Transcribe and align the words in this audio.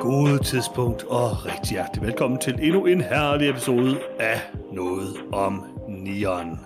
God 0.00 0.44
tidspunkt 0.44 1.04
og 1.04 1.46
rigtig 1.46 1.70
hjertelig 1.70 2.06
velkommen 2.06 2.40
til 2.40 2.58
endnu 2.62 2.86
en 2.86 3.00
herlig 3.00 3.48
episode 3.48 3.98
af 4.18 4.40
Noget 4.72 5.16
om 5.32 5.64
Neon. 5.88 6.58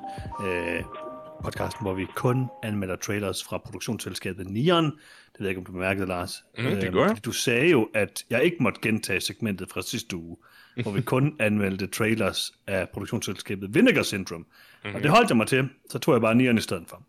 Øh, 0.46 1.03
podcasten, 1.44 1.84
hvor 1.84 1.94
vi 1.94 2.06
kun 2.14 2.48
anmelder 2.62 2.96
trailers 2.96 3.44
fra 3.44 3.58
produktionsselskabet 3.58 4.50
Neon. 4.50 4.84
Det 4.84 5.40
ved 5.40 5.46
jeg 5.46 5.48
ikke, 5.48 5.58
om 5.58 5.64
du 5.64 5.72
bemærkede, 5.72 6.06
Lars. 6.06 6.44
Mm, 6.58 6.64
det 6.64 6.92
gør 6.92 7.06
jeg. 7.06 7.24
Du 7.24 7.32
sagde 7.32 7.70
jo, 7.70 7.88
at 7.94 8.24
jeg 8.30 8.44
ikke 8.44 8.56
måtte 8.60 8.80
gentage 8.80 9.20
segmentet 9.20 9.70
fra 9.70 9.82
sidste 9.82 10.16
uge, 10.16 10.36
hvor 10.82 10.92
vi 10.92 11.02
kun 11.02 11.36
anmeldte 11.40 11.86
trailers 11.86 12.52
af 12.66 12.88
produktionsselskabet 12.88 13.74
Vinegar 13.74 14.02
Syndrome. 14.02 14.44
Mm-hmm. 14.44 14.94
Og 14.94 15.02
det 15.02 15.10
holdt 15.10 15.28
jeg 15.28 15.36
mig 15.36 15.46
til, 15.46 15.68
så 15.90 15.98
tog 15.98 16.14
jeg 16.14 16.20
bare 16.20 16.34
Neon 16.34 16.58
i 16.58 16.60
stedet 16.60 16.84
for. 16.88 17.02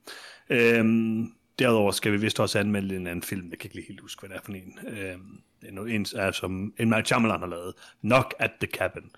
Øhm, 0.50 1.34
derudover 1.60 1.92
skal 1.92 2.12
vi 2.12 2.18
vist 2.18 2.40
også 2.40 2.60
anmelde 2.60 2.96
en 2.96 3.08
anden 3.08 3.24
film. 3.24 3.50
Jeg 3.50 3.60
kan 3.60 3.68
ikke 3.68 3.76
lige 3.76 3.88
helt 3.88 4.02
huske, 4.02 4.20
hvad 4.20 4.30
det 4.30 4.38
er 4.38 4.42
for 4.44 4.52
en. 4.52 4.80
Øhm, 4.88 5.88
en, 5.88 6.06
er, 6.16 6.32
som 6.32 6.74
en 6.78 6.90
Mike 6.90 7.06
Shyamalan 7.06 7.40
har 7.40 7.48
lavet. 7.48 7.74
Knock 8.02 8.34
at 8.40 8.52
the 8.60 8.68
Cabin. 8.68 9.12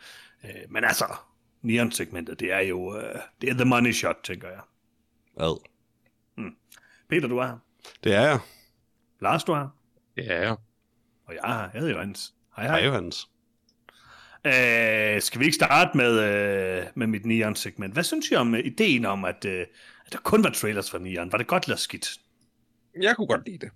Øh, 0.43 0.51
men 0.69 0.83
altså, 0.83 1.05
Neon-segmentet, 1.61 2.39
det 2.39 2.51
er 2.51 2.59
jo 2.59 2.97
øh, 2.97 3.15
det 3.41 3.49
er 3.49 3.53
the 3.53 3.65
money 3.65 3.91
shot, 3.91 4.15
tænker 4.23 4.47
jeg. 4.47 4.61
Hvad? 5.37 5.61
Peter, 7.09 7.27
du 7.27 7.37
er 7.37 7.45
her. 7.47 7.57
Det 8.03 8.13
er 8.13 8.21
jeg. 8.21 8.39
Lars, 9.21 9.43
du 9.43 9.51
er 9.51 9.57
her. 9.57 9.69
Ja, 10.23 10.51
Og 11.25 11.33
jeg 11.33 11.39
er 11.43 11.53
her. 11.53 11.69
Jeg 11.73 11.81
hedder 11.81 11.93
Johannes. 11.93 12.33
Hej, 12.55 12.65
Hej, 12.67 12.79
hej. 12.79 12.87
Johannes. 12.87 13.27
Øh, 14.45 15.21
skal 15.21 15.39
vi 15.39 15.45
ikke 15.45 15.55
starte 15.55 15.97
med, 15.97 16.19
øh, 16.79 16.85
med 16.95 17.07
mit 17.07 17.25
Neon-segment? 17.25 17.93
Hvad 17.93 18.03
synes 18.03 18.31
I 18.31 18.35
om 18.35 18.55
øh, 18.55 18.65
ideen 18.65 19.05
om, 19.05 19.25
at, 19.25 19.45
øh, 19.45 19.65
at 20.05 20.13
der 20.13 20.19
kun 20.19 20.43
var 20.43 20.49
trailers 20.49 20.91
fra 20.91 20.97
Neon? 20.97 21.31
Var 21.31 21.37
det 21.37 21.47
godt 21.47 21.63
eller 21.63 21.77
skidt? 21.77 22.09
jeg 23.01 23.15
kunne 23.15 23.27
godt 23.27 23.45
lide 23.45 23.57
det. 23.57 23.69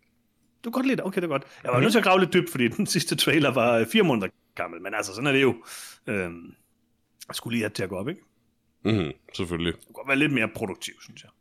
Du 0.63 0.69
kan 0.69 0.71
godt 0.71 0.85
lide 0.85 0.97
det? 0.97 1.05
Okay, 1.05 1.15
det 1.15 1.23
er 1.23 1.27
godt. 1.27 1.43
Jeg 1.63 1.71
var 1.71 1.79
nødt 1.79 1.91
til 1.91 1.99
at 1.99 2.03
grave 2.05 2.19
lidt 2.19 2.33
dybt, 2.33 2.49
fordi 2.49 2.67
den 2.67 2.87
sidste 2.95 3.15
trailer 3.15 3.51
var 3.51 3.77
øh, 3.77 3.85
fire 3.87 4.03
måneder 4.03 4.27
gammel. 4.55 4.81
Men 4.81 4.93
altså, 4.93 5.13
sådan 5.13 5.27
er 5.27 5.31
det 5.31 5.41
jo. 5.41 5.63
Øh, 6.07 6.31
jeg 7.27 7.35
skulle 7.35 7.53
lige 7.53 7.61
have 7.61 7.69
det 7.69 7.75
til 7.75 7.83
at 7.83 7.89
gå 7.89 7.95
op, 7.95 8.09
ikke? 8.09 8.21
Mm, 8.85 9.11
selvfølgelig. 9.33 9.73
Det 9.73 9.85
kunne 9.85 9.93
godt 9.93 10.07
være 10.07 10.17
lidt 10.17 10.33
mere 10.33 10.47
produktiv, 10.55 10.93
synes 11.01 11.23
jeg. 11.23 11.31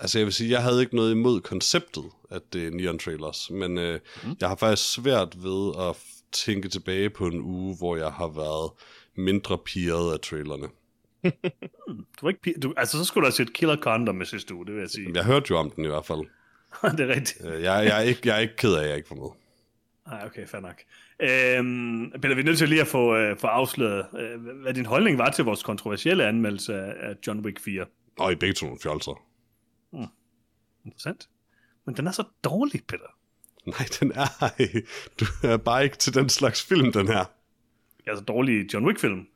Altså 0.00 0.18
jeg 0.18 0.24
vil 0.26 0.32
sige, 0.32 0.50
jeg 0.50 0.62
havde 0.62 0.80
ikke 0.80 0.96
noget 0.96 1.12
imod 1.12 1.40
konceptet, 1.40 2.04
at 2.30 2.42
det 2.52 2.66
er 2.66 2.70
neon 2.70 2.98
trailers, 2.98 3.50
men 3.50 3.78
øh, 3.78 4.00
mm. 4.24 4.36
jeg 4.40 4.48
har 4.48 4.56
faktisk 4.56 4.92
svært 4.92 5.42
ved 5.42 5.72
at 5.88 5.96
tænke 6.32 6.68
tilbage 6.68 7.10
på 7.10 7.26
en 7.26 7.40
uge, 7.40 7.76
hvor 7.76 7.96
jeg 7.96 8.12
har 8.12 8.28
været 8.28 8.70
mindre 9.16 9.58
pirret 9.58 10.12
af 10.12 10.20
trailerne. 10.20 10.68
Du 12.20 12.26
var 12.26 12.28
ikke, 12.28 12.60
du, 12.60 12.74
altså, 12.76 12.98
så 12.98 13.04
skulle 13.04 13.22
du 13.22 13.26
have 13.26 13.32
set 13.32 13.52
Killer 13.52 13.76
Condom 13.76 14.14
med 14.14 14.26
sidste 14.26 14.54
uge, 14.54 14.66
det 14.66 14.74
vil 14.74 14.80
jeg 14.80 14.90
sige. 14.90 15.10
Jeg 15.14 15.24
hørte 15.24 15.46
jo 15.50 15.56
om 15.58 15.70
den 15.70 15.84
i 15.84 15.88
hvert 15.88 16.06
fald. 16.06 16.20
det 16.96 17.10
er 17.10 17.14
rigtigt. 17.14 17.46
Øh, 17.46 17.62
Jeg, 17.62 17.86
jeg, 17.86 17.98
er, 17.98 18.00
ikke, 18.00 18.20
jeg 18.24 18.36
er 18.36 18.40
ikke 18.40 18.56
ked 18.56 18.74
af, 18.74 18.82
at 18.82 18.88
jeg 18.88 18.96
ikke 18.96 19.08
får 19.08 19.14
med. 19.14 19.28
Nej, 20.06 20.26
okay, 20.26 20.46
fair 20.46 20.60
nok. 20.60 20.82
Øhm, 21.20 22.10
Peter, 22.20 22.34
vi 22.34 22.40
er 22.40 22.44
nødt 22.44 22.58
til 22.58 22.68
lige 22.68 22.80
at 22.80 22.86
få, 22.86 23.16
øh, 23.16 23.36
få 23.38 23.46
afsløret, 23.46 24.06
øh, 24.18 24.40
hvad 24.62 24.74
din 24.74 24.86
holdning 24.86 25.18
var 25.18 25.30
til 25.30 25.44
vores 25.44 25.62
kontroversielle 25.62 26.26
anmeldelse 26.26 26.74
af, 26.74 26.94
af 27.08 27.14
John 27.26 27.40
Wick 27.40 27.60
4. 27.60 27.84
Og 28.18 28.32
i 28.32 28.34
begge 28.34 28.54
to 28.54 28.66
nogle 28.66 28.80
fjolser. 28.82 29.22
Interessant. 30.84 31.28
Men 31.86 31.96
den 31.96 32.06
er 32.06 32.12
så 32.12 32.24
dårlig, 32.44 32.84
Peter. 32.88 33.10
Nej, 33.66 33.86
den 34.00 34.12
er 34.14 34.42
ej. 34.42 34.82
Du 35.20 35.26
er 35.42 35.56
bare 35.56 35.84
ikke 35.84 35.96
til 35.96 36.14
den 36.14 36.28
slags 36.28 36.62
film, 36.62 36.92
den 36.92 37.06
her. 37.06 37.24
Jeg 38.06 38.12
er 38.12 38.16
så 38.16 38.22
dårlig 38.22 38.74
John 38.74 38.86
Wick-film. 38.86 39.26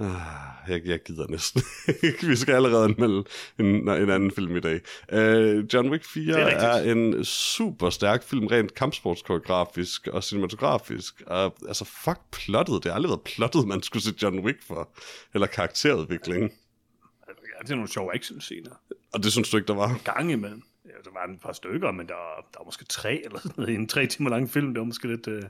Ah, 0.00 0.68
Jeg, 0.68 0.86
jeg 0.86 1.02
gider 1.02 1.26
næsten. 1.28 1.62
Vi 2.30 2.36
skal 2.36 2.54
allerede 2.54 2.84
anmelde 2.84 3.24
en, 3.58 3.66
en 3.88 4.10
anden 4.10 4.30
film 4.30 4.56
i 4.56 4.60
dag. 4.60 4.80
Uh, 5.12 5.64
John 5.74 5.90
Wick 5.90 6.04
4 6.04 6.24
Det 6.34 6.52
er 6.52 6.58
er, 6.58 6.92
en 6.92 7.24
super 7.24 7.90
stærk 7.90 8.22
film, 8.22 8.46
rent 8.46 8.74
kampsportskoreografisk 8.74 10.06
og 10.06 10.24
cinematografisk. 10.24 11.22
Og, 11.26 11.56
altså, 11.68 11.84
fuck 11.84 12.20
plottet. 12.32 12.82
Det 12.84 12.90
har 12.90 12.96
aldrig 12.96 13.10
været 13.10 13.22
plottet, 13.22 13.68
man 13.68 13.82
skulle 13.82 14.02
se 14.02 14.14
John 14.22 14.38
Wick 14.38 14.62
for. 14.66 14.90
Eller 15.34 15.46
karakterudvikling. 15.46 16.52
Ja, 17.58 17.62
det 17.62 17.70
er 17.70 17.74
nogle 17.74 17.88
sjove 17.88 18.14
action-scener. 18.14 18.70
Og 19.12 19.22
det 19.22 19.32
synes 19.32 19.50
du 19.50 19.56
ikke, 19.56 19.66
der 19.66 19.74
var? 19.74 20.00
Gang 20.04 20.32
imellem. 20.32 20.62
Ja, 20.84 20.90
der 21.04 21.10
var 21.12 21.32
et 21.34 21.40
par 21.40 21.52
stykker, 21.52 21.92
men 21.92 22.06
der, 22.06 22.14
der 22.52 22.58
var 22.58 22.64
måske 22.64 22.84
tre 22.84 23.22
eller 23.24 23.38
sådan 23.38 23.52
noget. 23.56 23.72
i 23.72 23.74
En 23.74 23.88
tre 23.88 24.06
timer 24.06 24.30
lang 24.30 24.50
film, 24.50 24.66
det 24.66 24.78
var 24.78 24.84
måske 24.84 25.08
lidt... 25.08 25.28
Øh... 25.28 25.34
De 25.34 25.40
er 25.40 25.44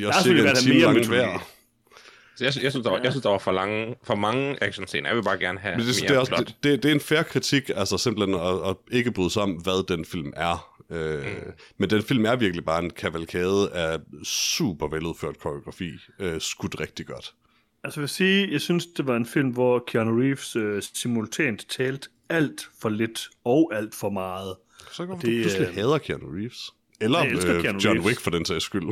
Der 0.00 0.06
også 0.06 0.22
cirka 0.22 0.40
en 0.40 0.56
selvfølgelig 0.56 0.82
time 0.82 0.94
langt 0.94 1.08
mere 1.08 1.20
hver. 1.26 1.50
Så 2.36 2.44
jeg, 2.44 2.62
jeg, 2.62 2.72
synes, 2.72 2.84
der 2.84 2.90
var, 2.90 3.00
jeg 3.02 3.12
synes, 3.12 3.22
der 3.22 3.30
var 3.30 3.38
for, 3.38 3.52
lange, 3.52 3.94
for 4.02 4.14
mange 4.14 4.64
actionscener. 4.64 5.08
Jeg 5.08 5.16
vil 5.16 5.22
bare 5.22 5.38
gerne 5.38 5.58
have 5.58 5.76
Men 5.76 5.86
det, 5.86 5.96
mere 6.00 6.08
det, 6.08 6.14
er 6.16 6.20
også, 6.20 6.32
plot. 6.32 6.46
det, 6.46 6.56
det, 6.62 6.82
det 6.82 6.88
er 6.90 6.94
en 6.94 7.00
fair 7.00 7.22
kritik, 7.22 7.70
altså 7.74 7.98
simpelthen 7.98 8.40
at, 8.40 8.68
at 8.68 8.76
ikke 8.90 9.12
bryde 9.12 9.30
sig 9.30 9.42
om, 9.42 9.50
hvad 9.50 9.96
den 9.96 10.04
film 10.04 10.32
er. 10.36 10.74
Øh, 10.90 11.24
mm. 11.24 11.52
Men 11.78 11.90
den 11.90 12.02
film 12.02 12.26
er 12.26 12.36
virkelig 12.36 12.64
bare 12.64 12.84
en 12.84 12.90
kavalkade 12.90 13.70
af 13.72 13.98
super 14.24 14.88
veludført 14.88 15.38
koreografi, 15.38 15.90
øh, 16.18 16.40
skudt 16.40 16.80
rigtig 16.80 17.06
godt. 17.06 17.34
Altså 17.84 18.00
jeg 18.00 18.02
vil 18.02 18.08
sige, 18.08 18.52
jeg 18.52 18.60
synes, 18.60 18.86
det 18.86 19.06
var 19.06 19.16
en 19.16 19.26
film, 19.26 19.48
hvor 19.48 19.84
Keanu 19.86 20.20
Reeves 20.20 20.56
øh, 20.56 20.82
simultant 20.82 21.66
talte 21.68 22.08
alt 22.28 22.68
for 22.80 22.88
lidt 22.88 23.28
og 23.44 23.70
alt 23.74 23.94
for 23.94 24.10
meget. 24.10 24.56
Så 24.92 25.06
kan 25.06 25.14
det, 25.16 25.22
du 25.22 25.26
pludselig 25.26 25.68
øh, 25.68 25.74
hader 25.74 25.98
Keanu 25.98 26.26
Reeves. 26.36 26.70
Eller 27.00 27.20
øh, 27.20 27.62
Keanu 27.62 27.78
John 27.78 27.86
Reeves. 27.86 28.06
Wick 28.06 28.20
for 28.20 28.30
den 28.30 28.44
sags 28.44 28.64
skyld. 28.64 28.86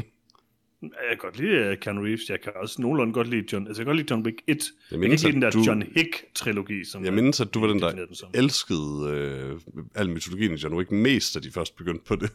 Jeg 0.83 0.91
kan 1.11 1.19
godt 1.19 1.39
lide 1.39 1.71
uh, 1.71 1.77
Keanu 1.79 2.03
Reeves. 2.03 2.21
Jeg 2.31 2.41
kan 2.41 2.53
også 2.57 2.83
nogenlunde 2.83 3.13
godt 3.13 3.29
lide 3.29 3.45
John... 3.53 3.67
Altså, 3.67 3.83
jeg 3.83 3.87
kan 3.87 3.91
godt 3.91 3.97
lide 3.97 4.11
John 4.11 4.27
Wick 4.27 4.43
1. 4.47 4.47
Jeg, 4.47 4.57
jeg 4.91 5.01
kan 5.01 5.11
ikke 5.13 5.23
lide 5.23 5.33
den 5.33 5.43
der 5.43 5.51
du- 5.51 5.63
John 5.67 5.83
Hick-trilogi, 5.83 6.85
som... 6.85 7.05
Jeg 7.05 7.13
mindes, 7.15 7.41
at 7.41 7.55
du 7.55 7.61
var 7.61 7.67
den, 7.67 7.79
der 7.81 8.27
elskede 8.35 9.11
øh, 9.11 9.61
al 9.95 10.11
mytologien 10.11 10.53
i 10.53 10.57
John 10.57 10.75
Wick 10.75 10.91
mest, 10.91 11.35
da 11.35 11.41
de 11.41 11.51
først 11.51 11.77
begyndte 11.77 12.05
på 12.05 12.17
det. 12.17 12.31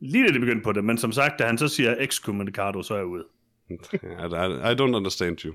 Lige 0.00 0.26
da 0.28 0.32
det 0.32 0.40
begyndte 0.40 0.62
på 0.64 0.72
det, 0.72 0.84
men 0.84 0.98
som 0.98 1.12
sagt, 1.12 1.38
da 1.38 1.44
han 1.44 1.58
så 1.58 1.68
siger 1.68 1.96
excommunicado, 2.00 2.82
så 2.82 2.94
er 2.94 2.98
jeg 2.98 3.06
ude. 3.06 3.24
I 4.70 4.74
don't 4.80 4.94
understand 4.96 5.44
you. 5.44 5.54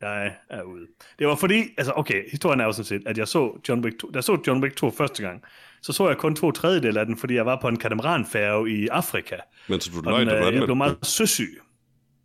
Jeg 0.00 0.36
er 0.50 0.62
ude. 0.62 0.86
Det 1.18 1.26
var 1.26 1.34
fordi, 1.34 1.62
altså 1.78 1.92
okay, 1.96 2.30
historien 2.30 2.60
er 2.60 2.64
jo 2.64 2.72
sådan 2.72 2.84
set, 2.84 3.02
at 3.06 3.18
jeg 3.18 3.28
så 3.28 3.60
John 3.68 3.84
Wick 3.84 3.98
2, 3.98 4.10
da 4.10 4.16
jeg 4.16 4.24
så 4.24 4.38
John 4.46 4.62
Wick 4.62 4.76
2 4.76 4.90
første 4.90 5.22
gang, 5.22 5.44
så 5.82 5.92
så 5.92 6.08
jeg 6.08 6.16
kun 6.16 6.36
to 6.36 6.50
tredjedel 6.50 6.98
af 6.98 7.06
den, 7.06 7.16
fordi 7.16 7.34
jeg 7.34 7.46
var 7.46 7.58
på 7.60 7.68
en 7.68 7.76
katamaranfærge 7.76 8.70
i 8.70 8.88
Afrika. 8.88 9.36
Men 9.68 9.80
så 9.80 9.90
du 9.90 9.96
den, 9.96 10.04
du 10.04 10.34
øh, 10.34 10.40
var 10.40 10.50
jeg 10.50 10.62
blev 10.64 10.76
meget 10.76 10.98
søsyg. 11.02 11.60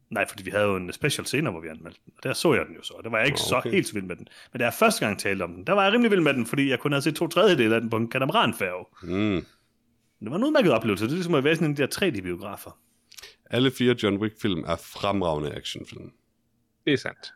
Nej, 0.09 0.25
fordi 0.29 0.43
vi 0.43 0.51
havde 0.51 0.63
jo 0.65 0.75
en 0.75 0.93
special 0.93 1.25
scene, 1.25 1.49
hvor 1.49 1.61
vi 1.61 1.67
anmeldte 1.67 1.99
den. 2.05 2.13
Og 2.17 2.23
der 2.23 2.33
så 2.33 2.53
jeg 2.53 2.65
den 2.65 2.75
jo 2.75 2.83
så, 2.83 2.93
og 2.93 3.03
der 3.03 3.09
var 3.09 3.17
jeg 3.17 3.27
ikke 3.27 3.39
okay. 3.51 3.63
så 3.63 3.69
helt 3.69 3.87
så 3.87 3.93
vild 3.93 4.05
med 4.05 4.15
den. 4.15 4.27
Men 4.53 4.59
da 4.59 4.65
jeg 4.65 4.73
første 4.73 5.05
gang 5.05 5.19
talte 5.19 5.43
om 5.43 5.53
den, 5.53 5.67
der 5.67 5.73
var 5.73 5.83
jeg 5.83 5.93
rimelig 5.93 6.11
vild 6.11 6.21
med 6.21 6.33
den, 6.33 6.45
fordi 6.45 6.69
jeg 6.69 6.79
kun 6.79 6.91
havde 6.91 7.01
set 7.01 7.15
to 7.15 7.27
tredjedel 7.27 7.73
af 7.73 7.81
den 7.81 7.89
på 7.89 7.97
en 7.97 8.07
katamaranfærge. 8.07 8.85
Mm. 9.03 9.45
Det 10.19 10.31
var 10.31 10.35
en 10.35 10.43
udmærket 10.43 10.71
oplevelse. 10.71 11.05
Det 11.05 11.11
er 11.11 11.15
ligesom 11.15 11.33
at 11.33 11.43
være 11.43 11.55
sådan 11.55 11.71
en 11.71 11.81
af 11.81 11.87
de 11.87 11.99
der 11.99 12.11
3D-biografer. 12.11 12.79
Alle 13.49 13.71
fire 13.71 13.95
John 14.03 14.17
Wick-film 14.17 14.63
er 14.67 14.75
fremragende 14.75 15.55
actionfilm. 15.55 16.11
Det 16.85 16.93
er 16.93 16.97
sandt. 16.97 17.33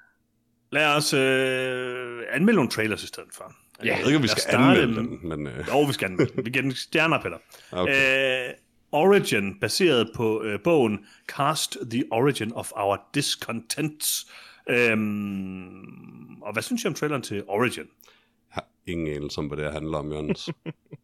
Lad 0.73 0.95
os 0.95 1.13
øh, 1.13 2.23
anmelde 2.31 2.55
nogle 2.55 2.69
trailers 2.69 3.03
i 3.03 3.07
stedet 3.07 3.29
for. 3.33 3.53
Ja, 3.83 3.89
Jeg 3.89 3.97
ved 3.97 4.05
ikke, 4.05 4.17
om 4.17 4.23
vi 4.23 4.27
skal 4.27 4.41
starte 4.41 4.81
anmelde 4.81 4.95
den, 4.95 5.19
men... 5.29 5.47
Øh, 5.47 5.67
Jo, 5.67 5.81
vi 5.81 5.93
skal 5.93 6.05
anmelde. 6.11 6.43
Vi 6.43 6.49
giver 6.49 6.61
den 6.61 6.75
stjerner, 6.75 7.21
Peter. 7.21 7.37
okay. 7.81 8.47
Øh, 8.49 8.53
Origin, 8.91 9.59
baseret 9.59 10.11
på 10.15 10.43
øh, 10.43 10.59
bogen 10.63 11.05
Cast 11.27 11.77
the 11.91 12.03
Origin 12.11 12.53
of 12.53 12.71
Our 12.75 12.97
Discontents. 13.13 14.31
Øhm, 14.69 16.41
og 16.41 16.53
hvad 16.53 16.63
synes 16.63 16.83
I 16.83 16.87
om 16.87 16.93
traileren 16.93 17.21
til 17.21 17.43
Origin? 17.47 17.83
Jeg 17.83 18.49
har 18.49 18.65
ingen 18.87 19.15
anelse 19.15 19.39
om, 19.39 19.45
hvad 19.47 19.57
det 19.57 19.73
handler 19.73 19.97
om, 19.97 20.11
Jørgens. 20.11 20.49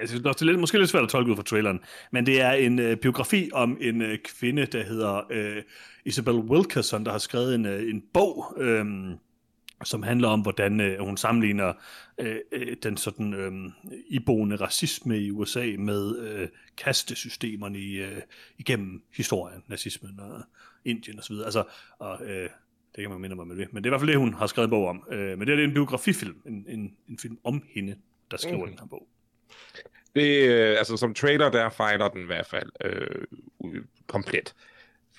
Jeg 0.00 0.08
synes 0.08 0.22
det 0.22 0.40
er 0.40 0.44
lidt, 0.44 0.60
måske 0.60 0.78
lidt 0.78 0.90
svært 0.90 1.02
at 1.02 1.08
tolke 1.08 1.30
ud 1.30 1.36
fra 1.36 1.42
traileren, 1.42 1.80
men 2.10 2.26
det 2.26 2.40
er 2.40 2.52
en 2.52 2.78
øh, 2.78 2.96
biografi 2.96 3.50
om 3.52 3.78
en 3.80 4.02
øh, 4.02 4.18
kvinde, 4.18 4.66
der 4.66 4.82
hedder 4.84 5.26
øh, 5.30 5.62
Isabel 6.04 6.34
Wilkerson, 6.34 7.04
der 7.04 7.10
har 7.10 7.18
skrevet 7.18 7.54
en, 7.54 7.66
øh, 7.66 7.90
en 7.90 8.02
bog, 8.14 8.54
øh, 8.58 8.86
som 9.84 10.02
handler 10.02 10.28
om, 10.28 10.40
hvordan 10.40 10.80
øh, 10.80 11.04
hun 11.04 11.16
sammenligner 11.16 11.72
øh, 12.18 12.36
øh, 12.52 12.76
den 12.82 12.96
sådan 12.96 13.34
øh, 13.34 13.52
iboende 14.08 14.56
racisme 14.56 15.18
i 15.18 15.30
USA 15.30 15.74
med 15.78 16.18
øh, 16.18 16.48
kastesystemerne 16.76 17.78
i, 17.78 17.94
øh, 17.94 18.20
igennem 18.58 19.02
historien, 19.16 19.62
nazismen 19.68 20.20
og 20.20 20.42
Indien 20.84 21.18
osv. 21.18 21.34
Altså, 21.44 21.64
og, 21.98 22.24
øh, 22.24 22.48
det 22.96 23.02
kan 23.02 23.10
man 23.10 23.20
minde 23.20 23.36
mig 23.36 23.46
med 23.46 23.56
det. 23.56 23.72
Men 23.72 23.84
det 23.84 23.88
er 23.88 23.90
i 23.90 23.92
hvert 23.92 24.00
fald 24.00 24.10
det, 24.10 24.18
hun 24.18 24.34
har 24.34 24.46
skrevet 24.46 24.66
en 24.66 24.70
bog 24.70 24.88
om. 24.88 25.04
Øh, 25.10 25.38
men 25.38 25.48
det 25.48 25.60
er 25.60 25.64
en 25.64 25.74
biografifilm, 25.74 26.36
en, 26.46 26.64
en, 26.68 26.96
en 27.08 27.18
film 27.18 27.38
om 27.44 27.62
hende, 27.74 27.96
der 28.30 28.36
skriver 28.36 28.64
mm. 28.64 28.70
Den 28.70 28.78
her 28.78 28.86
bog. 28.86 29.08
Det, 30.14 30.48
øh, 30.48 30.78
altså 30.78 30.96
som 30.96 31.14
trailer, 31.14 31.50
der 31.50 31.70
fejler 31.70 32.08
den 32.08 32.22
i 32.22 32.26
hvert 32.26 32.46
fald 32.46 32.70
øh, 32.84 33.24
komplet. 34.06 34.54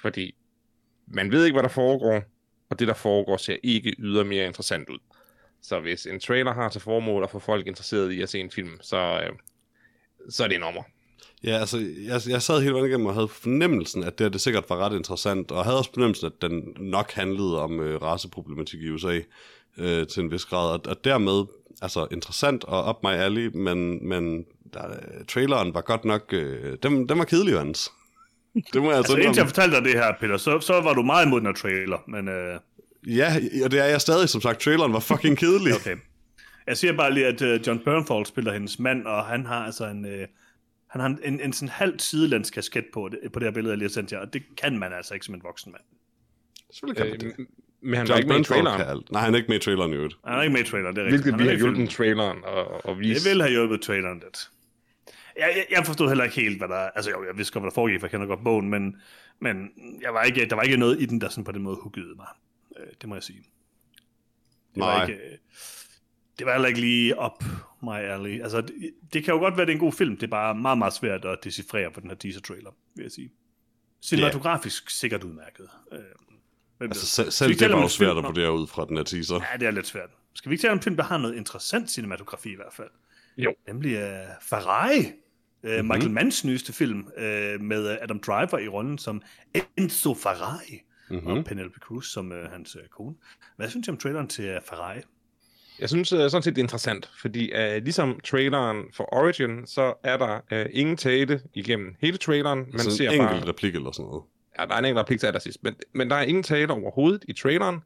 Fordi 0.01 0.35
man 1.07 1.31
ved 1.31 1.45
ikke, 1.45 1.55
hvad 1.55 1.63
der 1.63 1.69
foregår, 1.69 2.23
og 2.69 2.79
det, 2.79 2.87
der 2.87 2.93
foregår, 2.93 3.37
ser 3.37 3.57
ikke 3.63 3.95
ydermere 3.99 4.45
interessant 4.45 4.89
ud. 4.89 4.99
Så 5.61 5.79
hvis 5.79 6.05
en 6.05 6.19
trailer 6.19 6.53
har 6.53 6.69
til 6.69 6.81
formål 6.81 7.23
at 7.23 7.29
få 7.29 7.39
folk 7.39 7.67
interesseret 7.67 8.11
i 8.11 8.21
at 8.21 8.29
se 8.29 8.39
en 8.39 8.51
film, 8.51 8.77
så, 8.81 8.97
øh, 8.97 9.31
så 10.29 10.43
er 10.43 10.47
det 10.47 10.55
en 10.55 10.63
ommer. 10.63 10.83
Ja, 11.43 11.59
altså, 11.59 11.77
jeg, 11.77 12.21
jeg 12.29 12.41
sad 12.41 12.61
hele 12.61 12.73
vejen 12.73 12.85
igennem 12.85 13.07
og 13.07 13.13
havde 13.13 13.27
fornemmelsen, 13.27 14.03
at 14.03 14.17
det, 14.17 14.25
her, 14.25 14.29
det 14.31 14.41
sikkert 14.41 14.69
var 14.69 14.77
ret 14.77 14.95
interessant, 14.95 15.51
og 15.51 15.63
havde 15.63 15.77
også 15.77 15.89
fornemmelsen, 15.93 16.25
at 16.25 16.41
den 16.41 16.77
nok 16.79 17.11
handlede 17.11 17.61
om 17.61 17.79
øh, 17.79 18.01
raceproblematik 18.01 18.81
i 18.81 18.89
USA 18.89 19.19
øh, 19.77 20.07
til 20.07 20.23
en 20.23 20.31
vis 20.31 20.45
grad, 20.45 20.71
og, 20.71 20.81
og 20.85 21.03
dermed, 21.03 21.45
altså, 21.81 22.07
interessant 22.11 22.63
og 22.63 22.89
up 22.89 23.03
my 23.03 23.09
alley, 23.09 23.47
men, 23.47 24.07
men 24.09 24.45
der, 24.73 24.81
traileren 25.27 25.73
var 25.73 25.81
godt 25.81 26.05
nok, 26.05 26.33
øh, 26.33 26.77
den, 26.83 27.09
den 27.09 27.17
var 27.17 27.25
kedelig, 27.25 27.57
Hans. 27.57 27.91
Det 28.53 28.81
må 28.81 28.89
jeg 28.89 28.97
altså, 28.97 29.13
altså 29.13 29.27
indtil 29.27 29.41
jeg 29.41 29.47
fortalte 29.47 29.75
dig 29.75 29.85
det 29.85 29.93
her, 29.93 30.13
Peter, 30.19 30.37
så, 30.37 30.59
så 30.59 30.81
var 30.81 30.93
du 30.93 31.01
meget 31.01 31.25
imod 31.25 31.39
den 31.39 31.47
her 31.47 31.53
trailer, 31.53 32.03
men... 32.07 32.27
Øh... 32.27 32.59
Ja, 33.07 33.35
og 33.65 33.71
det 33.71 33.79
er 33.79 33.85
jeg 33.85 34.01
stadig, 34.01 34.29
som 34.29 34.41
sagt. 34.41 34.59
Traileren 34.59 34.93
var 34.93 34.99
fucking 34.99 35.37
kedelig. 35.37 35.75
okay. 35.79 35.95
Jeg 36.67 36.77
siger 36.77 36.97
bare 36.97 37.13
lige, 37.13 37.25
at 37.25 37.41
uh, 37.41 37.67
John 37.67 37.79
Bernthal 37.85 38.25
spiller 38.25 38.53
hendes 38.53 38.79
mand, 38.79 39.05
og 39.05 39.25
han 39.25 39.45
har 39.45 39.65
altså 39.65 39.85
en... 39.85 40.05
Uh, 40.05 40.11
han 40.87 41.01
har 41.01 41.07
en, 41.07 41.19
en, 41.23 41.39
en 41.39 41.53
sådan 41.53 41.69
halv 41.69 41.99
sidelands 41.99 42.51
kasket 42.51 42.85
på, 42.93 43.09
det, 43.09 43.31
på 43.31 43.39
det 43.39 43.45
her 43.45 43.53
billede, 43.53 43.71
jeg 43.71 43.77
lige 43.77 43.87
har 43.87 43.93
sendt 43.93 44.11
jer, 44.11 44.19
og 44.19 44.33
det 44.33 44.43
kan 44.57 44.79
man 44.79 44.93
altså 44.93 45.13
ikke 45.13 45.25
som 45.25 45.35
en 45.35 45.43
voksen 45.43 45.71
mand. 45.71 45.83
Selvfølgelig 46.71 47.19
kan 47.19 47.29
man 47.29 47.37
det. 47.37 47.47
Men 47.83 47.93
han 47.97 48.11
er 48.11 48.17
ikke 48.17 48.29
med 48.29 48.39
i 48.39 48.43
traileren. 48.43 49.03
Nej, 49.11 49.21
han 49.21 49.33
er 49.33 49.37
ikke 49.37 49.49
med 49.49 49.57
i 49.57 49.59
traileren 49.59 49.91
i 49.91 49.95
øvrigt. 49.95 50.15
Han 50.25 50.37
er 50.37 50.41
ikke 50.41 50.53
med 50.53 50.61
i 50.61 50.69
traileren, 50.69 50.95
det 50.95 51.01
er 51.01 51.05
rigtigt. 51.05 51.23
Hvilket 51.23 51.43
vi 51.43 51.47
har 51.47 51.57
hjulpet 51.57 51.89
traileren 51.89 52.43
og, 52.43 52.85
og 52.85 52.99
vise. 52.99 53.23
Det 53.23 53.29
vil 53.29 53.41
have 53.41 53.51
hjulpet 53.51 53.81
traileren 53.81 54.19
lidt. 54.19 54.49
Jeg, 55.37 55.53
jeg, 55.55 55.65
jeg 55.77 55.85
forstod 55.85 56.07
heller 56.07 56.23
ikke 56.23 56.35
helt, 56.35 56.57
hvad 56.57 56.67
der... 56.67 56.75
Altså, 56.75 57.11
jo, 57.11 57.25
jeg 57.25 57.37
vidste 57.37 57.53
godt, 57.53 57.63
hvad 57.63 57.71
der 57.71 57.75
foregik, 57.75 57.99
for 57.99 58.07
jeg 58.07 58.11
kender 58.11 58.27
godt 58.27 58.43
bogen, 58.43 58.69
men, 58.69 58.95
men 59.39 59.69
jeg 60.01 60.13
var 60.13 60.23
ikke, 60.23 60.45
der 60.45 60.55
var 60.55 60.63
ikke 60.63 60.77
noget 60.77 61.01
i 61.01 61.05
den, 61.05 61.21
der 61.21 61.29
sådan 61.29 61.43
på 61.43 61.51
den 61.51 61.61
måde 61.61 61.77
huggede 61.81 62.15
mig. 62.15 62.27
Øh, 62.79 62.87
det 63.01 63.09
må 63.09 63.15
jeg 63.15 63.23
sige. 63.23 63.43
Det 64.69 64.77
Nej. 64.77 64.95
var 64.95 65.05
ikke... 65.05 65.19
Det 66.39 66.45
var 66.45 66.53
heller 66.53 66.67
ikke 66.67 66.79
lige 66.79 67.19
op 67.19 67.43
my 67.83 67.97
alley. 67.97 68.41
Altså, 68.41 68.61
det, 68.61 68.73
det 69.13 69.23
kan 69.23 69.33
jo 69.33 69.39
godt 69.39 69.57
være, 69.57 69.65
det 69.65 69.71
er 69.71 69.75
en 69.75 69.79
god 69.79 69.93
film. 69.93 70.15
Det 70.15 70.23
er 70.23 70.31
bare 70.31 70.55
meget, 70.55 70.77
meget 70.77 70.93
svært 70.93 71.25
at 71.25 71.37
decifrere 71.43 71.91
på 71.91 71.99
den 71.99 72.09
her 72.09 72.17
teaser-trailer, 72.17 72.71
vil 72.95 73.03
jeg 73.03 73.11
sige. 73.11 73.31
Cinematografisk 74.01 74.83
yeah. 74.83 74.89
sikkert 74.89 75.23
udmærket. 75.23 75.67
Øh, 76.83 76.89
altså, 76.89 77.05
selv, 77.05 77.31
selv 77.31 77.59
det 77.59 77.71
var 77.71 77.81
jo 77.81 77.87
svært 77.87 78.17
at 78.17 78.23
vurdere 78.23 78.53
ud 78.53 78.67
fra 78.67 78.85
den 78.85 78.97
her 78.97 79.03
teaser. 79.03 79.35
Ja, 79.35 79.57
det 79.59 79.67
er 79.67 79.71
lidt 79.71 79.87
svært. 79.87 80.09
Skal 80.33 80.49
vi 80.49 80.53
ikke 80.53 80.61
tale 80.61 80.71
om 80.71 80.77
en 80.77 80.83
film, 80.83 80.95
der 80.95 81.03
har 81.03 81.17
noget 81.17 81.35
interessant 81.35 81.91
cinematografi 81.91 82.49
i 82.49 82.55
hvert 82.55 82.73
fald? 82.73 82.89
Jo. 83.37 83.53
Nemlig 83.67 83.97
uh, 83.97 84.09
Ferrari. 84.41 84.99
Uh, 84.99 85.69
mm-hmm. 85.69 85.87
Michael 85.87 86.11
Manns 86.11 86.45
nyeste 86.45 86.73
film 86.73 86.99
uh, 86.99 87.61
med 87.61 87.97
Adam 88.01 88.19
Driver 88.19 88.57
i 88.57 88.67
rollen 88.67 88.97
som 88.97 89.21
Enzo 89.77 90.13
Ferrari. 90.13 90.81
Mm-hmm. 91.09 91.27
Og 91.27 91.45
Penelope 91.45 91.79
Cruz 91.79 92.05
som 92.05 92.31
uh, 92.31 92.51
hans 92.51 92.75
uh, 92.75 92.81
kone. 92.97 93.15
Hvad 93.57 93.69
synes 93.69 93.85
du 93.85 93.91
om 93.91 93.97
traileren 93.97 94.27
til 94.27 94.55
uh, 94.55 94.61
Ferrari? 94.69 94.99
Jeg 95.79 95.89
synes 95.89 96.13
uh, 96.13 96.19
sådan 96.19 96.43
set, 96.43 96.55
det 96.55 96.61
er 96.61 96.63
interessant, 96.63 97.11
fordi 97.21 97.51
uh, 97.53 97.83
ligesom 97.83 98.19
traileren 98.23 98.83
for 98.93 99.13
Origin, 99.13 99.67
så 99.67 99.93
er 100.03 100.17
der 100.17 100.39
uh, 100.51 100.69
ingen 100.71 100.97
tale 100.97 101.41
igennem 101.53 101.95
hele 101.99 102.17
traileren. 102.17 102.59
Man 102.59 102.73
altså 102.73 102.97
ser 102.97 103.09
en 103.09 103.19
bare... 103.19 103.31
enkelt 103.31 103.49
replik 103.49 103.75
eller 103.75 103.91
sådan 103.91 104.05
noget. 104.05 104.23
Ja, 104.59 104.65
der 104.65 104.73
er 104.73 104.79
en 104.79 104.85
enkelt 104.85 104.99
replik 104.99 105.19
til 105.19 105.27
allersidst, 105.27 105.63
men, 105.63 105.75
men 105.93 106.09
der 106.09 106.15
er 106.15 106.21
ingen 106.21 106.43
tale 106.43 106.73
overhovedet 106.73 107.25
i 107.27 107.33
traileren, 107.33 107.79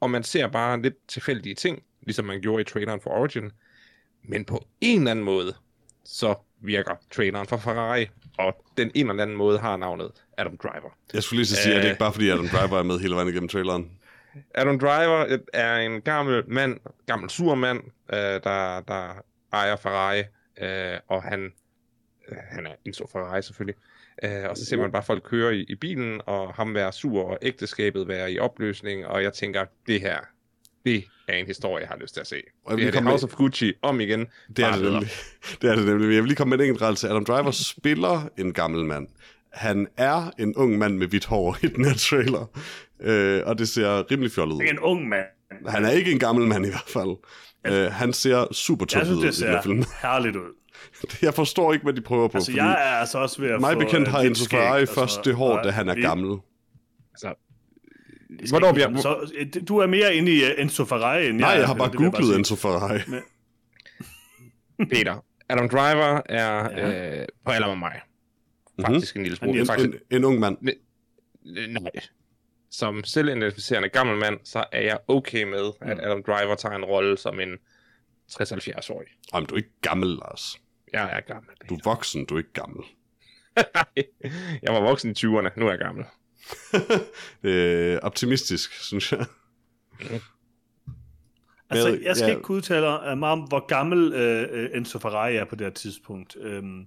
og 0.00 0.10
man 0.10 0.22
ser 0.22 0.46
bare 0.48 0.82
lidt 0.82 0.94
tilfældige 1.08 1.54
ting, 1.54 1.82
ligesom 2.02 2.24
man 2.24 2.40
gjorde 2.40 2.60
i 2.60 2.64
traileren 2.64 3.00
for 3.00 3.10
Origin. 3.10 3.50
Men 4.24 4.44
på 4.44 4.66
en 4.80 4.98
eller 4.98 5.10
anden 5.10 5.24
måde, 5.24 5.54
så 6.04 6.34
virker 6.60 6.94
traileren 7.10 7.46
for 7.46 7.56
Ferrari, 7.56 8.06
og 8.38 8.64
den 8.76 8.90
en 8.94 9.10
eller 9.10 9.22
anden 9.22 9.36
måde 9.36 9.58
har 9.58 9.76
navnet 9.76 10.10
Adam 10.38 10.56
Driver. 10.56 10.96
Jeg 11.14 11.22
skulle 11.22 11.38
lige 11.38 11.46
så 11.46 11.56
sige, 11.56 11.74
at 11.74 11.82
det 11.82 11.88
ikke 11.88 11.98
bare 11.98 12.12
fordi 12.12 12.28
Adam 12.28 12.48
Driver 12.48 12.78
er 12.78 12.82
med 12.82 12.98
hele 12.98 13.14
vejen 13.14 13.28
igennem 13.28 13.48
traileren. 13.48 13.90
Adam 14.54 14.78
Driver 14.78 15.38
er 15.52 15.76
en 15.76 16.02
gammel 16.02 16.42
mand, 16.46 16.80
gammel 17.06 17.30
sur 17.30 17.54
mand, 17.54 17.82
øh, 18.12 18.18
der, 18.18 18.80
der 18.80 19.22
ejer 19.52 19.76
Ferrari, 19.76 20.22
øh, 20.60 20.98
og 21.08 21.22
han, 21.22 21.52
øh, 22.28 22.36
han 22.50 22.66
er 22.66 22.74
en 22.84 22.94
stor 22.94 23.08
Ferrari 23.12 23.42
selvfølgelig. 23.42 23.76
Øh, 24.22 24.50
og 24.50 24.56
så 24.56 24.64
ser 24.64 24.76
man 24.76 24.92
bare 24.92 25.02
folk 25.02 25.22
køre 25.22 25.56
i, 25.56 25.64
i 25.68 25.74
bilen, 25.74 26.20
og 26.26 26.54
ham 26.54 26.74
være 26.74 26.92
sur, 26.92 27.24
og 27.24 27.38
ægteskabet 27.42 28.08
være 28.08 28.32
i 28.32 28.38
opløsning, 28.38 29.06
og 29.06 29.22
jeg 29.22 29.32
tænker, 29.32 29.64
det 29.86 30.00
her, 30.00 30.18
det 30.84 31.04
er 31.28 31.34
en 31.34 31.46
historie, 31.46 31.80
jeg 31.80 31.88
har 31.88 31.96
lyst 32.00 32.14
til 32.14 32.20
at 32.20 32.26
se. 32.26 32.42
Og 32.64 32.78
det 32.78 32.94
er 32.96 33.02
House 33.02 33.26
of 33.26 33.34
Gucci 33.34 33.72
om 33.82 34.00
igen. 34.00 34.26
Det 34.56 34.64
er 34.64 34.72
det, 34.72 34.82
nemlig. 34.82 35.10
det 35.62 35.70
er 35.70 35.74
det 35.76 35.86
nemlig. 35.86 36.14
Jeg 36.14 36.22
vil 36.22 36.28
lige 36.28 36.36
komme 36.36 36.56
med 36.56 36.64
en 36.64 36.68
enkelt 36.70 36.82
rettelse. 36.82 37.08
Adam 37.08 37.24
Driver 37.24 37.50
spiller 37.76 38.28
en 38.38 38.52
gammel 38.52 38.84
mand. 38.84 39.08
Han 39.52 39.88
er 39.96 40.30
en 40.38 40.56
ung 40.56 40.78
mand 40.78 40.96
med 40.96 41.06
hvidt 41.06 41.24
hår 41.24 41.56
i 41.62 41.66
den 41.66 41.84
her 41.84 41.94
trailer. 41.94 42.50
Øh, 43.00 43.42
og 43.46 43.58
det 43.58 43.68
ser 43.68 44.10
rimelig 44.10 44.32
fjollet 44.32 44.54
ud. 44.54 44.60
En 44.60 44.78
ung 44.78 45.08
mand. 45.08 45.26
Han 45.68 45.84
er 45.84 45.90
ikke 45.90 46.12
en 46.12 46.18
gammel 46.18 46.46
mand 46.46 46.66
i 46.66 46.68
hvert 46.68 46.88
fald. 46.88 47.16
Øh, 47.66 47.92
han 47.92 48.12
ser 48.12 48.52
super 48.52 48.86
tøft 48.86 49.10
ud 49.10 49.24
i 49.24 49.26
den 49.26 49.48
her 49.48 49.62
film. 49.62 49.84
herligt 50.02 50.36
ud. 50.36 50.54
Jeg 51.22 51.34
forstår 51.34 51.72
ikke, 51.72 51.82
hvad 51.82 51.92
de 51.92 52.00
prøver 52.00 52.28
på. 52.28 52.36
Altså, 52.36 52.52
jeg 52.52 52.70
er 52.70 53.00
altså 53.00 53.18
også 53.18 53.42
ved 53.42 53.50
at 53.50 53.60
mig 53.60 53.72
få... 53.72 53.78
bekendt 53.78 54.08
har 54.08 54.20
Enzo 54.20 54.44
Ferrari 54.50 54.86
først 54.86 55.24
det 55.24 55.34
hår, 55.34 55.62
da 55.62 55.70
han 55.70 55.88
er 55.88 55.94
gammel. 55.94 56.38
Altså, 57.12 57.34
Hvornår 58.48 58.72
bliver... 58.72 59.00
Så, 59.00 59.30
du 59.68 59.78
er 59.78 59.86
mere 59.86 60.14
inde 60.14 60.32
i 60.32 60.42
Enzo 60.58 60.84
Ferrari, 60.84 61.26
end 61.26 61.38
Nej, 61.38 61.48
jeg, 61.48 61.58
jeg 61.58 61.66
har 61.66 61.74
bare 61.74 61.90
googlet 61.90 62.36
Enzo 62.36 62.56
Ferrari. 62.56 63.00
Men... 63.06 64.88
Peter, 64.90 65.24
Adam 65.48 65.68
Driver 65.68 66.22
er 66.28 66.70
ja. 66.70 67.20
øh, 67.20 67.26
på 67.44 67.50
alder 67.50 67.68
med 67.68 67.76
mig. 67.76 68.00
Faktisk 68.80 69.16
mm-hmm. 69.16 69.20
en 69.20 69.24
lille 69.24 69.36
smule. 69.36 69.60
En, 69.60 69.66
faktisk, 69.66 69.88
en, 70.10 70.16
en 70.16 70.24
ung 70.24 70.38
mand. 70.38 70.58
Nej. 71.68 71.90
Som 72.70 73.04
selvidentificerende 73.04 73.88
gammel 73.88 74.16
mand, 74.16 74.38
så 74.44 74.64
er 74.72 74.80
jeg 74.80 74.98
okay 75.08 75.42
med, 75.42 75.70
at 75.80 75.98
Adam 76.00 76.22
Driver 76.22 76.54
tager 76.54 76.76
en 76.76 76.84
rolle 76.84 77.18
som 77.18 77.40
en 77.40 77.52
60-70-årig. 78.32 79.06
Jamen, 79.34 79.46
du 79.46 79.54
er 79.54 79.56
ikke 79.56 79.80
gammel, 79.80 80.08
Lars. 80.08 80.60
Jeg 80.92 81.16
er 81.16 81.20
gammel. 81.20 81.50
Du 81.68 81.74
er 81.74 81.80
voksen, 81.84 82.26
du 82.26 82.34
er 82.34 82.38
ikke 82.38 82.52
gammel. 82.52 82.84
jeg 84.62 84.74
var 84.74 84.80
voksen 84.80 85.10
i 85.10 85.14
20'erne, 85.18 85.50
nu 85.56 85.66
er 85.66 85.70
jeg 85.70 85.78
gammel. 85.78 86.04
det 87.42 87.92
er 87.92 87.98
optimistisk, 87.98 88.72
synes 88.72 89.12
jeg. 89.12 89.26
Mm. 90.00 90.06
Altså, 91.70 91.98
jeg 92.02 92.16
skal 92.16 92.26
ja. 92.26 92.30
ikke 92.30 92.42
kunne 92.42 92.56
udtale 92.56 93.16
mig 93.16 93.30
om, 93.30 93.40
hvor 93.40 93.66
gammel 93.66 94.14
uh, 94.14 94.76
Enzo 94.76 94.98
Ferrari 94.98 95.36
er 95.36 95.44
på 95.44 95.54
det 95.56 95.66
her 95.66 95.72
tidspunkt. 95.72 96.36
Um, 96.36 96.86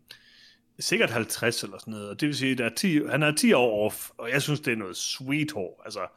sikkert 0.79 1.09
50 1.09 1.63
eller 1.63 1.77
sådan 1.77 1.91
noget, 1.91 2.09
og 2.09 2.19
det 2.19 2.27
vil 2.27 2.35
sige, 2.35 2.63
at 2.63 2.73
10, 2.75 3.05
han 3.09 3.23
er 3.23 3.35
10 3.35 3.53
år 3.53 3.85
off, 3.85 4.09
og 4.17 4.29
jeg 4.29 4.41
synes, 4.41 4.59
det 4.59 4.73
er 4.73 4.77
noget 4.77 4.97
sweet 4.97 5.51
hår. 5.51 5.81
Altså, 5.85 6.07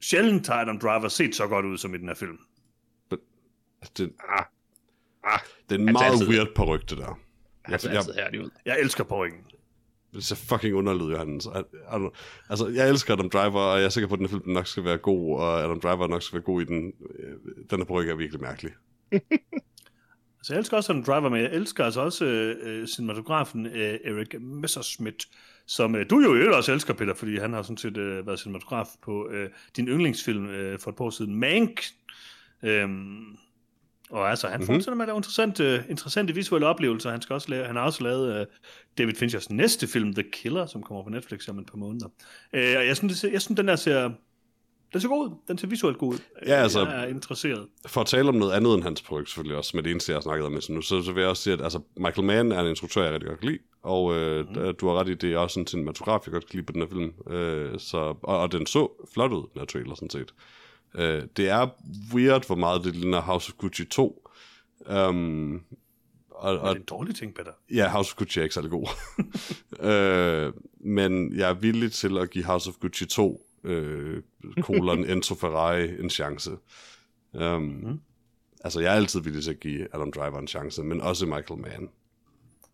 sjældent 0.00 0.46
har 0.46 0.54
Adam 0.54 0.78
Driver 0.78 1.08
set 1.08 1.34
så 1.34 1.46
godt 1.46 1.66
ud 1.66 1.78
som 1.78 1.94
i 1.94 1.98
den 1.98 2.08
her 2.08 2.14
film. 2.14 2.38
Det, 3.96 4.12
ah, 4.28 4.44
ah, 5.24 5.40
det 5.68 5.74
er 5.74 5.78
en 5.78 5.84
meget 5.92 6.12
altid, 6.12 6.28
weird 6.28 6.54
peruk, 6.54 6.90
det 6.90 6.98
der. 6.98 7.18
Jeg, 7.68 7.80
jeg, 7.84 8.04
jeg, 8.32 8.40
ud. 8.40 8.50
jeg 8.66 8.80
elsker 8.80 9.04
perukken. 9.04 9.38
Det 10.14 10.24
ser 10.24 10.36
fucking 10.36 10.74
underligt 10.74 11.04
ud, 11.04 11.12
Johannes. 11.12 11.48
Altså, 12.50 12.66
jeg 12.68 12.88
elsker 12.88 13.12
Adam 13.12 13.30
Driver, 13.30 13.60
og 13.60 13.78
jeg 13.78 13.84
er 13.84 13.88
sikker 13.88 14.08
på, 14.08 14.14
at 14.14 14.20
den 14.20 14.28
film 14.28 14.42
nok 14.46 14.66
skal 14.66 14.84
være 14.84 14.98
god, 14.98 15.40
og 15.40 15.64
Adam 15.64 15.80
Driver 15.80 16.06
nok 16.06 16.22
skal 16.22 16.36
være 16.36 16.42
god 16.42 16.62
i 16.62 16.64
den. 16.64 16.92
Den 17.70 17.78
her 17.78 17.84
peruk 17.84 18.06
er 18.06 18.14
virkelig 18.14 18.40
mærkelig. 18.40 18.72
Så 20.42 20.52
jeg 20.54 20.58
elsker 20.58 20.76
også 20.76 20.92
Adam 20.92 21.04
Driver, 21.04 21.28
men 21.28 21.42
jeg 21.42 21.50
elsker 21.52 21.84
altså 21.84 22.00
også 22.00 22.24
øh, 22.24 22.86
cinematografen 22.86 23.66
øh, 23.66 23.98
Eric 24.04 24.34
Messerschmidt, 24.40 25.28
som 25.66 25.94
øh, 25.94 26.10
du 26.10 26.20
jo 26.20 26.34
i 26.34 26.48
også 26.48 26.72
elsker, 26.72 26.94
Peter, 26.94 27.14
fordi 27.14 27.38
han 27.38 27.52
har 27.52 27.62
sådan 27.62 27.76
set 27.76 27.96
øh, 27.96 28.26
været 28.26 28.40
cinematograf 28.40 28.86
på 29.02 29.28
øh, 29.30 29.50
din 29.76 29.88
yndlingsfilm 29.88 30.48
øh, 30.48 30.78
for 30.78 30.90
et 30.90 30.96
par 30.96 31.04
år 31.04 31.10
siden, 31.10 31.34
Mank. 31.34 31.84
Øhm, 32.62 33.38
og 34.10 34.30
altså, 34.30 34.46
han 34.48 34.60
mm-hmm. 34.60 34.74
fortsætter 34.74 34.94
med 34.94 35.04
at 35.04 35.08
lave 35.08 35.16
interessante, 35.16 35.84
interessante 35.88 36.34
visuelle 36.34 36.66
oplevelser. 36.66 37.10
Han, 37.10 37.22
skal 37.22 37.34
også 37.34 37.50
lave, 37.50 37.66
han 37.66 37.76
har 37.76 37.82
også 37.82 38.02
lavet 38.02 38.40
uh, 38.40 38.46
David 38.98 39.14
Finchers 39.14 39.50
næste 39.50 39.86
film, 39.86 40.14
The 40.14 40.24
Killer, 40.32 40.66
som 40.66 40.82
kommer 40.82 41.04
på 41.04 41.10
Netflix 41.10 41.48
om 41.48 41.58
et 41.58 41.66
par 41.66 41.76
måneder. 41.76 42.06
Uh, 42.06 42.12
og 42.52 42.86
jeg 42.86 42.96
synes, 42.96 43.24
jeg 43.24 43.42
synes, 43.42 43.56
den 43.56 43.68
der 43.68 43.76
ser, 43.76 44.10
den 44.92 45.00
ser 45.00 45.08
god 45.08 45.28
ud. 45.28 45.34
Den 45.48 45.58
ser 45.58 45.68
visuelt 45.68 45.98
god 45.98 46.14
ud. 46.14 46.18
Ja, 46.46 46.54
altså, 46.54 46.86
jeg 46.86 47.04
er 47.04 47.06
interesseret. 47.06 47.66
For 47.86 48.00
at 48.00 48.06
tale 48.06 48.28
om 48.28 48.34
noget 48.34 48.52
andet 48.52 48.74
end 48.74 48.82
hans 48.82 49.02
projekt, 49.02 49.28
selvfølgelig 49.28 49.56
også, 49.56 49.70
med 49.74 49.82
det 49.82 49.90
eneste, 49.90 50.12
jeg 50.12 50.16
har 50.16 50.22
snakket 50.22 50.46
om 50.46 50.52
nu, 50.68 50.80
så, 50.80 51.02
så 51.02 51.12
vil 51.12 51.20
jeg 51.20 51.30
også 51.30 51.42
sige, 51.42 51.54
at 51.54 51.62
altså, 51.62 51.80
Michael 51.96 52.26
Mann 52.26 52.52
er 52.52 52.60
en 52.60 52.66
instruktør, 52.66 53.02
jeg 53.02 53.12
rigtig 53.12 53.28
godt 53.28 53.40
kan 53.40 53.48
lide, 53.48 53.62
og 53.82 54.14
øh, 54.14 54.46
mm. 54.48 54.74
du 54.74 54.88
har 54.88 54.94
ret 54.94 55.08
i, 55.08 55.14
det 55.14 55.32
er 55.32 55.38
også 55.38 55.60
en 55.60 55.66
cinematograf, 55.66 56.20
jeg 56.26 56.32
godt 56.32 56.46
kan 56.46 56.56
lide 56.56 56.66
på 56.66 56.72
den 56.72 56.82
her 56.82 56.88
film. 56.88 57.34
Øh, 57.34 57.78
så, 57.78 57.96
og, 58.22 58.38
og 58.40 58.52
den 58.52 58.66
så 58.66 59.06
flot 59.14 59.32
ud, 59.32 59.42
den 59.52 59.60
her 59.60 59.66
trailer, 59.66 59.94
sådan 59.94 60.10
set. 60.10 60.34
Øh, 60.94 61.22
det 61.36 61.48
er 61.48 61.68
weird, 62.14 62.46
hvor 62.46 62.56
meget 62.56 62.84
det 62.84 62.96
ligner 62.96 63.20
House 63.20 63.52
of 63.52 63.58
Gucci 63.58 63.84
2, 63.84 64.28
Um, 64.88 65.64
og, 66.30 66.58
og, 66.58 66.68
det 66.68 66.76
er 66.76 66.80
en 66.80 66.82
dårlig 66.82 67.14
ting, 67.16 67.34
Peter. 67.34 67.52
Ja, 67.70 67.88
House 67.88 68.12
of 68.12 68.16
Gucci 68.16 68.38
er 68.38 68.42
ikke 68.42 68.54
særlig 68.54 68.70
god. 68.70 68.86
øh, 69.90 70.52
men 70.80 71.36
jeg 71.36 71.50
er 71.50 71.54
villig 71.54 71.92
til 71.92 72.18
at 72.18 72.30
give 72.30 72.44
House 72.44 72.70
of 72.70 72.76
Gucci 72.80 73.06
2 73.06 73.46
øh, 73.64 74.22
kolon 74.60 75.04
Enzo 75.10 75.34
Ferrari 75.34 76.00
en 76.00 76.10
chance. 76.10 76.50
Um, 77.32 77.62
mm. 77.62 78.00
Altså, 78.64 78.80
jeg 78.80 78.92
er 78.92 78.96
altid 78.96 79.20
villig 79.20 79.42
til 79.42 79.50
at 79.50 79.60
give 79.60 79.94
Adam 79.94 80.12
Driver 80.12 80.38
en 80.38 80.48
chance, 80.48 80.82
men 80.82 81.00
også 81.00 81.26
Michael 81.26 81.60
Mann. 81.60 81.88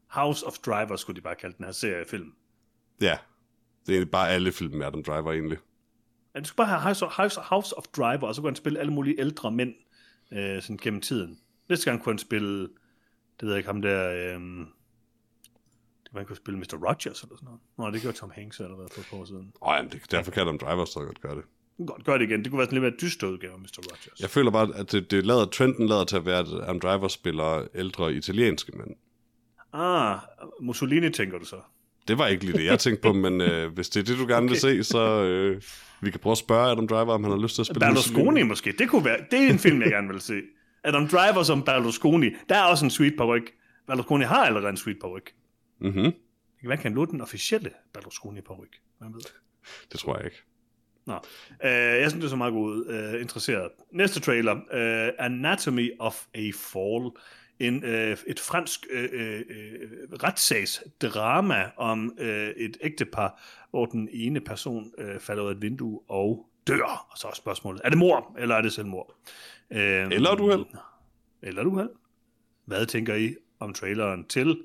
House 0.07 0.47
of 0.47 0.59
Driver 0.59 0.97
skulle 0.97 1.17
de 1.17 1.21
bare 1.21 1.35
kalde 1.35 1.57
den 1.57 1.65
her 1.65 1.73
seriefilm. 1.73 2.33
Ja, 3.01 3.19
det 3.87 3.99
er 3.99 4.05
bare 4.05 4.31
alle 4.31 4.53
film 4.53 4.77
med 4.77 4.87
Adam 4.87 5.03
Driver 5.03 5.33
egentlig. 5.33 5.59
Du 6.41 6.45
skal 6.45 6.57
bare 6.57 6.67
have 6.67 6.81
House 6.81 7.07
of, 7.07 7.13
House, 7.13 7.41
House 7.41 7.79
of 7.79 7.85
Driver, 7.97 8.27
og 8.27 8.35
så 8.35 8.41
kan 8.41 8.49
han 8.49 8.57
spille 8.57 8.79
alle 8.81 8.93
mulige 8.93 9.21
ældre 9.21 9.51
mænd 9.51 9.75
øh, 10.33 10.63
sådan 10.63 10.77
gennem 10.77 11.01
tiden. 11.01 11.39
Næste 11.69 11.91
gang 11.91 12.03
kunne 12.03 12.13
han 12.13 12.19
spille, 12.19 12.61
det 12.61 13.43
ved 13.43 13.49
jeg 13.49 13.59
ikke, 13.59 13.69
ham 13.69 13.83
der, 13.83 14.09
det 16.05 16.15
Man 16.15 16.27
kunne 16.27 16.37
spille 16.37 16.59
Mr. 16.61 16.89
Rogers 16.89 17.23
eller 17.23 17.37
sådan 17.37 17.45
noget. 17.45 17.61
Nå, 17.79 17.91
det 17.91 18.01
gjorde 18.03 18.17
Tom 18.17 18.31
Hanks 18.35 18.61
allerede 18.61 18.89
for 18.93 19.01
et 19.01 19.07
par 19.11 19.17
år 19.17 19.25
siden. 19.25 19.53
Åh, 19.63 19.75
jamen, 19.77 19.93
det, 19.93 20.11
derfor 20.11 20.31
kan 20.31 20.43
Adam 20.43 20.59
Driver 20.59 20.85
så 20.85 21.01
godt 21.01 21.21
gøre 21.21 21.35
det. 21.37 21.45
Godt, 21.87 22.05
gør 22.05 22.19
det 22.19 22.31
igen. 22.31 22.43
Det 22.45 22.51
kunne 22.51 22.59
være 22.59 22.67
sådan 22.67 22.83
lidt 22.83 22.93
mere 22.93 23.01
dyster 23.01 23.27
udgave 23.27 23.53
af 23.53 23.59
Mr. 23.59 23.79
Rogers. 23.79 24.21
Jeg 24.21 24.31
føler 24.31 24.51
bare, 24.51 24.77
at 24.77 24.93
det, 24.93 25.11
det 25.11 25.27
lader, 25.27 25.47
trenden 25.47 25.87
lader 25.87 26.05
til 26.05 26.17
at 26.17 26.27
være, 26.27 26.39
at 26.39 26.47
Adam 26.49 26.81
Driver 26.81 27.09
spiller 27.09 27.67
ældre 27.75 28.15
italienske 28.15 28.73
mænd. 28.77 28.91
Ah, 29.73 30.19
Mussolini 30.61 31.11
tænker 31.11 31.39
du 31.39 31.45
så. 31.45 31.61
Det 32.09 32.19
var 32.19 32.27
ikke 32.27 32.45
lige 32.45 32.59
det, 32.59 32.65
jeg 32.65 32.79
tænkte 32.79 33.03
på, 33.03 33.13
men 33.13 33.41
øh, 33.41 33.73
hvis 33.73 33.89
det 33.89 34.01
er 34.01 34.05
det, 34.05 34.19
du 34.19 34.27
gerne 34.27 34.49
vil 34.49 34.61
se, 34.61 34.85
så 34.85 35.23
øh, 35.23 35.63
vi 36.01 36.11
kan 36.11 36.21
prøve 36.21 36.33
at 36.33 36.39
spørge 36.39 36.71
Adam 36.71 36.89
Driver, 36.89 37.15
om 37.15 37.25
han 37.25 37.33
har 37.33 37.39
lyst 37.39 37.55
til 37.55 37.63
at 37.63 37.67
spille 37.67 37.81
Berlusconi 37.81 38.43
måske. 38.43 38.75
Det 38.79 38.89
kunne 38.89 39.05
være. 39.05 39.19
Det 39.31 39.45
er 39.45 39.51
en 39.51 39.59
film, 39.59 39.83
jeg 39.83 39.91
gerne 39.91 40.09
vil 40.09 40.21
se. 40.21 40.41
Adam 40.85 41.09
Driver 41.09 41.43
som 41.43 41.63
Berlusconi. 41.63 42.31
Der 42.49 42.57
er 42.57 42.63
også 42.63 42.85
en 42.85 42.91
sweet 42.91 43.15
paryk. 43.19 43.53
Berlusconi 43.87 44.25
har 44.25 44.45
allerede 44.45 44.69
en 44.69 44.77
sweet 44.77 44.99
paryk. 45.01 45.35
Det 45.83 46.13
kan 46.61 46.69
være, 46.69 46.79
kan 46.79 46.95
låne 46.95 47.11
den 47.11 47.21
officielle 47.21 47.71
Berlusconi 47.95 48.41
paryk. 48.41 48.77
Hvem 48.99 49.15
ved? 49.15 49.21
Det 49.93 50.01
tror 50.01 50.17
jeg 50.17 50.25
ikke. 50.25 50.43
Nå. 51.07 51.15
Uh, 51.15 51.69
jeg 51.71 52.11
synes, 52.11 52.15
det 52.15 52.25
er 52.25 52.29
så 52.29 52.37
meget 52.37 52.53
godt 52.53 53.15
uh, 53.15 53.21
interesseret. 53.21 53.69
Næste 53.93 54.21
trailer. 54.21 54.53
Uh, 54.53 55.25
Anatomy 55.25 55.91
of 55.99 56.25
a 56.35 56.51
Fall. 56.55 57.11
En, 57.61 57.85
uh, 57.85 57.91
et 58.27 58.41
fransk 58.41 58.87
uh, 58.95 59.01
uh, 59.01 60.19
retssagsdrama 60.23 61.71
om 61.77 62.13
uh, 62.21 62.27
et 62.27 62.77
ægtepar, 62.81 63.43
hvor 63.71 63.87
den 63.87 64.09
ene 64.13 64.41
person 64.41 64.93
uh, 64.99 65.21
falder 65.21 65.43
ud 65.43 65.49
af 65.49 65.53
et 65.53 65.63
vindue 65.63 66.01
og 66.09 66.47
dør. 66.67 67.07
Og 67.11 67.19
så 67.19 67.29
er 67.29 67.35
spørgsmålet, 67.35 67.81
er 67.85 67.89
det 67.89 67.99
mor, 67.99 68.37
eller 68.39 68.55
er 68.55 68.63
det 68.63 68.73
selvmord? 68.73 69.15
Uh, 69.71 69.77
Eller 69.77 70.31
et 70.31 70.41
uheld. 70.41 70.65
Eller 71.43 71.63
et 71.63 71.67
uheld. 71.67 71.91
Hvad 72.67 72.87
tænker 72.87 73.15
I 73.15 73.35
om 73.61 73.73
traileren 73.73 74.25
til 74.25 74.59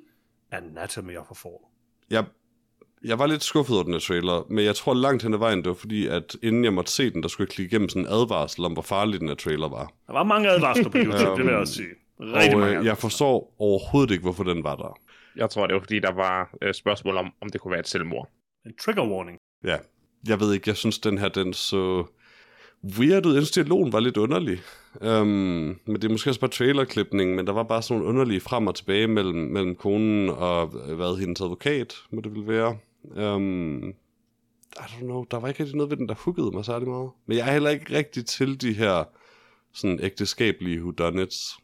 Anatomy 0.51 1.17
of 1.17 1.31
a 1.31 1.34
Fall? 1.34 1.55
Jeg, 2.10 2.25
jeg 3.03 3.19
var 3.19 3.27
lidt 3.27 3.43
skuffet 3.43 3.75
over 3.75 3.84
den 3.84 3.93
her 3.93 4.00
trailer, 4.00 4.46
men 4.50 4.65
jeg 4.65 4.75
tror 4.75 4.93
langt 4.93 5.24
hen 5.24 5.34
ad 5.34 5.39
vejen, 5.39 5.60
det 5.60 5.67
var 5.67 5.74
fordi, 5.74 6.08
at 6.08 6.38
inden 6.41 6.63
jeg 6.63 6.74
måtte 6.74 6.91
se 6.91 7.10
den, 7.10 7.24
der 7.24 7.29
skulle 7.29 7.46
jeg 7.46 7.53
klikke 7.53 7.72
igennem 7.72 7.89
sådan 7.89 8.01
en 8.01 8.08
advarsel 8.12 8.65
om, 8.65 8.74
hvor 8.74 8.81
farlig 8.81 9.19
den 9.19 9.27
her 9.27 9.36
trailer 9.36 9.69
var. 9.69 9.93
Der 10.08 10.13
var 10.13 10.24
mange 10.24 10.50
advarsler 10.50 10.89
på 10.89 10.98
YouTube, 10.98 11.38
det 11.38 11.38
vil 11.38 11.48
jeg 11.48 11.55
også 11.60 11.74
sige. 11.74 11.89
Rigtig 12.19 12.53
og 12.53 12.59
mange 12.59 12.79
øh, 12.79 12.85
jeg 12.85 12.97
forstår 12.97 13.55
overhovedet 13.59 14.11
ikke, 14.11 14.21
hvorfor 14.21 14.43
den 14.43 14.63
var 14.63 14.75
der. 14.75 14.99
Jeg 15.35 15.49
tror, 15.49 15.67
det 15.67 15.73
var 15.73 15.79
fordi, 15.79 15.99
der 15.99 16.11
var 16.11 16.55
øh, 16.61 16.73
spørgsmål 16.73 17.17
om, 17.17 17.31
om 17.41 17.49
det 17.49 17.61
kunne 17.61 17.71
være 17.71 17.79
et 17.79 17.88
selvmord. 17.88 18.29
En 18.65 18.73
trigger 18.81 19.09
warning. 19.09 19.38
Ja, 19.63 19.77
jeg 20.27 20.39
ved 20.39 20.53
ikke, 20.53 20.69
jeg 20.69 20.77
synes, 20.77 20.99
den 20.99 21.17
her, 21.17 21.29
den 21.29 21.53
så 21.53 22.05
weird 22.83 23.25
ud. 23.25 23.33
Jeg 23.33 23.41
synes, 23.41 23.51
dialogen 23.51 23.93
var 23.93 23.99
lidt 23.99 24.17
underlig. 24.17 24.59
Um, 25.01 25.27
men 25.85 25.95
det 25.95 26.03
er 26.03 26.09
måske 26.09 26.29
også 26.29 26.39
bare 26.39 26.49
trailerklipning, 26.49 27.35
men 27.35 27.47
der 27.47 27.53
var 27.53 27.63
bare 27.63 27.81
sådan 27.81 28.01
nogle 28.01 28.09
underlige 28.09 28.39
frem 28.39 28.67
og 28.67 28.75
tilbage 28.75 29.07
mellem, 29.07 29.38
mellem 29.38 29.75
konen 29.75 30.29
og, 30.29 30.73
øh, 30.88 30.95
hvad, 30.95 31.19
hendes 31.19 31.41
advokat, 31.41 31.93
må 32.11 32.21
det 32.21 32.35
vil 32.35 32.47
være. 32.47 32.77
Um, 33.35 33.93
I 34.77 34.81
don't 34.81 34.99
know, 34.99 35.25
der 35.31 35.39
var 35.39 35.47
ikke 35.47 35.59
rigtig 35.59 35.77
noget 35.77 35.89
ved 35.89 35.97
den, 35.97 36.09
der 36.09 36.15
huggede 36.15 36.51
mig 36.51 36.65
særlig 36.65 36.88
meget. 36.88 37.09
Men 37.25 37.38
jeg 37.38 37.47
er 37.47 37.51
heller 37.51 37.69
ikke 37.69 37.97
rigtig 37.97 38.25
til 38.25 38.61
de 38.61 38.73
her 38.73 39.03
sådan 39.73 39.99
ægteskabelige 40.01 40.81
whodunits. 40.81 41.57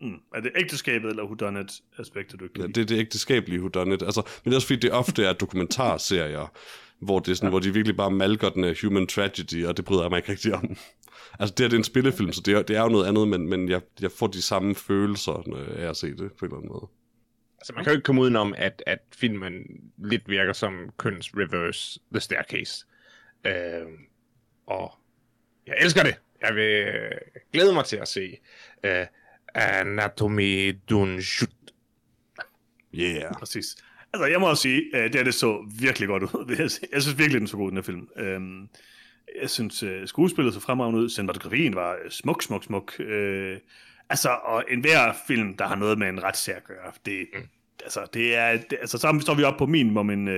Mm. 0.00 0.20
Er 0.34 0.40
det 0.40 0.52
ægteskabet 0.56 1.10
eller 1.10 1.24
whodunit 1.24 1.80
aspektet, 1.98 2.40
du 2.40 2.44
ikke 2.44 2.60
Ja, 2.60 2.66
det 2.66 2.78
er 2.78 2.84
det 2.84 2.98
ægteskabelige 2.98 3.60
whodunit. 3.60 4.02
Altså, 4.02 4.22
men 4.44 4.50
det 4.50 4.52
er 4.52 4.56
også 4.56 4.66
fordi, 4.66 4.80
det 4.80 4.92
ofte 4.92 5.24
er 5.24 5.32
dokumentarserier, 5.32 6.52
hvor, 7.00 7.18
det 7.18 7.30
er 7.30 7.34
sådan, 7.34 7.46
ja. 7.46 7.50
hvor 7.50 7.58
de 7.58 7.72
virkelig 7.72 7.96
bare 7.96 8.10
malker 8.10 8.48
den 8.48 8.64
af 8.64 8.80
human 8.82 9.06
tragedy, 9.06 9.66
og 9.66 9.76
det 9.76 9.84
bryder 9.84 10.02
jeg 10.02 10.10
mig 10.10 10.16
ikke 10.16 10.32
rigtig 10.32 10.54
om. 10.54 10.76
Altså, 11.40 11.54
det 11.54 11.64
her 11.64 11.68
det 11.68 11.76
er 11.76 11.78
en 11.78 11.84
spillefilm, 11.84 12.32
så 12.32 12.40
det 12.40 12.54
er, 12.54 12.62
det 12.62 12.76
er 12.76 12.82
jo 12.82 12.88
noget 12.88 13.06
andet, 13.06 13.28
men, 13.28 13.48
men 13.48 13.68
jeg, 13.68 13.80
jeg 14.00 14.10
får 14.10 14.26
de 14.26 14.42
samme 14.42 14.74
følelser, 14.74 15.42
når 15.46 15.80
jeg 15.80 15.96
ser 15.96 16.08
det 16.08 16.32
på 16.32 16.44
en 16.44 16.50
eller 16.50 16.56
anden 16.56 16.68
måde. 16.68 16.88
Altså, 17.58 17.72
man 17.74 17.84
kan 17.84 17.92
jo 17.92 17.96
ikke 17.96 18.04
komme 18.04 18.20
udenom, 18.20 18.54
at, 18.56 18.82
at 18.86 18.98
filmen 19.16 19.52
lidt 19.98 20.28
virker 20.28 20.52
som 20.52 20.90
køns 20.98 21.30
reverse 21.36 22.00
The 22.12 22.20
Staircase. 22.20 22.86
Øh, 23.46 23.86
og 24.66 24.92
jeg 25.66 25.74
elsker 25.80 26.02
det. 26.02 26.14
Jeg 26.40 26.54
vil 26.54 26.86
øh, 26.86 27.10
glæde 27.52 27.72
mig 27.72 27.84
til 27.84 27.96
at 27.96 28.08
se 28.08 28.36
øh, 28.84 29.06
Anatomy 29.54 30.76
d'un 30.90 31.20
Chut. 31.22 31.50
Yeah. 32.94 33.32
Præcis. 33.32 33.76
Altså, 34.12 34.26
jeg 34.26 34.40
må 34.40 34.48
også 34.48 34.62
sige, 34.62 34.96
at 34.96 35.12
det 35.12 35.14
her 35.14 35.24
det 35.24 35.34
så 35.34 35.70
virkelig 35.80 36.08
godt 36.08 36.22
ud. 36.22 36.56
Jeg 36.92 37.02
synes 37.02 37.18
virkelig, 37.18 37.40
den 37.40 37.48
så 37.48 37.56
god, 37.56 37.68
den 37.68 37.76
her 37.76 37.82
film. 37.82 38.08
Øhm, 38.16 38.68
jeg 39.40 39.50
synes, 39.50 39.82
uh, 39.82 39.90
skuespillet 40.06 40.54
så 40.54 40.60
fremragende 40.60 41.00
ud. 41.00 41.10
Cinematografien 41.10 41.74
var 41.74 41.92
øh, 41.92 42.10
smuk, 42.10 42.42
smuk, 42.42 42.64
smuk. 42.64 43.00
Øh, 43.00 43.58
altså, 44.10 44.28
og 44.44 44.64
enhver 44.70 45.12
film, 45.26 45.56
der 45.56 45.66
har 45.66 45.76
noget 45.76 45.98
med 45.98 46.08
en 46.08 46.22
retssag 46.22 46.56
at 46.56 46.64
gøre, 46.64 46.92
det, 47.06 47.26
mm. 47.34 47.40
altså, 47.84 48.06
det 48.14 48.36
er, 48.36 48.52
det, 48.52 48.78
altså, 48.80 48.98
så 48.98 49.18
står 49.20 49.34
vi 49.34 49.42
op 49.42 49.56
på 49.58 49.66
minimum 49.66 50.10
en, 50.10 50.28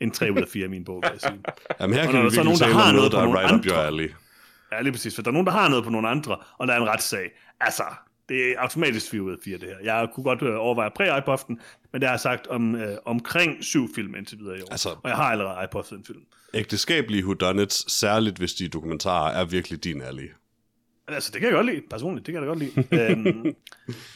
en 0.00 0.10
3 0.10 0.32
ud 0.32 0.42
af 0.42 0.48
4 0.48 0.64
i 0.64 0.68
min 0.68 0.84
bog, 0.84 1.02
vil 1.02 1.10
jeg 1.12 1.20
sige. 1.20 1.40
Jamen, 1.80 1.96
her 1.96 2.02
Og 2.06 2.12
kan 2.12 2.14
når 2.14 2.22
vi 2.22 2.28
der 2.28 2.34
så 2.34 2.40
er 2.40 2.44
virkelig 2.44 2.44
nogen, 2.44 2.60
der 2.60 2.66
har 2.84 2.92
noget 2.92 3.12
der 3.12 3.18
er 3.18 3.38
right 3.38 3.52
up 3.54 3.66
your 3.66 3.74
andre. 3.74 3.86
alley. 3.86 4.10
Ja, 4.72 4.80
lige 4.82 4.92
præcis. 4.92 5.14
For 5.14 5.22
der 5.22 5.30
er 5.30 5.32
nogen, 5.32 5.46
der 5.46 5.52
har 5.52 5.68
noget 5.68 5.84
på 5.84 5.90
nogle 5.90 6.08
andre, 6.08 6.36
og 6.58 6.66
der 6.66 6.74
er 6.74 6.80
en 6.80 6.88
retssag. 6.88 7.30
Altså, 7.60 7.84
det 8.28 8.52
er 8.52 8.58
automatisk 8.58 9.10
4 9.10 9.22
ud 9.22 9.32
af 9.32 9.38
4, 9.44 9.58
det 9.58 9.68
her. 9.68 9.76
Jeg 9.82 10.08
kunne 10.14 10.24
godt 10.24 10.42
øh, 10.42 10.54
overveje 10.58 10.90
præ 10.96 11.18
iPoften, 11.18 11.60
men 11.92 12.00
det 12.00 12.08
har 12.08 12.14
jeg 12.14 12.20
sagt 12.20 12.46
om, 12.46 12.74
øh, 12.74 12.96
omkring 13.04 13.64
syv 13.64 13.94
film 13.94 14.14
indtil 14.14 14.38
videre 14.38 14.58
i 14.58 14.62
år. 14.62 14.68
Altså- 14.70 14.88
og 14.88 15.08
jeg 15.08 15.16
har 15.16 15.24
allerede 15.24 15.64
iPoftet 15.64 15.98
en 15.98 16.04
film. 16.04 16.20
Ægteskabelige 16.54 17.24
whodunits, 17.24 17.92
særligt 17.92 18.38
hvis 18.38 18.54
de 18.54 18.64
er 18.64 18.68
dokumentarer, 18.68 19.32
er 19.32 19.44
virkelig 19.44 19.84
din 19.84 20.02
alley. 20.02 20.30
Altså, 21.08 21.30
det 21.32 21.40
kan 21.40 21.48
jeg 21.48 21.54
godt 21.54 21.66
lide, 21.66 21.82
personligt, 21.90 22.26
det 22.26 22.32
kan 22.32 22.42
jeg 22.42 22.48
godt 22.48 22.58
lide. 22.58 22.86
øhm, 23.10 23.54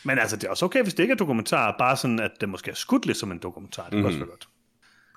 men 0.04 0.18
altså, 0.18 0.36
det 0.36 0.44
er 0.44 0.50
også 0.50 0.64
okay, 0.64 0.82
hvis 0.82 0.94
det 0.94 1.02
ikke 1.02 1.12
er 1.12 1.16
dokumentar, 1.16 1.74
bare 1.78 1.96
sådan, 1.96 2.20
at 2.20 2.30
det 2.40 2.48
måske 2.48 2.70
er 2.70 2.74
skudt 2.74 3.06
lidt 3.06 3.16
som 3.16 3.32
en 3.32 3.38
dokumentar. 3.38 3.82
Det 3.82 3.90
kan 3.90 4.00
mm. 4.00 4.06
også 4.06 4.18
være 4.18 4.28
godt. 4.28 4.48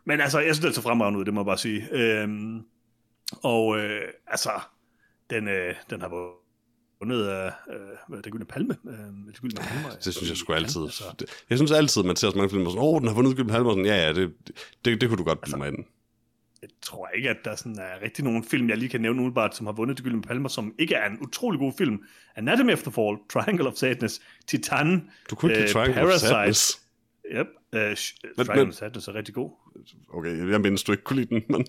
Men 0.06 0.22
altså, 0.22 0.40
jeg 0.40 0.56
synes, 0.56 0.60
det 0.60 0.70
er 0.70 0.74
så 0.74 0.82
fremragende 0.82 1.20
ud, 1.20 1.26
det 1.26 1.34
må 1.34 1.42
jeg 1.42 1.46
bare 1.46 1.58
sige. 1.58 1.88
Øhm, 1.92 2.62
og 3.44 3.80
øh, 3.80 4.02
altså, 4.28 4.52
den, 5.30 5.48
øh, 5.48 5.76
den 5.90 6.02
har 6.02 6.10
vundet 7.00 7.28
af 7.28 7.52
øh, 8.12 8.18
det 8.24 8.32
gyldne 8.32 8.46
palme. 8.46 8.76
Øh, 8.90 8.94
det 9.34 9.42
gyldne 9.42 9.62
palme 9.62 9.90
Det 10.06 10.14
synes 10.16 10.30
jeg 10.30 10.38
sgu 10.38 10.54
altid. 10.54 10.82
Altså, 10.82 11.04
Det- 11.20 11.30
Jeg 11.50 11.58
synes 11.58 11.72
altid, 11.72 12.04
man 12.04 12.16
ser 12.16 12.30
så 12.30 12.38
mange 12.38 12.50
film, 12.50 12.66
og 12.66 12.72
sådan, 12.72 12.84
åh, 12.88 13.00
den 13.00 13.08
har 13.08 13.16
vundet 13.16 13.36
Gylden 13.36 13.50
Palme, 13.52 13.70
og 13.70 13.74
sådan, 13.74 13.86
ja, 13.86 13.96
ja, 14.08 14.14
det, 14.14 14.34
det, 14.86 15.02
det 15.02 15.10
kunne 15.10 15.18
du 15.18 15.24
godt 15.24 15.40
Altså, 15.44 15.58
bilde 15.58 15.72
mig 15.72 15.78
ind. 15.78 15.86
jeg 16.62 16.70
tror 16.82 17.08
ikke, 17.08 17.30
at 17.30 17.38
der 17.46 17.56
sådan 17.56 17.80
er 17.80 18.02
rigtig 18.02 18.24
nogen 18.24 18.44
film, 18.44 18.70
jeg 18.70 18.78
lige 18.78 18.90
kan 18.90 19.02
nævne 19.02 19.20
umiddelbart, 19.20 19.56
som 19.56 19.66
har 19.66 19.74
vundet 19.74 19.98
de 19.98 20.04
gyldne 20.04 20.22
palmer, 20.22 20.50
som 20.50 20.76
ikke 20.80 20.96
er 20.96 21.10
en 21.10 21.18
utrolig 21.22 21.60
god 21.60 21.74
film. 21.78 22.04
Anatomy 22.36 22.74
of 22.74 22.82
the 22.82 22.92
Fall, 22.92 23.18
Triangle 23.30 23.68
of 23.68 23.74
Sadness, 23.74 24.22
Titan, 24.48 25.10
Du 25.30 25.36
kunne 25.36 25.52
ikke 25.52 25.64
øh, 25.64 25.70
Triangle 25.70 26.02
of 26.02 26.06
Parasite. 26.08 26.28
Sadness. 26.30 26.82
Yep, 27.32 27.48
uh, 27.74 27.80
Men- 27.80 28.46
Triangle 28.46 28.68
of 28.68 28.74
Sadness 28.74 29.08
er 29.08 29.14
rigtig 29.14 29.34
god. 29.36 29.52
Okay, 30.14 30.52
jeg 30.52 30.62
mindes, 30.62 30.84
du 30.84 30.92
ikke 30.92 31.04
kunne 31.04 31.20
lide 31.22 31.36
den, 31.36 31.44
men... 31.50 31.60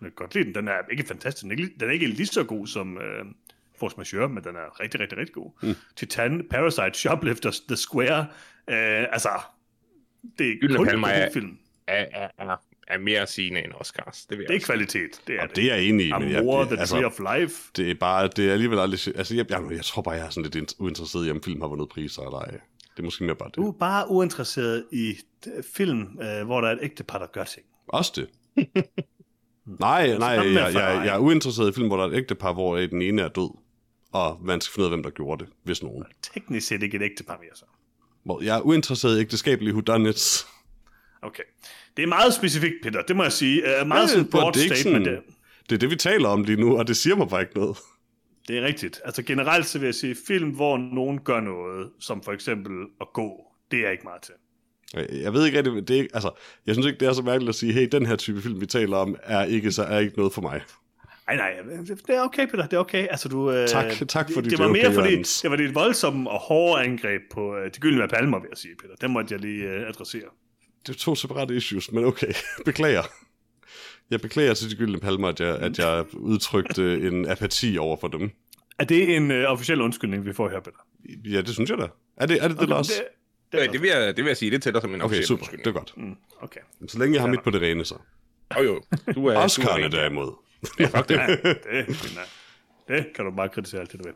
Jeg 0.00 0.10
kan 0.10 0.12
godt 0.16 0.34
lide 0.34 0.44
den. 0.44 0.54
Den 0.54 0.68
er 0.68 0.78
ikke 0.90 1.04
fantastisk. 1.04 1.42
Den 1.42 1.50
er 1.52 1.56
ikke, 1.56 1.74
den 1.80 1.88
er 1.88 1.92
ikke 1.92 2.06
lige 2.06 2.26
så 2.26 2.44
god 2.44 2.66
som 2.66 2.96
uh, 2.96 3.02
Force 3.80 3.94
Majeure, 3.98 4.28
men 4.28 4.44
den 4.44 4.56
er 4.56 4.80
rigtig, 4.80 5.00
rigtig, 5.00 5.18
rigtig 5.18 5.34
god. 5.34 5.50
Mm. 5.62 5.74
Titan, 5.96 6.46
Parasite, 6.50 6.92
Shoplifters, 6.98 7.60
The 7.60 7.76
Square. 7.76 8.20
Uh, 8.68 9.12
altså, 9.12 9.28
det 10.38 10.50
er 10.50 10.54
Gyldne 10.60 10.76
kun 10.76 10.88
en 10.88 11.04
er- 11.04 11.32
film. 11.32 11.58
Er, 11.86 12.06
er, 12.12 12.28
er, 12.38 12.56
er 12.88 12.98
mere 12.98 13.26
sigende 13.26 13.64
end 13.64 13.72
Oscars. 13.74 14.26
Det, 14.26 14.38
vil 14.38 14.44
jeg 14.44 14.48
Det 14.48 14.62
er 14.62 14.66
kvalitet. 14.66 15.20
Det 15.26 15.34
er 15.36 15.42
Og 15.42 15.48
det. 15.48 15.56
det 15.56 15.70
er 15.72 15.74
jeg 15.76 15.84
enig 15.84 16.06
i, 16.06 16.12
men 16.12 16.22
jeg, 16.22 16.44
jeg, 16.44 16.66
The 16.66 16.78
altså, 16.80 16.94
Tree 16.94 17.06
of 17.06 17.38
Life. 17.38 17.70
det 17.76 17.90
er 17.90 17.94
bare, 17.94 18.28
det 18.28 18.48
er 18.48 18.52
alligevel 18.52 18.78
aldrig... 18.78 19.16
Altså, 19.16 19.34
jeg, 19.34 19.46
jeg, 19.50 19.62
jeg 19.70 19.84
tror 19.84 20.02
bare, 20.02 20.14
jeg 20.14 20.26
er 20.26 20.30
sådan 20.30 20.50
lidt 20.52 20.70
int- 20.72 20.76
uinteresseret 20.78 21.26
i, 21.26 21.30
om 21.30 21.42
film 21.42 21.60
har 21.60 21.68
vundet 21.68 21.88
priser 21.88 22.22
eller 22.22 22.38
ej. 22.38 22.50
Det 22.50 22.98
er 22.98 23.02
måske 23.02 23.24
mere 23.24 23.36
bare 23.36 23.48
det. 23.48 23.56
Du 23.56 23.68
er 23.68 23.72
bare 23.72 24.10
uinteresseret 24.10 24.84
i 24.92 25.14
film, 25.74 26.00
øh, 26.22 26.44
hvor 26.46 26.60
der 26.60 26.68
er 26.68 26.72
et 26.72 26.78
ægtepar, 26.82 27.18
der 27.18 27.26
gør 27.26 27.44
ting. 27.44 27.66
Også 27.88 28.12
det. 28.16 28.28
nej, 29.66 30.18
nej, 30.18 30.34
Sammen 30.36 30.54
med 30.54 30.62
jeg, 30.62 30.72
jeg, 30.74 30.80
far. 30.82 31.04
jeg 31.04 31.14
er 31.14 31.18
uinteresseret 31.18 31.70
i 31.70 31.72
film, 31.74 31.86
hvor 31.86 31.96
der 31.96 32.04
er 32.04 32.08
et 32.08 32.16
ægtepar, 32.16 32.52
hvor 32.52 32.76
den 32.76 33.02
ene 33.02 33.22
er 33.22 33.28
død. 33.28 33.56
Og 34.14 34.38
man 34.44 34.60
skal 34.60 34.72
finde 34.74 34.82
ud 34.86 34.92
af, 34.92 34.96
hvem 34.98 35.02
der 35.02 35.10
gjorde 35.10 35.44
det, 35.44 35.52
hvis 35.62 35.82
nogen. 35.82 36.04
Teknisk 36.34 36.66
set 36.66 36.82
ikke 36.82 36.96
et 36.96 37.02
ægtepar 37.02 37.38
mere 37.40 37.50
så. 37.54 37.64
Hvor 38.24 38.42
jeg 38.42 38.56
er 38.56 38.60
uinteresseret 38.60 39.16
i 39.16 39.20
ægteskabelige 39.20 39.72
whodunits. 39.74 40.46
Okay. 41.22 41.42
Det 41.96 42.02
er 42.02 42.06
meget 42.06 42.34
specifikt, 42.34 42.74
Peter. 42.82 43.02
Det 43.02 43.16
må 43.16 43.22
jeg 43.22 43.32
sige. 43.32 43.62
Uh, 43.80 43.86
meget 43.88 44.02
Ja, 44.02 44.06
sådan 44.06 44.22
det- 44.24 44.30
broad 44.30 44.52
det 44.52 44.62
statement. 44.62 45.06
sådan- 45.06 45.14
der. 45.14 45.20
Det 45.68 45.74
er 45.74 45.78
det, 45.78 45.90
vi 45.90 45.96
taler 45.96 46.28
om 46.28 46.44
lige 46.44 46.60
nu, 46.60 46.78
og 46.78 46.86
det 46.88 46.96
siger 46.96 47.16
mig 47.16 47.28
bare 47.28 47.40
ikke 47.40 47.56
noget. 47.58 47.76
Det 48.48 48.58
er 48.58 48.62
rigtigt. 48.62 49.00
Altså 49.04 49.22
generelt 49.22 49.66
så 49.66 49.78
vil 49.78 49.86
jeg 49.86 49.94
sige, 49.94 50.16
film, 50.26 50.50
hvor 50.50 50.76
nogen 50.78 51.18
gør 51.20 51.40
noget, 51.40 51.90
som 52.00 52.22
for 52.22 52.32
eksempel 52.32 52.72
at 53.00 53.06
gå, 53.14 53.46
det 53.70 53.86
er 53.86 53.90
ikke 53.90 54.04
meget 54.04 54.22
til. 54.22 54.34
Jeg 55.22 55.32
ved 55.32 55.46
ikke 55.46 55.58
rigtig, 55.58 55.88
det 55.88 56.00
er, 56.00 56.06
altså, 56.14 56.30
jeg 56.66 56.74
synes 56.74 56.86
ikke, 56.86 56.98
det 57.00 57.08
er 57.08 57.12
så 57.12 57.22
mærkeligt 57.22 57.48
at 57.48 57.54
sige, 57.54 57.72
hey, 57.72 57.88
den 57.92 58.06
her 58.06 58.16
type 58.16 58.42
film, 58.42 58.60
vi 58.60 58.66
taler 58.66 58.96
om, 58.96 59.16
er 59.22 59.44
ikke, 59.44 59.72
så 59.72 59.82
er 59.82 59.98
ikke 59.98 60.16
noget 60.16 60.32
for 60.32 60.42
mig. 60.42 60.60
Nej, 61.26 61.36
nej, 61.36 61.50
det 62.06 62.10
er 62.16 62.20
okay, 62.20 62.46
Peter, 62.46 62.62
det 62.66 62.72
er 62.72 62.78
okay. 62.80 63.06
Altså, 63.10 63.28
du, 63.28 63.50
øh, 63.50 63.68
Tak- 63.68 64.08
tak, 64.08 64.26
fordi 64.32 64.34
det, 64.36 64.44
det 64.44 64.50
det 64.50 64.58
var 64.58 64.68
mere, 64.72 64.86
okay, 64.86 64.94
fordi 64.94 65.08
Jørgens. 65.10 65.40
det 65.40 65.50
var 65.50 65.56
det 65.56 65.66
et 65.66 65.74
voldsomt 65.74 66.28
og 66.28 66.38
hårdt 66.38 66.82
angreb 66.84 67.22
på 67.32 67.56
øh, 67.56 67.64
de 67.74 67.80
gyldne 67.80 68.08
palmer, 68.08 68.38
vil 68.38 68.46
jeg 68.50 68.58
sige, 68.58 68.74
Peter. 68.82 68.94
Den 69.00 69.12
måtte 69.12 69.34
jeg 69.34 69.40
lige 69.40 69.64
øh, 69.64 69.88
adressere. 69.88 70.22
Det 70.86 70.94
er 70.94 70.98
to 70.98 71.14
separate 71.14 71.56
issues, 71.56 71.92
men 71.92 72.04
okay, 72.04 72.32
beklager. 72.64 73.02
Jeg 74.10 74.20
beklager 74.20 74.54
til 74.54 74.70
de 74.70 74.76
gyldne 74.76 75.00
palmer, 75.00 75.28
at 75.28 75.40
jeg, 75.40 75.56
at 75.56 75.78
jeg 75.78 76.04
udtrykte 76.14 77.00
en 77.08 77.28
apati 77.28 77.78
over 77.78 77.96
for 78.00 78.08
dem. 78.08 78.30
Er 78.78 78.84
det 78.84 79.16
en 79.16 79.30
øh, 79.30 79.50
officiel 79.52 79.80
undskyldning, 79.80 80.26
vi 80.26 80.32
får 80.32 80.48
her, 80.48 80.60
Peter? 80.60 80.78
Ja, 81.24 81.40
det 81.40 81.48
synes 81.54 81.70
jeg 81.70 81.78
da. 81.78 81.86
Er 82.16 82.26
det 82.26 82.36
er 82.44 82.48
det, 82.48 82.56
det 82.56 82.62
Okay, 82.62 82.70
Lars? 82.74 82.86
det, 82.88 83.04
Øh, 83.54 83.72
det, 83.72 83.82
vil 83.82 83.88
jeg, 83.90 84.06
det 84.16 84.24
vil 84.24 84.30
jeg 84.30 84.36
sige, 84.36 84.50
det 84.50 84.62
tæller 84.62 84.80
som 84.80 84.90
en 84.94 85.00
Okay, 85.00 85.04
officiel 85.04 85.26
super. 85.26 85.42
undskyldning. 85.42 85.64
Det 85.64 85.70
er 85.70 85.74
godt. 85.78 85.92
Mm, 85.96 86.16
okay. 86.40 86.60
Så 86.88 86.98
længe 86.98 87.14
jeg 87.14 87.22
har 87.22 87.28
mit 87.28 87.42
på 87.44 87.50
det 87.50 87.62
rene, 87.62 87.84
så. 87.84 87.94
Jo, 88.58 88.62
jo. 88.62 88.82
Du 89.14 89.26
er, 89.26 89.44
Oscar'ne 89.46 89.80
er, 89.80 89.88
derimod. 89.88 90.32
Ja, 90.80 90.86
fuck 90.86 91.08
det. 91.08 91.14
Ja, 91.14 91.26
det, 91.26 91.86
det 92.88 93.06
kan 93.14 93.24
du 93.24 93.30
bare 93.30 93.48
kritisere 93.48 93.80
alt 93.80 93.92
det, 93.92 94.00
du 94.00 94.04
vil. 94.04 94.14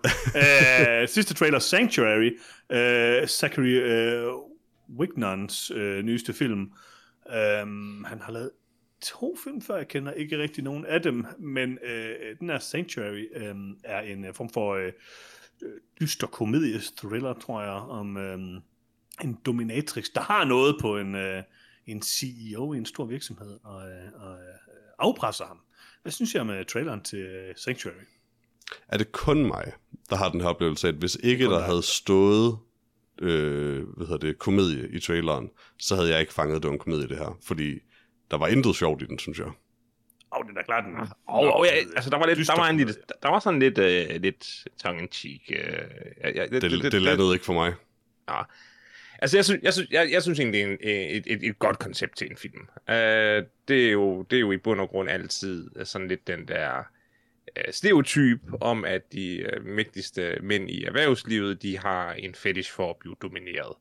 Æh, 1.02 1.08
sidste 1.08 1.34
trailer, 1.34 1.58
Sanctuary. 1.58 2.38
Æh, 2.70 3.26
Zachary 3.26 3.80
øh, 3.82 4.32
Wignons 4.98 5.70
øh, 5.70 6.02
nyeste 6.04 6.32
film. 6.32 6.72
Um, 7.62 8.04
han 8.04 8.20
har 8.20 8.32
lavet 8.32 8.50
to 9.02 9.36
film 9.44 9.62
før, 9.62 9.76
jeg 9.76 9.88
kender 9.88 10.12
ikke 10.12 10.38
rigtig 10.38 10.64
nogen 10.64 10.86
af 10.86 11.02
dem, 11.02 11.26
men 11.38 11.78
øh, 11.84 12.38
den 12.40 12.50
her 12.50 12.58
Sanctuary 12.58 13.26
øh, 13.34 13.54
er 13.84 14.00
en 14.00 14.34
form 14.34 14.50
for 14.50 14.74
øh, 14.74 14.92
dyster 16.00 16.26
komedie 16.26 16.80
thriller, 16.96 17.34
tror 17.34 17.62
jeg, 17.62 17.70
om 17.70 18.16
øh, 18.16 18.38
en 19.24 19.38
dominatrix, 19.46 20.06
der 20.14 20.20
har 20.20 20.44
noget 20.44 20.76
på 20.80 20.98
en, 20.98 21.14
øh, 21.14 21.42
en 21.86 22.02
CEO 22.02 22.72
i 22.72 22.76
en 22.78 22.86
stor 22.86 23.04
virksomhed, 23.04 23.58
og, 23.64 23.76
og 24.14 24.34
øh, 24.34 24.54
afpresser 24.98 25.44
ham. 25.44 25.60
Hvad 26.02 26.12
synes 26.12 26.34
jeg 26.34 26.46
med 26.46 26.64
traileren 26.64 27.02
til 27.02 27.26
uh, 27.26 27.56
Sanctuary? 27.56 28.04
Er 28.88 28.98
det 28.98 29.12
kun 29.12 29.46
mig, 29.46 29.72
der 30.10 30.16
har 30.16 30.30
den 30.30 30.40
her 30.40 30.48
oplevelse 30.48 30.88
at 30.88 30.94
hvis 30.94 31.18
ikke 31.22 31.44
der 31.44 31.60
havde 31.60 31.82
stået 31.82 32.58
øh, 33.22 33.88
hvad 33.96 34.06
hedder 34.06 34.26
det, 34.26 34.38
komedie 34.38 34.88
i 34.88 35.00
traileren, 35.00 35.50
så 35.78 35.94
havde 35.94 36.10
jeg 36.10 36.20
ikke 36.20 36.32
fanget, 36.32 36.56
at 36.56 36.62
det 36.62 36.68
var 36.68 36.72
en 36.72 36.78
komedie, 36.78 37.08
det 37.08 37.18
her. 37.18 37.38
Fordi 37.42 37.78
der 38.30 38.36
var 38.36 38.46
intet 38.46 38.76
sjovt 38.76 39.02
i 39.02 39.06
den, 39.06 39.18
synes 39.18 39.38
jeg. 39.38 39.46
Åh, 39.46 39.52
oh, 40.30 40.44
det 40.44 40.50
er 40.50 40.54
da 40.54 40.62
klart, 40.62 40.84
den 40.84 40.94
Og, 41.26 41.52
og 41.54 41.66
ja, 41.66 41.70
altså, 41.70 42.10
der 42.10 42.18
var, 42.18 42.26
lidt, 42.26 42.48
der 42.48 42.56
var, 42.56 42.68
en 42.68 42.76
lille, 42.76 42.94
der 43.22 43.28
var 43.28 43.38
sådan 43.38 43.60
lidt, 43.60 43.78
øh, 43.78 44.20
lidt 44.22 44.66
tongue-in-cheek. 44.82 45.42
Øh, 45.50 45.58
ja, 46.20 46.30
ja, 46.30 46.46
Det, 46.46 46.62
det, 46.62 46.92
det 46.92 47.02
landede 47.02 47.32
ikke 47.32 47.44
for 47.44 47.52
mig. 47.52 47.74
Ja. 48.28 48.42
Altså, 49.18 49.36
jeg 49.36 49.44
synes, 49.44 49.62
jeg 49.62 49.72
synes, 49.72 49.90
jeg, 49.90 50.08
jeg 50.12 50.22
synes 50.22 50.40
egentlig, 50.40 50.60
det 50.60 50.68
er 50.68 50.72
en, 50.72 50.78
øh, 50.82 51.16
et, 51.16 51.24
et, 51.26 51.48
et 51.48 51.58
godt 51.58 51.78
koncept 51.78 52.16
til 52.16 52.30
en 52.30 52.36
film. 52.36 52.60
Uh, 52.88 52.94
det, 53.68 53.86
er 53.86 53.90
jo, 53.92 54.22
det 54.22 54.36
er 54.36 54.40
jo 54.40 54.52
i 54.52 54.56
bund 54.56 54.80
og 54.80 54.88
grund 54.88 55.10
altid 55.10 55.70
sådan 55.84 56.08
lidt 56.08 56.26
den 56.26 56.48
der 56.48 56.78
uh, 57.56 57.72
stereotyp 57.72 58.40
om, 58.60 58.84
at 58.84 59.12
de 59.12 59.46
uh, 59.56 59.66
mægtigste 59.66 60.38
mænd 60.42 60.70
i 60.70 60.84
erhvervslivet, 60.84 61.62
de 61.62 61.78
har 61.78 62.12
en 62.12 62.34
fetish 62.34 62.72
for 62.72 62.90
at 62.90 62.96
blive 62.96 63.16
domineret. 63.22 63.76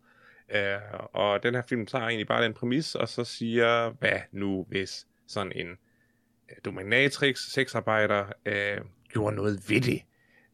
Uh, 0.55 0.99
og 1.13 1.43
den 1.43 1.55
her 1.55 1.61
film 1.69 1.85
tager 1.85 2.05
egentlig 2.05 2.27
bare 2.27 2.43
den 2.43 2.53
præmis, 2.53 2.95
og 2.95 3.09
så 3.09 3.23
siger, 3.23 3.89
hvad 3.89 4.19
nu 4.31 4.65
hvis 4.69 5.07
sådan 5.27 5.51
en 5.55 5.69
uh, 5.69 6.57
dominatrix, 6.65 7.39
sexarbejder, 7.39 8.25
uh, 8.25 8.85
gjorde 9.09 9.35
noget 9.35 9.69
ved 9.69 9.81
det? 9.81 10.01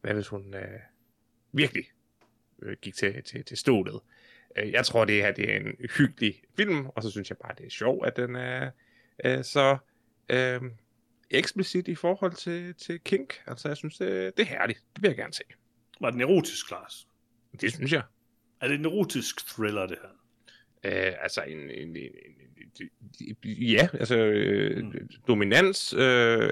Hvad 0.00 0.14
hvis 0.14 0.28
hun 0.28 0.54
uh, 0.54 0.80
virkelig 1.52 1.84
uh, 2.58 2.72
gik 2.82 2.94
til, 2.94 3.22
til, 3.22 3.44
til 3.44 3.56
stålet? 3.56 4.00
Øh, 4.56 4.72
Jeg 4.72 4.86
tror, 4.86 5.04
det 5.04 5.22
her 5.22 5.32
det 5.32 5.52
er 5.52 5.56
en 5.56 5.76
hyggelig 5.96 6.42
film, 6.56 6.86
og 6.86 7.02
så 7.02 7.10
synes 7.10 7.30
jeg 7.30 7.38
bare, 7.38 7.54
det 7.58 7.66
er 7.66 7.70
sjovt, 7.70 8.06
at 8.06 8.16
den 8.16 8.36
er 8.36 8.70
øh, 9.24 9.44
så 9.44 9.76
øh, 10.28 10.60
eksplicit 11.30 11.88
i 11.88 11.94
forhold 11.94 12.32
til, 12.32 12.74
til 12.74 13.00
kink. 13.00 13.34
Altså, 13.46 13.68
jeg 13.68 13.76
synes, 13.76 13.98
det, 13.98 14.36
det 14.36 14.42
er 14.42 14.46
herligt. 14.46 14.82
Det 14.94 15.02
vil 15.02 15.08
jeg 15.08 15.16
gerne 15.16 15.32
se. 15.34 15.42
Var 16.00 16.10
den 16.10 16.20
erotisk, 16.20 16.70
Lars? 16.70 17.08
Det 17.60 17.72
synes 17.72 17.92
jeg. 17.92 18.02
Er 18.60 18.68
det 18.68 18.74
en 18.74 18.84
erotisk 18.84 19.46
thriller, 19.46 19.86
det 19.86 19.98
her? 20.02 20.08
Øh, 20.84 21.14
altså, 21.20 21.42
en, 21.42 21.58
en, 21.58 21.70
en, 21.70 21.96
en, 21.96 21.96
en, 21.96 22.43
ja, 23.44 23.88
altså, 23.92 24.16
øh, 24.16 24.84
dominans, 25.28 25.94
øh, 25.98 26.50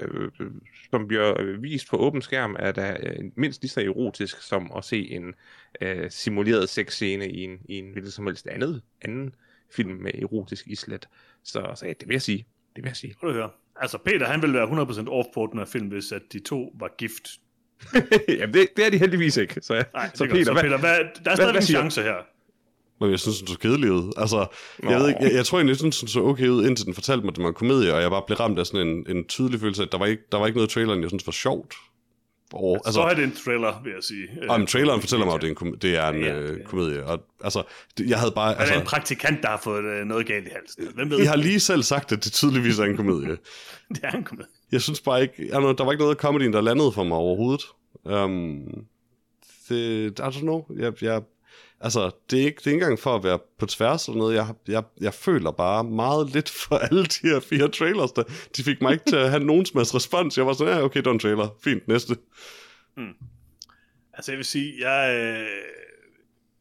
som 0.91 1.07
bliver 1.07 1.57
vist 1.59 1.89
på 1.89 1.97
åben 1.97 2.21
skærm, 2.21 2.55
er 2.59 2.71
da 2.71 2.97
øh, 3.03 3.15
mindst 3.35 3.61
lige 3.61 3.71
så 3.71 3.81
erotisk 3.81 4.41
som 4.41 4.71
at 4.77 4.85
se 4.85 5.11
en 5.11 5.33
øh, 5.81 6.11
simuleret 6.11 6.69
sexscene 6.69 7.29
i 7.29 7.43
en, 7.43 7.59
i 7.65 7.77
en 7.77 7.91
hvilket 7.91 8.13
som 8.13 8.25
helst 8.25 8.47
andet, 8.47 8.81
anden 9.01 9.35
film 9.71 9.91
med 9.91 10.11
erotisk 10.13 10.67
islet. 10.67 11.07
Så, 11.43 11.71
så 11.75 11.85
ja, 11.85 11.93
det 11.99 12.07
vil 12.07 12.13
jeg 12.13 12.21
sige. 12.21 12.45
Det 12.75 12.83
vil 12.83 12.89
jeg 12.89 12.97
sige. 12.97 13.15
Prøv 13.19 13.29
at 13.29 13.35
høre. 13.35 13.49
Altså, 13.75 13.97
Peter, 13.97 14.27
han 14.27 14.41
ville 14.41 14.55
være 14.55 14.67
100% 14.67 15.09
off 15.09 15.27
på 15.33 15.47
den 15.51 15.59
her 15.59 15.65
film, 15.65 15.87
hvis 15.87 16.11
at 16.11 16.21
de 16.33 16.39
to 16.39 16.73
var 16.79 16.91
gift. 16.97 17.29
Jamen, 18.39 18.53
det, 18.53 18.67
det 18.77 18.85
er 18.85 18.89
de 18.89 18.97
heldigvis 18.97 19.37
ikke. 19.37 19.61
Så, 19.61 19.85
Nej, 19.93 20.09
så 20.13 20.25
Peter, 20.25 20.45
så 20.45 20.53
hvad, 20.53 20.63
Peter 20.63 20.77
hvad, 20.77 20.99
der 21.25 21.31
er 21.31 21.35
stadig 21.35 21.51
hvad 21.51 21.61
en 21.61 21.65
du? 21.65 21.65
chance 21.65 22.01
her. 22.01 22.32
Men 22.99 23.11
jeg 23.11 23.19
synes, 23.19 23.39
den 23.39 23.47
så 23.47 23.59
kedelig 23.59 23.91
ud. 23.91 24.13
Altså, 24.17 24.45
jeg, 24.83 24.99
ved 24.99 25.07
ikke, 25.09 25.19
jeg, 25.23 25.33
jeg 25.33 25.45
tror 25.45 25.57
egentlig, 25.57 25.71
jeg 25.71 25.77
synes, 25.77 25.99
den 25.99 26.07
så 26.07 26.19
okay 26.21 26.47
ud, 26.47 26.65
indtil 26.65 26.85
den 26.85 26.93
fortalte 26.93 27.23
mig, 27.25 27.31
at 27.31 27.35
det 27.35 27.43
var 27.43 27.49
en 27.49 27.55
komedie, 27.55 27.93
og 27.93 28.01
jeg 28.01 28.09
bare 28.11 28.23
blev 28.27 28.37
ramt 28.37 28.59
af 28.59 28.65
sådan 28.65 28.87
en, 28.87 29.05
en 29.17 29.25
tydelig 29.27 29.59
følelse 29.59 29.81
af, 29.81 29.85
at 29.85 29.91
der 29.91 29.97
var 29.97 30.05
ikke, 30.05 30.23
der 30.31 30.37
var 30.37 30.47
ikke 30.47 30.57
noget 30.57 30.71
i 30.71 30.73
traileren, 30.73 31.01
jeg 31.01 31.09
synes 31.09 31.27
var 31.27 31.31
sjovt. 31.31 31.73
Og, 32.53 32.75
Altså, 32.85 32.91
så 32.91 33.01
er 33.01 33.13
det 33.13 33.23
en 33.23 33.31
thriller, 33.35 33.81
vil 33.83 33.91
jeg 33.95 34.03
sige. 34.03 34.27
og 34.49 34.59
men 34.59 34.67
traileren 34.67 34.99
fortæller 35.01 35.25
mig, 35.25 35.35
at 35.35 35.41
det 35.41 35.49
er 35.51 35.61
en, 35.65 35.75
det 35.81 35.95
er 35.95 36.07
en 36.09 36.21
Ja, 36.21 36.39
øh, 36.39 36.63
komedie. 36.63 37.05
Og, 37.05 37.19
altså, 37.43 37.63
det, 37.97 38.09
jeg 38.09 38.19
havde 38.19 38.31
bare... 38.31 38.49
Altså, 38.49 38.61
er 38.61 38.65
det 38.65 38.73
en 38.73 38.79
Altså, 38.79 38.89
praktikant, 38.95 39.41
der 39.41 39.47
har 39.49 39.59
fået 39.63 39.83
øh, 39.83 40.05
noget 40.05 40.27
galt 40.27 40.47
i 40.47 40.49
halsen? 40.55 40.87
Hvem 40.95 41.09
ved? 41.09 41.19
I 41.19 41.25
har 41.25 41.35
lige 41.35 41.59
selv 41.59 41.83
sagt, 41.83 42.11
at 42.11 42.23
det 42.23 42.31
tydeligvis 42.31 42.79
er 42.79 42.83
en 42.83 42.95
komedie. 42.97 43.29
Det 43.95 43.99
er 44.03 44.11
en 44.11 44.23
komedie. 44.23 44.49
Jeg 44.71 44.81
synes 44.81 45.01
bare 45.01 45.21
ikke... 45.21 45.47
Jeg, 45.49 45.61
ved, 45.61 45.73
der 45.73 45.83
var 45.83 45.91
ikke 45.91 46.01
noget 46.01 46.15
af 46.15 46.19
comedyen, 46.21 46.53
der 46.53 46.61
landede 46.61 46.91
for 46.91 47.03
mig 47.03 47.17
overhovedet. 47.17 47.63
Um, 48.03 48.61
det, 49.69 50.19
I 50.19 50.21
don't 50.21 50.39
know. 50.41 50.65
Jeg, 50.77 51.03
jeg, 51.03 51.21
altså, 51.83 52.11
det 52.29 52.41
er, 52.41 52.45
ikke, 52.45 52.57
det 52.57 52.67
er 52.67 52.71
ikke 52.71 52.83
engang 52.83 52.99
for 52.99 53.15
at 53.15 53.23
være 53.23 53.39
på 53.59 53.65
tværs 53.65 54.07
eller 54.07 54.17
noget. 54.17 54.35
Jeg, 54.35 54.47
jeg, 54.67 54.83
jeg 55.01 55.13
føler 55.13 55.51
bare 55.51 55.83
meget 55.83 56.33
lidt 56.33 56.49
for 56.49 56.75
alle 56.87 57.03
de 57.03 57.27
her 57.27 57.39
fire 57.39 57.67
trailers. 57.67 58.11
Der, 58.11 58.23
de 58.57 58.63
fik 58.63 58.81
mig 58.81 58.93
ikke 58.93 59.05
til 59.05 59.15
at 59.15 59.29
have 59.29 59.43
nogen 59.43 59.65
som 59.65 59.77
helst 59.77 59.95
respons. 59.95 60.37
Jeg 60.37 60.45
var 60.45 60.53
sådan, 60.53 60.77
ja, 60.77 60.83
okay, 60.83 60.97
det 60.97 61.05
var 61.05 61.11
en 61.11 61.19
trailer. 61.19 61.55
Fint, 61.63 61.87
næste. 61.87 62.17
Hmm. 62.95 63.13
Altså, 64.13 64.31
jeg 64.31 64.37
vil 64.37 64.45
sige, 64.45 64.89
jeg... 64.89 65.15
Øh, 65.15 65.47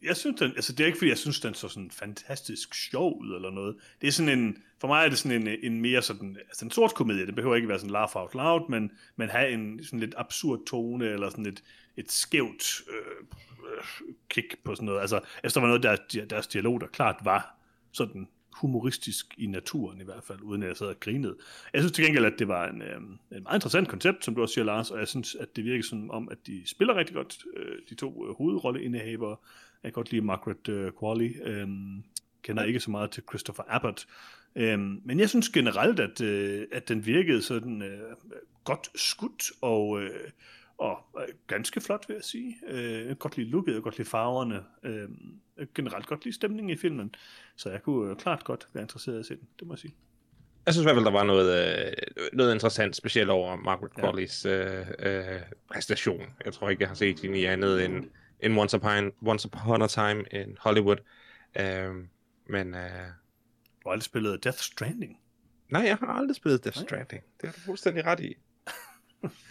jeg 0.03 0.17
synes, 0.17 0.41
den, 0.41 0.51
altså 0.51 0.73
det 0.73 0.81
er 0.81 0.87
ikke 0.87 0.99
fordi, 0.99 1.09
jeg 1.09 1.19
synes, 1.19 1.41
den 1.41 1.55
så 1.55 1.69
sådan 1.69 1.91
fantastisk 1.91 2.75
sjov 2.75 3.21
ud 3.21 3.35
eller 3.35 3.51
noget. 3.51 3.77
Det 4.01 4.09
er 4.09 4.13
sådan 4.13 4.39
en, 4.39 4.57
for 4.81 4.89
mig 4.89 5.05
er 5.05 5.09
det 5.09 5.19
sådan 5.19 5.49
en, 5.49 5.59
en 5.63 5.81
mere 5.81 6.03
sådan, 6.03 6.37
altså 6.49 6.65
en 6.65 6.71
sort 6.71 6.95
komedie, 6.95 7.27
det 7.27 7.35
behøver 7.35 7.57
ikke 7.57 7.69
være 7.69 7.79
sådan 7.79 7.91
laugh 7.91 8.17
out 8.17 8.35
loud, 8.35 8.71
men, 8.71 8.91
men 9.17 9.29
have 9.29 9.51
en 9.51 9.85
sådan 9.85 10.01
lidt 10.01 10.15
absurd 10.19 10.67
tone, 10.67 11.07
eller 11.07 11.31
sådan 11.31 11.47
et, 11.47 11.63
et 11.97 12.13
skævt 12.13 12.81
øh, 12.89 13.27
øh, 13.77 13.85
kick 14.29 14.65
på 14.65 14.75
sådan 14.75 14.87
noget. 14.87 15.01
Altså, 15.01 15.17
altså 15.17 15.39
efter 15.45 15.61
var 15.61 15.69
noget, 15.69 15.83
der, 15.83 16.25
deres 16.31 16.47
dialog, 16.47 16.81
der 16.81 16.87
klart 16.87 17.17
var 17.25 17.57
sådan 17.93 18.29
humoristisk 18.53 19.35
i 19.39 19.47
naturen 19.47 20.01
i 20.01 20.05
hvert 20.05 20.25
fald, 20.25 20.39
uden 20.43 20.63
at 20.63 20.69
jeg 20.69 20.77
sad 20.77 20.87
og 20.87 21.01
grinede. 21.01 21.37
Jeg 21.73 21.81
synes 21.81 21.93
til 21.93 22.05
gengæld, 22.05 22.25
at 22.25 22.39
det 22.39 22.49
var 22.49 22.69
en, 22.69 22.83
øh, 22.83 22.97
en 22.97 23.43
meget 23.43 23.57
interessant 23.57 23.89
koncept, 23.89 24.25
som 24.25 24.35
du 24.35 24.43
også 24.43 24.55
siger, 24.55 24.65
Lars, 24.65 24.91
og 24.91 24.99
jeg 24.99 25.09
synes, 25.09 25.35
at 25.35 25.57
det 25.57 25.65
virker 25.65 25.85
som 25.85 26.11
om, 26.11 26.29
at 26.31 26.39
de 26.47 26.63
spiller 26.67 26.95
rigtig 26.95 27.17
godt, 27.17 27.39
øh, 27.57 27.79
de 27.91 27.95
to 27.95 28.27
øh, 28.29 28.35
hovedrolleindehavere. 28.35 29.37
Jeg 29.83 29.89
kan 29.89 29.93
godt 29.93 30.11
lide 30.11 30.25
Margaret 30.25 30.69
øh, 30.69 30.93
Qualley, 31.01 31.47
øh, 31.47 31.69
kender 32.43 32.63
ikke 32.63 32.81
så 32.81 32.91
meget 32.91 33.11
til 33.11 33.23
Christopher 33.31 33.65
Abbott, 33.69 34.07
øh, 34.57 34.79
men 34.79 35.21
jeg 35.21 35.29
synes 35.29 35.49
generelt, 35.49 36.01
at, 36.01 36.21
øh, 36.21 36.67
at 36.73 36.89
den 36.89 37.07
virkede 37.07 37.43
sådan 37.43 37.83
øh, 37.83 38.17
godt 38.65 38.89
skudt, 38.95 39.45
og, 39.61 40.03
øh, 40.03 40.31
og 40.83 40.99
øh, 41.21 41.35
ganske 41.47 41.81
flot, 41.81 42.05
vil 42.09 42.15
jeg 42.15 42.25
sige. 42.25 42.57
Øh, 42.69 43.17
godt 43.17 43.37
lide 43.37 43.51
looket, 43.51 43.75
jeg 43.75 43.83
godt 43.83 43.99
lide 43.99 44.09
farverne, 44.09 44.63
øh, 44.83 45.09
generelt 45.75 46.07
godt 46.07 46.25
lide 46.25 46.35
stemningen 46.35 46.71
i 46.71 46.77
filmen, 46.77 47.15
så 47.57 47.71
jeg 47.71 47.83
kunne 47.83 48.11
øh, 48.11 48.17
klart 48.17 48.45
godt 48.45 48.69
være 48.75 48.83
interesseret 48.83 49.17
i 49.17 49.19
at 49.21 49.27
se 49.27 49.37
den, 49.37 49.49
det 49.59 49.67
må 49.67 49.75
jeg 49.75 49.79
sige. 49.79 49.95
Jeg 50.67 50.75
synes 50.75 50.83
i 50.83 50.87
hvert 50.87 50.97
fald, 50.97 51.05
der 51.05 51.11
var 51.11 51.25
noget, 51.25 51.79
øh, 51.89 51.93
noget 52.33 52.53
interessant, 52.55 52.97
specielt 52.97 53.31
over 53.31 53.57
Margaret 53.57 53.93
Ja. 53.97 54.03
Qualleys 54.03 54.45
øh, 54.47 54.87
øh, 54.99 55.41
præstation. 55.73 56.23
Jeg 56.45 56.53
tror 56.53 56.71
ikke, 56.71 56.81
jeg 56.83 56.89
har 56.89 56.95
set 56.95 57.21
hende 57.21 57.39
i 57.41 57.45
andet 57.45 57.85
end, 57.85 58.05
end 58.41 58.59
Once, 58.59 58.77
Upon, 58.77 59.13
Once 59.27 59.49
Upon 59.49 59.83
a 59.83 59.87
Time 59.87 60.25
in 60.31 60.57
Hollywood. 60.61 60.97
Øh, 61.61 61.95
men 62.47 62.75
øh, 62.75 62.91
Du 63.83 63.89
har 63.89 63.91
aldrig 63.91 64.03
spillet 64.03 64.45
Death 64.45 64.59
Stranding. 64.59 65.19
nej, 65.69 65.83
jeg 65.83 65.97
har 65.97 66.07
aldrig 66.07 66.37
spillet 66.37 66.65
Death 66.65 66.79
Nej. 66.79 66.87
Stranding. 66.87 67.23
Det 67.41 67.49
har 67.49 67.53
du 67.53 67.61
fuldstændig 67.61 68.05
ret 68.07 68.21
i. 68.21 68.35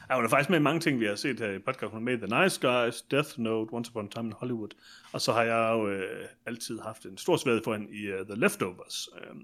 Ja, 0.09 0.15
hun 0.15 0.25
er 0.25 0.29
faktisk 0.29 0.49
med 0.49 0.59
i 0.59 0.61
mange 0.61 0.79
ting, 0.79 0.99
vi 0.99 1.05
har 1.05 1.15
set 1.15 1.39
her 1.39 1.51
i 1.51 1.59
podcasten. 1.59 1.89
Hun 1.89 2.07
er 2.07 2.11
med 2.11 2.13
i 2.13 2.27
The 2.27 2.43
Nice 2.43 2.59
Guys, 2.67 3.01
Death 3.01 3.39
Note, 3.39 3.73
Once 3.73 3.91
Upon 3.91 4.05
a 4.05 4.09
Time 4.09 4.27
in 4.27 4.33
Hollywood. 4.33 4.69
Og 5.11 5.21
så 5.21 5.33
har 5.33 5.43
jeg 5.43 5.71
jo 5.73 5.89
øh, 5.89 6.27
altid 6.45 6.79
haft 6.79 7.05
en 7.05 7.17
stor 7.17 7.37
svaghed 7.37 7.63
for 7.63 7.73
hende 7.73 7.91
i 7.91 8.13
uh, 8.13 8.25
The 8.25 8.35
Leftovers. 8.35 9.09
Øh, 9.17 9.35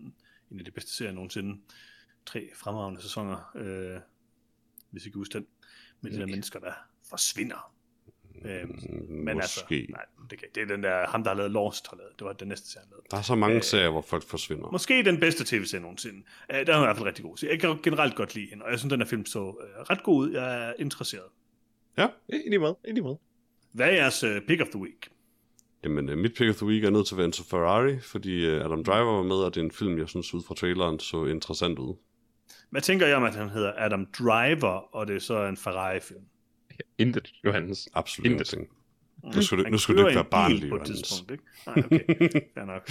en 0.51 0.59
af 0.59 0.65
de 0.65 0.71
bedste 0.71 0.91
serier 0.91 1.13
nogensinde. 1.13 1.61
Tre 2.25 2.49
fremragende 2.55 3.01
sæsoner, 3.01 3.51
øh, 3.55 3.99
hvis 4.91 5.05
I 5.05 5.09
kan 5.09 5.19
huske 5.19 5.33
den. 5.33 5.47
Med 6.01 6.11
de 6.11 6.17
der 6.17 6.25
mennesker, 6.25 6.59
der 6.59 6.73
forsvinder. 7.09 7.73
Øh, 8.45 8.69
men 9.09 9.29
altså, 9.29 9.61
Måske. 9.63 9.87
nej, 9.89 10.05
det, 10.29 10.39
kan, 10.39 10.47
det 10.55 10.63
er 10.63 10.67
den 10.67 10.83
der, 10.83 11.07
ham 11.07 11.23
der 11.23 11.29
har 11.29 11.37
lavet 11.37 11.51
Lost, 11.51 11.87
har 11.87 11.97
lavet. 11.97 12.11
Det 12.19 12.25
var 12.25 12.33
den 12.33 12.47
næste 12.47 12.71
serie, 12.71 12.83
han 12.83 12.89
lavede. 12.91 13.05
Der 13.11 13.17
er 13.17 13.21
så 13.21 13.35
mange 13.35 13.61
serier, 13.61 13.89
hvor 13.89 14.01
folk 14.01 14.23
forsvinder. 14.23 14.71
Måske 14.71 15.03
den 15.05 15.19
bedste 15.19 15.43
tv-serie 15.45 15.81
nogensinde. 15.81 16.17
Uh, 16.53 16.55
der 16.55 16.73
er 16.73 16.77
hun 16.77 16.83
i 16.83 16.87
hvert 16.87 16.97
fald 16.97 17.07
rigtig 17.07 17.25
god. 17.25 17.37
Så 17.37 17.47
jeg 17.47 17.59
kan 17.59 17.77
generelt 17.83 18.15
godt 18.15 18.35
lide 18.35 18.47
hende, 18.49 18.65
og 18.65 18.71
jeg 18.71 18.79
synes, 18.79 18.91
den 18.91 19.01
her 19.01 19.07
film 19.07 19.25
så 19.25 19.39
uh, 19.39 19.53
ret 19.89 20.03
god 20.03 20.27
ud. 20.27 20.31
Jeg 20.31 20.67
er 20.67 20.73
interesseret. 20.79 21.29
Ja. 21.97 22.07
Ind 22.29 22.53
i 22.53 22.57
med, 22.57 22.73
ind 22.87 22.97
i 22.97 23.01
med. 23.01 23.15
Hvad 23.73 23.87
er 23.87 23.93
jeres 23.93 24.23
uh, 24.23 24.29
pick 24.47 24.61
of 24.61 24.67
the 24.67 24.79
week? 24.79 25.09
Jamen, 25.83 26.09
uh, 26.09 26.17
mit 26.17 26.33
pick 26.37 26.49
of 26.49 26.55
the 26.55 26.65
week 26.65 26.83
er 26.83 26.89
nødt 26.89 27.07
til 27.07 27.15
at 27.15 27.17
være 27.17 27.25
Enzo 27.25 27.43
Ferrari, 27.43 27.99
fordi 27.99 28.47
uh, 28.47 28.65
Adam 28.65 28.83
Driver 28.83 29.15
var 29.15 29.23
med, 29.23 29.35
og 29.35 29.55
det 29.55 29.61
er 29.61 29.65
en 29.65 29.71
film, 29.71 29.97
jeg 29.97 30.09
synes 30.09 30.33
ud 30.33 30.43
fra 30.47 30.55
traileren 30.55 30.99
så 30.99 31.25
interessant 31.25 31.79
ud. 31.79 31.95
Hvad 32.69 32.81
tænker 32.81 33.07
jeg 33.07 33.15
om, 33.15 33.23
at 33.23 33.35
han 33.35 33.49
hedder 33.49 33.73
Adam 33.77 34.05
Driver, 34.19 34.95
og 34.95 35.07
det 35.07 35.15
er 35.15 35.19
så 35.19 35.45
en 35.45 35.57
Ferrari-film? 35.57 36.23
Intet, 36.97 37.33
Johannes. 37.45 37.89
Absolut 37.93 38.31
Intet. 38.31 38.53
ingenting. 38.53 38.77
Nu 39.35 39.41
skal 39.41 39.57
du, 39.57 39.63
nu 39.69 39.77
skal 39.77 39.95
du 39.97 40.07
ikke 40.07 40.15
være 40.15 40.25
barnlig, 40.31 40.61
bil 40.61 40.69
på 40.69 40.75
et 40.75 40.79
Johannes. 40.79 41.01
tidspunkt, 41.01 41.31
ikke? 41.31 41.43
Nej, 41.65 41.83
okay. 41.85 42.41
Fair 42.53 42.65
nok. 42.65 42.89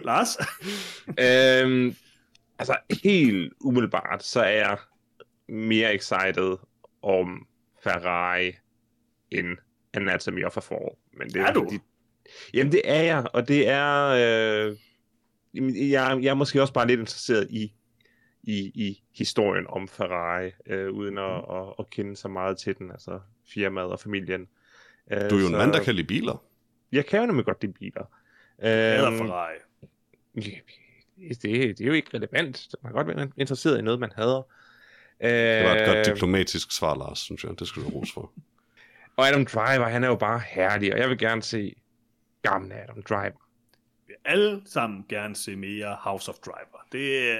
Lars? 0.08 0.36
øhm, 1.08 1.94
altså, 2.58 2.76
helt 3.04 3.52
umiddelbart, 3.60 4.24
så 4.24 4.40
er 4.40 4.50
jeg 4.50 4.78
mere 5.48 5.94
excited 5.94 6.56
om 7.02 7.46
Ferrari 7.82 8.52
end 9.30 9.56
Anatomy 9.94 10.44
of 10.44 10.56
a 10.56 10.60
Fall. 10.60 10.88
Men 11.18 11.28
det 11.28 11.36
Er 11.36 11.52
du? 11.52 11.62
Fordi, 11.64 11.78
jamen, 12.54 12.72
det 12.72 12.82
er 12.84 13.02
jeg, 13.02 13.26
og 13.32 13.48
det 13.48 13.68
er... 13.68 14.06
Øh, 14.06 14.76
jeg, 15.90 16.18
jeg 16.22 16.30
er 16.30 16.34
måske 16.34 16.60
også 16.60 16.72
bare 16.72 16.86
lidt 16.86 17.00
interesseret 17.00 17.46
i, 17.50 17.72
i, 18.46 18.58
i 18.74 19.02
historien 19.14 19.66
om 19.68 19.88
Ferrari, 19.88 20.50
øh, 20.66 20.90
uden 20.90 21.18
at, 21.18 21.24
Mm. 21.48 21.56
at, 21.56 21.74
at 21.78 21.90
kende 21.90 22.16
så 22.16 22.28
meget 22.28 22.58
til 22.58 22.78
den, 22.78 22.90
altså 22.90 23.20
firmaet 23.54 23.90
og 23.90 24.00
familien. 24.00 24.48
Øh, 25.12 25.20
Du 25.30 25.36
er 25.36 25.40
jo 25.40 25.46
en 25.46 25.52
så- 25.52 25.58
mand, 25.58 25.72
der 25.72 25.82
kan 25.84 25.94
lide 25.94 26.06
biler. 26.06 26.44
Jeg 26.92 27.06
kan 27.06 27.20
jo 27.20 27.26
nemlig 27.26 27.44
godt 27.44 27.62
lide 27.62 27.72
biler. 27.72 28.04
Eller 28.58 29.06
Øhm, 29.10 29.18
Ferrari. 29.18 29.54
Det, 30.34 31.42
det 31.42 31.80
er 31.80 31.86
jo 31.86 31.92
ikke 31.92 32.10
relevant. 32.14 32.66
Man 32.82 32.92
kan 32.92 33.04
godt 33.04 33.16
være 33.16 33.30
interesseret 33.36 33.78
i 33.78 33.82
noget, 33.82 34.00
man 34.00 34.12
hader. 34.16 34.42
Øh, 35.20 35.30
Det 35.30 35.64
var 35.64 35.74
et 35.74 35.86
godt 35.94 36.06
diplomatisk 36.06 36.72
svar, 36.76 36.94
Lars, 36.94 37.18
synes 37.18 37.44
jeg. 37.44 37.58
Det 37.58 37.68
skal 37.68 37.82
du 37.82 37.88
rose 37.88 38.12
for. 38.12 38.32
og 39.16 39.28
Adam 39.28 39.46
Driver, 39.46 39.88
han 39.88 40.04
er 40.04 40.08
jo 40.08 40.14
bare 40.16 40.42
herlig, 40.48 40.92
og 40.94 40.98
jeg 40.98 41.08
vil 41.08 41.18
gerne 41.18 41.42
se 41.42 41.74
gamle 42.42 42.74
Adam 42.74 43.02
Driver. 43.02 43.48
Vi 44.06 44.12
vil 44.12 44.16
alle 44.24 44.62
sammen 44.66 45.04
gerne 45.08 45.36
se 45.36 45.56
mere 45.56 45.96
House 46.00 46.28
of 46.30 46.34
Driver. 46.34 46.86
Det, 46.92 47.36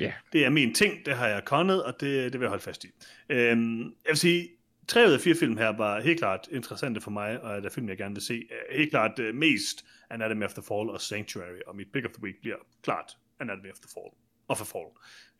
Ja. 0.00 0.12
det 0.32 0.44
er 0.44 0.50
min 0.50 0.74
ting, 0.74 1.06
det 1.06 1.14
har 1.16 1.26
jeg 1.28 1.44
konnet, 1.44 1.84
og 1.84 2.00
det, 2.00 2.32
det 2.32 2.40
vil 2.40 2.44
jeg 2.44 2.48
holde 2.48 2.62
fast 2.62 2.84
i. 2.84 2.88
Øhm, 3.28 3.82
jeg 3.82 3.90
vil 4.08 4.16
sige, 4.16 4.48
tre 4.88 5.06
ud 5.06 5.12
af 5.12 5.20
fire 5.20 5.34
film 5.34 5.56
her 5.56 5.68
var 5.68 6.00
helt 6.00 6.18
klart 6.18 6.48
interessante 6.50 7.00
for 7.00 7.10
mig, 7.10 7.40
og 7.40 7.56
er 7.56 7.60
der 7.60 7.68
film, 7.70 7.88
jeg 7.88 7.96
gerne 7.96 8.14
vil 8.14 8.22
se. 8.22 8.34
Øh, 8.34 8.78
Helt 8.78 8.90
klart 8.90 9.18
uh, 9.18 9.34
mest 9.34 9.84
Anatomy 10.10 10.44
of 10.44 10.52
the 10.52 10.62
Fall 10.62 10.90
og 10.90 11.00
Sanctuary, 11.00 11.60
og 11.66 11.76
mit 11.76 11.92
pick 11.92 12.06
of 12.06 12.12
the 12.12 12.22
week 12.22 12.40
bliver 12.40 12.56
klart 12.82 13.16
Anatomy 13.40 13.70
of 13.70 13.76
the 13.78 13.88
Fall. 13.94 14.12
Of 14.48 14.60
a 14.60 14.64
Fall, 14.64 14.86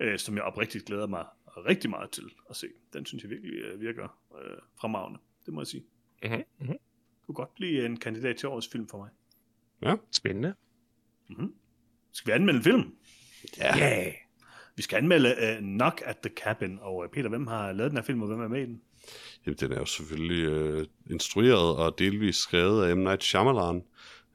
øh, 0.00 0.18
som 0.18 0.34
jeg 0.34 0.42
oprigtigt 0.42 0.84
glæder 0.84 1.06
mig 1.06 1.24
rigtig 1.56 1.90
meget 1.90 2.10
til 2.10 2.24
at 2.50 2.56
se. 2.56 2.66
Den 2.92 3.06
synes 3.06 3.22
jeg 3.22 3.30
virkelig 3.30 3.52
øh, 3.54 3.80
virker 3.80 4.18
øh, 4.44 4.56
fremragende, 4.80 5.20
det 5.46 5.54
må 5.54 5.60
jeg 5.60 5.66
sige. 5.66 5.84
Mm-hmm. 6.22 6.42
Mm-hmm. 6.60 6.76
kunne 7.26 7.34
godt 7.34 7.54
blive 7.54 7.86
en 7.86 7.96
kandidat 7.96 8.36
til 8.36 8.48
årets 8.48 8.68
film 8.72 8.88
for 8.88 8.98
mig. 8.98 9.08
Spændende. 10.10 10.54
Mm-hmm. 11.28 11.54
Skal 12.12 12.32
vi 12.32 12.34
anmelde 12.34 12.58
en 12.58 12.64
film? 12.64 12.96
Ja. 13.58 13.78
Yeah. 13.78 14.14
Vi 14.78 14.82
skal 14.82 14.96
anmelde 14.96 15.34
uh, 15.42 15.64
Knock 15.64 16.02
at 16.04 16.16
the 16.16 16.30
Cabin, 16.44 16.78
og 16.80 16.96
uh, 16.96 17.04
Peter, 17.12 17.28
hvem 17.28 17.46
har 17.46 17.72
lavet 17.72 17.90
den 17.90 17.98
her 17.98 18.04
film, 18.04 18.22
og 18.22 18.28
hvem 18.28 18.40
er 18.40 18.48
med 18.48 18.62
i 18.62 18.66
den? 18.66 18.80
Jamen, 19.46 19.56
den 19.60 19.72
er 19.72 19.78
jo 19.78 19.84
selvfølgelig 19.84 20.44
øh, 20.44 20.86
instrueret 21.10 21.76
og 21.76 21.98
delvis 21.98 22.36
skrevet 22.36 22.84
af 22.86 22.96
M. 22.96 23.00
Night 23.00 23.24
Shyamalan. 23.24 23.82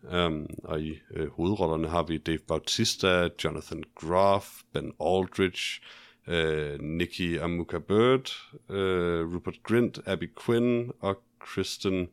Um, 0.03 0.47
og 0.63 0.81
i 0.81 0.99
øh, 1.13 1.29
hovedrollerne 1.29 1.87
har 1.87 2.03
vi 2.03 2.17
Dave 2.17 2.39
Bautista, 2.47 3.29
Jonathan 3.43 3.83
Groff, 3.95 4.61
Ben 4.73 4.93
Aldridge, 5.01 5.81
øh, 6.27 6.79
Nicky 6.79 7.39
Amuka 7.39 7.79
Bird, 7.79 8.31
øh, 8.69 9.35
Rupert 9.35 9.63
Grint, 9.63 9.99
Abby 10.05 10.29
Quinn 10.45 10.91
og 10.99 11.23
Kristen 11.39 12.07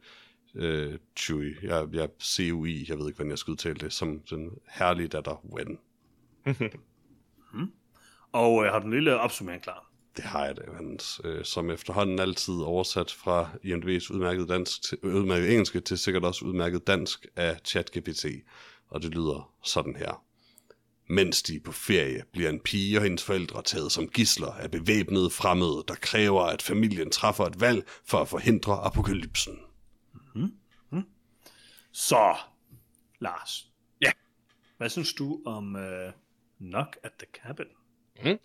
øh, 0.54 0.98
Chui. 1.18 1.54
Jeg, 1.62 1.88
jeg 1.92 2.02
er 2.02 2.08
CUI, 2.22 2.86
jeg 2.88 2.98
ved 2.98 3.06
ikke, 3.06 3.16
hvordan 3.16 3.30
jeg 3.30 3.38
skal 3.38 3.52
udtale 3.52 3.76
det, 3.76 3.92
som 3.92 4.20
den 4.30 4.50
herlige 4.68 5.08
datter 5.08 5.44
Wen. 5.52 5.78
Og 8.32 8.54
uh, 8.54 8.64
har 8.64 8.78
du 8.78 8.86
en 8.86 8.92
lille 8.92 9.20
opsummering 9.20 9.62
klar? 9.62 9.90
Det 10.16 10.24
har 10.24 10.46
jeg 10.46 10.56
da, 10.56 10.62
Johannes. 10.66 11.20
Øh, 11.24 11.44
som 11.44 11.70
efterhånden 11.70 12.18
altid 12.18 12.54
oversat 12.54 13.10
fra 13.10 13.50
IMDb's 13.64 14.12
udmærket, 14.12 14.48
dansk 14.48 14.82
til, 14.82 14.98
øh, 15.02 15.14
udmærket 15.14 15.50
engelske 15.50 15.80
til 15.80 15.98
sikkert 15.98 16.24
også 16.24 16.44
udmærket 16.44 16.86
dansk 16.86 17.26
af 17.36 17.60
ChatGPT. 17.64 18.26
Og 18.88 19.02
det 19.02 19.10
lyder 19.10 19.52
sådan 19.64 19.96
her. 19.96 20.24
Mens 21.08 21.42
de 21.42 21.56
er 21.56 21.60
på 21.64 21.72
ferie, 21.72 22.22
bliver 22.32 22.50
en 22.50 22.60
pige 22.60 22.98
og 22.98 23.02
hendes 23.02 23.24
forældre 23.24 23.62
taget 23.62 23.92
som 23.92 24.08
gisler 24.08 24.52
af 24.52 24.70
bevæbnede 24.70 25.30
fremmede, 25.30 25.84
der 25.88 25.94
kræver, 25.94 26.42
at 26.42 26.62
familien 26.62 27.10
træffer 27.10 27.44
et 27.44 27.60
valg 27.60 27.88
for 28.04 28.18
at 28.18 28.28
forhindre 28.28 28.72
apokalypsen. 28.72 29.58
Så, 31.92 32.36
Lars. 33.18 33.66
Ja. 34.00 34.12
Hvad 34.76 34.88
synes 34.88 35.14
du 35.14 35.42
om 35.46 35.74
uh, 35.74 36.12
Knock 36.58 36.98
at 37.02 37.12
the 37.18 37.26
Cabin? 37.42 37.66
Mhm. 38.24 38.38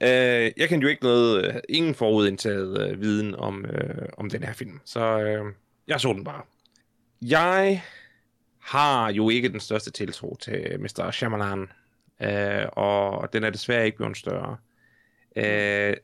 Øh, 0.00 0.52
jeg 0.56 0.68
kan 0.68 0.80
jo 0.80 0.88
ikke 0.88 1.02
noget, 1.02 1.46
øh, 1.46 1.54
ingen 1.68 1.94
forudindtaget 1.94 2.90
øh, 2.90 3.00
viden 3.00 3.34
om, 3.34 3.64
øh, 3.64 4.08
om 4.16 4.30
den 4.30 4.42
her 4.42 4.52
film, 4.52 4.80
så 4.84 5.20
øh, 5.20 5.44
jeg 5.86 6.00
så 6.00 6.12
den 6.12 6.24
bare. 6.24 6.42
Jeg 7.22 7.82
har 8.60 9.12
jo 9.12 9.30
ikke 9.30 9.48
den 9.48 9.60
største 9.60 9.90
tiltro 9.90 10.36
til 10.40 10.80
Mr. 10.80 11.10
Shyamalan, 11.10 11.68
øh, 12.22 12.66
og 12.72 13.32
den 13.32 13.44
er 13.44 13.50
desværre 13.50 13.86
ikke 13.86 13.96
blevet 13.96 14.16
større. 14.16 14.56
Øh, 15.36 15.96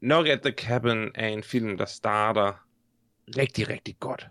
Knock 0.00 0.28
at 0.28 0.40
the 0.42 0.52
Cabin 0.52 1.10
er 1.14 1.28
en 1.28 1.42
film, 1.42 1.78
der 1.78 1.84
starter 1.84 2.66
rigtig, 3.36 3.68
rigtig 3.68 3.96
godt. 4.00 4.28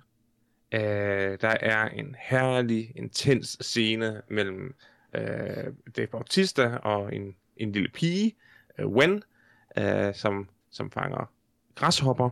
Øh, 0.71 1.38
der 1.41 1.55
er 1.62 1.89
en 1.89 2.15
herlig, 2.19 2.91
intens 2.95 3.57
scene 3.62 4.21
mellem 4.27 4.75
øh, 5.15 5.73
Dave 5.95 6.07
Bautista 6.07 6.67
og 6.75 7.15
en, 7.15 7.35
en 7.60 7.72
lille 7.72 7.89
pige, 7.89 8.36
øh, 8.80 8.88
Wen, 8.88 9.24
øh, 9.78 10.13
som, 10.15 10.50
som 10.72 10.91
fanger 10.91 11.32
græshopper, 11.76 12.30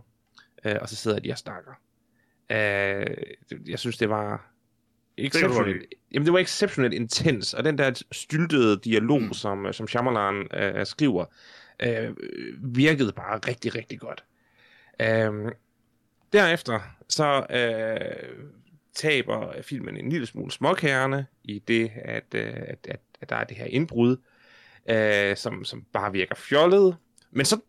øh, 0.65 0.75
og 0.81 0.89
så 0.89 0.95
sidder 0.95 1.19
de 1.19 1.31
og 1.31 1.37
snakker. 1.37 1.71
Det- 3.49 3.69
jeg 3.69 3.79
synes, 3.79 3.97
det 3.97 4.09
var 4.09 4.51
exceptionelt, 5.17 5.85
jamen, 6.13 6.25
det 6.25 6.33
var 6.33 6.39
exceptionelt 6.39 6.93
intens, 6.93 7.53
og 7.53 7.63
den 7.63 7.77
der 7.77 8.03
styltede 8.11 8.79
dialog, 8.83 9.21
mm. 9.21 9.33
som, 9.33 9.73
som 9.73 9.87
Shyamalan 9.87 10.47
øh, 10.53 10.85
skriver, 10.85 11.25
øh, 11.79 12.15
virkede 12.75 13.11
bare 13.11 13.39
rigtig, 13.47 13.75
rigtig 13.75 13.99
godt. 13.99 14.23
Øh, 15.01 15.51
derefter 16.33 16.79
så 17.09 17.45
øh, 17.49 18.45
taber 18.93 19.61
filmen 19.61 19.97
en 19.97 20.09
lille 20.09 20.27
smule 20.27 20.51
småkærne 20.51 21.25
i 21.43 21.59
det, 21.59 21.91
at, 21.95 22.23
øh, 22.35 22.53
at, 22.55 22.87
at, 22.87 22.99
at 23.21 23.29
der 23.29 23.35
er 23.35 23.43
det 23.43 23.57
her 23.57 23.65
indbrud, 23.65 24.17
øh, 24.89 25.37
som, 25.37 25.65
som 25.65 25.85
bare 25.93 26.11
virker 26.11 26.35
fjollet. 26.35 26.97
Men 27.31 27.45
så, 27.45 27.59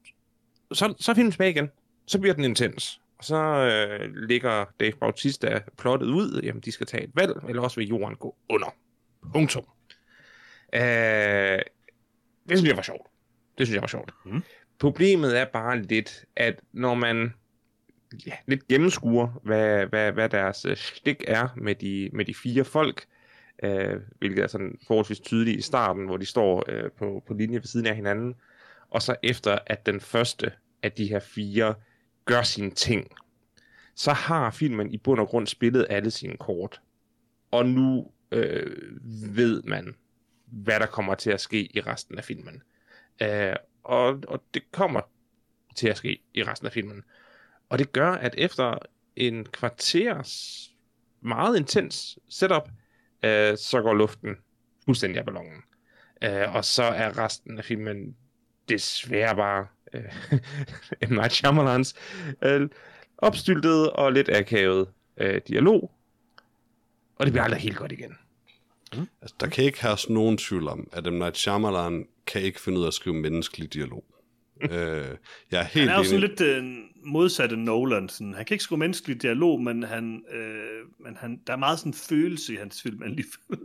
så, 0.72 0.94
så 0.98 1.10
er 1.10 1.14
filmen 1.14 1.32
tilbage 1.32 1.50
igen. 1.50 1.70
Så 2.06 2.18
bliver 2.18 2.34
den 2.34 2.44
intens. 2.44 3.00
Og 3.18 3.24
så 3.24 3.36
øh, 3.36 4.14
ligger 4.14 4.64
Dave 4.80 4.92
Bautista 4.92 5.60
plottet 5.78 6.06
ud, 6.06 6.40
jamen 6.42 6.60
de 6.60 6.72
skal 6.72 6.86
tage 6.86 7.04
et 7.04 7.10
valg, 7.14 7.32
eller 7.48 7.62
også 7.62 7.80
vil 7.80 7.88
jorden 7.88 8.16
gå 8.16 8.36
under. 8.48 8.74
Punktum. 9.32 9.64
Øh, 10.74 10.80
det 12.48 12.58
synes 12.58 12.68
jeg 12.68 12.76
var 12.76 12.82
sjovt. 12.82 13.06
Det 13.58 13.66
synes 13.66 13.74
jeg 13.74 13.82
var 13.82 13.88
sjovt. 13.88 14.10
Mm. 14.24 14.42
Problemet 14.78 15.38
er 15.38 15.44
bare 15.44 15.82
lidt, 15.82 16.24
at 16.36 16.60
når 16.72 16.94
man 16.94 17.34
ja, 18.26 18.32
lidt 18.46 18.68
gennemskuer, 18.68 19.40
hvad, 19.42 19.86
hvad, 19.86 20.12
hvad 20.12 20.28
deres 20.28 20.64
øh, 20.64 20.76
stik 20.76 21.24
er 21.26 21.48
med 21.56 21.74
de, 21.74 22.10
med 22.12 22.24
de 22.24 22.34
fire 22.34 22.64
folk, 22.64 23.06
øh, 23.62 24.00
hvilket 24.18 24.42
er 24.42 24.46
sådan 24.46 24.78
forholdsvis 24.86 25.20
tydeligt 25.20 25.58
i 25.58 25.62
starten, 25.62 26.04
hvor 26.04 26.16
de 26.16 26.26
står 26.26 26.64
øh, 26.68 26.90
på, 26.90 27.22
på 27.26 27.34
linje 27.34 27.56
ved 27.56 27.66
siden 27.66 27.86
af 27.86 27.96
hinanden, 27.96 28.34
og 28.90 29.02
så 29.02 29.16
efter, 29.22 29.58
at 29.66 29.86
den 29.86 30.00
første 30.00 30.52
af 30.82 30.92
de 30.92 31.06
her 31.06 31.20
fire 31.20 31.74
gør 32.24 32.42
sine 32.42 32.70
ting, 32.70 33.10
så 33.94 34.12
har 34.12 34.50
filmen 34.50 34.92
i 34.92 34.98
bund 34.98 35.20
og 35.20 35.28
grund 35.28 35.46
spillet 35.46 35.86
alle 35.90 36.10
sine 36.10 36.36
kort. 36.36 36.80
Og 37.50 37.66
nu 37.66 38.10
øh, 38.30 38.76
ved 39.36 39.62
man, 39.62 39.94
hvad 40.46 40.80
der 40.80 40.86
kommer 40.86 41.14
til 41.14 41.30
at 41.30 41.40
ske 41.40 41.76
i 41.76 41.80
resten 41.80 42.18
af 42.18 42.24
filmen. 42.24 42.62
Øh, 43.22 43.56
og, 43.84 44.22
og 44.28 44.42
det 44.54 44.62
kommer 44.72 45.00
til 45.76 45.88
at 45.88 45.96
ske 45.96 46.22
i 46.34 46.42
resten 46.42 46.66
af 46.66 46.72
filmen. 46.72 47.02
Og 47.68 47.78
det 47.78 47.92
gør, 47.92 48.10
at 48.10 48.34
efter 48.38 48.78
en 49.16 49.44
kvarters 49.44 50.64
meget 51.20 51.56
intens 51.56 52.18
setup, 52.28 52.68
øh, 53.22 53.58
så 53.58 53.80
går 53.82 53.94
luften 53.94 54.36
fuldstændig 54.84 55.18
af 55.18 55.24
ballonen. 55.24 55.62
Øh, 56.24 56.54
og 56.54 56.64
så 56.64 56.82
er 56.82 57.18
resten 57.18 57.58
af 57.58 57.64
filmen 57.64 58.16
desværre 58.68 59.36
bare 59.36 59.66
øh, 59.94 60.02
M. 61.10 61.14
Night 61.14 61.32
Shyamalans 61.32 61.94
øh, 62.42 62.68
opstyltet 63.18 63.90
og 63.90 64.12
lidt 64.12 64.28
akavet 64.28 64.88
øh, 65.16 65.40
dialog. 65.48 65.90
Og 67.16 67.26
det 67.26 67.32
bliver 67.32 67.44
aldrig 67.44 67.60
helt 67.60 67.76
godt 67.76 67.92
igen. 67.92 68.16
Altså, 69.22 69.36
der 69.40 69.46
kan 69.46 69.64
ikke 69.64 69.82
herske 69.82 70.12
nogen 70.12 70.38
tvivl 70.38 70.68
om, 70.68 70.88
at 70.92 71.12
M. 71.12 71.14
Night 71.14 71.36
Shyamalan 71.36 72.06
kan 72.26 72.42
ikke 72.42 72.60
finde 72.60 72.78
ud 72.78 72.84
af 72.84 72.88
at 72.88 72.94
skrive 72.94 73.16
menneskelig 73.16 73.74
dialog. 73.74 74.04
øh, 74.62 74.70
jeg 75.50 75.60
er 75.60 75.64
helt 75.64 75.74
Han 75.74 75.88
er 75.88 75.96
jo 75.98 76.04
sådan 76.04 76.20
lidt 76.20 76.40
øh, 76.40 76.64
modsatte 77.08 77.56
Nolan. 77.56 78.08
Sådan. 78.08 78.34
Han 78.34 78.44
kan 78.44 78.54
ikke 78.54 78.64
skrive 78.64 78.78
menneskelig 78.78 79.22
dialog, 79.22 79.62
men, 79.62 79.82
han, 79.82 80.22
øh, 80.32 81.04
men 81.04 81.16
han, 81.16 81.40
der 81.46 81.52
er 81.52 81.56
meget 81.56 81.78
sådan 81.78 81.94
følelse 81.94 82.52
i 82.52 82.56
hans 82.56 82.82
film 82.82 83.02
alligevel. 83.02 83.58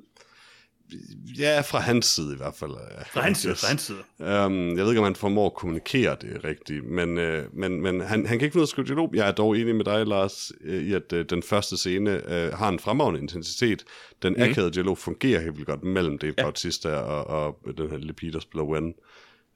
Ja, 1.40 1.62
fra 1.62 1.80
hans 1.80 2.06
side 2.06 2.34
i 2.34 2.38
hvert 2.38 2.56
fald. 2.56 2.72
Fra 3.14 3.22
hans 3.22 3.38
side, 3.38 3.56
fra 3.56 3.68
hans 3.68 3.82
side. 3.82 3.98
Um, 4.20 4.78
jeg 4.78 4.84
ved 4.84 4.90
ikke, 4.92 5.00
om 5.00 5.04
han 5.04 5.16
formår 5.16 5.46
at 5.46 5.54
kommunikere 5.54 6.18
det 6.22 6.44
rigtigt, 6.44 6.86
men, 6.86 7.10
uh, 7.10 7.58
men, 7.58 7.82
men 7.82 8.02
han, 8.02 8.26
han 8.26 8.40
kan 8.40 8.46
ikke 8.46 8.54
finde 8.54 8.58
ud 8.58 8.62
af 8.62 8.66
at 8.66 8.70
skrive 8.70 8.88
dialog. 8.88 9.12
Jeg 9.16 9.28
er 9.28 9.32
dog 9.32 9.58
enig 9.58 9.76
med 9.76 9.86
dig, 9.86 10.08
Lars, 10.08 10.52
i 10.66 10.94
at 10.94 11.14
uh, 11.14 11.20
den 11.20 11.44
første 11.44 11.78
scene 11.78 12.22
uh, 12.26 12.58
har 12.58 12.70
en 12.70 12.80
fremragende 12.80 13.20
intensitet. 13.20 13.84
Den 14.22 14.34
mm. 14.34 14.42
akavede 14.42 14.72
dialog 14.72 14.98
fungerer 14.98 15.42
helt 15.42 15.56
vildt 15.56 15.68
godt 15.68 15.84
mellem 15.84 16.18
Dave 16.18 16.34
ja. 16.38 16.44
Bautista 16.44 16.90
og, 16.90 17.28
og 17.28 17.78
den 17.78 17.90
her 17.90 18.32
der 18.32 18.40
spiller 18.40 18.64
Wen. 18.64 18.94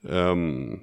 Um, 0.03 0.79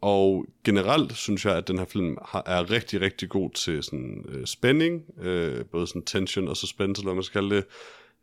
og 0.00 0.46
generelt 0.64 1.16
synes 1.16 1.44
jeg, 1.44 1.56
at 1.56 1.68
den 1.68 1.78
her 1.78 1.84
film 1.84 2.16
har, 2.24 2.42
er 2.46 2.70
rigtig, 2.70 3.00
rigtig 3.00 3.28
god 3.28 3.50
til 3.50 3.82
sådan, 3.82 4.24
uh, 4.28 4.44
spænding, 4.44 5.02
uh, 5.18 5.66
både 5.72 5.86
sådan 5.86 6.04
tension 6.04 6.48
og 6.48 6.56
suspense, 6.56 7.02
eller 7.02 7.14
man 7.14 7.22
skal 7.22 7.40
kalde 7.40 7.56
det. 7.56 7.64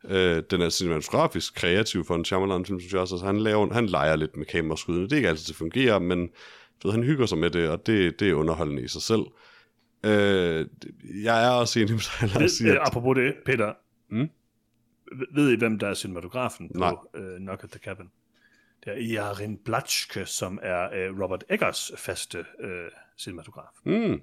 Øh, 0.04 0.42
den 0.50 0.60
er 0.60 0.70
cinematografisk 0.70 1.54
kreativ 1.54 2.04
for 2.04 2.14
en 2.14 2.24
Shyamalan-film, 2.24 2.80
synes 2.80 2.92
jeg 2.92 3.00
også. 3.00 3.14
Altså, 3.14 3.26
han, 3.26 3.40
laver, 3.40 3.72
han 3.72 3.86
leger 3.86 4.16
lidt 4.16 4.36
med 4.36 4.46
kameraskuddene. 4.46 5.04
Det 5.04 5.12
er 5.12 5.16
ikke 5.16 5.28
altid, 5.28 5.46
det 5.46 5.56
fungerer, 5.56 5.98
men 5.98 6.28
ved, 6.84 6.92
han 6.92 7.02
hygger 7.02 7.26
sig 7.26 7.38
med 7.38 7.50
det, 7.50 7.68
og 7.68 7.86
det, 7.86 8.20
det 8.20 8.30
er 8.30 8.34
underholdende 8.34 8.82
i 8.82 8.88
sig 8.88 9.02
selv. 9.02 9.22
Øh, 10.04 10.66
jeg 11.24 11.46
er 11.46 11.50
også 11.50 11.80
enig 11.80 11.92
med 11.92 12.28
dig, 12.28 12.40
Lars. 12.40 12.60
At... 12.60 12.78
Apropos 12.80 13.16
det, 13.16 13.34
Peter. 13.46 13.72
Mm? 14.10 14.28
Ved 15.34 15.52
I, 15.52 15.56
hvem 15.56 15.78
der 15.78 15.88
er 15.88 15.94
cinematografen 15.94 16.70
Nej. 16.74 16.90
på 16.90 17.18
uh, 17.18 17.36
Knock 17.36 17.64
at 17.64 17.70
the 17.70 17.80
Cabin? 17.84 18.06
Det 18.86 18.94
er 18.94 19.06
Jarin 19.12 19.58
Blatschke, 19.64 20.26
som 20.26 20.58
er 20.62 21.10
uh, 21.10 21.20
Robert 21.20 21.44
Eggers 21.50 21.92
faste 21.96 22.38
uh, 22.38 22.68
cinematograf. 23.18 23.72
Mm. 23.84 24.20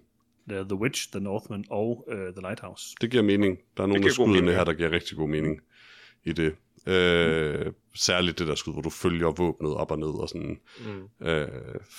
The, 0.50 0.64
The 0.64 0.76
Witch, 0.76 1.12
The 1.12 1.20
Northman 1.20 1.66
og 1.70 2.06
uh, 2.08 2.16
The 2.16 2.42
Lighthouse. 2.42 2.96
Det 3.02 3.12
giver 3.12 3.24
mening. 3.24 3.60
Der 3.78 3.84
er 3.84 3.88
nogle 3.88 4.06
af 4.06 4.12
skuddene 4.12 4.52
her, 4.52 4.64
der 4.64 4.74
giver 4.74 4.92
rigtig 4.92 5.18
god 5.18 5.30
mening 5.30 5.62
i 6.24 6.34
det. 6.34 6.56
Øh, 6.86 7.66
særligt 7.96 8.40
det 8.40 8.48
der 8.48 8.56
skud, 8.56 8.74
hvor 8.74 8.82
du 8.82 8.90
følger 8.90 9.32
våbnet 9.32 9.74
op 9.74 9.92
og 9.92 10.00
ned 10.00 10.08
og 10.08 10.30
sådan, 10.30 10.60
mm. 10.80 11.28
øh, 11.28 11.48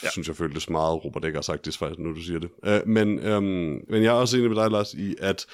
ja. 0.02 0.10
synes 0.10 0.28
jeg 0.28 0.36
føltes 0.36 0.70
meget 0.70 1.04
Robert 1.04 1.24
Eggers 1.24 1.46
sagt 1.46 1.76
faktisk, 1.78 1.98
nu 1.98 2.14
du 2.14 2.20
siger 2.20 2.38
det. 2.38 2.50
Øh, 2.64 2.80
men, 2.86 3.18
øhm, 3.18 3.84
men 3.88 4.02
jeg 4.02 4.06
er 4.06 4.12
også 4.12 4.36
enig 4.36 4.50
med 4.50 4.62
dig, 4.62 4.70
Lars, 4.70 4.94
i 4.94 5.14
at 5.20 5.46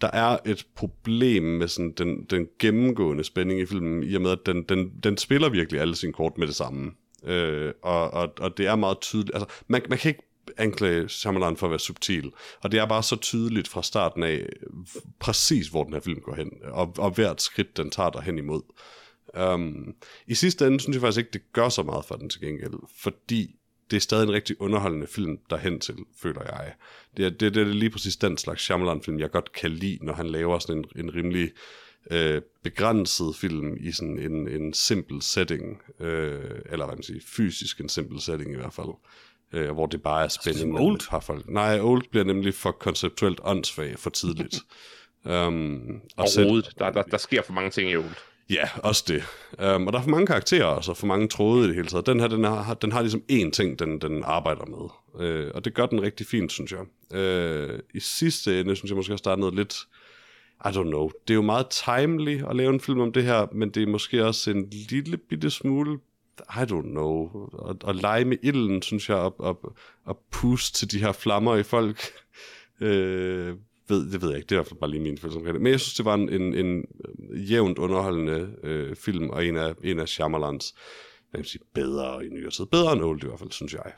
der 0.00 0.10
er 0.12 0.38
et 0.46 0.66
problem 0.74 1.42
med 1.42 1.68
sådan 1.68 1.92
den, 1.92 2.24
den 2.24 2.48
gennemgående 2.58 3.24
spænding 3.24 3.60
i 3.60 3.66
filmen, 3.66 4.02
i 4.02 4.14
og 4.14 4.22
med 4.22 4.30
at 4.30 4.38
den, 4.46 4.62
den, 4.62 4.92
den 5.02 5.16
spiller 5.16 5.48
virkelig 5.48 5.80
alle 5.80 5.96
sine 5.96 6.12
kort 6.12 6.38
med 6.38 6.46
det 6.46 6.54
samme. 6.54 6.92
Øh, 7.24 7.72
og, 7.82 8.10
og, 8.10 8.32
og 8.40 8.58
det 8.58 8.66
er 8.66 8.76
meget 8.76 9.00
tydeligt. 9.00 9.34
Altså, 9.34 9.48
man, 9.68 9.82
man 9.88 9.98
kan 9.98 10.08
ikke 10.08 10.27
anklage 10.56 11.08
Shyamalan 11.08 11.56
for 11.56 11.66
at 11.66 11.70
være 11.70 11.78
subtil. 11.78 12.32
Og 12.60 12.72
det 12.72 12.80
er 12.80 12.86
bare 12.86 13.02
så 13.02 13.16
tydeligt 13.16 13.68
fra 13.68 13.82
starten 13.82 14.22
af, 14.22 14.48
præcis 15.18 15.68
hvor 15.68 15.84
den 15.84 15.92
her 15.92 16.00
film 16.00 16.20
går 16.20 16.34
hen, 16.34 16.52
og, 16.64 16.94
og 16.98 17.10
hvert 17.10 17.42
skridt, 17.42 17.76
den 17.76 17.90
tager 17.90 18.10
dig 18.10 18.22
hen 18.22 18.38
imod. 18.38 18.62
Um, 19.40 19.94
I 20.26 20.34
sidste 20.34 20.66
ende 20.66 20.80
synes 20.80 20.94
jeg 20.94 21.00
faktisk 21.00 21.18
ikke, 21.18 21.30
det 21.32 21.52
gør 21.52 21.68
så 21.68 21.82
meget 21.82 22.04
for 22.04 22.14
den 22.14 22.30
til 22.30 22.40
gengæld, 22.40 22.74
fordi 22.96 23.54
det 23.90 23.96
er 23.96 24.00
stadig 24.00 24.22
en 24.22 24.32
rigtig 24.32 24.60
underholdende 24.60 25.06
film 25.06 25.38
derhen 25.50 25.80
til, 25.80 25.96
føler 26.22 26.42
jeg. 26.42 26.74
Det 27.16 27.24
er, 27.24 27.30
det, 27.30 27.54
det 27.54 27.62
er 27.62 27.64
lige 27.64 27.90
præcis 27.90 28.16
den 28.16 28.38
slags 28.38 28.62
Shyamalan-film, 28.62 29.18
jeg 29.18 29.30
godt 29.30 29.52
kan 29.52 29.70
lide, 29.70 29.98
når 30.02 30.12
han 30.12 30.26
laver 30.26 30.58
sådan 30.58 30.76
en, 30.76 31.04
en 31.04 31.14
rimelig 31.14 31.50
øh, 32.10 32.42
begrænset 32.62 33.36
film 33.36 33.76
i 33.80 33.92
sådan 33.92 34.18
en, 34.18 34.48
en 34.48 34.74
simpel 34.74 35.22
setting, 35.22 35.82
øh, 36.00 36.60
eller 36.70 36.86
hvad 36.86 36.96
man 36.96 37.02
siger, 37.02 37.20
fysisk 37.26 37.80
en 37.80 37.88
simpel 37.88 38.20
setting 38.20 38.52
i 38.52 38.56
hvert 38.56 38.74
fald 38.74 38.88
øh, 39.52 39.70
hvor 39.70 39.86
det 39.86 40.02
bare 40.02 40.24
er 40.24 40.28
spændende 40.28 40.72
med 40.72 40.80
old? 40.80 41.00
par 41.10 41.20
folk. 41.20 41.48
Nej, 41.48 41.80
Old 41.80 42.02
bliver 42.10 42.24
nemlig 42.24 42.54
for 42.54 42.70
konceptuelt 42.70 43.40
åndssvag 43.44 43.98
for 43.98 44.10
tidligt. 44.10 44.58
um, 45.24 45.30
og 46.16 46.22
og 46.22 46.28
selv, 46.28 46.64
der, 46.78 46.90
der, 46.90 47.02
der 47.02 47.16
sker 47.16 47.42
for 47.42 47.52
mange 47.52 47.70
ting 47.70 47.90
i 47.90 47.96
Old. 47.96 48.14
Ja, 48.50 48.68
også 48.76 49.04
det. 49.08 49.22
Um, 49.74 49.86
og 49.86 49.92
der 49.92 49.98
er 49.98 50.02
for 50.02 50.10
mange 50.10 50.26
karakterer, 50.26 50.64
og 50.64 50.84
så 50.84 50.94
for 50.94 51.06
mange 51.06 51.28
tråde 51.28 51.64
i 51.64 51.66
det 51.66 51.74
hele 51.74 51.88
taget. 51.88 52.06
Den 52.06 52.20
her, 52.20 52.28
den 52.28 52.44
har, 52.44 52.74
den 52.74 52.92
har 52.92 53.00
ligesom 53.00 53.22
én 53.32 53.50
ting, 53.50 53.78
den, 53.78 54.00
den 54.00 54.24
arbejder 54.24 54.64
med. 54.66 54.88
Uh, 55.14 55.50
og 55.54 55.64
det 55.64 55.74
gør 55.74 55.86
den 55.86 56.02
rigtig 56.02 56.26
fint, 56.26 56.52
synes 56.52 56.72
jeg. 56.72 56.80
Uh, 57.70 57.78
I 57.94 58.00
sidste 58.00 58.60
ende, 58.60 58.76
synes 58.76 58.90
jeg 58.90 58.96
måske 58.96 59.12
også, 59.12 59.22
der 59.24 59.30
er 59.32 59.36
noget 59.36 59.54
lidt... 59.54 59.76
I 60.64 60.68
don't 60.68 60.82
know. 60.82 61.10
Det 61.28 61.34
er 61.34 61.36
jo 61.36 61.42
meget 61.42 61.68
timely 61.68 62.42
at 62.50 62.56
lave 62.56 62.72
en 62.74 62.80
film 62.80 63.00
om 63.00 63.12
det 63.12 63.24
her, 63.24 63.46
men 63.52 63.70
det 63.70 63.82
er 63.82 63.86
måske 63.86 64.24
også 64.26 64.50
en 64.50 64.70
lille 64.70 65.16
bitte 65.16 65.50
smule 65.50 65.98
i 66.40 66.64
don't 66.72 66.90
know, 66.90 67.30
at, 67.68 67.76
at 67.88 67.96
lege 67.96 68.24
med 68.24 68.36
ilden, 68.42 68.82
synes 68.82 69.08
jeg, 69.08 69.16
og, 69.16 69.40
og, 69.40 69.76
og 70.04 70.18
puste 70.30 70.78
til 70.78 70.90
de 70.90 71.04
her 71.04 71.12
flammer 71.12 71.56
i 71.56 71.62
folk. 71.62 72.00
øh, 72.80 73.56
ved, 73.88 74.12
det 74.12 74.22
ved 74.22 74.28
jeg 74.28 74.36
ikke, 74.36 74.46
det 74.46 74.52
er 74.52 74.56
i 74.56 74.62
hvert 74.62 74.66
fald 74.66 74.80
bare 74.80 74.90
lige 74.90 75.02
min 75.02 75.18
følelse 75.18 75.38
omkring 75.38 75.54
det. 75.54 75.62
Men 75.62 75.72
jeg 75.72 75.80
synes, 75.80 75.94
det 75.94 76.04
var 76.04 76.14
en, 76.14 76.28
en, 76.28 76.54
en 76.54 76.84
jævnt 77.34 77.78
underholdende 77.78 78.54
øh, 78.62 78.96
film, 78.96 79.30
og 79.30 79.46
en 79.46 79.56
af, 79.56 79.74
en 79.84 79.98
af 79.98 80.08
Shyamalans, 80.08 80.74
hvad 81.30 81.44
sige, 81.44 81.62
bedre 81.74 82.26
i 82.26 82.28
nyere 82.28 82.50
tid. 82.50 82.66
Bedre 82.66 82.92
end 82.92 83.02
Old 83.02 83.24
i 83.24 83.26
hvert 83.26 83.38
fald, 83.38 83.50
synes 83.50 83.72
jeg. 83.72 83.92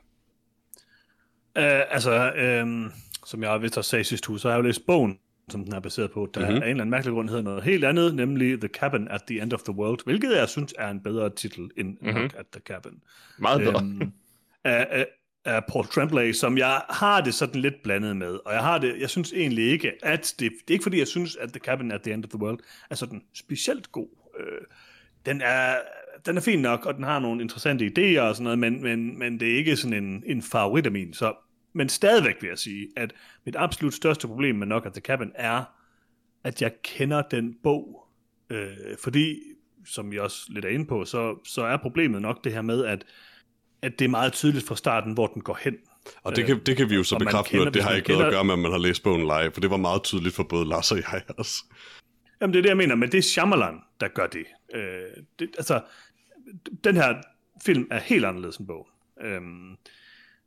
Uh, 1.57 1.94
altså, 1.94 2.33
um, 2.62 2.92
som 3.26 3.42
jeg 3.42 3.62
vist 3.62 3.74
har 3.74 3.83
sagt 3.83 4.07
sidste 4.07 4.31
uge, 4.31 4.38
så 4.38 4.48
har 4.48 4.55
jeg 4.55 4.62
jo 4.62 4.66
læst 4.66 4.87
bogen 4.87 5.18
som 5.50 5.64
den 5.64 5.74
er 5.74 5.80
baseret 5.80 6.10
på, 6.10 6.30
der 6.34 6.40
mm-hmm. 6.40 6.54
af 6.54 6.56
en 6.56 6.62
eller 6.62 6.82
anden 6.82 6.90
mærkelig 6.90 7.14
grund 7.14 7.28
hedder 7.28 7.42
noget 7.42 7.62
helt 7.62 7.84
andet, 7.84 8.14
nemlig 8.14 8.60
The 8.60 8.68
Cabin 8.68 9.08
at 9.08 9.22
the 9.28 9.42
End 9.42 9.52
of 9.52 9.62
the 9.62 9.72
World, 9.72 9.98
hvilket 10.04 10.36
jeg 10.36 10.48
synes 10.48 10.74
er 10.78 10.90
en 10.90 11.00
bedre 11.00 11.30
titel 11.30 11.70
end 11.76 11.88
mm-hmm. 11.88 12.12
Knock 12.12 12.34
at 12.38 12.46
the 12.52 12.60
Cabin. 12.60 12.92
Meget 13.38 13.60
bedre. 13.60 13.84
Øhm, 13.84 14.12
af, 14.64 14.86
af, 14.90 15.06
af 15.44 15.64
Paul 15.68 15.86
Tremblay, 15.86 16.32
som 16.32 16.58
jeg 16.58 16.82
har 16.90 17.20
det 17.20 17.34
sådan 17.34 17.60
lidt 17.60 17.82
blandet 17.82 18.16
med, 18.16 18.38
og 18.46 18.52
jeg 18.52 18.62
har 18.62 18.78
det, 18.78 18.94
jeg 19.00 19.10
synes 19.10 19.32
egentlig 19.32 19.64
ikke, 19.70 19.92
at 20.02 20.34
det, 20.38 20.52
det 20.52 20.70
er 20.70 20.72
ikke 20.72 20.82
fordi, 20.82 20.98
jeg 20.98 21.08
synes, 21.08 21.36
at 21.36 21.48
The 21.48 21.60
Cabin 21.60 21.90
at 21.90 22.02
the 22.02 22.12
End 22.12 22.24
of 22.24 22.30
the 22.30 22.40
World 22.40 22.58
er 22.90 22.94
sådan 22.94 23.22
specielt 23.34 23.92
god. 23.92 24.08
Øh, 24.40 24.60
den 25.26 25.40
er, 25.40 25.74
den 26.26 26.36
er 26.36 26.40
fin 26.40 26.58
nok, 26.58 26.86
og 26.86 26.94
den 26.94 27.04
har 27.04 27.18
nogle 27.18 27.42
interessante 27.42 27.84
idéer 27.84 28.20
og 28.20 28.36
sådan 28.36 28.44
noget, 28.44 28.58
men, 28.58 28.82
men, 28.82 29.18
men 29.18 29.40
det 29.40 29.52
er 29.52 29.56
ikke 29.56 29.76
sådan 29.76 30.04
en, 30.04 30.22
en 30.26 30.42
favorit 30.42 30.86
af 30.86 30.92
min, 30.92 31.14
så 31.14 31.34
men 31.72 31.88
stadigvæk 31.88 32.35
vil 32.40 32.48
jeg 32.48 32.59
sige, 32.59 32.88
at 32.96 33.12
mit 33.44 33.56
absolut 33.56 33.94
største 33.94 34.26
problem 34.26 34.54
med 34.54 34.66
Knock 34.66 34.87
at 34.87 34.92
the 34.92 35.00
Cabin 35.00 35.33
er, 35.35 35.64
at 36.44 36.62
jeg 36.62 36.72
kender 36.83 37.22
den 37.22 37.56
bog. 37.62 38.06
Øh, 38.50 38.68
fordi, 39.02 39.38
som 39.87 40.11
vi 40.11 40.18
også 40.18 40.46
lidt 40.48 40.64
er 40.64 40.68
inde 40.68 40.87
på, 40.87 41.04
så, 41.04 41.38
så 41.44 41.62
er 41.62 41.76
problemet 41.76 42.22
nok 42.22 42.44
det 42.44 42.52
her 42.52 42.62
med, 42.62 42.85
at, 42.85 43.04
at 43.83 43.98
det 43.98 44.04
er 44.04 44.09
meget 44.09 44.33
tydeligt 44.33 44.66
fra 44.66 44.76
starten, 44.76 45.12
hvor 45.12 45.26
den 45.26 45.42
går 45.42 45.59
hen. 45.61 45.76
Og 46.22 46.37
det 46.37 46.46
kan, 46.46 46.61
det 46.66 46.76
kan 46.76 46.90
vi 46.90 46.94
jo 46.94 47.02
så 47.02 47.18
bekræfte 47.18 47.56
nu, 47.56 47.62
at 47.62 47.74
det 47.74 47.83
har 47.83 47.94
ikke 47.94 48.12
noget 48.12 48.24
at 48.26 48.33
gøre 48.33 48.44
med, 48.44 48.52
at 48.52 48.59
man 48.59 48.70
har 48.70 48.78
læst 48.78 49.02
bogen 49.02 49.20
live, 49.20 49.50
for 49.52 49.61
det 49.61 49.70
var 49.70 49.76
meget 49.76 50.02
tydeligt 50.02 50.35
for 50.35 50.42
både 50.42 50.68
Lars 50.68 50.92
og 50.92 50.98
jeg 50.98 51.22
også. 51.38 51.64
Jamen 52.40 52.52
det 52.52 52.59
er 52.59 52.62
det, 52.62 52.68
jeg 52.68 52.76
mener, 52.76 52.94
men 52.94 53.12
det 53.12 53.18
er 53.18 53.22
Shyamalan, 53.22 53.80
der 54.00 54.09
gør 54.09 54.26
det. 54.26 54.44
Øh, 54.74 54.83
det 55.38 55.50
altså, 55.59 55.80
den 56.85 56.96
her 56.96 57.14
film 57.64 57.88
er 57.90 57.98
helt 57.98 58.24
anderledes 58.24 58.56
end 58.56 58.66
bogen. 58.66 58.87
Øh, 59.22 59.40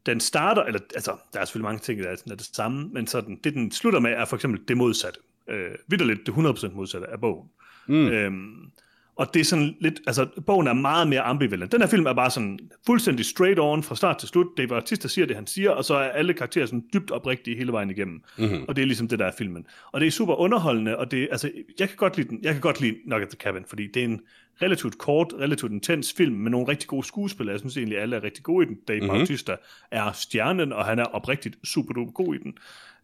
den 0.05 0.19
starter, 0.19 0.63
eller 0.63 0.79
altså, 0.95 1.17
der 1.33 1.39
er 1.39 1.45
selvfølgelig 1.45 1.67
mange 1.67 1.79
ting, 1.79 1.99
der 1.99 2.09
er, 2.09 2.15
sådan, 2.15 2.31
er 2.31 2.35
det 2.35 2.49
samme, 2.53 2.89
men 2.91 3.07
sådan, 3.07 3.39
det 3.43 3.53
den 3.53 3.71
slutter 3.71 3.99
med, 3.99 4.11
er 4.11 4.25
for 4.25 4.35
eksempel 4.35 4.61
det 4.67 4.77
modsatte. 4.77 5.19
Øh, 5.49 5.71
vidderligt 5.87 6.25
det 6.25 6.31
100% 6.31 6.75
modsatte 6.75 7.07
af 7.07 7.21
bogen. 7.21 7.49
Mm. 7.87 8.07
Øhm, 8.07 8.71
og 9.15 9.33
det 9.33 9.39
er 9.39 9.43
sådan 9.43 9.75
lidt, 9.79 10.01
altså 10.07 10.27
bogen 10.45 10.67
er 10.67 10.73
meget 10.73 11.07
mere 11.07 11.21
ambivalent. 11.21 11.71
Den 11.71 11.81
her 11.81 11.87
film 11.87 12.05
er 12.05 12.13
bare 12.13 12.31
sådan 12.31 12.59
fuldstændig 12.85 13.25
straight 13.25 13.59
on 13.59 13.83
fra 13.83 13.95
start 13.95 14.17
til 14.17 14.29
slut. 14.29 14.47
Det 14.57 14.63
er 14.63 14.67
bare 14.67 14.81
der 14.81 15.07
siger 15.07 15.25
det, 15.25 15.35
han 15.35 15.47
siger, 15.47 15.71
og 15.71 15.85
så 15.85 15.95
er 15.95 16.09
alle 16.09 16.33
karakterer 16.33 16.65
sådan 16.65 16.83
dybt 16.93 17.11
oprigtige 17.11 17.57
hele 17.57 17.71
vejen 17.71 17.89
igennem. 17.89 18.23
Mm-hmm. 18.37 18.65
Og 18.67 18.75
det 18.75 18.81
er 18.81 18.85
ligesom 18.85 19.07
det, 19.07 19.19
der 19.19 19.25
er 19.25 19.31
filmen. 19.37 19.65
Og 19.91 19.99
det 19.99 20.07
er 20.07 20.11
super 20.11 20.35
underholdende, 20.35 20.97
og 20.97 21.11
det, 21.11 21.27
altså, 21.31 21.51
jeg 21.79 21.87
kan 21.87 21.97
godt 21.97 22.17
lide 22.17 22.29
den. 22.29 22.39
Jeg 22.43 22.53
kan 22.53 22.61
godt 22.61 22.81
lide 22.81 22.95
Knock 23.05 23.23
at 23.23 23.29
the 23.29 23.37
Cabin, 23.37 23.63
fordi 23.67 23.87
det 23.87 23.99
er 23.99 24.05
en 24.05 24.21
relativt 24.61 24.97
kort, 24.97 25.33
relativt 25.39 25.71
intens 25.71 26.13
film 26.17 26.35
med 26.35 26.51
nogle 26.51 26.67
rigtig 26.67 26.87
gode 26.87 27.07
skuespillere. 27.07 27.53
Jeg 27.53 27.59
synes 27.59 27.77
egentlig, 27.77 27.99
alle 27.99 28.15
er 28.15 28.23
rigtig 28.23 28.43
gode 28.43 28.65
i 28.65 28.69
den. 28.69 28.77
Dave 28.87 28.99
mm-hmm. 28.99 29.17
Bautista 29.17 29.55
er 29.91 30.11
stjernen, 30.11 30.73
og 30.73 30.85
han 30.85 30.99
er 30.99 31.05
oprigtigt 31.05 31.55
super 31.63 31.93
duper 31.93 32.11
god 32.11 32.35
i 32.35 32.37
den. 32.37 32.53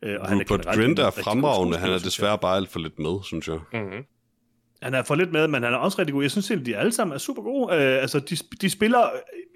Øh, 0.04 0.15
og 0.19 0.32
Rupert 0.32 0.65
Grint 0.65 1.00
er 1.00 1.12
fremragende, 1.12 1.78
han 1.78 1.91
er 1.91 1.98
desværre 1.98 2.38
bare 2.38 2.56
alt 2.56 2.69
for 2.69 2.80
lidt 2.80 3.00
med, 3.00 3.24
synes 3.24 3.48
jeg. 3.48 3.60
Mm-hmm. 3.74 4.04
Han 4.82 4.94
er 4.94 5.04
for 5.04 5.15
lidt 5.15 5.32
med, 5.32 5.48
men 5.48 5.63
han 5.63 5.74
er 5.74 5.78
også 5.78 6.00
rigtig 6.00 6.13
god. 6.13 6.22
Jeg 6.22 6.32
synes 6.32 6.52
at 6.52 6.65
de 6.65 6.78
alle 6.78 6.92
sammen 6.92 7.15
er 7.15 7.18
super 7.18 7.42
gode. 7.42 7.76
Øh, 7.76 8.02
altså, 8.02 8.20
de, 8.20 8.38
de 8.62 8.70
spiller... 8.70 9.10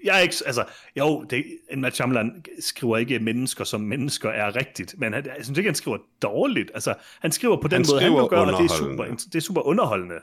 Jeg 0.04 0.16
er 0.16 0.20
ikke... 0.20 0.34
Altså, 0.46 0.64
jo, 0.98 1.22
det, 1.30 1.44
en 1.70 1.80
Matt 1.80 1.94
Shyamalan 1.94 2.44
skriver 2.60 2.96
ikke 2.96 3.18
mennesker, 3.18 3.64
som 3.64 3.80
mennesker 3.80 4.30
er 4.30 4.56
rigtigt, 4.56 4.94
men 4.98 5.12
han, 5.12 5.26
jeg 5.26 5.44
synes 5.44 5.58
ikke, 5.58 5.68
han 5.68 5.74
skriver 5.74 5.98
dårligt. 6.22 6.70
Altså, 6.74 6.94
han 7.20 7.32
skriver 7.32 7.56
på 7.56 7.68
den 7.68 7.72
han 7.76 7.86
måde, 7.92 8.02
han 8.02 8.12
vil 8.12 8.28
gøre, 8.28 8.40
og 8.40 8.62
det 8.62 8.70
er, 8.70 8.76
super, 8.78 9.04
det 9.04 9.34
er 9.34 9.40
super 9.40 9.60
underholdende. 9.60 10.14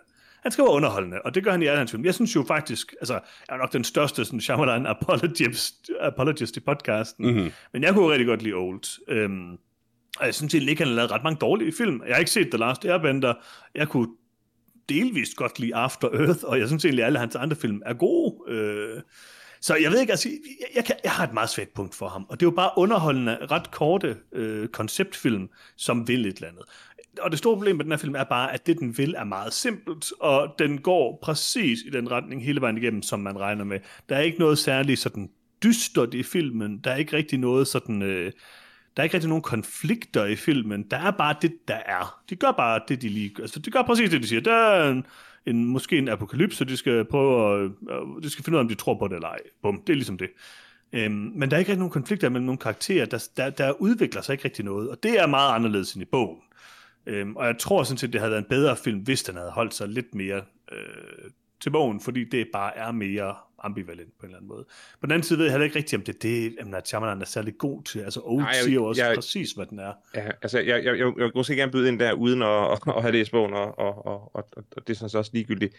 Han 0.43 0.51
skriver 0.51 0.69
underholdende, 0.69 1.21
og 1.21 1.35
det 1.35 1.43
gør 1.43 1.51
han 1.51 1.61
i 1.61 1.65
alle 1.65 1.77
hans 1.77 1.91
film. 1.91 2.05
Jeg 2.05 2.13
synes 2.13 2.35
jo 2.35 2.43
faktisk, 2.47 2.93
altså, 2.99 3.13
jeg 3.13 3.55
er 3.55 3.57
nok 3.57 3.73
den 3.73 3.83
største 3.83 4.25
sådan, 4.25 4.41
Shyamalan 4.41 4.85
apologist, 4.85 5.91
apologist 5.99 6.57
i 6.57 6.59
podcasten, 6.59 7.25
mm-hmm. 7.25 7.51
men 7.73 7.83
jeg 7.83 7.93
kunne 7.93 8.11
rigtig 8.11 8.27
godt 8.27 8.41
lide 8.41 8.53
Old. 8.53 8.99
Øhm, 9.07 9.57
og 10.19 10.25
jeg 10.25 10.35
synes 10.35 10.53
egentlig 10.53 10.71
ikke, 10.71 10.83
han 10.83 10.87
har 10.87 10.95
lavet 10.95 11.11
ret 11.11 11.23
mange 11.23 11.37
dårlige 11.41 11.73
film. 11.77 12.01
Jeg 12.07 12.15
har 12.15 12.19
ikke 12.19 12.31
set 12.31 12.49
The 12.51 12.57
Last 12.57 12.85
Airbender. 12.85 13.33
Jeg 13.75 13.87
kunne 13.87 14.07
delvist 14.93 15.35
godt 15.35 15.59
lide 15.59 15.75
After 15.75 16.07
Earth, 16.13 16.39
og 16.43 16.59
jeg 16.59 16.67
synes 16.67 16.85
egentlig, 16.85 17.03
at 17.03 17.07
alle 17.07 17.19
hans 17.19 17.35
andre 17.35 17.55
film 17.55 17.81
er 17.85 17.93
gode. 17.93 18.35
Øh, 18.47 19.01
Så 19.63 19.75
jeg 19.75 19.91
ved 19.91 19.99
ikke, 19.99 20.13
altså, 20.13 20.29
jeg, 20.29 20.67
jeg, 20.75 20.85
kan, 20.85 20.95
jeg 21.03 21.11
har 21.11 21.23
et 21.27 21.33
meget 21.33 21.49
svagt 21.49 21.73
punkt 21.73 21.95
for 21.95 22.07
ham, 22.07 22.25
og 22.29 22.39
det 22.39 22.45
er 22.45 22.49
jo 22.51 22.55
bare 22.55 22.71
underholdende, 22.77 23.37
ret 23.51 23.71
korte 23.71 24.17
øh, 24.33 24.67
konceptfilm, 24.67 25.49
som 25.77 26.07
vil 26.07 26.25
et 26.25 26.35
eller 26.35 26.47
andet. 26.47 26.63
Og 27.21 27.31
det 27.31 27.39
store 27.39 27.55
problem 27.55 27.75
med 27.75 27.83
den 27.85 27.91
her 27.91 27.97
film 27.97 28.15
er 28.15 28.23
bare, 28.23 28.53
at 28.53 28.67
det, 28.67 28.79
den 28.79 28.97
vil, 28.97 29.15
er 29.17 29.23
meget 29.23 29.53
simpelt, 29.53 30.11
og 30.19 30.55
den 30.59 30.81
går 30.81 31.19
præcis 31.23 31.79
i 31.85 31.89
den 31.89 32.11
retning 32.11 32.45
hele 32.45 32.61
vejen 32.61 32.77
igennem, 32.77 33.01
som 33.01 33.19
man 33.19 33.39
regner 33.39 33.63
med. 33.63 33.79
Der 34.09 34.15
er 34.15 34.21
ikke 34.21 34.39
noget 34.39 34.57
særligt 34.57 34.99
sådan 34.99 35.29
dystert 35.63 36.13
i 36.13 36.23
filmen, 36.23 36.79
der 36.83 36.91
er 36.91 36.95
ikke 36.95 37.17
rigtig 37.17 37.39
noget 37.39 37.67
sådan... 37.67 38.01
Øh, 38.01 38.31
der 38.97 39.01
er 39.01 39.03
ikke 39.03 39.13
rigtig 39.13 39.29
nogen 39.29 39.41
konflikter 39.41 40.25
i 40.25 40.35
filmen. 40.35 40.83
Der 40.91 40.97
er 40.97 41.11
bare 41.11 41.35
det, 41.41 41.53
der 41.67 41.75
er. 41.85 42.21
De 42.29 42.35
gør 42.35 42.51
bare 42.51 42.79
det, 42.87 43.01
de 43.01 43.09
lige 43.09 43.31
Altså, 43.39 43.59
de 43.59 43.71
gør 43.71 43.81
præcis 43.81 44.09
det, 44.09 44.21
de 44.21 44.27
siger. 44.27 44.41
Der 44.41 44.53
er 44.53 44.91
en, 44.91 45.05
en, 45.45 45.65
måske 45.65 45.97
en 45.97 46.09
apokalypse, 46.09 46.65
de 46.65 46.77
skal 46.77 47.05
prøve 47.05 47.63
at, 47.63 47.71
øh, 47.89 48.23
de 48.23 48.29
skal 48.29 48.45
finde 48.45 48.55
ud 48.55 48.59
af, 48.59 48.63
om 48.63 48.69
de 48.69 48.75
tror 48.75 48.97
på 48.99 49.07
det 49.07 49.15
eller 49.15 49.27
ej. 49.27 49.39
Bum, 49.61 49.83
det 49.87 49.93
er 49.93 49.97
ligesom 49.97 50.17
det. 50.17 50.29
Øhm, 50.93 51.31
men 51.35 51.51
der 51.51 51.57
er 51.57 51.59
ikke 51.59 51.69
rigtig 51.69 51.79
nogen 51.79 51.91
konflikter 51.91 52.29
mellem 52.29 52.45
nogle 52.45 52.59
karakterer, 52.59 53.05
der, 53.05 53.27
der, 53.37 53.49
der 53.49 53.81
udvikler 53.81 54.21
sig 54.21 54.33
ikke 54.33 54.45
rigtig 54.45 54.65
noget, 54.65 54.89
og 54.89 55.03
det 55.03 55.19
er 55.19 55.27
meget 55.27 55.55
anderledes 55.55 55.93
end 55.93 56.01
i 56.01 56.05
bogen. 56.05 56.37
Øhm, 57.05 57.35
og 57.35 57.45
jeg 57.45 57.57
tror 57.57 57.83
sådan 57.83 57.97
set, 57.97 58.13
det 58.13 58.21
havde 58.21 58.31
været 58.31 58.41
en 58.41 58.49
bedre 58.49 58.75
film, 58.75 58.99
hvis 58.99 59.23
den 59.23 59.35
havde 59.35 59.51
holdt 59.51 59.73
sig 59.73 59.87
lidt 59.87 60.15
mere 60.15 60.41
øh, 60.71 61.31
til 61.61 61.69
bogen, 61.69 62.01
fordi 62.01 62.23
det 62.23 62.47
bare 62.53 62.77
er 62.77 62.91
mere 62.91 63.35
ambivalent 63.63 64.19
på 64.19 64.25
en 64.25 64.29
eller 64.29 64.37
anden 64.37 64.47
måde. 64.47 64.65
På 64.99 65.05
den 65.05 65.11
anden 65.11 65.23
side 65.23 65.39
ved 65.39 65.45
jeg 65.45 65.53
heller 65.53 65.65
ikke 65.65 65.77
rigtigt, 65.77 65.99
om 65.99 66.03
det 66.03 66.15
er 66.15 66.19
det, 66.19 66.75
at 66.75 66.87
Shyamalan 66.87 67.21
er 67.21 67.25
særlig 67.25 67.57
god 67.57 67.83
til. 67.83 67.99
Altså, 67.99 68.21
Old 68.23 68.43
Nej, 68.43 68.53
siger 68.53 68.75
jo 68.75 68.85
også 68.85 69.05
jeg, 69.05 69.15
præcis, 69.15 69.51
hvad 69.51 69.65
den 69.65 69.79
er. 69.79 69.93
Ja, 70.15 70.27
altså, 70.41 70.59
jeg, 70.59 70.67
jeg, 70.67 70.85
jeg, 70.85 70.97
jeg, 70.97 71.13
jeg 71.17 71.31
måske 71.35 71.55
gerne 71.55 71.71
byde 71.71 71.87
ind 71.87 71.99
der, 71.99 72.13
uden 72.13 72.41
at, 72.41 72.71
at, 72.71 72.79
at 72.95 73.01
have 73.01 73.11
læst 73.11 73.31
bogen, 73.31 73.53
og, 73.53 73.79
og, 73.79 74.05
og, 74.05 74.35
og, 74.35 74.47
og 74.53 74.87
det 74.87 74.89
er 74.89 74.97
sådan 74.97 75.09
så 75.09 75.17
også 75.17 75.31
ligegyldigt. 75.33 75.75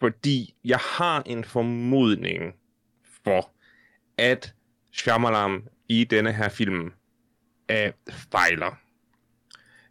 Fordi 0.00 0.54
jeg 0.64 0.78
har 0.78 1.22
en 1.26 1.44
formodning 1.44 2.54
for, 3.24 3.50
at 4.18 4.54
Shyamalan 4.92 5.68
i 5.88 6.04
denne 6.04 6.32
her 6.32 6.48
film 6.48 6.92
er 7.68 7.92
fejler. 8.10 8.78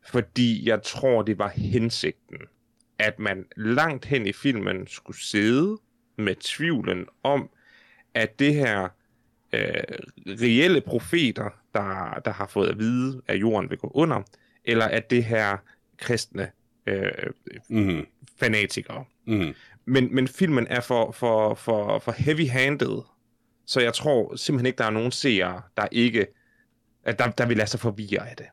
Fordi 0.05 0.69
jeg 0.69 0.83
tror, 0.83 1.21
det 1.21 1.37
var 1.37 1.49
hensigten, 1.49 2.37
at 3.03 3.19
man 3.19 3.45
langt 3.55 4.05
hen 4.05 4.27
i 4.27 4.31
filmen 4.31 4.87
skulle 4.87 5.19
sidde 5.19 5.77
med 6.17 6.35
tvivlen 6.35 7.05
om, 7.23 7.49
at 8.13 8.39
det 8.39 8.53
her 8.53 8.89
øh, 9.53 9.83
reelle 10.27 10.81
profeter, 10.81 11.49
der, 11.73 12.21
der 12.25 12.31
har 12.31 12.47
fået 12.47 12.69
at 12.69 12.79
vide, 12.79 13.21
at 13.27 13.41
jorden 13.41 13.69
vil 13.69 13.77
gå 13.77 13.91
under, 13.93 14.21
eller 14.65 14.85
at 14.85 15.09
det 15.09 15.23
her 15.23 15.57
kristne 15.97 16.51
øh, 16.85 17.11
mm. 17.69 18.05
fanatikere. 18.39 19.05
Mm. 19.25 19.53
Men, 19.85 20.15
men 20.15 20.27
filmen 20.27 20.67
er 20.67 20.81
for, 20.81 21.11
for, 21.11 21.55
for, 21.55 21.99
for 21.99 22.11
heavy-handed, 22.11 23.01
så 23.65 23.81
jeg 23.81 23.93
tror 23.93 24.35
simpelthen 24.35 24.65
ikke, 24.65 24.77
der 24.77 24.85
er 24.85 24.89
nogen 24.89 25.11
seere, 25.11 25.61
der 25.77 25.87
ikke 25.91 26.27
at 27.03 27.19
der, 27.19 27.27
der 27.27 27.45
vil 27.45 27.57
lade 27.57 27.69
sig 27.69 27.79
forvirre 27.79 28.29
af 28.29 28.35
det. 28.35 28.45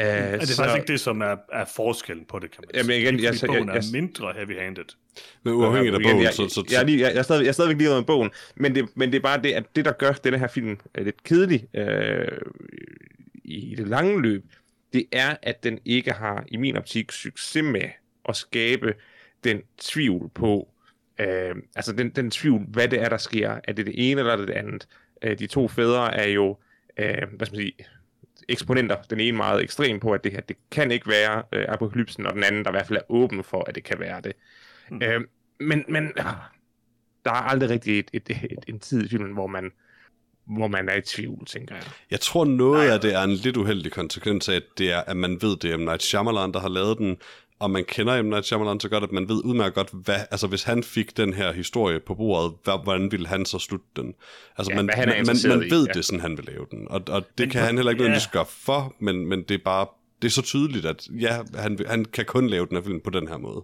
Uh, 0.00 0.06
er 0.06 0.38
det 0.38 0.48
så, 0.48 0.56
faktisk 0.56 0.76
ikke 0.76 0.92
det, 0.92 1.00
som 1.00 1.20
er, 1.20 1.36
er 1.52 1.64
forskellen 1.64 2.24
på 2.24 2.38
det, 2.38 2.50
kan 2.50 2.64
man 2.66 2.84
sige. 2.84 2.94
Jamen 2.94 3.02
igen, 3.02 3.24
jeg, 3.24 3.42
jeg, 3.42 3.66
jeg, 3.66 3.76
er 3.76 3.92
mindre 3.92 4.32
heavy-handed. 4.32 4.84
Men 5.42 5.54
uafhængigt 5.54 5.94
af 5.94 6.00
bogen, 6.02 6.22
jeg, 6.22 6.32
så... 6.32 6.48
så, 6.48 6.54
så... 6.54 6.64
Jeg, 6.70 6.88
jeg, 6.88 6.98
jeg, 6.98 7.12
jeg, 7.12 7.18
er 7.18 7.22
stadig, 7.22 7.42
jeg 7.42 7.48
er 7.48 7.52
stadigvæk 7.52 7.78
lige 7.78 7.90
med 7.90 8.02
bogen, 8.02 8.30
men 8.54 8.74
det, 8.74 8.88
men 8.94 9.12
det 9.12 9.18
er 9.18 9.22
bare 9.22 9.42
det, 9.42 9.52
at 9.52 9.64
det, 9.76 9.84
der 9.84 9.92
gør 9.92 10.12
denne 10.12 10.38
her 10.38 10.48
film 10.48 10.78
lidt 10.98 11.22
kedelig 11.22 11.76
øh, 11.76 12.28
i 13.44 13.74
det 13.78 13.88
lange 13.88 14.22
løb, 14.22 14.44
det 14.92 15.04
er, 15.12 15.36
at 15.42 15.64
den 15.64 15.78
ikke 15.84 16.12
har, 16.12 16.44
i 16.48 16.56
min 16.56 16.76
optik, 16.76 17.12
succes 17.12 17.62
med 17.62 17.88
at 18.28 18.36
skabe 18.36 18.94
den 19.44 19.62
tvivl 19.78 20.30
på, 20.34 20.68
øh, 21.18 21.54
altså 21.76 21.92
den, 21.92 22.10
den 22.10 22.30
tvivl, 22.30 22.64
hvad 22.68 22.88
det 22.88 23.02
er, 23.02 23.08
der 23.08 23.18
sker. 23.18 23.60
Er 23.64 23.72
det 23.72 23.86
det 23.86 24.10
ene 24.10 24.20
eller 24.20 24.36
det 24.36 24.50
andet? 24.50 24.88
Øh, 25.22 25.38
de 25.38 25.46
to 25.46 25.68
fædre 25.68 26.14
er 26.14 26.28
jo, 26.28 26.56
øh, 26.96 27.22
hvad 27.36 27.46
skal 27.46 27.56
man 27.56 27.62
sige, 27.62 27.74
eksponenter. 28.48 28.96
Den 29.02 29.20
ene 29.20 29.36
meget 29.36 29.62
ekstrem 29.62 30.00
på, 30.00 30.12
at 30.12 30.24
det 30.24 30.32
her, 30.32 30.40
det 30.40 30.56
kan 30.70 30.90
ikke 30.90 31.08
være 31.08 31.42
øh, 31.52 31.64
apokalypsen, 31.68 32.26
og 32.26 32.34
den 32.34 32.44
anden, 32.44 32.64
der 32.64 32.70
i 32.70 32.72
hvert 32.72 32.86
fald 32.86 32.98
er 32.98 33.10
åben 33.12 33.44
for, 33.44 33.64
at 33.68 33.74
det 33.74 33.84
kan 33.84 34.00
være 34.00 34.20
det. 34.20 34.32
Mm. 34.90 35.02
Øh, 35.02 35.20
men, 35.60 35.84
men 35.88 36.04
øh, 36.04 36.24
der 37.24 37.30
er 37.30 37.48
aldrig 37.50 37.70
rigtig 37.70 37.98
et, 37.98 38.10
et, 38.12 38.30
et, 38.30 38.44
et, 38.50 38.64
en 38.68 38.80
tid 38.80 39.04
i 39.04 39.08
filmen, 39.08 39.32
hvor 39.32 39.46
man 39.46 39.72
hvor 40.56 40.68
man 40.68 40.88
er 40.88 40.94
i 40.94 41.00
tvivl, 41.00 41.46
tænker 41.46 41.74
jeg. 41.74 41.84
Jeg 42.10 42.20
tror, 42.20 42.44
noget 42.44 42.86
Nej. 42.86 42.94
af 42.94 43.00
det 43.00 43.14
er 43.14 43.22
en 43.22 43.30
lidt 43.30 43.56
uheldig 43.56 43.92
konsekvens 43.92 44.48
af, 44.48 44.54
at, 44.54 44.62
det 44.78 44.92
er, 44.92 45.00
at 45.00 45.16
man 45.16 45.42
ved, 45.42 45.56
det 45.56 45.72
er 45.72 45.76
M. 45.76 45.80
Night 45.80 46.02
Shyamalan, 46.02 46.52
der 46.52 46.60
har 46.60 46.68
lavet 46.68 46.98
den, 46.98 47.16
og 47.60 47.70
man 47.70 47.84
kender 47.84 48.22
M. 48.22 48.26
Night 48.26 48.46
Shyamalan 48.46 48.80
så 48.80 48.88
godt, 48.88 49.04
at 49.04 49.12
man 49.12 49.28
ved 49.28 49.44
udmærket 49.44 49.74
godt, 49.74 49.90
hvad, 49.92 50.20
altså 50.30 50.46
hvis 50.46 50.62
han 50.62 50.82
fik 50.82 51.16
den 51.16 51.32
her 51.34 51.52
historie 51.52 52.00
på 52.00 52.14
bordet, 52.14 52.52
hvad, 52.64 52.82
hvordan 52.84 53.12
ville 53.12 53.26
han 53.26 53.44
så 53.44 53.58
slutte 53.58 53.86
den? 53.96 54.14
Altså 54.58 54.72
ja, 54.72 54.76
man, 54.76 54.86
man, 54.86 55.26
man, 55.26 55.36
man 55.48 55.60
ved, 55.60 55.84
i, 55.84 55.86
ja. 55.86 55.92
det 55.92 56.04
sådan, 56.04 56.20
han 56.20 56.36
vil 56.36 56.44
lave 56.44 56.66
den, 56.70 56.86
og, 56.90 57.02
og 57.08 57.22
det 57.38 57.46
men, 57.46 57.50
kan 57.50 57.62
han 57.62 57.76
heller 57.76 57.92
ikke 57.92 58.04
ja. 58.04 58.18
gøre 58.32 58.46
for, 58.46 58.94
men, 58.98 59.26
men 59.26 59.42
det 59.42 59.54
er 59.54 59.64
bare, 59.64 59.86
det 60.22 60.28
er 60.28 60.32
så 60.32 60.42
tydeligt, 60.42 60.86
at 60.86 61.08
ja, 61.20 61.42
han, 61.54 61.78
han 61.86 62.04
kan 62.04 62.24
kun 62.24 62.46
lave 62.46 62.66
den 62.66 62.76
her 62.76 62.84
film 62.84 63.00
på 63.00 63.10
den 63.10 63.28
her 63.28 63.38
måde. 63.38 63.62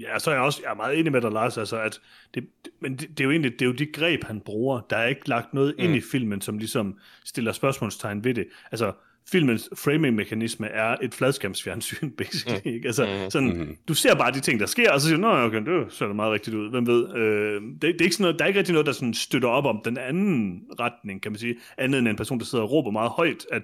Ja, 0.00 0.18
så 0.18 0.30
er 0.30 0.34
jeg 0.34 0.42
også 0.42 0.60
jeg 0.64 0.70
er 0.70 0.74
meget 0.74 0.98
enig 0.98 1.12
med 1.12 1.20
dig, 1.20 1.30
Lars, 1.30 1.58
altså, 1.58 1.80
at 1.80 2.00
det, 2.34 2.46
men 2.80 2.92
det, 2.92 3.08
det, 3.08 3.20
er 3.20 3.24
jo 3.24 3.30
egentlig 3.30 3.52
det 3.52 3.62
er 3.62 3.66
jo 3.66 3.72
de 3.72 3.86
greb, 3.86 4.24
han 4.24 4.40
bruger. 4.40 4.80
Der 4.90 4.96
er 4.96 5.06
ikke 5.06 5.28
lagt 5.28 5.54
noget 5.54 5.74
mm. 5.78 5.84
ind 5.84 5.96
i 5.96 6.00
filmen, 6.00 6.40
som 6.40 6.58
ligesom 6.58 6.98
stiller 7.24 7.52
spørgsmålstegn 7.52 8.24
ved 8.24 8.34
det. 8.34 8.46
Altså, 8.72 8.92
filmens 9.30 9.68
framing-mekanisme 9.74 10.66
er 10.66 10.96
et 11.02 11.14
fladskærmsfjernsyn, 11.14 12.10
basically. 12.18 12.60
Mm. 12.64 12.70
Ikke? 12.74 12.86
Altså, 12.86 13.04
mm. 13.06 13.30
sådan, 13.30 13.48
mm. 13.48 13.76
Du 13.88 13.94
ser 13.94 14.14
bare 14.14 14.32
de 14.32 14.40
ting, 14.40 14.60
der 14.60 14.66
sker, 14.66 14.92
og 14.92 15.00
så 15.00 15.06
siger 15.06 15.16
du, 15.16 15.20
nå, 15.20 15.44
okay, 15.44 15.62
det 15.64 15.92
ser 15.92 16.06
da 16.06 16.12
meget 16.12 16.32
rigtigt 16.32 16.56
ud. 16.56 16.70
Hvem 16.70 16.86
ved? 16.86 17.14
Øh, 17.14 17.62
det, 17.62 17.82
det, 17.82 18.00
er 18.00 18.04
ikke 18.04 18.14
sådan 18.14 18.22
noget, 18.22 18.38
der 18.38 18.44
er 18.44 18.48
ikke 18.48 18.58
rigtig 18.58 18.72
noget, 18.72 18.86
der 18.86 18.92
sådan 18.92 19.14
støtter 19.14 19.48
op 19.48 19.64
om 19.64 19.80
den 19.84 19.98
anden 19.98 20.62
retning, 20.80 21.22
kan 21.22 21.32
man 21.32 21.38
sige. 21.38 21.56
Andet 21.78 21.98
end 21.98 22.08
en 22.08 22.16
person, 22.16 22.38
der 22.38 22.44
sidder 22.44 22.64
og 22.64 22.70
råber 22.70 22.90
meget 22.90 23.10
højt, 23.10 23.46
at 23.52 23.62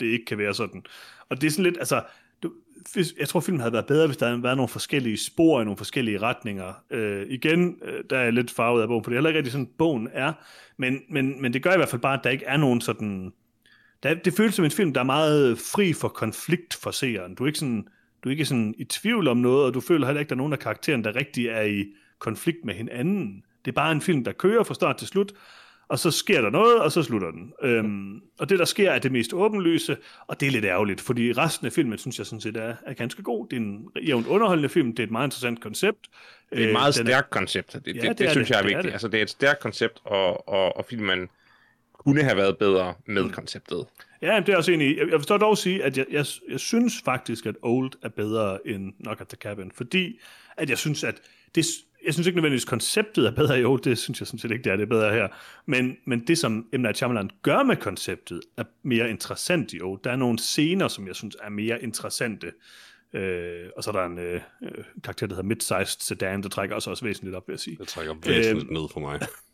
det 0.00 0.06
ikke 0.06 0.24
kan 0.24 0.38
være 0.38 0.54
sådan. 0.54 0.82
Og 1.28 1.40
det 1.40 1.46
er 1.46 1.50
sådan 1.50 1.64
lidt, 1.64 1.78
altså, 1.78 2.02
du, 2.42 2.52
hvis, 2.92 3.14
jeg 3.18 3.28
tror, 3.28 3.40
filmen 3.40 3.60
havde 3.60 3.72
været 3.72 3.86
bedre, 3.86 4.06
hvis 4.06 4.16
der 4.16 4.26
havde 4.26 4.42
været 4.42 4.56
nogle 4.56 4.68
forskellige 4.68 5.16
spor 5.16 5.60
i 5.60 5.64
nogle 5.64 5.76
forskellige 5.76 6.18
retninger. 6.18 6.72
Øh, 6.90 7.26
igen, 7.28 7.76
øh, 7.84 8.04
der 8.10 8.18
er 8.18 8.22
jeg 8.22 8.32
lidt 8.32 8.50
farvet 8.50 8.82
af 8.82 8.88
bogen, 8.88 9.04
for 9.04 9.10
det 9.10 9.16
er 9.16 9.18
heller 9.18 9.30
ikke 9.30 9.38
rigtig 9.38 9.52
sådan, 9.52 9.68
bogen 9.78 10.08
er. 10.12 10.32
Men, 10.76 11.00
men, 11.08 11.42
men 11.42 11.52
det 11.52 11.62
gør 11.62 11.72
i 11.72 11.76
hvert 11.76 11.88
fald 11.88 12.02
bare, 12.02 12.18
at 12.18 12.24
der 12.24 12.30
ikke 12.30 12.44
er 12.44 12.56
nogen 12.56 12.80
sådan 12.80 13.32
der, 14.02 14.14
det 14.14 14.34
føles 14.34 14.54
som 14.54 14.64
en 14.64 14.70
film, 14.70 14.92
der 14.92 15.00
er 15.00 15.04
meget 15.04 15.58
fri 15.58 15.92
for 15.92 16.08
konflikt 16.08 16.74
for 16.74 16.90
seeren. 16.90 17.34
Du 17.34 17.42
er 17.42 17.46
ikke 17.46 17.58
sådan, 17.58 17.86
du 18.24 18.28
er 18.28 18.30
ikke 18.30 18.44
sådan 18.44 18.74
i 18.78 18.84
tvivl 18.84 19.28
om 19.28 19.36
noget, 19.36 19.66
og 19.66 19.74
du 19.74 19.80
føler 19.80 20.06
heller 20.06 20.20
ikke, 20.20 20.26
at 20.26 20.30
der 20.30 20.36
er 20.36 20.38
nogen 20.38 20.52
af 20.52 20.58
karaktererne, 20.58 21.04
der 21.04 21.16
rigtig 21.16 21.46
er 21.46 21.62
i 21.62 21.86
konflikt 22.18 22.64
med 22.64 22.74
hinanden. 22.74 23.44
Det 23.64 23.70
er 23.70 23.74
bare 23.74 23.92
en 23.92 24.00
film, 24.00 24.24
der 24.24 24.32
kører 24.32 24.64
fra 24.64 24.74
start 24.74 24.96
til 24.96 25.08
slut, 25.08 25.32
og 25.88 25.98
så 25.98 26.10
sker 26.10 26.40
der 26.40 26.50
noget, 26.50 26.82
og 26.82 26.92
så 26.92 27.02
slutter 27.02 27.30
den. 27.30 27.52
Øhm, 27.62 28.20
og 28.38 28.48
det, 28.48 28.58
der 28.58 28.64
sker, 28.64 28.90
er 28.90 28.98
det 28.98 29.12
mest 29.12 29.32
åbenlyse, 29.32 29.96
og 30.26 30.40
det 30.40 30.46
er 30.46 30.50
lidt 30.50 30.64
ærgerligt, 30.64 31.00
fordi 31.00 31.32
resten 31.32 31.66
af 31.66 31.72
filmen, 31.72 31.98
synes 31.98 32.18
jeg 32.18 32.26
sådan 32.26 32.40
set 32.40 32.56
er, 32.56 32.74
er 32.86 32.92
ganske 32.92 33.22
god. 33.22 33.46
Det 33.48 33.56
er 33.56 33.60
en 33.60 33.88
jævnt 34.06 34.26
underholdende 34.26 34.68
film, 34.68 34.90
det 34.90 34.98
er 34.98 35.06
et 35.06 35.10
meget 35.10 35.26
interessant 35.26 35.60
koncept. 35.60 35.98
Det 36.50 36.62
er 36.62 36.66
et 36.66 36.72
meget 36.72 37.00
øh, 37.00 37.06
stærkt 37.06 37.30
koncept, 37.30 37.72
det, 37.72 37.82
ja, 37.86 38.00
det, 38.00 38.02
det, 38.02 38.18
det 38.18 38.30
synes 38.30 38.48
det, 38.48 38.54
jeg 38.54 38.60
er 38.60 38.64
vigtigt. 38.64 38.82
Det 38.82 38.88
er 38.88 38.92
altså, 38.92 39.08
det 39.08 39.18
er 39.18 39.22
et 39.22 39.30
stærkt 39.30 39.60
koncept, 39.60 40.00
og, 40.04 40.48
og, 40.48 40.76
og 40.76 40.84
filmen 40.84 41.28
kunne 42.04 42.22
have 42.22 42.36
været 42.36 42.58
bedre 42.58 42.94
med 43.06 43.22
mm. 43.22 43.30
konceptet. 43.30 43.86
Ja, 44.22 44.40
det 44.46 44.48
er 44.48 44.56
også 44.56 44.72
enig 44.72 44.98
Jeg 44.98 45.18
forstår 45.20 45.38
dog 45.38 45.58
sige, 45.58 45.84
at 45.84 45.98
jeg, 45.98 46.06
jeg, 46.10 46.26
jeg 46.50 46.60
synes 46.60 47.02
faktisk, 47.04 47.46
at 47.46 47.54
Old 47.62 47.92
er 48.02 48.08
bedre 48.08 48.66
end 48.66 48.92
Knock 49.00 49.20
at 49.20 49.28
the 49.28 49.36
Cabin, 49.36 49.70
fordi 49.74 50.20
at 50.56 50.70
jeg 50.70 50.78
synes, 50.78 51.04
at 51.04 51.14
det, 51.54 51.66
jeg 52.04 52.14
synes 52.14 52.26
ikke 52.26 52.36
nødvendigvis, 52.36 52.64
konceptet 52.64 53.26
er 53.26 53.30
bedre 53.30 53.60
i 53.60 53.64
Old, 53.64 53.80
det 53.80 53.98
synes 53.98 54.20
jeg 54.20 54.26
sådan 54.26 54.38
set 54.38 54.50
ikke, 54.50 54.64
det 54.64 54.72
er, 54.72 54.76
det 54.76 54.82
er 54.82 54.86
bedre 54.88 55.12
her. 55.12 55.28
Men, 55.66 55.96
men 56.04 56.26
det, 56.26 56.38
som 56.38 56.66
M. 56.72 56.80
Night 56.80 56.96
Shyamalan 56.96 57.30
gør 57.42 57.62
med 57.62 57.76
konceptet, 57.76 58.40
er 58.56 58.64
mere 58.82 59.10
interessant 59.10 59.72
i 59.72 59.80
Old. 59.80 60.00
Der 60.04 60.10
er 60.10 60.16
nogle 60.16 60.38
scener, 60.38 60.88
som 60.88 61.06
jeg 61.06 61.16
synes 61.16 61.36
er 61.42 61.50
mere 61.50 61.82
interessante. 61.82 62.52
Øh, 63.12 63.68
og 63.76 63.84
så 63.84 63.90
er 63.90 63.94
der 63.94 64.04
en 64.04 64.18
øh, 64.18 64.40
karakter, 65.04 65.26
der 65.26 65.34
hedder 65.34 65.48
Mid-Sized 65.48 65.96
Sedan, 66.00 66.42
der 66.42 66.48
trækker 66.48 66.74
også, 66.74 66.90
også 66.90 67.04
væsentligt 67.04 67.36
op, 67.36 67.48
vil 67.48 67.52
jeg 67.52 67.60
sige. 67.60 67.76
Det 67.76 67.88
trækker 67.88 68.14
væsentligt 68.26 68.70
øh, 68.70 68.80
ned 68.80 68.88
for 68.92 69.00
mig. 69.00 69.20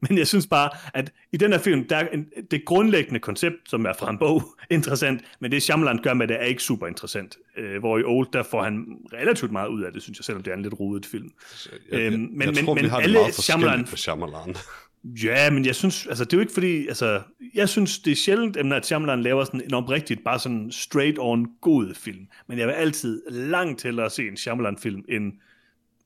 Men 0.08 0.18
jeg 0.18 0.26
synes 0.26 0.46
bare, 0.46 0.70
at 0.94 1.12
i 1.32 1.36
den 1.36 1.52
her 1.52 1.58
film, 1.58 1.88
der 1.88 1.96
er 1.96 2.08
en, 2.08 2.26
det 2.50 2.64
grundlæggende 2.64 3.20
koncept, 3.20 3.56
som 3.66 3.86
er 3.86 3.92
fra 3.98 4.10
en 4.10 4.18
bog, 4.18 4.42
interessant, 4.70 5.22
men 5.40 5.50
det 5.50 5.62
Shyamalan 5.62 5.98
gør 6.02 6.14
med 6.14 6.28
det, 6.28 6.36
er 6.40 6.44
ikke 6.44 6.62
super 6.62 6.86
interessant. 6.86 7.36
Øh, 7.56 7.78
hvor 7.78 7.98
i 7.98 8.02
Old, 8.02 8.28
der 8.32 8.42
får 8.42 8.62
han 8.62 8.86
relativt 9.12 9.52
meget 9.52 9.68
ud 9.68 9.82
af 9.82 9.92
det, 9.92 10.02
synes 10.02 10.18
jeg, 10.18 10.24
selvom 10.24 10.42
det 10.42 10.50
er 10.50 10.56
en 10.56 10.62
lidt 10.62 10.80
rodet 10.80 11.06
film. 11.06 11.30
Jeg, 11.72 12.00
jeg, 12.00 12.12
øhm, 12.12 12.20
men, 12.20 12.40
jeg 12.40 12.48
men, 12.48 12.64
tror, 12.64 12.74
men, 12.74 12.84
vi 12.84 12.88
har 12.88 12.98
alle 12.98 13.14
det 13.14 13.22
meget 13.22 13.34
Shyamalan, 13.34 13.86
for 13.86 13.96
Shyamalan. 13.96 14.56
Ja, 15.24 15.50
men 15.50 15.66
jeg 15.66 15.74
synes, 15.74 16.06
altså 16.06 16.24
det 16.24 16.32
er 16.32 16.36
jo 16.36 16.40
ikke 16.40 16.52
fordi, 16.52 16.88
altså, 16.88 17.20
jeg 17.54 17.68
synes, 17.68 17.98
det 17.98 18.10
er 18.10 18.16
sjældent, 18.16 18.56
at 18.56 18.86
Shyamalan 18.86 19.22
laver 19.22 19.44
sådan 19.44 19.62
en 19.64 19.74
oprigtigt, 19.74 20.24
bare 20.24 20.38
sådan 20.38 20.72
straight 20.72 21.18
on 21.20 21.46
god 21.60 21.94
film. 21.94 22.26
Men 22.46 22.58
jeg 22.58 22.66
vil 22.66 22.72
altid 22.72 23.22
langt 23.30 23.80
til 23.80 24.00
at 24.00 24.12
se 24.12 24.28
en 24.28 24.36
Shyamalan-film, 24.36 25.04
end 25.08 25.32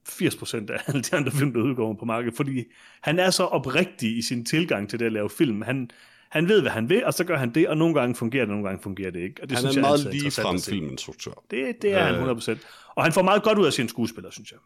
80% 0.09 0.57
af 0.73 0.83
alle 0.87 1.03
de 1.03 1.17
andre 1.17 1.33
film, 1.33 1.53
der 1.53 1.61
udgår 1.62 1.97
på 1.99 2.05
markedet, 2.05 2.37
fordi 2.37 2.65
han 3.03 3.19
er 3.19 3.31
så 3.31 3.45
oprigtig 3.45 4.19
i 4.19 4.23
sin 4.23 4.44
tilgang 4.44 4.90
til 4.90 4.98
det 4.98 5.07
at 5.07 5.13
lave 5.13 5.31
film. 5.31 5.63
Han, 5.63 5.90
han 6.29 6.48
ved, 6.48 6.61
hvad 6.61 6.71
han 6.71 6.88
vil, 6.88 7.05
og 7.05 7.15
så 7.15 7.25
gør 7.25 7.37
han 7.37 7.55
det, 7.55 7.69
og 7.69 7.77
nogle 7.77 7.94
gange 7.94 8.15
fungerer 8.15 8.44
det, 8.44 8.48
nogle 8.50 8.65
gange 8.69 8.83
fungerer 8.83 9.11
det 9.11 9.21
ikke. 9.21 9.42
Og 9.42 9.50
det 9.50 9.59
han 9.59 9.63
synes 9.63 9.77
er 9.77 9.81
en 9.81 9.83
meget 9.83 10.15
lige 10.15 10.31
frem 10.31 10.59
filminstruktør. 10.61 11.31
Det, 11.50 11.83
det 11.83 11.92
er 11.92 12.09
øh. 12.09 12.27
han 12.27 12.37
100%. 12.37 12.57
Og 12.94 13.05
han 13.05 13.13
får 13.13 13.23
meget 13.23 13.42
godt 13.42 13.59
ud 13.59 13.67
af 13.67 13.73
sine 13.73 13.88
skuespillere, 13.88 14.33
synes 14.33 14.50
jeg. 14.53 14.59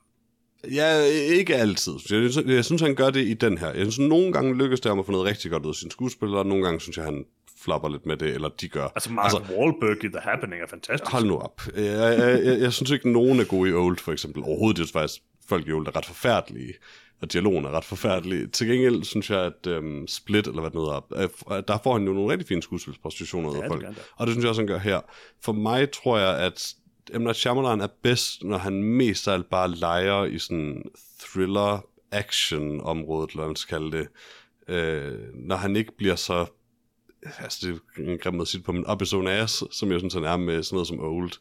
Ja, 0.75 1.03
ikke 1.39 1.55
altid. 1.57 1.93
Jeg, 1.93 2.33
synes- 2.33 2.47
jeg 2.47 2.65
synes, 2.65 2.83
han 2.83 2.95
gør 2.95 3.11
det 3.11 3.27
i 3.27 3.35
den 3.35 3.59
her. 3.59 3.67
Jeg 3.67 3.81
synes, 3.93 3.99
nogle 3.99 4.33
gange 4.33 4.57
lykkes 4.59 4.81
det 4.81 4.91
ham 4.91 4.99
at 4.99 5.07
få 5.07 5.13
noget 5.13 5.27
rigtig 5.27 5.51
godt 5.51 5.65
ud 5.65 5.71
af 5.71 5.75
sine 5.75 5.91
skuespillere, 5.91 6.39
og 6.41 6.47
nogle 6.47 6.65
gange 6.65 6.81
synes 6.81 6.97
jeg, 6.97 7.05
han 7.05 7.25
flapper 7.65 7.89
lidt 7.89 8.07
med 8.07 8.17
det, 8.17 8.35
eller 8.35 8.49
de 8.49 8.69
gør. 8.69 8.89
Altså, 8.95 9.13
Mark 9.13 9.25
altså, 9.25 9.53
Wahlberg 9.53 10.05
i 10.05 10.09
The 10.09 10.21
Happening 10.21 10.63
er 10.63 10.67
fantastisk. 10.67 11.13
Hold 11.13 11.25
nu 11.25 11.39
op. 11.39 11.63
Jeg, 11.77 11.85
jeg, 11.85 12.45
jeg, 12.45 12.61
jeg 12.61 12.73
synes 12.73 12.91
ikke, 12.91 13.13
nogen 13.13 13.41
er 13.41 13.45
gode 13.45 13.71
i 13.71 13.73
Old, 13.73 13.99
for 13.99 14.13
eksempel. 14.13 14.43
Overhovedet, 14.43 14.79
jeg 14.79 14.87
synes 14.87 14.93
faktisk, 14.93 15.23
folk 15.49 15.69
i 15.69 15.73
Old 15.73 15.87
er 15.87 15.97
ret 15.97 16.07
forfærdelige, 16.07 16.75
og 17.23 17.33
dialogen 17.33 17.65
er 17.65 17.71
ret 17.71 17.85
forfærdelig. 17.85 18.53
Til 18.53 18.67
gengæld 18.67 19.05
synes 19.05 19.31
jeg, 19.31 19.41
at 19.41 19.67
øhm, 19.67 20.09
Split, 20.09 20.47
eller 20.47 20.61
hvad 20.61 20.71
det 20.71 20.81
hedder, 20.81 21.01
der 21.61 21.79
får 21.85 21.93
han 21.93 22.07
jo 22.07 22.13
nogle 22.13 22.33
rigtig 22.33 22.49
fine 22.49 22.63
skuespilspræstationer 22.63 23.51
ud 23.51 23.57
af 23.57 23.63
det 23.63 23.71
folk. 23.71 23.87
Og 24.17 24.27
det 24.27 24.35
synes 24.35 24.45
jeg 24.45 24.49
også, 24.49 24.61
han 24.61 24.67
gør 24.67 24.79
her. 24.79 25.01
For 25.43 25.53
mig 25.53 25.91
tror 25.91 26.19
jeg, 26.19 26.39
at 26.39 26.75
M. 27.15 27.21
Night 27.21 27.37
Shyamalan 27.37 27.81
er 27.81 27.89
bedst, 28.03 28.45
når 28.45 28.59
han 28.59 28.83
mest 28.83 29.29
af 29.29 29.33
alt 29.33 29.51
bare 29.51 29.71
leger 29.71 30.25
i 30.25 30.39
sådan 30.39 30.83
thriller-action-området, 31.21 33.31
eller 33.31 33.41
hvad 33.41 33.49
man 33.49 33.57
skal 33.57 33.79
kalde 33.79 33.99
det. 33.99 34.09
Øh, 34.69 35.19
når 35.35 35.57
han 35.57 35.77
ikke 35.77 35.97
bliver 35.97 36.17
så 36.17 36.47
altså 37.39 37.59
det 37.63 37.81
er 38.07 38.11
en 38.11 38.19
grim 38.19 38.35
måde 38.35 38.43
at 38.43 38.49
sige 38.49 38.59
det 38.59 38.67
på, 38.67 38.73
men 38.73 38.91
up 38.91 39.01
his 39.01 39.13
own 39.13 39.29
ass, 39.29 39.65
som 39.71 39.93
jeg 39.93 39.99
synes, 39.99 40.15
han 40.15 40.25
er 40.25 40.37
med 40.37 40.63
sådan 40.63 40.75
noget 40.75 40.89
som 40.89 41.01
Old. 41.01 41.33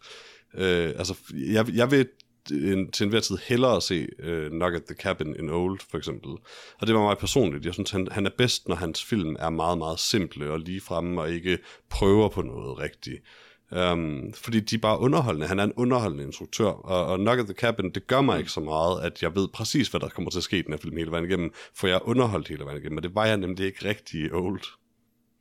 Øh, 0.54 0.94
altså, 0.98 1.16
jeg, 1.34 1.76
jeg 1.76 1.92
vil 1.92 2.08
en, 2.52 2.92
til 2.92 3.04
enhver 3.04 3.20
tid 3.20 3.38
hellere 3.48 3.82
se 3.82 4.08
øh, 4.20 4.50
Knock 4.52 4.76
at 4.76 4.84
the 4.84 4.96
Cabin 4.96 5.36
in 5.40 5.50
Old, 5.50 5.80
for 5.92 5.98
eksempel. 5.98 6.32
Og 6.80 6.88
det 6.88 6.96
var 6.96 7.02
mig 7.02 7.18
personligt. 7.18 7.66
Jeg 7.66 7.74
synes, 7.74 7.92
han, 7.92 8.08
han 8.12 8.26
er 8.26 8.32
bedst, 8.38 8.68
når 8.68 8.76
hans 8.76 9.04
film 9.04 9.36
er 9.40 9.50
meget, 9.50 9.78
meget 9.78 10.00
simple 10.00 10.52
og 10.52 10.60
lige 10.60 10.82
fremme, 10.82 11.22
og 11.22 11.32
ikke 11.32 11.58
prøver 11.90 12.30
på 12.30 12.42
noget 12.42 12.80
rigtigt. 12.80 13.24
Um, 13.72 14.34
fordi 14.34 14.60
de 14.60 14.76
er 14.76 14.80
bare 14.80 15.00
underholdende. 15.00 15.48
Han 15.48 15.60
er 15.60 15.64
en 15.64 15.74
underholdende 15.74 16.24
instruktør, 16.24 16.66
og, 16.66 17.06
og 17.06 17.18
Knock 17.18 17.40
at 17.40 17.46
the 17.46 17.54
Cabin, 17.54 17.92
det 17.92 18.08
gør 18.08 18.22
mig 18.22 18.40
ikke 18.40 18.52
så 18.52 18.60
meget, 18.60 19.02
at 19.02 19.24
jeg 19.24 19.36
ved 19.36 19.48
præcis, 19.48 19.88
hvad 19.88 20.00
der 20.00 20.10
kommer 20.10 20.32
til 20.32 20.40
at 20.40 20.44
ske 20.44 20.58
i 20.58 20.62
den 20.62 20.74
her 20.74 20.80
film 20.80 20.98
hele 20.98 21.12
vejen 21.12 21.26
igennem, 21.26 21.54
for 21.76 21.88
jeg 21.88 21.96
er 21.96 22.08
underholdt 22.08 22.48
hele 22.48 22.66
vejen 22.66 22.78
igennem, 22.78 22.98
og 22.98 23.04
det 23.04 23.16
var 23.16 23.26
jeg 23.26 23.38
nemlig 23.38 23.66
ikke 23.66 23.90
rigtig 23.90 24.34
Old. 24.34 24.62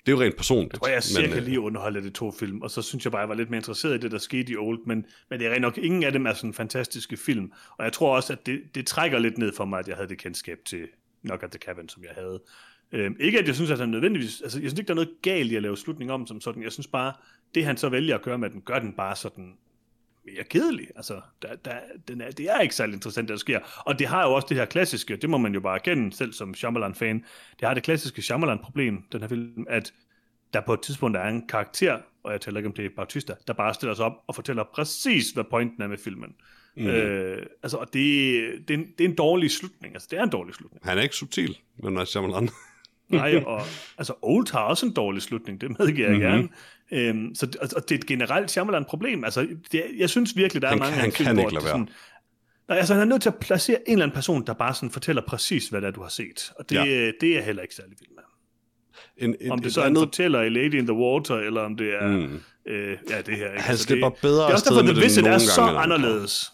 Det 0.07 0.13
er 0.13 0.17
jo 0.17 0.23
rent 0.23 0.37
personligt. 0.37 0.83
Og 0.83 0.91
jeg 0.91 1.03
cirka 1.03 1.37
øh, 1.37 1.45
lige 1.45 1.61
underholde 1.61 2.03
de 2.03 2.11
to 2.11 2.31
film, 2.31 2.63
og 2.63 2.71
så 2.71 2.83
synes 2.83 3.05
jeg 3.05 3.13
bare, 3.13 3.21
jeg 3.21 3.29
var 3.29 3.35
lidt 3.35 3.51
mere 3.51 3.59
interesseret 3.59 3.95
i 3.95 3.99
det, 3.99 4.11
der 4.11 4.19
skete 4.19 4.53
i 4.53 4.57
Old, 4.57 4.79
men, 4.87 5.07
men 5.31 5.41
det 5.41 5.47
er 5.47 5.51
rent 5.51 5.63
nok, 5.63 5.79
ingen 5.79 6.05
af 6.05 6.13
dem 6.13 6.27
er 6.27 6.35
sådan 6.35 6.55
fantastiske 6.55 7.17
film, 7.17 7.53
og 7.79 7.85
jeg 7.85 7.93
tror 7.93 8.17
også, 8.17 8.33
at 8.33 8.47
det, 8.47 8.61
det 8.75 8.87
trækker 8.87 9.19
lidt 9.19 9.39
ned 9.39 9.53
for 9.57 9.65
mig, 9.65 9.79
at 9.79 9.89
jeg 9.89 9.97
havde 9.97 10.09
det 10.09 10.19
kendskab 10.19 10.59
til 10.67 10.89
Knock 11.25 11.43
at 11.43 11.51
the 11.51 11.59
Cabin, 11.59 11.89
som 11.89 12.03
jeg 12.03 12.13
havde. 12.15 12.43
Øhm, 12.93 13.17
ikke 13.21 13.39
at 13.39 13.47
jeg 13.47 13.55
synes, 13.55 13.71
at 13.71 13.79
han 13.79 13.89
nødvendigvis, 13.89 14.41
altså 14.41 14.61
jeg 14.61 14.71
synes 14.71 14.79
ikke, 14.79 14.89
der 14.89 14.95
er 14.95 15.05
noget 15.05 15.23
galt 15.23 15.53
i 15.53 15.57
at 15.57 15.63
lave 15.63 15.77
slutning 15.77 16.13
om 16.13 16.27
som 16.27 16.41
sådan, 16.41 16.63
jeg 16.63 16.73
synes 16.73 16.87
bare, 16.87 17.13
det 17.55 17.65
han 17.65 17.77
så 17.77 17.89
vælger 17.89 18.15
at 18.15 18.23
gøre 18.23 18.39
med 18.39 18.51
den, 18.51 18.61
gør 18.61 18.79
den 18.79 18.93
bare 18.93 19.17
sådan 19.17 19.55
mere 20.27 20.45
kedelig. 20.45 20.87
Altså, 20.97 21.21
der, 21.43 21.57
der, 21.57 21.79
den 22.09 22.21
er, 22.21 22.31
det 22.31 22.51
er 22.51 22.61
ikke 22.61 22.75
særlig 22.75 22.95
interessant, 22.95 23.29
det 23.29 23.35
der 23.35 23.39
sker. 23.39 23.61
Og 23.87 23.99
det 23.99 24.07
har 24.07 24.27
jo 24.27 24.33
også 24.33 24.47
det 24.49 24.57
her 24.57 24.65
klassiske, 24.65 25.17
det 25.17 25.31
må 25.31 25.39
man 25.39 25.55
jo 25.55 25.61
bare 25.61 25.75
erkende, 25.75 26.17
selv 26.17 26.33
som 26.33 26.55
Shyamalan-fan, 26.55 27.25
det 27.61 27.69
har 27.69 27.75
det 27.75 27.83
klassiske 27.83 28.23
Shyamalan-problem, 28.23 29.03
den 29.13 29.21
her 29.21 29.29
film, 29.29 29.67
at 29.69 29.93
der 30.55 30.61
på 30.61 30.75
et 30.75 30.81
tidspunkt 30.81 31.17
er 31.17 31.25
en 31.25 31.47
karakter, 31.49 31.99
og 32.23 32.33
jeg 32.33 32.41
taler 32.41 32.59
ikke 32.59 32.69
om 32.69 32.73
det 32.73 32.85
er 32.85 32.91
Bautista, 32.97 33.35
der 33.47 33.53
bare 33.53 33.75
stiller 33.75 33.95
sig 33.95 34.05
op 34.05 34.13
og 34.27 34.35
fortæller 34.35 34.65
præcis, 34.75 35.31
hvad 35.31 35.45
pointen 35.51 35.83
er 35.83 35.89
med 35.89 35.99
filmen. 35.99 36.35
Mm. 36.77 36.87
Øh, 36.87 37.47
altså, 37.63 37.77
og 37.77 37.87
det, 37.87 38.69
det, 38.69 38.75
er 38.75 38.79
en, 38.79 38.87
det 38.99 39.05
er 39.05 39.09
en 39.09 39.15
dårlig 39.15 39.51
slutning. 39.51 39.95
Altså, 39.95 40.09
det 40.11 40.19
er 40.19 40.23
en 40.23 40.31
dårlig 40.31 40.55
slutning. 40.55 40.85
Han 40.85 40.99
er 40.99 41.03
ikke 41.03 41.17
subtil, 41.17 41.59
men 41.77 41.93
Night 41.93 42.09
Shyamalan. 42.09 42.49
Nej, 43.09 43.43
og 43.47 43.63
altså, 43.99 44.13
Old 44.23 44.53
har 44.53 44.61
også 44.61 44.87
en 44.87 44.93
dårlig 44.93 45.23
slutning, 45.23 45.61
det 45.61 45.79
medgiver 45.79 46.09
jeg 46.11 46.19
Mhm. 46.19 46.27
mm-hmm. 46.27 46.49
gerne. 46.93 47.09
Øhm, 47.09 47.35
så, 47.35 47.47
og, 47.61 47.69
og 47.77 47.89
det 47.89 47.95
er 47.95 47.99
et 47.99 48.07
generelt 48.07 48.51
Shyamalan-problem. 48.51 49.25
Altså, 49.25 49.47
det, 49.73 49.83
jeg 49.99 50.11
synes 50.11 50.37
virkelig, 50.37 50.63
der 50.63 50.69
er 50.69 50.73
Han 50.73 50.79
mange 50.79 50.95
han 50.95 51.13
film, 51.13 51.27
kan 51.27 51.35
hvor 51.37 51.43
ikke 51.43 51.55
lade 51.55 51.63
det 51.65 51.71
sådan, 51.71 51.89
Nej, 52.69 52.79
altså 52.79 52.95
han 52.95 53.01
er 53.03 53.07
nødt 53.07 53.23
til 53.23 53.29
at 53.29 53.35
placere 53.37 53.77
en 53.89 53.93
eller 53.93 54.05
anden 54.05 54.15
person, 54.15 54.47
der 54.47 54.53
bare 54.55 54.75
sådan 54.75 54.91
fortæller 54.91 55.23
præcis, 55.27 55.69
hvad 55.69 55.81
det 55.81 55.87
er, 55.87 55.91
du 55.91 56.03
har 56.03 56.09
set. 56.09 56.53
Og 56.59 56.71
det, 56.71 56.77
Ja. 56.77 56.85
ja. 56.85 57.11
det 57.21 57.31
er 57.31 57.35
jeg 57.35 57.45
heller 57.45 57.63
ikke 57.63 57.75
særlig 57.75 57.97
vild 58.01 58.11
med. 58.15 58.23
En, 59.29 59.37
en, 59.41 59.51
Om 59.53 59.59
det 59.59 59.67
et 59.67 59.75
så 59.75 59.81
er 59.81 59.85
en 59.85 59.89
andet- 59.91 60.01
fortæller 60.09 60.41
i 60.43 60.49
Lady 60.49 60.75
in 60.75 60.87
the 60.87 60.95
Water, 60.97 61.35
eller 61.37 61.61
om 61.61 61.77
det 61.77 61.95
er... 61.95 62.09
Mm. 62.09 62.41
Øh, 62.69 62.97
ja, 63.11 63.21
det 63.21 63.37
her. 63.37 63.51
Ikke? 63.51 63.63
Han 63.63 63.71
Altså, 63.71 63.85
slipper 63.85 64.09
det, 64.09 64.19
bedre 64.23 64.43
Det 64.45 64.49
er 64.51 64.53
også 64.53 64.65
derfor, 64.71 64.83
med 64.83 64.93
The 64.93 64.95
det 64.95 65.05
Visit 65.05 65.27
er 65.27 65.39
så 65.39 65.61
gange 65.65 65.79
anderledes. 65.81 66.53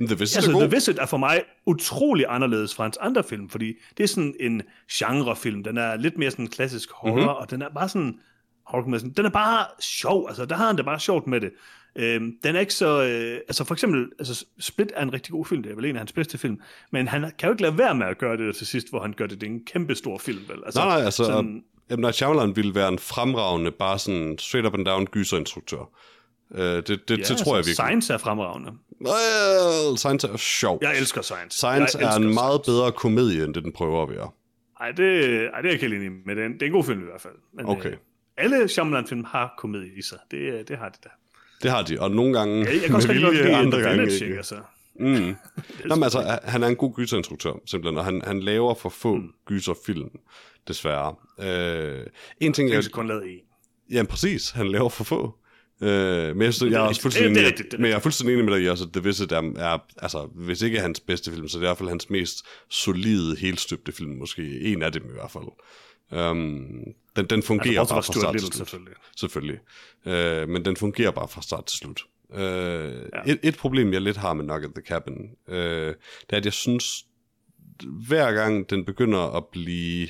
The 0.00 0.18
Visit 0.18 0.36
Altså, 0.36 0.50
er. 0.52 0.58
The 0.60 0.70
Visit 0.70 0.98
er 0.98 1.06
for 1.06 1.16
mig 1.16 1.42
utrolig 1.66 2.26
anderledes 2.28 2.74
fra 2.74 2.84
hans 2.84 2.96
andre 2.96 3.24
film, 3.24 3.48
fordi 3.48 3.72
det 3.96 4.02
er 4.04 4.08
sådan 4.08 4.34
en 4.40 4.62
genrefilm. 4.92 5.64
Den 5.64 5.78
er 5.78 5.96
lidt 5.96 6.18
mere 6.18 6.30
sådan 6.30 6.46
klassisk 6.48 6.90
horror, 6.92 7.14
Mhm. 7.14 7.20
mm-hmm. 7.20 7.34
og 7.36 7.50
den 7.50 7.62
er 7.62 7.68
bare 7.74 7.88
sådan... 7.88 8.18
Den 9.16 9.24
er 9.26 9.30
bare 9.30 9.66
sjov, 9.80 10.26
altså 10.28 10.44
der 10.44 10.56
har 10.56 10.66
han 10.66 10.76
det 10.76 10.84
bare 10.84 11.00
sjovt 11.00 11.26
med 11.26 11.40
det. 11.40 11.50
Øhm, 11.96 12.32
den 12.44 12.56
er 12.56 12.60
ikke 12.60 12.74
så... 12.74 13.02
Øh, 13.02 13.34
altså 13.48 13.64
for 13.64 13.74
eksempel, 13.74 14.08
altså 14.18 14.44
Split 14.60 14.92
er 14.96 15.02
en 15.02 15.12
rigtig 15.12 15.32
god 15.32 15.46
film, 15.46 15.62
det 15.62 15.72
er 15.72 15.76
vel 15.76 15.84
en 15.84 15.94
af 15.96 16.00
hans 16.00 16.12
bedste 16.12 16.38
film, 16.38 16.60
men 16.92 17.08
han 17.08 17.20
kan 17.38 17.46
jo 17.48 17.52
ikke 17.52 17.62
lade 17.62 17.78
være 17.78 17.94
med 17.94 18.06
at 18.06 18.18
gøre 18.18 18.36
det 18.36 18.46
der 18.46 18.52
til 18.52 18.66
sidst, 18.66 18.90
hvor 18.90 19.00
han 19.00 19.12
gør 19.16 19.26
det, 19.26 19.40
det 19.40 19.46
er 19.46 19.50
en 19.50 19.64
kæmpe 19.64 19.94
stor 19.94 20.18
film, 20.18 20.40
vel? 20.48 20.58
Altså, 20.66 20.80
Nej, 20.80 20.88
nej, 20.96 21.04
altså, 21.04 21.24
sådan, 21.24 21.62
M. 21.90 22.00
Night 22.00 22.14
Shyamalan 22.16 22.56
ville 22.56 22.74
være 22.74 22.88
en 22.88 22.98
fremragende, 22.98 23.70
bare 23.70 23.98
sådan 23.98 24.36
straight 24.38 24.66
up 24.66 24.74
and 24.74 24.84
down 24.84 25.06
gyserinstruktør. 25.06 25.90
Uh, 26.50 26.60
det 26.60 26.88
det, 26.88 27.10
ja, 27.10 27.14
det 27.16 27.36
tror 27.36 27.54
jeg 27.56 27.58
virkelig. 27.58 27.74
Science 27.74 28.12
er 28.12 28.18
fremragende. 28.18 28.72
Well, 29.06 29.96
Science 29.98 30.28
er 30.28 30.36
sjov. 30.36 30.78
Jeg 30.82 30.98
elsker 30.98 31.22
Science. 31.22 31.56
Science 31.58 31.98
jeg 31.98 32.12
er 32.12 32.16
en 32.16 32.34
meget 32.34 32.60
Science. 32.64 32.70
bedre 32.70 32.92
komedie, 32.92 33.44
end 33.44 33.54
det 33.54 33.64
den 33.64 33.72
prøver 33.72 34.02
at 34.02 34.10
være. 34.10 34.30
Ej, 34.80 34.90
det, 34.90 35.06
ej, 35.06 35.16
det 35.16 35.46
er 35.54 35.60
jeg 35.62 35.72
ikke 35.72 35.88
helt 35.88 35.94
enig 35.94 36.10
med. 36.26 36.36
Den. 36.36 36.52
Det 36.52 36.62
er 36.62 36.66
en 36.66 36.72
god 36.72 36.84
film 36.84 37.00
i 37.00 37.04
hvert 37.04 37.20
fald. 37.20 37.34
Men, 37.54 37.66
Okay. 37.66 37.90
Øh, 37.90 37.96
alle 38.36 38.68
Shyamalan-film 38.68 39.24
har 39.24 39.54
komedie 39.58 39.98
i 39.98 40.02
sig. 40.02 40.18
Det, 40.30 40.68
det 40.68 40.78
har 40.78 40.88
de 40.88 40.98
da. 41.04 41.08
Det 41.62 41.70
har 41.70 41.82
de, 41.82 42.00
og 42.00 42.10
nogle 42.10 42.38
gange 42.38 42.58
Jeg, 42.64 42.74
jeg 42.74 42.82
kan 42.82 42.94
også 42.94 43.08
med 43.08 43.14
vilje, 43.14 43.32
lide 43.32 43.56
andre 43.56 43.80
gange 43.80 44.12
ikke. 44.12 44.36
Altså. 44.36 44.56
Mm. 45.00 45.36
Nå, 45.88 45.94
men 45.94 46.02
altså, 46.02 46.38
han 46.44 46.62
er 46.62 46.66
en 46.66 46.76
god 46.76 46.94
gyserinstruktør, 46.94 47.52
simpelthen, 47.66 47.98
og 47.98 48.04
han, 48.04 48.22
han 48.24 48.40
laver 48.40 48.74
for 48.74 48.88
få 48.88 49.14
mm. 49.14 49.32
gyserfilm, 49.46 50.10
desværre. 50.68 51.14
Øh, 51.40 52.06
en 52.40 52.52
ting, 52.52 52.70
Jeg 52.70 52.76
har 52.76 52.88
kun 52.92 53.08
lavet 53.08 53.32
en. 53.32 53.38
Ja, 53.92 54.02
præcis. 54.02 54.50
Han 54.50 54.68
laver 54.68 54.88
for 54.88 55.04
få. 55.04 55.34
Øh, 55.82 56.36
men 56.36 56.42
jeg, 56.42 56.54
synes, 56.54 56.62
er 56.62 56.76
jeg 56.76 56.84
er 56.84 56.88
også 56.88 57.02
fuldstændig, 57.02 57.34
Det 57.34 57.42
er 57.42 57.46
rigtigt, 57.46 57.70
det 57.70 57.76
er 57.76 57.80
men 57.80 57.90
jeg 57.90 57.96
er 57.96 58.00
fuldstændig 58.00 58.34
enig 58.34 58.44
med 58.44 58.54
dig 58.54 58.62
i 58.64 58.68
også, 58.68 58.84
at 58.84 58.92
The 58.92 59.02
Visit 59.02 59.32
er, 59.32 59.52
er, 59.56 59.78
altså, 59.96 60.28
hvis 60.34 60.62
ikke 60.62 60.80
hans 60.80 61.00
bedste 61.00 61.30
film, 61.30 61.48
så 61.48 61.58
er 61.58 61.60
det 61.60 61.66
i 61.66 61.68
hvert 61.68 61.78
fald 61.78 61.88
hans 61.88 62.10
mest 62.10 62.44
solide, 62.68 63.36
helstøbte 63.36 63.92
film, 63.92 64.10
måske 64.10 64.60
en 64.60 64.82
af 64.82 64.92
dem 64.92 65.04
i 65.04 65.12
hvert 65.12 65.30
fald. 65.30 65.44
Um, 66.30 66.84
den, 67.16 67.26
den 67.26 67.42
fungerer 67.42 67.80
Altså, 67.80 67.94
bare 67.94 68.02
fra 68.02 68.12
start 68.12 68.14
Stuart 68.14 68.34
til 68.34 68.42
Little, 68.42 68.56
slut. 68.56 68.68
selvfølgelig. 68.68 68.94
Selvfølgelig. 69.16 69.58
Uh, 70.44 70.48
men 70.48 70.64
den 70.64 70.76
fungerer 70.76 71.10
bare 71.10 71.28
fra 71.28 71.42
start 71.42 71.66
til 71.66 71.78
slut. 71.78 72.04
Uh, 72.28 72.38
ja. 72.38 73.22
et, 73.26 73.38
et 73.42 73.56
problem, 73.56 73.92
jeg 73.92 74.00
lidt 74.00 74.16
har 74.16 74.32
med 74.32 74.44
Knock 74.44 74.64
at 74.64 74.70
the 74.74 74.82
Cabin, 74.82 75.30
uh, 75.48 75.54
det 75.54 75.96
er, 76.30 76.36
at 76.36 76.44
jeg 76.44 76.52
synes, 76.52 77.04
hver 78.08 78.32
gang 78.32 78.70
den 78.70 78.84
begynder 78.84 79.36
at 79.36 79.44
blive 79.52 80.08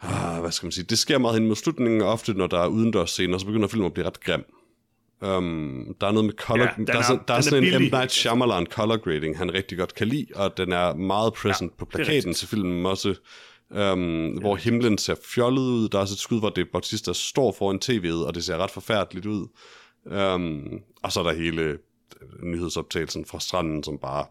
ah, 0.00 0.40
hvad 0.40 0.52
skal 0.52 0.66
man 0.66 0.72
sige, 0.72 0.84
det 0.84 0.98
sker 0.98 1.18
meget 1.18 1.38
hen 1.38 1.48
mod 1.48 1.56
slutningen, 1.56 2.02
og 2.02 2.08
ofte 2.08 2.34
når 2.34 2.46
der 2.46 2.58
er 2.58 2.66
udendørs 2.66 3.10
scener, 3.10 3.38
så 3.38 3.46
begynder 3.46 3.68
filmen 3.68 3.86
at 3.86 3.94
blive 3.94 4.06
ret 4.06 4.20
grim. 4.20 4.44
Um, 5.20 5.96
der 6.00 6.06
er 6.06 6.12
noget 6.12 6.24
med 6.24 6.34
color, 6.34 6.64
Ja, 6.64 6.70
der, 6.86 6.98
er, 6.98 7.02
sådan- 7.02 7.22
der 7.28 7.34
er 7.34 7.38
er 7.38 7.40
sådan 7.42 7.64
en 7.64 7.82
M. 7.82 7.90
Night 7.92 8.12
Shyamalan 8.12 8.66
color 8.66 8.96
grading, 8.96 9.38
han 9.38 9.54
rigtig 9.54 9.78
godt 9.78 9.94
kan 9.94 10.08
lide, 10.08 10.26
og 10.34 10.56
den 10.56 10.72
er 10.72 10.94
meget 10.94 11.34
present 11.34 11.72
ja, 11.72 11.76
på 11.78 11.84
plakaten 11.84 12.34
til 12.34 12.48
filmen 12.48 12.86
også, 12.86 13.14
um, 13.70 14.28
hvor 14.40 14.56
himlen 14.56 14.98
ser 14.98 15.14
fjollet 15.34 15.62
ud, 15.62 15.88
der 15.88 15.98
er 15.98 16.02
også 16.02 16.14
et 16.14 16.18
skud, 16.18 16.38
hvor 16.38 16.50
det 16.50 16.62
er 16.62 16.66
Bautista 16.72 17.12
står 17.12 17.52
foran 17.58 17.80
tv'et, 17.84 18.26
og 18.26 18.34
det 18.34 18.44
ser 18.44 18.56
ret 18.58 18.70
forfærdeligt 18.70 19.26
ud. 19.26 19.46
Um, 20.04 20.80
og 21.02 21.12
så 21.12 21.20
er 21.20 21.24
der 21.24 21.32
hele 21.32 21.78
nyhedsoptagelsen 22.42 23.24
fra 23.26 23.40
stranden, 23.40 23.84
som 23.84 23.98
bare, 23.98 24.26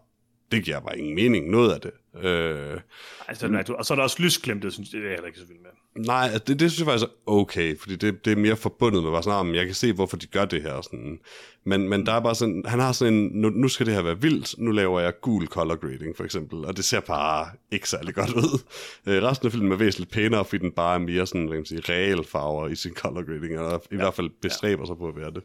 det 0.52 0.64
giver 0.64 0.80
bare 0.80 0.98
ingen 0.98 1.14
mening, 1.14 1.50
noget 1.50 1.72
af 1.72 1.80
det. 1.80 1.90
Uh, 2.14 2.80
Altså. 3.28 3.74
Og 3.78 3.84
så 3.86 3.94
er 3.94 3.96
der 3.96 4.02
også 4.02 4.22
lysklemte, 4.22 4.70
synes 4.70 4.92
jeg, 4.92 4.98
det 5.00 5.06
er 5.06 5.10
jeg 5.10 5.16
heller 5.16 5.26
ikke 5.26 5.38
så 5.38 5.46
vild 5.46 5.58
med. 5.58 5.70
Nej, 5.98 6.24
altså, 6.32 6.44
det, 6.46 6.60
det 6.60 6.70
synes 6.72 6.78
jeg 6.78 6.86
faktisk 6.86 7.10
er 7.10 7.30
okay, 7.32 7.78
fordi 7.78 7.96
det, 7.96 8.24
det 8.24 8.32
er 8.32 8.36
mere 8.36 8.56
forbundet 8.56 9.02
med 9.02 9.10
bare 9.10 9.22
sådan, 9.22 9.38
"Ah, 9.38 9.46
men 9.46 9.54
jeg 9.54 9.66
kan 9.66 9.74
se, 9.74 9.92
hvorfor 9.92 10.16
de 10.16 10.26
gør 10.26 10.44
det 10.44 10.62
her. 10.62 10.80
Sådan. 10.80 11.18
Men, 11.64 11.88
men 11.88 12.06
der 12.06 12.12
er 12.12 12.20
bare 12.20 12.34
sådan, 12.34 12.62
han 12.66 12.80
har 12.80 12.92
sådan 12.92 13.14
en, 13.14 13.30
nu, 13.32 13.50
nu 13.50 13.68
skal 13.68 13.86
det 13.86 13.94
her 13.94 14.02
være 14.02 14.20
vildt, 14.20 14.54
nu 14.58 14.70
laver 14.70 15.00
jeg 15.00 15.20
gul 15.20 15.46
color 15.46 15.76
grading 15.76 16.16
for 16.16 16.24
eksempel, 16.24 16.64
og 16.64 16.76
det 16.76 16.84
ser 16.84 17.00
bare 17.00 17.46
ikke 17.70 17.88
særlig 17.88 18.14
godt 18.14 18.30
ud. 18.32 18.60
Øh, 19.06 19.22
resten 19.22 19.46
af 19.46 19.52
filmen 19.52 19.72
er 19.72 19.76
væsentligt 19.76 20.10
pænere, 20.12 20.44
fordi 20.44 20.58
den 20.62 20.72
bare 20.72 20.94
er 20.94 20.98
mere 20.98 21.26
sådan, 21.26 21.40
hvad 21.46 21.50
kan 21.52 21.58
man 21.58 21.66
sige, 21.66 21.94
real 21.94 22.24
farver 22.24 22.68
i 22.68 22.74
sin 22.74 22.94
color 22.94 23.22
grading, 23.26 23.58
og 23.58 23.82
i 23.90 23.94
ja. 23.94 23.96
hvert 23.96 24.14
fald 24.14 24.30
bestræber 24.42 24.84
sig 24.86 24.96
på 24.98 25.08
at 25.08 25.16
være 25.16 25.30
det. 25.30 25.42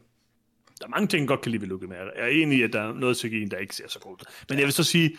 Der 0.80 0.86
er 0.86 0.90
mange 0.90 1.06
ting, 1.06 1.20
jeg 1.20 1.28
godt 1.28 1.40
kan 1.40 1.52
lide 1.52 1.62
ved 1.70 1.88
med. 1.88 1.96
Jeg 1.96 2.24
er 2.24 2.26
enig 2.26 2.58
i, 2.58 2.62
at 2.62 2.72
der 2.72 2.80
er 2.80 2.94
noget 2.94 3.24
CGI'en, 3.24 3.48
der 3.50 3.56
ikke 3.56 3.76
ser 3.76 3.88
så 3.88 3.98
godt 3.98 4.20
ud. 4.20 4.26
Men 4.48 4.58
jeg 4.58 4.64
vil 4.64 4.72
så 4.72 4.84
sige, 4.84 5.16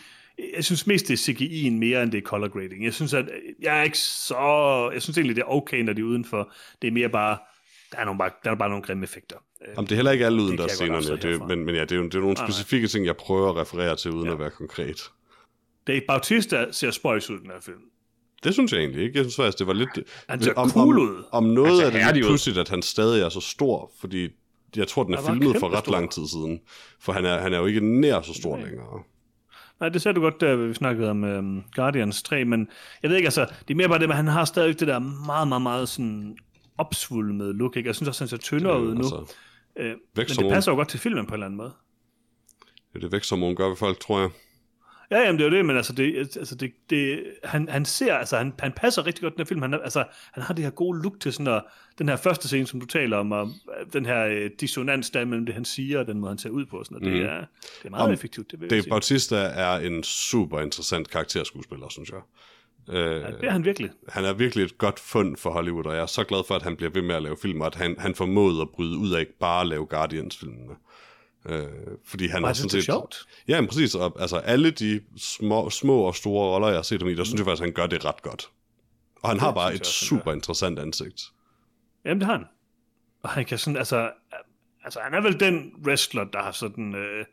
jeg 0.56 0.66
synes 0.66 0.88
mest, 0.88 1.08
det 1.08 1.14
er 1.14 1.34
CGI'en 1.34 1.72
mere, 1.72 2.04
end 2.04 2.12
det 2.12 2.18
er 2.18 2.22
color 2.22 2.48
grading. 2.48 2.86
Jeg 2.86 2.94
synes, 2.94 3.14
at 3.14 3.26
jeg 3.62 3.80
er 3.80 3.84
ikke 3.84 3.98
så... 3.98 4.90
Jeg 4.94 5.02
synes 5.02 5.18
egentlig, 5.18 5.36
det 5.36 5.42
er 5.42 5.52
okay, 5.52 5.82
når 5.82 5.94
de 5.94 6.02
er 6.02 6.06
udenfor. 6.06 6.52
Det 6.82 6.88
er 6.88 6.92
mere 6.92 7.10
bare... 7.10 7.38
Der 7.92 7.98
er, 7.98 8.06
nogle, 8.06 8.18
bare, 8.18 8.30
der 8.44 8.52
er 8.52 8.56
bare 8.56 8.70
nogle 8.70 8.84
grimme 8.84 9.04
effekter. 9.04 9.38
Øh, 9.62 9.68
Jamen, 9.76 9.86
det 9.86 9.92
er 9.92 9.96
heller 9.96 10.12
ikke 10.12 10.26
alle 10.26 10.42
uden 10.42 10.58
der 10.58 10.68
scenerne, 10.68 11.18
det, 11.18 11.48
men, 11.48 11.66
men 11.66 11.76
ja, 11.76 11.82
det 11.82 11.92
er 11.92 11.96
jo 11.96 12.04
det 12.04 12.16
er 12.16 12.20
nogle 12.20 12.34
Nej, 12.34 12.44
nej. 12.44 12.52
specifikke 12.52 12.88
ting, 12.88 13.06
jeg 13.06 13.18
prøver 13.18 13.50
at 13.50 13.56
referere 13.56 13.96
til, 13.96 14.12
uden 14.12 14.28
ja. 14.28 14.34
at 14.34 14.40
være 14.40 14.50
konkret. 14.50 15.12
Dave 15.88 16.02
Bautista 16.08 16.66
ser 16.72 16.92
spøjs 16.92 17.30
ud 17.30 17.38
i 17.38 17.42
den 17.42 17.52
her 17.52 17.60
film. 17.62 17.82
Det 18.44 18.54
synes 18.54 18.72
jeg 18.72 18.80
egentlig 18.80 19.04
ikke. 19.04 19.18
Jeg 19.18 19.26
synes 19.26 19.36
faktisk, 19.36 19.60
det 19.60 19.68
var 19.68 19.74
lidt... 19.74 19.90
Han 20.30 20.42
ser 20.44 20.54
om, 20.54 20.70
cool 20.70 21.00
om, 21.00 21.04
ud. 21.04 21.24
Om 21.32 21.44
noget 21.44 21.78
ser 21.78 21.86
er 21.86 21.92
det 21.92 22.16
lidt 22.16 22.26
ud. 22.26 22.30
pludseligt, 22.30 22.60
at 22.60 22.70
han 22.70 22.82
stadig 22.82 23.22
er 23.22 23.30
så 23.30 23.42
stor, 23.42 23.92
fordi 24.00 24.30
jeg 24.76 24.88
tror, 24.88 25.04
den 25.04 25.14
er 25.14 25.22
filmet 25.22 25.58
for 25.60 25.68
ret 25.68 25.74
kæmpestor. 25.74 25.92
lang 25.92 26.12
tid 26.12 26.28
siden. 26.28 26.62
For 27.00 27.14
han 27.14 27.26
er, 27.26 27.40
han 27.40 27.54
er 27.54 27.58
jo 27.58 27.66
ikke 27.66 28.00
nær 28.00 28.22
så 28.22 28.34
stor 28.34 28.58
længere. 28.58 29.04
Nej, 29.82 29.90
det 29.90 30.02
sagde 30.02 30.16
du 30.16 30.22
godt, 30.22 30.42
da 30.42 30.56
vi 30.56 30.74
snakkede 30.74 31.10
om 31.10 31.24
øhm, 31.24 31.64
Guardians 31.76 32.24
3, 32.24 32.46
men 32.46 32.68
jeg 33.04 33.10
ved 33.10 33.18
ikke, 33.18 33.28
altså, 33.28 33.46
det 33.68 33.74
er 33.74 33.76
mere 33.76 33.88
bare 33.88 34.00
det, 34.00 34.10
at 34.10 34.16
han 34.16 34.28
har 34.28 34.46
stadig 34.46 34.80
det 34.80 34.88
der 34.88 35.00
meget, 35.00 35.48
meget, 35.48 35.62
meget 35.62 35.90
sådan 35.90 36.38
opsvulmede 36.78 37.54
look, 37.54 37.78
ikke? 37.78 37.88
Jeg 37.88 37.96
synes 37.96 38.08
også, 38.08 38.24
han 38.24 38.28
ser 38.30 38.38
tyndere 38.38 38.82
ud 38.82 38.94
nu. 38.94 38.98
Altså, 38.98 39.36
Øh, 39.76 39.96
men 40.16 40.26
det 40.28 40.50
passer 40.50 40.72
jo 40.72 40.76
godt 40.76 40.90
til 40.90 41.00
filmen 41.00 41.26
på 41.26 41.30
en 41.30 41.34
eller 41.34 41.46
anden 41.46 41.58
måde. 41.58 41.74
det 42.94 42.96
er 42.96 43.00
det 43.00 43.12
væksthormon 43.12 43.56
gør 43.56 43.68
ved 43.68 43.76
folk, 43.76 44.00
tror 44.00 44.20
jeg. 44.20 44.30
Ja, 45.12 45.20
jamen 45.20 45.40
det 45.40 45.46
er 45.46 45.50
jo 45.50 45.56
det, 45.58 45.66
men 45.66 45.78
altså, 45.78 45.94
det, 45.94 46.18
altså 46.38 46.56
det, 46.56 46.72
det, 46.90 47.24
han, 47.44 47.70
han 47.70 47.86
ser, 47.86 48.14
altså 48.16 48.38
han, 48.38 48.54
han 48.60 48.72
passer 48.72 49.06
rigtig 49.06 49.22
godt 49.22 49.34
den 49.34 49.40
her 49.42 49.46
film. 49.46 49.62
Han, 49.62 49.74
altså, 49.74 50.04
han 50.32 50.44
har 50.44 50.54
det 50.54 50.64
her 50.64 50.72
gode 50.72 51.02
look 51.04 51.20
til 51.20 51.34
sådan, 51.34 51.48
at, 51.48 51.64
den 51.98 52.10
her 52.10 52.16
første 52.16 52.48
scene, 52.48 52.68
som 52.68 52.80
du 52.80 52.86
taler 52.86 53.18
om, 53.18 53.32
og 53.32 53.48
øh, 53.80 53.94
den 53.94 54.06
her 54.06 54.26
øh, 54.26 54.50
dissonans 54.60 55.10
der 55.10 55.26
mellem 55.26 55.46
det, 55.46 55.56
han 55.56 55.66
siger, 55.66 56.00
og 56.00 56.08
den 56.08 56.20
måde, 56.20 56.30
han 56.32 56.38
ser 56.38 56.50
ud 56.50 56.66
på. 56.66 56.84
Sådan, 56.84 56.98
og 56.98 57.04
det, 57.04 57.22
er, 57.22 57.38
det 57.38 57.86
er 57.86 57.90
meget 57.90 58.06
Om- 58.08 58.14
effektivt, 58.14 58.52
det 58.52 58.62
vil 58.62 58.70
sige. 58.70 58.90
Bautista 58.90 59.36
er 59.36 59.76
en 59.78 60.04
super 60.04 60.60
interessant 60.60 61.10
karakterskuespiller, 61.10 61.90
synes 61.90 62.10
jeg. 62.10 62.20
Øh, 62.90 63.22
Ja, 63.22 63.28
det 63.28 63.44
er 63.44 63.50
han 63.52 63.66
virkelig. 63.66 63.90
han 64.10 64.26
er 64.26 64.34
virkelig 64.34 64.64
et 64.66 64.78
godt 64.78 65.00
fund 65.00 65.38
for 65.38 65.50
Hollywood, 65.50 65.86
og 65.86 65.94
jeg 65.96 66.02
er 66.02 66.06
så 66.06 66.24
glad 66.24 66.40
for, 66.48 66.56
at 66.56 66.62
han 66.62 66.76
bliver 66.76 66.90
ved 66.92 67.02
med 67.02 67.16
at 67.16 67.24
lave 67.24 67.38
film, 67.42 67.62
og 67.62 67.68
at 67.68 67.76
han, 67.76 67.96
han 68.00 68.16
formåede 68.16 68.62
at 68.62 68.70
bryde 68.70 68.98
ud 68.98 69.12
af 69.14 69.20
ikke 69.20 69.38
bare 69.40 69.62
at 69.62 69.68
lave 69.68 69.86
Guardians-filmene. 69.86 70.72
Øh, 70.72 70.78
fordi 72.06 72.28
han 72.28 72.36
Og 72.36 72.42
har 72.42 72.48
jeg 72.50 72.56
synes, 72.56 72.72
det 72.72 72.80
er 72.80 72.84
sjovt. 72.84 73.26
Ja, 73.48 73.62
men 73.62 73.68
præcis. 73.68 73.96
Og, 73.96 74.16
altså 74.20 74.38
alle 74.38 74.72
de 74.72 75.02
små, 75.18 75.70
små 75.70 76.00
og 76.02 76.16
store 76.16 76.54
roller, 76.54 76.68
jeg 76.68 76.78
har 76.78 76.84
set 76.84 77.02
ham 77.02 77.10
i, 77.10 77.16
der 77.16 77.24
synes 77.24 77.40
jeg 77.40 77.46
faktisk, 77.46 77.64
han 77.64 77.72
gør 77.74 77.88
det 77.88 78.06
ret 78.06 78.22
godt. 78.22 78.50
Og 79.22 79.30
han 79.30 79.40
har 79.40 79.52
bare 79.52 79.74
et 79.74 79.80
også, 79.80 80.06
super 80.06 80.34
interessant 80.34 80.80
ansigt. 80.80 81.22
Jamen, 82.06 82.20
det 82.20 82.28
har 82.28 82.38
han. 82.38 82.46
Og 83.24 83.30
han 83.30 83.46
kan 83.46 83.58
sådan, 83.58 83.78
altså, 83.78 84.12
altså 84.84 85.00
han 85.00 85.14
er 85.14 85.22
vel 85.22 85.40
den 85.40 85.74
wrestler, 85.86 86.24
der 86.24 86.40
har 86.44 86.52
sådan, 86.52 86.96
øh, 86.96 87.26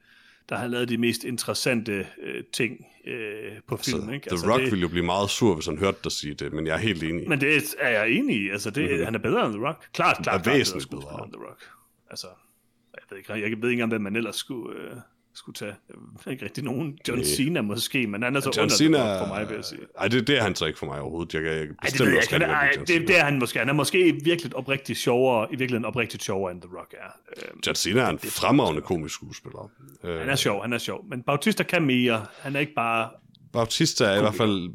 der 0.48 0.56
har 0.56 0.66
lavet 0.66 0.88
de 0.88 0.98
mest 0.98 1.24
interessante 1.24 2.06
øh, 2.22 2.44
ting 2.52 2.86
øh, 3.06 3.52
på 3.66 3.76
film, 3.76 4.06
Så 4.06 4.12
ikke? 4.12 4.24
The 4.24 4.30
Altså, 4.30 4.50
Rock 4.52 4.60
det, 4.60 4.70
ville 4.70 4.82
jo 4.82 4.88
blive 4.88 5.04
meget 5.04 5.30
sur, 5.30 5.54
hvis 5.54 5.66
han 5.66 5.78
hørte 5.78 5.98
dig 6.04 6.12
sige 6.12 6.34
det, 6.34 6.52
men 6.52 6.66
jeg 6.66 6.74
er 6.74 6.78
helt 6.78 7.02
enig. 7.02 7.28
Men 7.28 7.40
det 7.40 7.74
er 7.78 7.88
jeg 7.88 8.10
enig 8.10 8.36
i. 8.42 8.50
Altså, 8.50 8.70
det, 8.70 8.84
mm-hmm. 8.90 9.04
han 9.04 9.14
er 9.14 9.18
bedre 9.18 9.46
end 9.46 9.54
The 9.54 9.66
Rock. 9.66 9.88
Klart, 9.92 10.16
klart, 10.16 10.38
Er 10.38 10.42
klart 10.42 10.46
væsentligt 10.46 10.82
skuespiller 10.82 11.10
bedre. 11.16 11.24
end 11.24 11.32
The 11.32 11.42
Rock. 11.42 11.62
Altså, 12.10 12.26
jeg 13.00 13.06
ved 13.10 13.18
ikke, 13.18 13.32
jeg 13.32 13.40
ved 13.40 13.50
ikke 13.50 13.68
engang, 13.70 13.90
hvem 13.90 14.00
man 14.00 14.16
ellers 14.16 14.36
skulle, 14.36 14.80
øh, 14.80 14.90
skulle 15.34 15.54
tage. 15.54 15.74
Jeg 15.88 15.96
ved 16.24 16.32
ikke 16.32 16.44
rigtig 16.44 16.64
nogen. 16.64 16.98
John 17.08 17.18
Nej. 17.18 17.24
Cena 17.24 17.62
måske, 17.62 18.06
men 18.06 18.22
han 18.22 18.36
er 18.36 18.40
så 18.40 18.50
John 18.56 18.64
under 18.64 18.76
Cena 18.76 19.22
for 19.22 19.26
mig, 19.26 19.48
vil 19.48 19.54
jeg 19.54 19.64
sige. 19.64 19.80
Ej, 19.98 20.08
det, 20.08 20.26
det 20.26 20.38
er 20.38 20.42
han 20.42 20.54
så 20.54 20.66
ikke 20.66 20.78
for 20.78 20.86
mig 20.86 21.00
overhovedet. 21.00 21.34
Jeg 21.34 21.44
jeg 21.44 21.52
kan 21.52 21.60
Ej, 21.60 21.66
det 21.66 21.76
bestemt 21.80 22.00
jeg 22.00 22.38
lide 22.38 22.76
John 22.76 22.86
det, 22.86 23.08
det 23.08 23.18
er 23.18 23.24
han 23.24 23.38
måske. 23.38 23.58
Han 23.58 23.68
er 23.68 23.72
måske 23.72 24.20
virkelig 24.24 24.56
oprigtigt 24.56 24.98
sjovere, 24.98 25.46
i 25.52 25.56
virkeligheden 25.56 25.84
oprigtigt 25.84 26.22
sjovere, 26.22 26.52
end 26.52 26.62
The 26.62 26.70
Rock 26.78 26.94
er. 26.98 27.10
Øhm, 27.36 27.60
John 27.66 27.74
Cena 27.74 28.00
er 28.00 28.08
en 28.08 28.18
fremragende 28.18 28.82
komisk 28.82 29.14
skuespiller. 29.14 29.70
Øh, 30.04 30.18
han 30.18 30.28
er 30.28 30.36
sjov, 30.36 30.62
han 30.62 30.72
er 30.72 30.78
sjov. 30.78 31.04
Men 31.08 31.22
Bautista 31.22 31.62
kan 31.62 31.82
mere. 31.82 32.26
Han 32.40 32.56
er 32.56 32.60
ikke 32.60 32.74
bare... 32.74 33.10
Bautista 33.52 34.04
er 34.04 34.16
i 34.16 34.20
hvert 34.20 34.34
fald 34.34 34.70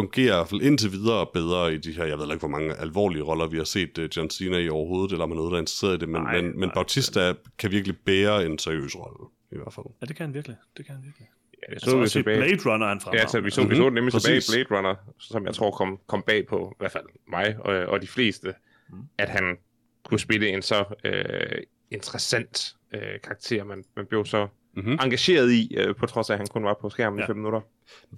fungerer 0.00 0.34
i 0.34 0.38
hvert 0.38 0.48
fald 0.48 0.60
indtil 0.68 0.92
videre 0.92 1.26
bedre 1.38 1.74
i 1.74 1.76
de 1.86 1.92
her, 1.92 2.04
jeg 2.04 2.18
ved 2.18 2.24
ikke, 2.26 2.38
hvor 2.46 2.48
mange 2.56 2.74
alvorlige 2.74 3.22
roller 3.22 3.46
vi 3.46 3.56
har 3.56 3.64
set 3.76 3.98
uh, 3.98 4.04
John 4.16 4.30
Cena 4.30 4.58
i 4.58 4.68
overhovedet, 4.68 5.12
eller 5.12 5.24
om 5.24 5.30
han 5.30 5.36
er 5.38 5.40
noget, 5.42 5.50
der 5.52 5.56
er 5.56 5.60
interesseret 5.66 5.94
i 5.96 5.98
det, 5.98 6.08
men, 6.08 6.22
Nej, 6.22 6.34
men, 6.40 6.44
men 6.60 6.68
nej. 6.68 6.74
Bautista 6.74 7.34
kan 7.58 7.70
virkelig 7.70 7.96
bære 8.08 8.46
en 8.46 8.58
seriøs 8.58 8.96
rolle, 8.96 9.28
i 9.52 9.56
hvert 9.56 9.72
fald. 9.72 9.86
Ja, 10.00 10.06
det 10.06 10.16
kan 10.16 10.26
han 10.26 10.34
virkelig. 10.34 10.56
Det 10.76 10.86
kan 10.86 10.94
han 10.94 11.04
virkelig. 11.04 11.28
Ja, 11.62 11.66
det 11.66 11.72
Altså, 11.72 11.90
så 11.90 11.96
vi 11.96 12.02
også 12.02 12.18
i 12.18 12.22
tilbage. 12.22 12.36
Blade 12.56 12.70
Runner 12.72 12.86
er 12.86 12.88
han 12.88 12.98
Ja, 12.98 13.04
fremragende. 13.04 13.30
så 13.30 13.40
vi 13.40 13.50
så, 13.50 13.64
vi 13.66 13.76
så 13.76 13.82
Mhm, 13.88 13.94
nemlig 13.94 14.12
tilbage 14.12 14.34
i 14.36 14.36
præcis. 14.38 14.54
Blade 14.68 14.78
Runner, 14.78 14.94
som 15.18 15.46
jeg 15.46 15.54
tror 15.54 15.70
kom, 15.70 15.98
kom 16.06 16.22
bag 16.26 16.46
på, 16.46 16.68
i 16.72 16.76
hvert 16.78 16.92
fald 16.92 17.04
mig 17.28 17.56
og, 17.60 17.74
og 17.74 18.02
de 18.02 18.06
fleste, 18.06 18.54
Mhm. 18.90 19.02
at 19.18 19.28
han 19.28 19.56
kunne 20.04 20.20
spille 20.20 20.48
en 20.48 20.62
så 20.62 20.84
øh, 21.04 21.62
interessant 21.90 22.74
øh, 22.94 23.20
karakter, 23.24 23.64
man, 23.64 23.84
man 23.96 24.06
blev 24.06 24.24
så 24.26 24.48
Mhm. 24.76 24.92
engageret 25.02 25.50
i, 25.52 25.74
øh, 25.76 25.94
på 25.96 26.06
trods 26.06 26.30
af, 26.30 26.34
at 26.34 26.38
han 26.38 26.46
kun 26.46 26.64
var 26.64 26.78
på 26.80 26.90
skærmen 26.90 27.18
Ja. 27.18 27.24
i 27.24 27.26
fem 27.26 27.36
minutter. 27.36 27.60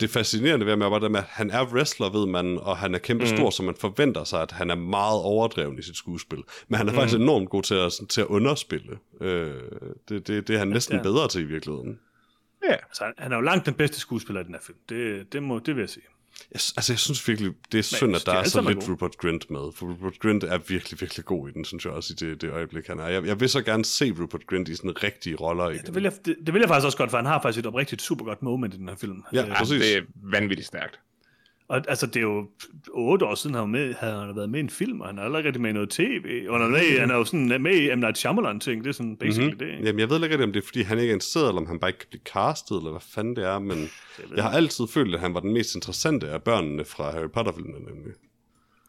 Det 0.01 0.11
fascinerende 0.11 0.67
ved 0.67 0.73
ham 0.73 0.83
er 0.83 0.91
bare 0.91 1.01
det 1.01 1.11
med, 1.11 1.21
at 1.21 1.27
han 1.29 1.51
er 1.51 1.65
wrestler, 1.73 2.11
ved 2.11 2.27
man, 2.27 2.59
og 2.59 2.77
han 2.77 2.95
er 2.95 2.99
kæmpe 2.99 3.25
Mm. 3.25 3.37
stor, 3.37 3.51
så 3.51 3.63
man 3.63 3.75
forventer 3.81 4.25
sig, 4.25 4.43
at 4.43 4.53
han 4.53 4.71
er 4.71 4.75
meget 4.75 5.21
overdreven 5.23 5.79
i 5.79 5.83
sit 5.83 5.97
skuespil. 5.97 6.39
Men 6.69 6.79
han 6.79 6.89
er 6.89 6.93
Mm. 6.93 6.97
faktisk 6.99 7.19
enormt 7.19 7.51
god 7.51 7.63
til 7.63 7.75
at, 7.75 7.93
sådan, 7.93 8.07
til 8.07 8.21
at 8.21 8.27
underspille. 8.27 8.99
Øh, 9.21 9.55
det, 10.09 10.27
det, 10.29 10.49
det 10.49 10.55
er 10.55 10.59
han 10.59 10.69
næsten 10.69 10.93
det 10.93 11.01
er 11.01 11.05
han. 11.05 11.15
bedre 11.15 11.29
til 11.29 11.41
i 11.41 11.45
virkeligheden. 11.45 11.99
Ja, 12.65 12.73
Altså, 12.73 13.05
han- 13.05 13.15
han 13.19 13.33
er 13.33 13.37
jo 13.37 13.43
langt 13.43 13.67
den 13.67 13.75
bedste 13.75 14.01
skuespiller 14.01 14.41
i 14.41 14.45
den 14.45 14.55
her 14.55 14.61
film. 14.63 14.79
Det, 14.89 15.33
det, 15.33 15.43
må, 15.43 15.59
det 15.59 15.75
vil 15.77 15.83
jeg 15.83 15.91
sige. 15.91 16.05
Jeg, 16.53 16.61
altså, 16.77 16.93
jeg 16.93 16.99
synes 16.99 17.29
virkelig, 17.29 17.53
det 17.73 17.79
er 17.79 17.83
synd, 17.83 18.17
at 18.17 18.21
de 18.21 18.31
der 18.31 18.37
er 18.37 18.41
er 18.41 18.49
så 18.49 18.61
lidt 18.61 18.79
gode. 18.79 18.91
Rupert 18.93 19.17
Grint 19.19 19.51
med. 19.51 19.61
For 19.75 19.87
Rupert 19.87 20.19
Grint 20.19 20.45
er 20.45 20.59
virkelig, 20.69 21.01
virkelig 21.01 21.25
god 21.25 21.49
i 21.49 21.53
den, 21.53 21.65
synes 21.65 21.85
jeg 21.85 21.93
også, 21.93 22.13
i 22.13 22.17
det, 22.25 22.41
det 22.43 22.51
øjeblik, 22.51 22.87
han 22.87 22.99
er. 22.99 23.09
Jeg, 23.09 23.27
jeg 23.27 23.41
vil 23.41 23.49
så 23.49 23.63
gerne 23.63 23.85
se 23.85 24.15
Rupert 24.21 24.47
Grint 24.47 24.69
i 24.69 24.75
sådan 24.77 25.03
rigtige 25.03 25.37
roller 25.37 25.69
igen. 25.71 25.87
Det 25.87 25.95
vil, 25.95 26.03
jeg, 26.03 26.13
det, 26.25 26.37
det 26.47 26.55
vil 26.55 26.61
jeg 26.61 26.69
faktisk 26.69 26.85
også 26.87 26.99
godt, 26.99 27.11
for 27.11 27.17
han 27.17 27.27
har 27.27 27.43
faktisk 27.43 27.59
et 27.59 27.67
oprigtigt 27.67 28.03
super 28.03 28.25
godt 28.25 28.43
moment 28.43 28.75
i 28.75 28.77
den 28.77 28.89
her 28.89 28.97
film. 28.97 29.23
Ja, 29.33 29.47
Øh, 29.47 29.57
præcis. 29.57 29.81
det 29.83 29.97
er 29.97 30.03
vanvittigt 30.23 30.67
stærkt. 30.67 31.01
Og 31.69 31.85
altså, 31.89 32.07
det 32.07 32.17
er 32.17 32.21
jo 32.21 32.49
otte 32.91 33.27
år 33.27 33.35
siden, 33.35 33.57
han, 33.57 33.69
med, 33.69 33.95
havde 33.95 34.15
han 34.27 34.37
været 34.37 34.51
med 34.51 34.59
i 34.59 34.63
en 34.63 34.71
film, 34.71 35.01
og 35.01 35.07
han 35.07 35.19
er 35.19 35.23
aldrig 35.23 35.45
rigtig 35.45 35.63
med 35.63 35.71
i 35.71 35.73
noget 35.73 35.91
tv. 35.91 36.45
Og 36.49 36.55
han 36.59 36.67
er, 36.67 36.71
med, 36.71 37.01
han 37.01 37.11
er 37.11 37.15
jo 37.15 37.25
sådan 37.25 37.63
med 37.63 37.75
i 37.75 37.95
M. 37.95 37.99
Night 37.99 38.19
Shyamalan-ting. 38.19 38.85
Det 38.85 38.89
er 38.89 38.93
sådan 38.93 39.17
basically 39.17 39.51
Mhm. 39.51 39.59
mm-hmm. 39.61 39.79
det. 39.79 39.87
Jamen, 39.87 40.01
jeg 40.01 40.11
ved 40.11 40.17
ikke 40.17 40.29
rigtig, 40.29 40.45
om 40.45 40.53
det 40.53 40.63
er, 40.63 40.67
fordi 40.67 40.83
han 40.83 40.99
ikke 40.99 41.11
er 41.11 41.15
interesseret, 41.15 41.49
eller 41.49 41.61
om 41.61 41.67
han 41.67 41.79
bare 41.79 41.89
ikke 41.91 41.99
kan 41.99 42.09
blive 42.11 42.23
castet, 42.25 42.77
eller 42.77 42.91
hvad 42.91 43.01
fanden 43.15 43.37
det 43.37 43.45
er, 43.45 43.59
men 43.59 43.79
ved 43.79 43.89
jeg 44.37 44.45
har 44.45 44.51
altid 44.51 44.85
følt, 44.95 45.15
at 45.15 45.21
han 45.21 45.35
var 45.35 45.41
den 45.41 45.53
mest 45.53 45.75
interessante 45.75 46.29
af 46.29 46.43
børnene 46.43 46.85
fra 46.85 47.11
Harry 47.11 47.31
Potter-filmene, 47.35 47.79
nemlig. 47.79 48.13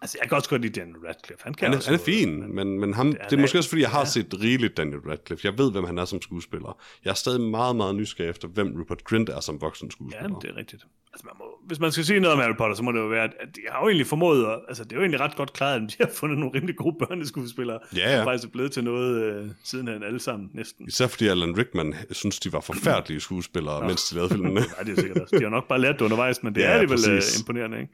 Altså, 0.02 0.18
jeg 0.22 0.30
kan 0.30 0.36
også 0.38 0.50
godt 0.50 0.62
lide 0.62 0.80
Daniel 0.80 0.98
Radcliffe. 1.08 1.44
Han, 1.44 1.54
kan 1.54 1.66
Han 1.66 1.74
er, 1.74 1.78
også 1.78 1.90
han 1.90 2.00
er 2.00 2.04
fin, 2.04 2.40
men- 2.40 2.56
men, 2.56 2.80
men 2.80 2.94
ham, 2.94 3.08
det, 3.08 3.18
han 3.22 3.30
det 3.30 3.36
er 3.38 3.42
måske 3.42 3.58
også, 3.58 3.70
fordi 3.70 3.82
jeg 3.82 3.90
har 3.90 4.00
ja. 4.00 4.06
set 4.06 4.36
rigeligt 4.42 4.78
Daniel 4.78 5.00
Radcliffe. 5.00 5.48
Jeg 5.48 5.58
ved, 5.58 5.72
hvem 5.72 5.84
han 5.84 5.98
er 5.98 6.06
som 6.06 6.22
skuespiller. 6.22 6.82
Jeg 7.06 7.10
er 7.10 7.16
stadig 7.16 7.42
meget, 7.42 7.76
meget 7.76 7.96
nysgerrig 7.96 8.30
efter, 8.30 8.48
hvem 8.48 8.76
Rupert 8.80 9.04
Grint 9.04 9.30
er 9.30 9.40
som 9.40 9.62
voksen 9.62 9.88
Ja, 9.88 9.92
skuespiller. 9.92 10.40
det 10.40 10.50
er 10.50 10.56
rigtigt. 10.58 10.84
Altså, 11.14 11.26
man 11.26 11.34
må, 11.40 11.46
hvis 11.68 11.80
man 11.80 11.92
skal 11.92 12.06
sige 12.06 12.20
noget 12.20 12.34
om 12.34 12.40
Harry 12.42 12.56
Potter, 12.58 12.76
så 12.76 12.84
må 12.84 12.92
det 12.92 13.00
jo 13.00 13.06
være, 13.08 13.24
at- 13.24 13.32
de 13.56 13.62
har 13.70 13.80
jo 13.82 13.88
egentlig 13.88 14.08
formået, 14.08 14.46
at, 14.46 14.60
altså 14.68 14.84
det 14.84 14.92
er 14.92 14.96
jo 14.96 15.02
egentlig 15.02 15.20
ret 15.20 15.36
godt 15.36 15.54
klaret, 15.54 15.76
at 15.84 15.90
de 15.90 15.96
har 16.00 16.10
fundet 16.14 16.38
nogle 16.38 16.56
rimelig 16.56 16.76
gode 16.76 16.96
børneskuespillere, 17.00 17.80
Ja, 17.96 18.10
ja. 18.12 18.18
som 18.18 18.26
faktisk 18.26 18.48
er 18.48 18.52
blevet 18.52 18.72
til 18.72 18.84
noget 18.84 19.24
øh, 19.24 19.48
sidenhen 19.64 20.04
alle 20.04 20.20
sammen 20.20 20.50
næsten. 20.54 20.88
Især 20.88 21.08
fordi 21.08 21.28
Alan 21.28 21.58
Rickman 21.58 21.96
synes, 22.12 22.40
de 22.40 22.54
var 22.54 22.60
forfærdelige 22.60 23.20
skuespillere, 23.20 23.88
mens 23.88 24.10
de 24.10 24.16
lavede 24.16 24.30
filmene. 24.34 24.54
Nej, 24.54 24.64
det 24.86 24.98
er 24.98 25.02
sikkert 25.02 25.18
også. 25.22 25.36
De 25.38 25.44
har 25.44 25.50
nok 25.50 25.68
bare 25.68 25.82
lært 25.82 25.96
det 25.96 26.02
undervejs, 26.02 26.44
men 26.44 26.56
det 26.56 26.62
Ja, 26.62 26.66
ja, 26.66 26.72
er 26.72 26.80
alligevel 26.80 27.00
øh, 27.12 27.18
præcis. 27.18 27.40
imponerende, 27.40 27.80
ikke? 27.82 27.94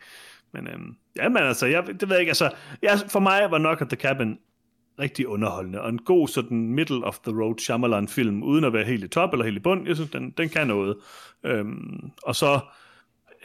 Men 0.56 0.68
øhm, 0.68 0.96
ja, 1.16 1.30
men 1.30 1.38
altså, 1.38 1.66
jeg, 1.66 1.88
det 1.88 2.02
ved 2.02 2.16
jeg 2.16 2.20
ikke, 2.20 2.30
altså, 2.30 2.52
jeg, 2.82 3.00
for 3.10 3.20
mig 3.20 3.52
var 3.52 3.58
nok 3.58 3.82
at 3.82 3.90
The 3.90 3.98
Cabin 3.98 4.38
rigtig 5.00 5.28
underholdende, 5.28 5.82
og 5.82 5.90
en 5.90 6.00
god 6.00 6.28
sådan 6.28 6.70
middle 6.70 7.04
of 7.04 7.20
the 7.20 7.42
road 7.42 7.60
Shyamalan 7.60 8.08
film, 8.08 8.44
uden 8.44 8.64
at 8.64 8.74
være 8.74 8.84
helt 8.86 9.04
i 9.04 9.08
top 9.08 9.34
eller 9.34 9.46
helt 9.46 9.58
i 9.58 9.60
bund, 9.60 9.88
jeg 9.88 9.96
synes, 9.96 10.12
den, 10.12 10.32
den 10.32 10.50
kan 10.50 10.68
noget. 10.68 10.98
Øhm, 11.44 12.12
og 12.24 12.36
så, 12.36 12.60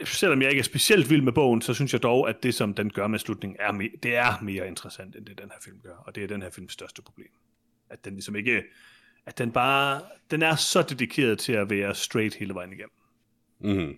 selvom 0.03 0.41
jeg 0.41 0.49
ikke 0.49 0.59
er 0.59 0.63
specielt 0.63 1.09
vild 1.09 1.21
med 1.21 1.33
bogen, 1.33 1.61
så 1.61 1.73
synes 1.73 1.93
jeg 1.93 2.03
dog, 2.03 2.29
at 2.29 2.43
det, 2.43 2.55
som 2.55 2.73
den 2.73 2.89
gør 2.89 3.07
med 3.07 3.19
slutningen, 3.19 3.57
er, 3.59 3.71
me- 3.71 3.99
det 4.03 4.15
er 4.15 4.41
mere 4.41 4.67
interessant, 4.67 5.15
end 5.15 5.25
det 5.25 5.37
den 5.37 5.49
her 5.49 5.59
film 5.63 5.79
gør, 5.83 5.95
og 6.07 6.15
det 6.15 6.23
er 6.23 6.27
den 6.27 6.41
her 6.41 6.49
films 6.49 6.73
største 6.73 7.01
problem. 7.01 7.31
At 7.89 8.05
den 8.05 8.13
ligesom 8.13 8.35
ikke, 8.35 8.63
at 9.25 9.37
den 9.37 9.51
bare, 9.51 10.01
den 10.31 10.41
er 10.41 10.55
så 10.55 10.81
dedikeret 10.81 11.39
til 11.39 11.53
at 11.53 11.69
være 11.69 11.95
straight 11.95 12.35
hele 12.35 12.53
vejen 12.53 12.73
igennem. 12.73 12.93
Mm. 13.59 13.97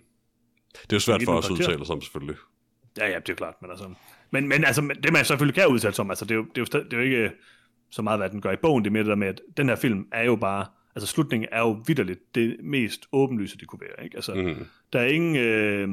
Det 0.82 0.92
er 0.92 0.96
jo 0.96 1.00
svært 1.00 1.22
for 1.24 1.32
os 1.32 1.46
at 1.46 1.50
udtale 1.50 1.80
os 1.80 1.90
om, 1.90 2.00
selvfølgelig. 2.00 2.36
Ja, 2.98 3.06
ja, 3.08 3.18
det 3.18 3.28
er 3.28 3.34
klart, 3.34 3.54
men 3.62 3.70
altså... 3.70 3.90
Men, 4.30 4.48
men 4.48 4.64
altså, 4.64 4.94
det 5.02 5.12
man 5.12 5.24
selvfølgelig 5.24 5.54
kan 5.54 5.68
udtale 5.68 5.94
sig 5.94 6.02
om, 6.02 6.10
altså, 6.10 6.24
det 6.24 6.30
er, 6.30 6.34
jo, 6.36 6.42
det, 6.42 6.56
er 6.58 6.60
jo, 6.60 6.64
stadig- 6.64 6.84
det 6.84 6.92
er 6.92 6.96
jo 6.96 7.02
ikke 7.02 7.30
så 7.90 8.02
meget, 8.02 8.18
hvad 8.20 8.30
den 8.30 8.40
gør 8.40 8.52
i 8.52 8.56
bogen, 8.56 8.84
det 8.84 8.90
er 8.90 8.92
mere 8.92 9.02
det 9.02 9.08
der 9.10 9.14
med, 9.16 9.28
at 9.28 9.40
den 9.56 9.68
her 9.68 9.76
film 9.76 10.06
er 10.12 10.22
jo 10.22 10.36
bare... 10.36 10.66
Altså, 10.96 11.06
slutningen 11.06 11.48
er 11.52 11.60
jo 11.60 11.82
vidderligt 11.86 12.34
det 12.34 12.56
mest 12.62 13.06
åbenlyse, 13.12 13.58
det 13.58 13.68
kunne 13.68 13.80
være, 13.80 14.04
ikke? 14.04 14.16
Altså, 14.16 14.34
Mm. 14.34 14.66
der 14.92 15.00
er 15.00 15.06
ingen 15.06 15.36
øh, 15.36 15.88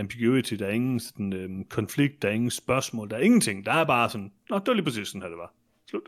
ambiguity, 0.00 0.54
der 0.54 0.66
er 0.66 0.70
ingen 0.70 1.00
sådan, 1.00 1.32
øh, 1.32 1.50
konflikt, 1.70 2.22
der 2.22 2.28
er 2.28 2.32
ingen 2.32 2.50
spørgsmål, 2.50 3.10
der 3.10 3.16
er 3.16 3.20
ingenting. 3.20 3.66
Der 3.66 3.72
er 3.72 3.84
bare 3.84 4.10
sådan, 4.10 4.32
nå, 4.50 4.58
det 4.58 4.66
var 4.66 4.74
lige 4.74 4.84
præcis 4.84 5.08
sådan 5.08 5.22
her, 5.22 5.28
det 5.28 5.38
var. 5.38 5.52
Slut. 5.90 6.02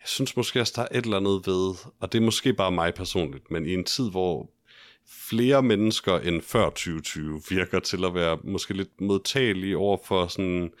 Jeg 0.00 0.08
synes 0.08 0.36
måske 0.36 0.60
også, 0.60 0.72
der 0.76 0.82
er 0.82 0.98
et 0.98 1.04
eller 1.04 1.16
andet 1.16 1.42
ved, 1.46 1.74
og 2.00 2.12
det 2.12 2.18
er 2.18 2.22
måske 2.22 2.54
bare 2.54 2.72
mig 2.72 2.94
personligt, 2.94 3.50
men 3.50 3.66
i 3.66 3.74
en 3.74 3.84
tid, 3.84 4.10
hvor 4.10 4.50
flere 5.08 5.62
mennesker 5.62 6.18
end 6.18 6.42
før 6.42 6.64
2020 6.64 7.42
virker 7.50 7.80
til 7.80 8.04
at 8.04 8.14
være 8.14 8.38
måske 8.44 8.74
lidt 8.74 9.00
modtagelige 9.00 9.76
over 9.76 9.98
for 10.04 10.26
sådan 10.26 10.72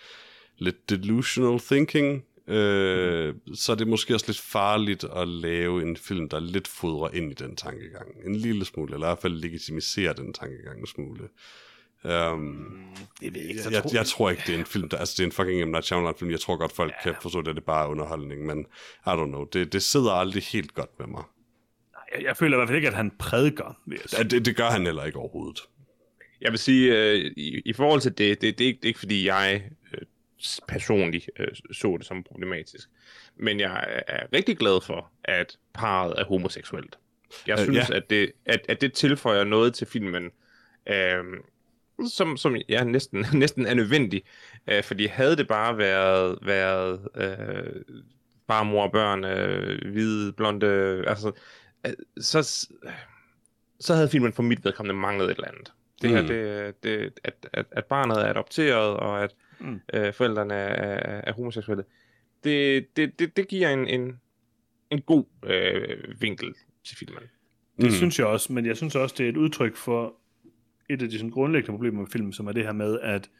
lidt 0.58 0.90
delusional 0.90 1.60
thinking, 1.60 2.24
øh, 2.48 3.34
så 3.54 3.72
er 3.72 3.76
det 3.76 3.88
måske 3.88 4.14
også 4.14 4.26
lidt 4.28 4.40
farligt 4.40 5.04
at 5.04 5.28
lave 5.28 5.82
en 5.82 5.96
film, 5.96 6.28
der 6.28 6.40
lidt 6.40 6.68
fodrer 6.68 7.10
ind 7.14 7.30
i 7.30 7.34
den 7.34 7.56
tankegang. 7.56 8.08
En 8.26 8.36
lille 8.36 8.64
smule, 8.64 8.94
eller 8.94 9.06
i 9.06 9.10
hvert 9.10 9.18
fald 9.18 9.32
legitimiserer 9.32 10.12
den 10.12 10.32
tankegang 10.32 10.80
en 10.80 10.86
smule. 10.86 11.28
Um, 12.04 12.82
Det 13.20 13.34
ved 13.34 13.40
jeg 13.40 13.50
ikke. 13.50 13.62
jeg, 13.64 13.72
jeg, 13.72 13.94
jeg 13.94 14.06
tror 14.06 14.30
ikke, 14.30 14.42
det 14.46 14.54
er 14.54 14.58
en 14.58 14.66
film, 14.66 14.88
der, 14.88 14.96
altså 14.96 15.14
det 15.16 15.22
er 15.22 15.26
en 15.26 15.32
fucking 15.32 15.68
M. 15.68 15.70
Night 15.70 15.84
Shyamalan 15.84 16.14
film. 16.18 16.30
Jeg 16.30 16.40
tror 16.40 16.56
godt, 16.56 16.72
folk 16.72 16.92
ja. 16.92 17.02
kan 17.02 17.20
forstå, 17.22 17.38
at 17.38 17.44
det 17.44 17.56
er 17.56 17.60
bare 17.60 17.88
underholdning, 17.88 18.46
men 18.46 18.66
I 19.06 19.08
don't 19.08 19.26
know. 19.26 19.44
Det, 19.44 19.72
det 19.72 19.82
sidder 19.82 20.12
aldrig 20.12 20.42
helt 20.42 20.74
godt 20.74 20.98
med 20.98 21.06
mig. 21.06 21.24
Jeg, 22.14 22.22
jeg 22.24 22.36
føler 22.36 22.56
i 22.56 22.58
hvert 22.58 22.68
fald 22.68 22.76
ikke, 22.76 22.88
at 22.88 22.94
han 22.94 23.10
prædiker. 23.18 23.80
Ja, 24.18 24.22
det, 24.22 24.46
det 24.46 24.56
gør 24.56 24.70
han 24.70 24.86
heller 24.86 25.04
ikke 25.04 25.18
overhovedet. 25.18 25.60
Jeg 26.40 26.50
vil 26.50 26.58
sige, 26.58 26.98
øh, 26.98 27.32
i, 27.36 27.62
i 27.64 27.72
forhold 27.72 28.00
til 28.00 28.18
det, 28.18 28.40
det, 28.40 28.58
det, 28.58 28.64
er 28.64 28.68
ikke, 28.68 28.78
det 28.78 28.84
er 28.84 28.88
ikke 28.88 28.98
fordi, 28.98 29.26
jeg 29.26 29.62
øh, 29.92 30.00
personligt 30.68 31.30
øh, 31.38 31.48
så 31.72 31.96
det 31.98 32.06
som 32.06 32.22
problematisk. 32.22 32.88
Men 33.36 33.60
jeg 33.60 34.02
er 34.06 34.26
rigtig 34.32 34.56
glad 34.58 34.80
for, 34.86 35.10
at 35.24 35.58
parret 35.74 36.14
er 36.20 36.24
homoseksuelt. 36.24 36.98
Jeg 37.46 37.58
Øh, 37.58 37.64
synes, 37.64 37.90
ja. 37.90 37.96
at, 37.96 38.10
det, 38.10 38.32
at, 38.46 38.60
at 38.68 38.80
det 38.80 38.92
tilføjer 38.92 39.44
noget 39.44 39.74
til 39.74 39.86
filmen, 39.86 40.30
øh, 40.86 41.24
som, 42.08 42.36
som 42.36 42.56
ja, 42.68 42.84
næsten, 42.84 43.26
næsten 43.42 43.66
er 43.66 43.74
nødvendigt. 43.74 44.26
Øh, 44.66 44.82
fordi 44.82 45.06
havde 45.06 45.36
det 45.36 45.48
bare 45.48 45.78
været, 45.78 46.38
været 46.42 47.08
øh, 47.16 47.82
bare 48.48 48.64
mor 48.64 48.82
og 48.82 48.92
børn, 48.92 49.24
øh, 49.24 49.92
hvide, 49.92 50.32
blonde, 50.32 50.66
altså, 51.06 51.32
så, 52.20 52.68
så 53.80 53.94
havde 53.94 54.08
filmen 54.08 54.32
for 54.32 54.42
mit 54.42 54.64
vedkommende 54.64 55.00
manglet 55.00 55.24
et 55.30 55.30
eller 55.36 55.48
andet. 55.48 55.72
Det 56.02 56.10
her, 56.10 56.22
Mm. 56.22 56.26
det, 56.28 56.82
det, 56.82 57.20
at, 57.24 57.48
at, 57.52 57.66
at 57.70 57.84
barnet 57.84 58.16
er 58.16 58.24
adopteret, 58.26 58.96
og 58.96 59.22
at 59.24 59.34
Mm. 59.60 59.66
mm. 59.66 59.80
øh, 59.94 60.12
forældrene 60.14 60.54
er, 60.54 61.20
er, 61.20 61.32
homoseksuelle, 61.32 61.84
det, 62.44 62.86
det, 62.96 63.18
det, 63.18 63.36
det 63.36 63.48
giver 63.48 63.68
en, 63.70 63.86
en, 63.88 64.20
en 64.90 65.00
god 65.00 65.24
øh, 65.46 66.20
vinkel 66.20 66.54
til 66.84 66.96
filmen. 66.96 67.22
Det 67.76 67.84
mm. 67.84 67.90
synes 67.90 68.18
jeg 68.18 68.26
også, 68.26 68.52
men 68.52 68.66
jeg 68.66 68.76
synes 68.76 68.94
også, 68.94 69.14
det 69.18 69.24
er 69.26 69.28
et 69.30 69.36
udtryk 69.36 69.76
for 69.76 70.14
et 70.90 71.02
af 71.02 71.08
de 71.08 71.18
sådan, 71.18 71.30
grundlæggende 71.30 71.72
problemer 71.78 72.00
med 72.00 72.10
filmen, 72.10 72.32
som 72.32 72.46
er 72.46 72.52
det 72.52 72.64
her 72.64 72.72
med, 72.72 73.00
at, 73.00 73.30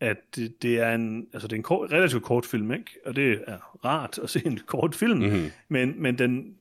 at 0.00 0.16
det, 0.36 0.62
det 0.62 0.78
er 0.80 0.94
en, 0.94 1.26
altså 1.32 1.48
det 1.48 1.52
er 1.52 1.56
en 1.56 1.62
kort, 1.62 1.92
relativt 1.92 2.22
kort 2.22 2.46
film, 2.46 2.72
ikke? 2.72 2.90
og 3.06 3.16
det 3.16 3.44
er 3.46 3.58
rart 3.84 4.18
at 4.22 4.30
se 4.30 4.42
en 4.46 4.60
kort 4.66 4.94
film, 4.94 5.18
Mhm. 5.18 5.50
men, 5.68 6.02
men 6.02 6.18
den, 6.18 6.54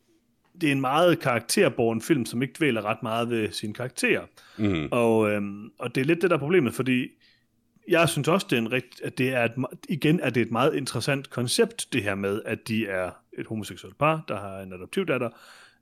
det 0.61 0.67
er 0.67 0.71
en 0.71 0.81
meget 0.81 1.19
karakterborgen 1.19 2.01
film, 2.01 2.25
som 2.25 2.41
ikke 2.41 2.53
dvæler 2.57 2.85
ret 2.85 3.03
meget 3.03 3.29
ved 3.29 3.51
sine 3.51 3.73
karakterer. 3.73 4.21
Mm. 4.57 4.87
Og, 4.91 5.31
øhm, 5.31 5.69
og 5.79 5.95
det 5.95 6.01
er 6.01 6.05
lidt 6.05 6.21
det, 6.21 6.29
der 6.29 6.35
er 6.35 6.39
problemet, 6.39 6.73
fordi 6.73 7.07
jeg 7.87 8.09
synes 8.09 8.27
også, 8.27 8.47
det 8.49 8.55
er 8.55 8.61
en 8.61 8.71
rigt, 8.71 9.01
at 9.03 9.17
det 9.17 9.29
er 9.29 9.43
et, 9.43 9.51
igen 9.89 10.19
er 10.19 10.29
det 10.29 10.41
et 10.41 10.51
meget 10.51 10.75
interessant 10.75 11.29
koncept, 11.29 11.93
det 11.93 12.03
her 12.03 12.15
med, 12.15 12.41
at 12.45 12.67
de 12.67 12.87
er 12.87 13.11
et 13.37 13.47
homoseksuelt 13.47 13.97
par, 13.97 14.23
der 14.27 14.39
har 14.39 14.59
en 14.59 14.73
adoptivdatter. 14.73 15.29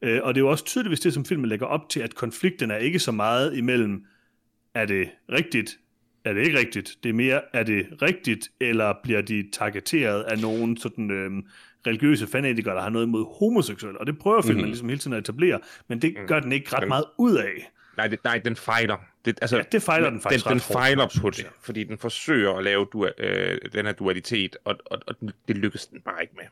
Øh, 0.01 0.19
og 0.23 0.35
det 0.35 0.41
er 0.41 0.45
jo 0.45 0.49
også 0.51 0.65
tydeligvis 0.65 0.99
det, 0.99 1.13
som 1.13 1.25
filmen 1.25 1.49
lægger 1.49 1.65
op 1.65 1.89
til, 1.89 1.99
at 1.99 2.15
konflikten 2.15 2.71
er 2.71 2.77
ikke 2.77 2.99
så 2.99 3.11
meget 3.11 3.57
imellem, 3.57 4.05
er 4.73 4.85
det 4.85 5.09
rigtigt, 5.31 5.79
er 6.25 6.33
det 6.33 6.45
ikke 6.45 6.59
rigtigt? 6.59 6.97
Det 7.03 7.09
er 7.09 7.13
mere, 7.13 7.41
er 7.53 7.63
det 7.63 7.87
rigtigt, 8.01 8.51
eller 8.59 8.93
bliver 9.03 9.21
de 9.21 9.49
targeteret 9.51 10.23
af 10.23 10.39
nogen 10.39 10.77
sådan 10.77 11.11
øhm, 11.11 11.45
religiøse 11.87 12.27
fanatikere, 12.27 12.75
der 12.75 12.81
har 12.81 12.89
noget 12.89 13.05
imod 13.05 13.25
homoseksuelle? 13.39 13.99
Og 13.99 14.07
det 14.07 14.19
prøver 14.19 14.41
filmen 14.41 14.63
mm. 14.63 14.67
ligesom 14.67 14.89
hele 14.89 14.99
tiden 14.99 15.13
at 15.13 15.19
etablere, 15.19 15.59
men 15.87 16.01
det 16.01 16.15
gør 16.27 16.39
den 16.39 16.51
ikke 16.51 16.75
ret 16.75 16.87
meget 16.87 17.05
ud 17.17 17.35
af. 17.37 17.71
Nej, 17.97 18.07
det, 18.07 18.23
nej 18.23 18.37
den 18.45 18.55
fejler. 18.55 18.97
Det, 19.25 19.37
altså, 19.41 19.57
Ja, 19.57 19.63
det 19.71 19.81
fejler 19.81 20.09
den 20.09 20.21
faktisk 20.21 20.45
Den, 20.45 20.51
den 20.51 20.59
fejler 20.59 21.07
jeg. 21.23 21.35
det, 21.35 21.47
fordi 21.61 21.83
den 21.83 21.97
forsøger 21.97 22.53
at 22.53 22.63
lave 22.63 22.87
du, 22.93 23.09
øh, 23.17 23.57
den 23.73 23.85
her 23.85 23.93
dualitet, 23.93 24.57
og, 24.65 24.75
og, 24.85 24.99
og 25.07 25.15
det 25.47 25.57
lykkes 25.57 25.87
den 25.87 26.01
bare 26.01 26.21
ikke 26.21 26.33
med. 26.35 26.45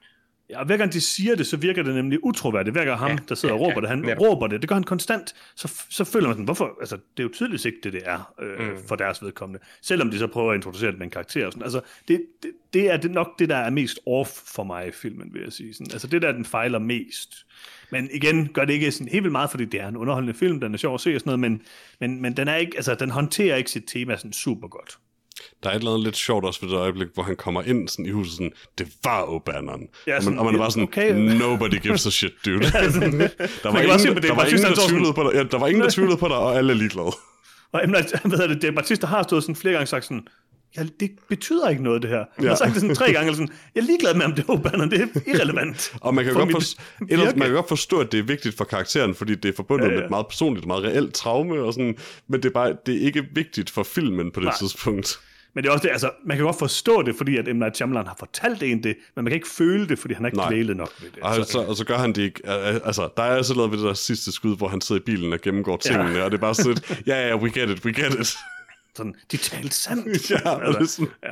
Ja, 0.53 0.59
og 0.59 0.65
hver 0.65 0.77
gang 0.77 0.93
de 0.93 1.01
siger 1.01 1.35
det, 1.35 1.47
så 1.47 1.57
virker 1.57 1.83
det 1.83 1.95
nemlig 1.95 2.23
utroværdigt. 2.23 2.73
Hver 2.73 2.85
gang 2.85 2.99
ham, 2.99 3.11
ja, 3.11 3.17
der 3.29 3.35
sidder 3.35 3.55
og 3.55 3.61
ja, 3.61 3.67
råber 3.67 3.79
det, 3.79 3.89
han 3.89 3.99
netop. 3.99 4.21
råber 4.21 4.47
det. 4.47 4.61
Det 4.61 4.69
gør 4.69 4.75
han 4.75 4.83
konstant. 4.83 5.33
Så, 5.55 5.85
så 5.89 6.03
føler 6.03 6.27
man 6.27 6.33
sådan, 6.33 6.45
hvorfor? 6.45 6.77
Altså, 6.79 6.95
det 6.95 7.19
er 7.19 7.23
jo 7.23 7.29
tydeligvis 7.33 7.65
ikke 7.65 7.77
det, 7.83 7.93
det 7.93 8.01
er 8.05 8.33
øh, 8.41 8.69
mm. 8.69 8.77
for 8.87 8.95
deres 8.95 9.23
vedkommende. 9.23 9.63
Selvom 9.81 10.11
de 10.11 10.19
så 10.19 10.27
prøver 10.27 10.51
at 10.51 10.55
introducere 10.55 10.91
det 10.91 10.99
med 10.99 11.07
en 11.07 11.11
karakter. 11.11 11.45
Og 11.45 11.51
sådan. 11.51 11.63
Altså, 11.63 11.81
det, 12.07 12.21
det, 12.43 12.51
det 12.73 12.91
er 12.91 12.97
det 12.97 13.11
nok 13.11 13.39
det, 13.39 13.49
der 13.49 13.55
er 13.55 13.69
mest 13.69 13.99
off 14.05 14.29
for 14.29 14.63
mig 14.63 14.87
i 14.87 14.91
filmen, 14.91 15.33
vil 15.33 15.41
jeg 15.41 15.53
sige. 15.53 15.73
Sådan. 15.73 15.91
Altså, 15.91 16.07
det 16.07 16.21
der, 16.21 16.31
den 16.31 16.45
fejler 16.45 16.79
mest. 16.79 17.45
Men 17.91 18.09
igen, 18.13 18.47
gør 18.47 18.65
det 18.65 18.73
ikke 18.73 18.91
sådan 18.91 19.07
helt 19.07 19.23
vildt 19.23 19.31
meget, 19.31 19.49
fordi 19.49 19.65
det 19.65 19.81
er 19.81 19.87
en 19.87 19.97
underholdende 19.97 20.33
film, 20.33 20.59
den 20.59 20.73
er 20.73 20.77
sjov 20.77 20.93
at 20.93 21.01
se 21.01 21.15
og 21.15 21.19
sådan 21.19 21.39
noget, 21.39 21.39
men, 21.39 21.61
men, 21.99 22.21
men 22.21 22.37
den, 22.37 22.47
er 22.47 22.55
ikke, 22.55 22.73
altså, 22.75 22.95
den 22.95 23.09
håndterer 23.09 23.55
ikke 23.55 23.71
sit 23.71 23.83
tema 23.87 24.17
sådan 24.17 24.33
super 24.33 24.67
godt. 24.67 24.97
Der 25.63 25.69
er 25.69 25.73
et 25.73 25.79
eller 25.79 25.91
andet 25.91 26.03
lidt 26.03 26.17
sjovt 26.17 26.45
også 26.45 26.61
ved 26.61 26.69
det 26.69 26.77
øjeblik, 26.77 27.07
hvor 27.13 27.23
han 27.23 27.35
kommer 27.35 27.63
ind 27.63 27.87
sådan 27.87 28.05
i 28.05 28.09
huset 28.09 28.33
sådan, 28.33 28.51
det 28.77 28.87
var 29.03 29.21
O'Bannon. 29.23 30.03
Ja, 30.07 30.17
og, 30.17 30.23
man, 30.23 30.39
og 30.39 30.45
man 30.45 30.55
er 30.55 30.59
bare 30.59 30.71
sådan, 30.71 30.83
okay. 30.83 31.13
nobody 31.43 31.75
gives 31.81 32.05
a 32.07 32.09
shit, 32.09 32.33
dude. 32.45 32.59
der, 32.63 33.71
var 33.71 33.79
ingen, 33.79 34.15
det, 34.15 34.23
der, 34.23 34.35
var 34.35 34.45
ingen, 34.45 34.63
der 34.63 34.87
tvivlede 34.87 35.13
på 35.13 35.23
dig. 35.23 35.33
Ja, 35.33 35.43
der 35.43 35.59
var 35.59 35.67
ingen, 35.67 35.83
der 35.83 35.89
tvivlede 35.89 36.17
på 36.17 36.27
dig, 36.27 36.37
og 36.37 36.55
alle 36.57 36.73
er 36.73 36.77
ligeglade. 36.77 37.11
Og 37.71 37.81
jamen, 37.81 37.95
hvad 38.23 38.29
hedder 38.29 38.47
det, 38.47 38.61
Dave 38.61 38.73
Bautista 38.73 39.07
har 39.07 39.23
stået 39.23 39.43
sådan 39.43 39.55
flere 39.55 39.73
gange 39.73 39.87
sagt 39.87 40.05
sådan, 40.05 40.27
ja, 40.77 40.85
det 40.99 41.11
betyder 41.29 41.69
ikke 41.69 41.83
noget, 41.83 42.01
det 42.01 42.09
her. 42.09 42.25
Ja. 42.41 42.47
har 42.47 42.55
sagt 42.55 42.73
det 42.73 42.81
sådan 42.81 42.95
tre 42.95 43.05
gange, 43.05 43.19
eller 43.19 43.33
sådan, 43.33 43.53
jeg 43.75 43.81
er 43.81 43.85
ligeglad 43.85 44.13
med, 44.13 44.25
om 44.25 44.33
det 44.33 44.45
er 44.49 44.53
O'Bannon, 44.53 44.89
det 44.89 45.01
er 45.01 45.33
irrelevant. 45.33 45.95
Og 46.01 46.15
man 46.15 46.25
kan, 46.25 46.33
For 46.33 46.39
godt 46.39 46.51
forstå, 46.51 46.81
ellers, 47.09 47.35
man 47.35 47.47
kan 47.47 47.55
godt 47.55 47.67
forstå, 47.67 47.99
at 47.99 48.11
det 48.11 48.19
er 48.19 48.23
vigtigt 48.23 48.57
for 48.57 48.63
karakteren, 48.63 49.15
fordi 49.15 49.35
det 49.35 49.49
er 49.49 49.55
forbundet 49.55 49.85
ja, 49.85 49.91
ja. 49.91 49.95
med 49.97 50.03
et 50.03 50.09
meget 50.09 50.27
personligt, 50.27 50.67
meget 50.67 50.83
reelt 50.83 51.13
traume, 51.13 51.63
og 51.63 51.73
sådan, 51.73 51.97
men 52.27 52.43
det 52.43 52.49
er, 52.49 52.53
bare, 52.53 52.75
det 52.85 52.95
er 52.95 53.05
ikke 53.05 53.25
vigtigt 53.31 53.69
for 53.69 53.83
filmen 53.83 54.31
på 54.31 54.39
det 54.39 54.45
Nej. 54.45 54.55
tidspunkt. 54.59 55.19
Men 55.55 55.63
det 55.63 55.69
er 55.69 55.73
også 55.73 55.83
det, 55.83 55.89
altså, 55.91 56.11
man 56.25 56.37
kan 56.37 56.45
godt 56.45 56.59
forstå 56.59 57.01
det, 57.01 57.15
fordi 57.15 57.37
at 57.37 57.55
M. 57.55 57.59
Night 57.59 57.75
Shyamalan 57.75 58.07
har 58.07 58.15
fortalt 58.19 58.63
en 58.63 58.83
det, 58.83 58.95
men 59.15 59.23
man 59.23 59.31
kan 59.31 59.35
ikke 59.35 59.47
føle 59.47 59.87
det, 59.87 59.99
fordi 59.99 60.13
han 60.13 60.23
har 60.23 60.29
ikke 60.29 60.41
kvælet 60.47 60.77
nok 60.77 60.91
ved 61.01 61.11
det. 61.11 61.23
Og 61.23 61.45
så, 61.45 61.59
og 61.67 61.75
så 61.75 61.85
gør 61.85 61.97
han 61.97 62.13
det 62.13 62.21
ikke. 62.21 62.41
Al- 62.49 62.81
Altså, 62.85 63.09
der 63.17 63.23
er 63.23 63.35
altså 63.35 63.53
lavet 63.53 63.71
ved 63.71 63.77
det 63.77 63.85
der 63.85 63.93
sidste 63.93 64.31
skud, 64.31 64.57
hvor 64.57 64.67
han 64.67 64.81
sidder 64.81 65.01
i 65.01 65.03
bilen 65.03 65.33
og 65.33 65.41
gennemgår 65.41 65.77
tingene, 65.77 66.09
ja. 66.09 66.23
og 66.23 66.31
det 66.31 66.37
er 66.37 66.41
bare 66.41 66.55
sådan 66.55 66.73
lidt, 66.73 67.07
ja, 67.07 67.27
ja, 67.27 67.35
we 67.35 67.51
get 67.59 67.69
it, 67.69 67.85
we 67.85 67.93
get 67.93 68.13
it. 68.19 68.35
sådan, 68.95 69.15
de 69.31 69.37
talte 69.37 69.75
sandt. 69.75 70.29
ja, 70.31 70.49
og 70.49 70.73
det 70.73 70.81
er 70.81 70.85
sådan, 70.85 71.11
ja. 71.23 71.29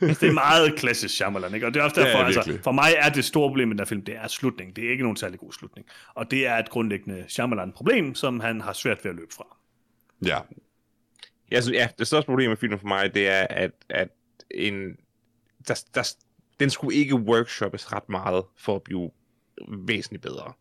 Altså, 0.00 0.20
det 0.20 0.28
er 0.28 0.32
meget 0.34 0.74
klassisk 0.76 1.14
Shyamalan, 1.14 1.54
ikke? 1.54 1.66
Og 1.66 1.74
det 1.74 1.80
er 1.80 1.84
også 1.84 2.00
derfor, 2.00 2.18
ja, 2.18 2.24
altså, 2.26 2.58
for 2.64 2.72
mig 2.72 2.94
er 2.98 3.08
det 3.08 3.24
store 3.24 3.48
problem 3.48 3.68
med 3.68 3.74
den 3.76 3.80
her 3.80 3.86
film, 3.86 4.04
det 4.04 4.14
er 4.16 4.28
slutningen. 4.28 4.76
Det 4.76 4.86
er 4.86 4.90
ikke 4.90 5.02
nogen 5.02 5.16
særlig 5.16 5.38
god 5.38 5.52
slutning. 5.52 5.86
Og 6.14 6.30
det 6.30 6.46
er 6.46 6.54
et 6.56 6.70
grundlæggende 6.70 7.24
Shyamalan-problem, 7.28 8.14
som 8.14 8.40
han 8.40 8.60
har 8.60 8.72
svært 8.72 9.04
ved 9.04 9.10
at 9.10 9.16
løbe 9.16 9.34
fra. 9.34 9.56
ja, 10.24 10.38
Jeg 11.52 11.62
synes, 11.62 11.78
ja, 11.78 11.88
det 11.98 12.06
største 12.06 12.26
problem 12.26 12.48
med 12.48 12.56
filmen 12.56 12.78
for 12.78 12.88
mig, 12.88 13.14
det 13.14 13.28
er, 13.28 13.46
at, 13.50 13.70
at 13.88 14.08
en, 14.50 14.96
der, 15.68 15.84
der, 15.94 16.14
den 16.60 16.70
skulle 16.70 16.96
ikke 16.96 17.14
workshoppes 17.14 17.92
ret 17.92 18.08
meget 18.08 18.44
for 18.58 18.76
at 18.76 18.82
blive 18.82 19.10
væsentligt 19.68 20.22
bedre. 20.22 20.52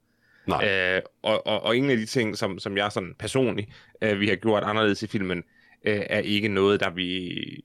nej. 0.47 0.95
Øh, 0.95 1.01
og, 1.21 1.47
og, 1.47 1.61
og 1.63 1.75
ingen 1.75 1.91
af 1.91 1.97
de 1.97 2.05
ting, 2.05 2.37
som, 2.37 2.59
som 2.59 2.77
jeg 2.77 2.91
sådan 2.91 3.15
personligt, 3.19 3.69
øh, 4.01 4.19
vi 4.19 4.27
har 4.27 4.35
gjort 4.35 4.63
anderledes 4.63 5.03
i 5.03 5.07
filmen, 5.07 5.37
øh, 5.85 6.01
er 6.09 6.19
ikke 6.19 6.47
noget, 6.47 6.79
der 6.79 6.89
vil 6.89 7.61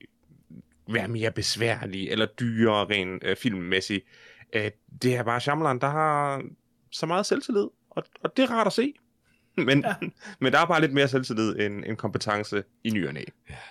være 0.89 1.07
mere 1.07 1.31
besværlige 1.31 2.11
eller 2.11 2.25
dyrere 2.25 2.85
rent 2.85 3.23
øh, 3.23 3.35
filmmæssigt. 3.35 4.05
Øh, 4.53 4.71
det 5.01 5.15
er 5.15 5.23
bare 5.23 5.41
Shyamalan, 5.41 5.79
der 5.79 5.89
har 5.89 6.43
så 6.91 7.05
meget 7.05 7.25
selvtillid, 7.25 7.67
og, 7.89 8.03
og 8.23 8.37
det 8.37 8.43
er 8.43 8.51
rart 8.51 8.67
at 8.67 8.73
se. 8.73 8.93
Men, 9.57 9.83
ja. 9.85 9.93
men 10.41 10.53
der 10.53 10.59
er 10.59 10.65
bare 10.65 10.81
lidt 10.81 10.93
mere 10.93 11.07
selvtillid 11.07 11.59
end, 11.59 11.83
end 11.85 11.97
kompetence 11.97 12.63
i 12.83 12.89
ny 12.89 13.07
og 13.07 13.13
næ. 13.13 13.21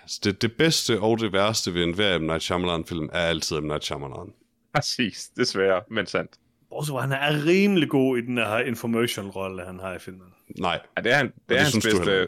Altså, 0.03 0.21
Det, 0.25 0.43
det 0.43 0.57
bedste 0.57 1.01
og 1.01 1.19
det 1.21 1.33
værste 1.33 1.75
ved 1.75 1.83
enhver 1.83 2.19
M. 2.19 2.23
Night 2.23 2.43
Shyamalan-film 2.43 3.09
er 3.13 3.19
altid 3.19 3.61
M. 3.61 3.65
Night 3.67 3.85
Shyamalan. 3.85 4.33
Præcis, 4.75 5.29
desværre, 5.37 5.83
men 5.91 6.07
sandt. 6.07 6.31
Bortset 6.71 6.93
fra, 6.93 7.01
han 7.01 7.13
er 7.13 7.45
rimelig 7.47 7.89
god 7.89 8.19
i 8.19 8.21
den 8.21 8.39
her 8.39 8.59
infomercial-rolle, 8.59 9.63
han 9.67 9.79
har 9.79 9.95
i 9.95 9.99
filmen. 9.99 10.29
Nej, 10.59 10.81
Ja, 10.97 11.03
det 11.03 11.13
er, 11.13 11.17
han, 11.17 11.27
det 11.27 11.33
er 11.37 11.43
det 11.49 11.59
hans 11.59 11.71
synes 11.71 11.85
bedste, 11.85 12.21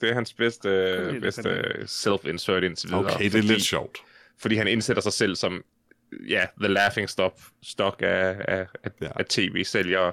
det 0.00 0.10
er 0.10 0.14
hans 0.14 0.32
bedste, 0.34 0.68
det 1.12 1.20
bedste 1.22 1.42
self-insert 1.86 2.64
indtil 2.64 2.88
videre. 2.88 3.04
Okay, 3.04 3.18
det 3.18 3.26
er 3.26 3.30
fordi- 3.30 3.46
lidt 3.46 3.62
sjovt. 3.62 3.98
fordi 4.38 4.54
han 4.54 4.68
indsætter 4.68 5.02
sig 5.02 5.12
selv 5.12 5.36
som 5.36 5.62
ja, 6.28 6.46
the 6.60 6.68
laughing 6.68 7.08
stock, 7.10 7.34
stock 7.62 8.02
af, 8.02 8.36
af, 8.48 8.66
af, 8.84 8.90
Ja. 9.00 9.06
ja. 9.06 9.10
af 9.16 9.24
tv-sælgere. 9.26 10.12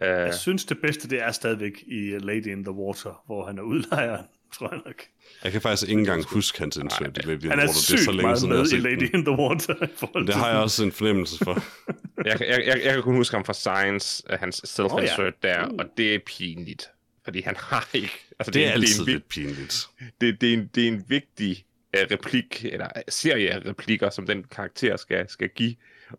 Uh, 0.00 0.06
Jeg 0.06 0.34
synes, 0.34 0.64
det 0.64 0.78
bedste, 0.78 1.08
det 1.10 1.22
er 1.22 1.32
stadigvæk 1.32 1.84
i 1.86 2.18
Lady 2.18 2.46
in 2.46 2.64
the 2.64 2.72
Water, 2.72 3.22
hvor 3.26 3.46
han 3.46 3.58
er 3.58 3.62
udlejeren, 3.62 4.26
tror 4.58 4.68
jeg 4.72 4.80
nok. 4.86 5.02
Jeg 5.44 5.52
kan 5.52 5.60
faktisk 5.60 5.88
ikke 5.88 5.98
engang 5.98 6.24
huske 6.24 6.58
hans 6.58 6.76
insert 6.76 7.18
i 7.18 7.20
Lady 7.20 7.42
in 7.44 7.50
Han 7.50 7.58
the 7.58 7.64
er 7.64 7.66
Water. 7.66 7.66
Det 7.66 7.68
er 7.68 7.72
så 7.72 7.96
sygt 7.96 8.06
længe 8.06 8.22
meget 8.22 8.38
siden, 8.38 8.52
med 8.52 8.72
i 8.72 8.76
Lady 8.76 9.14
in 9.14 9.24
the 9.24 9.36
Water. 9.38 9.74
Det 10.26 10.34
har 10.34 10.50
jeg 10.50 10.58
også 10.58 10.84
en 10.84 10.92
fornemmelse 10.92 11.44
for. 11.44 11.52
jeg, 12.24 12.40
jeg, 12.40 12.62
jeg, 12.66 12.80
jeg 12.84 12.92
kan 12.94 13.02
kun 13.02 13.14
huske 13.14 13.36
ham 13.36 13.44
fra 13.44 13.52
Science, 13.54 14.22
uh, 14.32 14.38
hans 14.38 14.56
self-insert 14.64 15.20
oh, 15.20 15.32
ja. 15.44 15.48
der, 15.48 15.58
og 15.78 15.84
det 15.96 16.14
er 16.14 16.18
pinligt. 16.26 16.88
Fordi 17.24 17.40
han 17.40 17.56
har 17.58 17.88
ikke... 17.92 18.12
Altså, 18.38 18.50
Det 18.50 18.64
er 18.64 18.68
en, 18.68 18.72
altid 18.72 18.88
det 18.88 18.98
er 18.98 19.02
en, 19.06 19.12
lidt 19.12 19.28
pinligt. 19.28 19.86
det, 20.20 20.40
det, 20.40 20.48
er 20.48 20.54
en, 20.54 20.70
det 20.74 20.84
er 20.84 20.88
en 20.88 21.04
vigtig 21.08 21.64
uh, 21.96 22.02
replik, 22.10 22.64
eller 22.64 22.86
uh, 22.96 23.02
serie 23.08 23.50
af 23.50 23.60
replikker, 23.66 24.10
som 24.10 24.26
den 24.26 24.44
karakter 24.44 24.96
skal, 24.96 25.28
skal 25.28 25.48
give. 25.48 25.74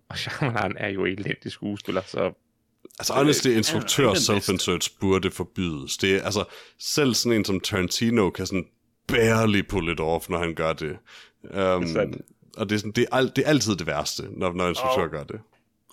Og 0.09 0.17
Shyamalan 0.17 0.77
er 0.77 0.89
jo 0.89 1.05
elendig 1.05 1.51
skuespiller, 1.51 2.01
så 2.05 2.33
Altså, 2.99 3.13
honestly, 3.13 3.49
instruktør 3.49 4.11
self-inserts 4.13 4.97
burde 4.99 5.31
forbydes. 5.31 5.97
Det 5.97 6.15
er, 6.15 6.21
altså, 6.23 6.43
selv 6.79 7.13
sådan 7.13 7.37
en 7.37 7.45
som 7.45 7.59
Tarantino 7.59 8.29
kan 8.29 8.45
sådan 8.45 8.65
barely 9.07 9.61
pull 9.69 9.91
it 9.91 9.99
off, 9.99 10.29
når 10.29 10.37
han 10.37 10.53
gør 10.55 10.73
det. 10.73 10.97
Um, 11.43 11.87
sandt. 11.87 12.17
og 12.57 12.69
det 12.69 12.75
er, 12.75 12.79
sådan, 12.79 12.91
det, 12.91 13.05
er 13.11 13.15
al, 13.15 13.31
det 13.35 13.43
er 13.45 13.49
altid 13.49 13.75
det 13.75 13.87
værste, 13.87 14.23
når, 14.31 14.53
når 14.53 14.63
en 14.63 14.69
instruktør 14.71 15.03
Og- 15.03 15.09
gør 15.09 15.23
det. 15.23 15.39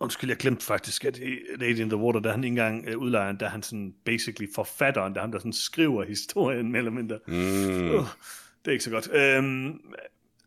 Undskyld, 0.01 0.31
jeg 0.31 0.37
glemte 0.37 0.65
faktisk, 0.65 1.05
at 1.05 1.19
Lady 1.59 1.79
in 1.79 1.89
the 1.89 1.97
Water, 1.97 2.21
der 2.21 2.29
er 2.29 2.35
han 2.35 2.45
ikke 2.45 2.53
engang 2.53 2.89
uh, 2.97 3.03
udlejeren, 3.03 3.41
der 3.41 3.47
er 3.47 3.51
han 3.51 3.63
sådan 3.63 3.95
basically 4.05 4.49
forfatteren, 4.55 5.13
der 5.13 5.19
er 5.19 5.23
ham, 5.23 5.33
der 5.33 5.39
sådan 5.39 5.53
skriver 5.53 6.05
historien, 6.15 6.69
mere 6.73 6.79
eller 6.79 6.91
mindre. 6.93 7.19
Mm. 7.27 7.35
Uh, 7.91 8.07
det 8.65 8.67
er 8.67 8.73
ikke 8.73 8.85
så 8.85 8.91
godt. 8.91 9.09
Øhm, 9.13 9.81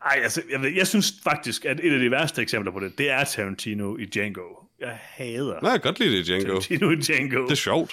ej, 0.06 0.20
altså, 0.24 0.42
jeg, 0.52 0.76
jeg 0.76 0.88
synes 0.88 1.14
faktisk, 1.24 1.66
at 1.66 1.80
et 1.84 1.94
af 1.94 2.00
de 2.00 2.12
værste 2.12 2.42
eksempler 2.42 2.72
på 2.72 2.80
det, 2.80 2.98
det 2.98 3.10
er 3.10 3.24
Tarantino 3.24 3.98
i 3.98 4.06
Django. 4.06 4.42
Jeg 4.80 4.98
hader 5.02 5.62
Nej, 5.62 5.72
jeg 5.72 5.82
kan 5.82 5.92
godt 5.92 6.00
lide 6.00 6.18
det, 6.18 6.26
Django. 6.26 6.48
Tarantino 6.48 6.90
i 6.92 6.96
Django. 6.96 7.44
Det 7.44 7.52
er 7.52 7.56
sjovt. 7.56 7.92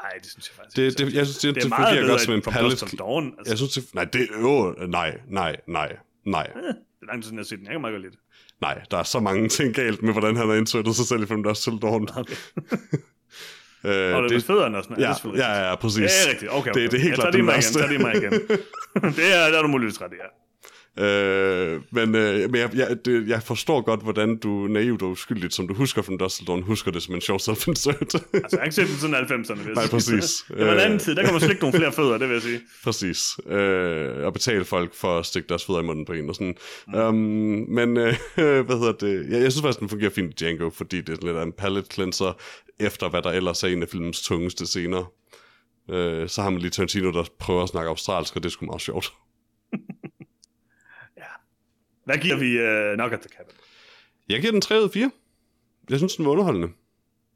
Ej, 0.00 0.10
det 0.22 0.30
synes 0.30 0.48
jeg 0.48 0.54
faktisk 0.56 0.76
Det, 0.76 0.98
det, 1.08 1.14
jeg 1.14 1.26
synes, 1.26 1.38
det, 1.38 1.48
det, 1.48 1.54
det 1.54 1.60
er 1.60 1.62
det 1.62 1.70
meget 1.70 1.88
fungerer 1.88 2.08
godt 2.10 2.20
som 2.20 2.34
en 2.34 2.42
palette. 2.42 2.86
Till 2.86 2.98
Dawn. 2.98 3.34
Altså, 3.38 3.50
Jeg 3.52 3.58
synes, 3.58 3.72
det, 3.74 3.94
nej, 3.94 4.04
det, 4.04 4.28
jo, 4.40 4.74
nej, 4.88 5.18
nej, 5.28 5.56
nej, 5.66 5.96
nej. 6.26 6.46
det 6.46 6.62
er 7.02 7.06
lang 7.06 7.22
tid 7.22 7.28
siden, 7.28 7.36
jeg 7.36 7.40
har 7.40 7.44
set 7.44 7.58
den. 7.58 7.66
Jeg 7.66 7.72
kan 7.74 7.80
meget 7.80 7.94
godt 7.94 8.02
lide 8.02 8.12
det. 8.12 8.20
Nej, 8.60 8.82
der 8.90 8.96
er 8.98 9.02
så 9.02 9.20
mange 9.20 9.48
ting 9.48 9.74
galt 9.74 10.02
med, 10.02 10.12
hvordan 10.12 10.36
han 10.36 10.48
har 10.48 10.54
indtøjtet 10.54 10.96
sig 10.96 11.06
selv 11.06 11.22
i 11.22 11.26
Film 11.26 11.42
Dust 11.42 11.62
Till 11.62 11.78
Dawn. 11.82 12.08
Okay. 12.16 12.34
Øh, 13.84 14.16
Og 14.16 14.22
det 14.22 14.32
med 14.32 14.40
fødderne 14.40 14.76
og 14.78 14.84
sådan 14.84 14.96
noget. 14.98 15.08
ja, 15.24 15.30
det 15.30 15.40
er 15.40 15.54
ja, 15.62 15.68
ja, 15.68 15.74
præcis. 15.76 15.98
Ja, 16.00 16.04
det 16.04 16.26
er 16.26 16.30
rigtigt. 16.30 16.50
Okay, 16.52 16.70
okay. 16.70 16.82
Det, 16.82 16.92
det 16.92 16.98
er 16.98 17.02
helt 17.02 17.10
Jeg 17.10 17.14
klart 17.14 17.32
den 17.32 17.40
det 17.40 17.46
værste. 17.54 17.78
igen, 17.78 17.88
tager 18.00 18.12
det 18.12 18.22
med 18.22 18.30
igen. 18.30 19.12
det 19.18 19.34
er, 19.34 19.50
der 19.50 19.58
er 19.58 19.62
du 19.62 19.68
muligvis 19.68 20.00
ret, 20.00 20.12
ja. 20.12 20.26
Øh, 20.98 21.80
men 21.90 22.14
øh, 22.14 22.50
men 22.50 22.60
jeg, 22.60 22.70
jeg, 22.74 22.96
det, 23.04 23.28
jeg 23.28 23.42
forstår 23.42 23.80
godt, 23.80 24.02
hvordan 24.02 24.36
du 24.36 24.48
naivt 24.48 25.02
og 25.02 25.10
uskyldigt, 25.10 25.54
som 25.54 25.68
du 25.68 25.74
husker 25.74 26.02
fra 26.02 26.16
Dustle 26.16 26.46
Dawn, 26.46 26.62
husker 26.62 26.90
det 26.90 27.02
som 27.02 27.14
en 27.14 27.20
sjov 27.20 27.38
self-insert. 27.40 28.00
Altså, 28.00 28.18
jeg 28.34 28.42
har 28.52 28.64
ikke 28.64 28.74
set 28.74 28.86
den 28.88 28.96
siden 28.96 29.14
90'erne, 29.14 29.58
vil 29.58 29.64
jeg 29.66 29.74
Nej, 29.74 29.86
præcis. 29.90 30.44
Det 30.48 30.66
var 30.66 30.72
en 30.72 30.78
anden 30.78 30.94
Øh. 30.94 31.00
tid, 31.00 31.14
der 31.14 31.22
kan 31.24 31.32
man 31.32 31.40
slikke 31.40 31.62
nogle 31.62 31.78
flere 31.78 31.92
fødder, 31.92 32.18
det 32.18 32.28
vil 32.28 32.34
jeg 32.34 32.42
sige. 32.42 32.60
Præcis. 32.84 33.38
Øh, 33.46 34.26
og 34.26 34.32
betale 34.32 34.64
folk 34.64 34.94
for 34.94 35.18
at 35.18 35.26
stikke 35.26 35.48
deres 35.48 35.64
fødder 35.64 35.80
i 35.80 35.84
munden 35.84 36.04
på 36.04 36.12
en 36.12 36.28
og 36.28 36.34
sådan. 36.34 36.54
Mm. 36.88 36.94
Um, 36.94 37.14
men 37.68 37.96
øh, 37.96 38.14
hvad 38.66 38.78
hedder 38.78 38.92
det? 38.92 39.26
Jeg, 39.30 39.42
jeg 39.42 39.52
synes 39.52 39.62
faktisk, 39.62 39.80
den 39.80 39.88
fungerer 39.88 40.10
fint 40.10 40.30
i 40.30 40.44
Django, 40.44 40.70
fordi 40.70 41.00
det 41.00 41.18
er 41.18 41.26
lidt 41.26 41.36
af 41.36 41.42
en 41.42 41.52
palette 41.52 41.88
cleanser, 41.94 42.32
efter 42.80 43.08
hvad 43.08 43.22
der 43.22 43.30
ellers 43.30 43.62
er 43.62 43.68
en 43.68 43.82
af 43.82 43.88
filmens 43.88 44.22
tungeste 44.22 44.66
scener. 44.66 45.12
Øh, 45.90 46.28
så 46.28 46.42
har 46.42 46.50
man 46.50 46.60
lige 46.60 46.70
Tarantino, 46.70 47.12
der 47.12 47.24
prøver 47.38 47.62
at 47.62 47.68
snakke 47.68 47.88
australsk, 47.88 48.36
og 48.36 48.42
det 48.42 48.48
er 48.48 48.50
sgu 48.52 48.66
meget 48.66 48.80
sjovt. 48.80 49.12
Hvad 52.04 52.16
giver 52.18 52.36
vi 52.36 52.58
uh, 52.58 52.94
Knock 52.94 53.12
at 53.12 53.20
the 53.20 53.28
Cabin? 53.28 53.54
Jeg 54.28 54.40
giver 54.40 54.52
den 54.52 54.60
3 54.60 54.78
ud 54.78 54.84
af 54.84 54.90
4. 54.90 55.10
Jeg 55.90 55.98
synes, 55.98 56.16
den 56.16 56.24
var 56.24 56.30
underholdende. 56.30 56.68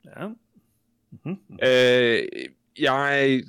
Ja. 0.05 0.29
Øh, 1.63 2.29
jeg 2.79 3.43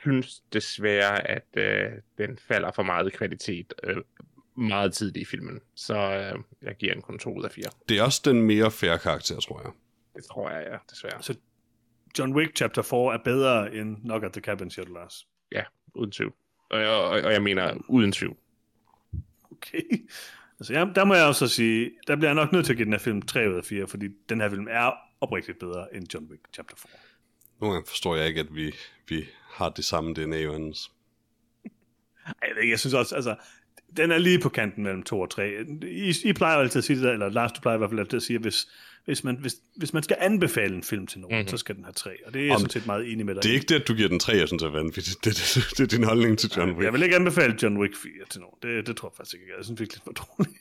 synes 0.00 0.42
desværre, 0.52 1.28
at 1.30 1.46
øh, 1.56 1.92
den 2.18 2.38
falder 2.38 2.72
for 2.72 2.82
meget 2.82 3.06
i 3.06 3.10
kvalitet 3.16 3.74
øh, 3.84 3.96
meget 4.56 4.94
tidligt 4.94 5.16
i 5.16 5.24
filmen. 5.24 5.60
Så 5.74 5.94
øh, 5.96 6.42
jeg 6.62 6.76
giver 6.76 6.92
den 6.92 7.02
kun 7.02 7.18
2 7.18 7.34
ud 7.38 7.44
af 7.44 7.50
4. 7.50 7.64
Det 7.88 7.98
er 7.98 8.02
også 8.02 8.22
den 8.24 8.42
mere 8.42 8.70
fair 8.70 8.96
karakter, 8.96 9.40
tror 9.40 9.60
jeg. 9.64 9.70
Det 10.16 10.24
tror 10.24 10.50
jeg, 10.50 10.66
ja, 10.70 10.76
desværre. 10.90 11.22
Så 11.22 11.34
John 12.18 12.34
Wick 12.34 12.56
Chapter 12.56 12.82
4 12.82 13.14
er 13.14 13.18
bedre 13.24 13.74
end 13.74 13.96
Knock 13.96 14.24
at 14.24 14.32
the 14.32 14.40
Cabin, 14.40 14.70
siger 14.70 14.86
du, 14.86 14.94
Lars. 14.94 15.28
Ja, 15.52 15.62
uden 15.94 16.12
tvivl. 16.12 16.32
Og, 16.70 16.80
og, 16.80 17.08
og 17.08 17.32
jeg 17.32 17.42
mener 17.42 17.74
uden 17.88 18.12
tvivl. 18.12 18.36
Okay. 19.52 20.08
Altså, 20.60 20.72
ja, 20.72 20.86
der 20.94 21.04
må 21.04 21.14
jeg 21.14 21.26
også 21.26 21.48
sige, 21.48 21.90
der 22.06 22.16
bliver 22.16 22.28
jeg 22.28 22.34
nok 22.34 22.52
nødt 22.52 22.66
til 22.66 22.72
at 22.72 22.76
give 22.76 22.84
den 22.84 22.92
her 22.92 22.98
film 22.98 23.22
3 23.22 23.50
ud 23.50 23.54
af 23.54 23.64
4, 23.64 23.86
fordi 23.86 24.08
den 24.28 24.40
her 24.40 24.50
film 24.50 24.66
er 24.70 24.92
oprigtigt 25.20 25.58
bedre 25.58 25.94
end 25.94 26.14
John 26.14 26.26
Wick 26.30 26.42
Chapter 26.54 26.76
4. 26.76 26.90
Nogle 27.60 27.74
gange 27.74 27.88
forstår 27.88 28.16
jeg 28.16 28.26
ikke, 28.26 28.40
at 28.40 28.54
vi, 28.54 28.74
vi 29.08 29.24
har 29.50 29.68
det 29.68 29.84
samme 29.84 30.14
DNA. 30.14 30.36
Ej, 30.36 30.52
jeg, 32.42 32.70
jeg 32.70 32.80
synes 32.80 32.94
også, 32.94 33.14
altså, 33.14 33.36
den 33.96 34.10
er 34.10 34.18
lige 34.18 34.38
på 34.40 34.48
kanten 34.48 34.82
mellem 34.84 35.02
2 35.02 35.20
og 35.20 35.30
3. 35.30 35.50
I, 35.82 36.12
I 36.24 36.32
plejer 36.32 36.56
altid 36.58 36.78
at 36.78 36.84
sige 36.84 36.96
det 36.96 37.04
der, 37.04 37.12
eller 37.12 37.28
Lars, 37.28 37.52
du 37.52 37.60
plejer 37.60 37.76
i 37.76 37.78
hvert 37.78 37.90
fald 37.90 38.00
altid 38.00 38.16
at 38.16 38.22
sige, 38.22 38.34
at 38.36 38.42
hvis, 38.42 38.68
hvis, 39.04 39.24
man, 39.24 39.36
hvis, 39.40 39.54
hvis 39.76 39.92
man 39.92 40.02
skal 40.02 40.16
anbefale 40.20 40.74
en 40.76 40.82
film 40.82 41.06
til 41.06 41.20
nogen, 41.20 41.34
Mhm. 41.34 41.38
mm-hmm. 41.40 41.48
så 41.48 41.56
skal 41.56 41.74
den 41.76 41.84
have 41.84 41.92
3. 41.92 42.10
Og 42.26 42.34
det 42.34 42.40
er 42.40 42.44
jeg 42.46 42.54
Om- 42.54 42.60
sådan 42.60 42.70
set 42.70 42.86
meget 42.86 43.12
enig 43.12 43.26
med 43.26 43.34
dig 43.34 43.42
Det 43.42 43.50
er 43.50 43.54
ikke 43.54 43.66
det, 43.66 43.74
at 43.80 43.88
du 43.88 43.94
giver 43.94 44.08
den 44.08 44.18
3, 44.20 44.32
jeg 44.32 44.48
synes 44.48 44.62
er 44.62 44.68
vanvittigt. 44.70 45.24
Det, 45.24 45.32
det, 45.36 45.54
det, 45.54 45.78
det 45.78 45.80
er 45.92 45.96
din 45.98 46.04
holdning 46.04 46.38
til 46.38 46.50
John 46.56 46.70
Wick. 46.70 46.84
Jeg 46.84 46.92
vil 46.92 47.02
ikke 47.02 47.16
anbefale 47.16 47.54
John 47.62 47.76
Wick 47.78 47.96
4 47.96 48.10
til 48.30 48.40
nogen. 48.40 48.56
Det, 48.62 48.86
det 48.86 48.96
tror 48.96 49.08
jeg 49.08 49.16
faktisk 49.16 49.34
ikke. 49.34 49.46
Jeg 49.58 49.64
synes 49.64 49.80
virkelig, 49.80 50.04
den 50.04 50.12
var 50.16 50.24
dårlig. 50.24 50.54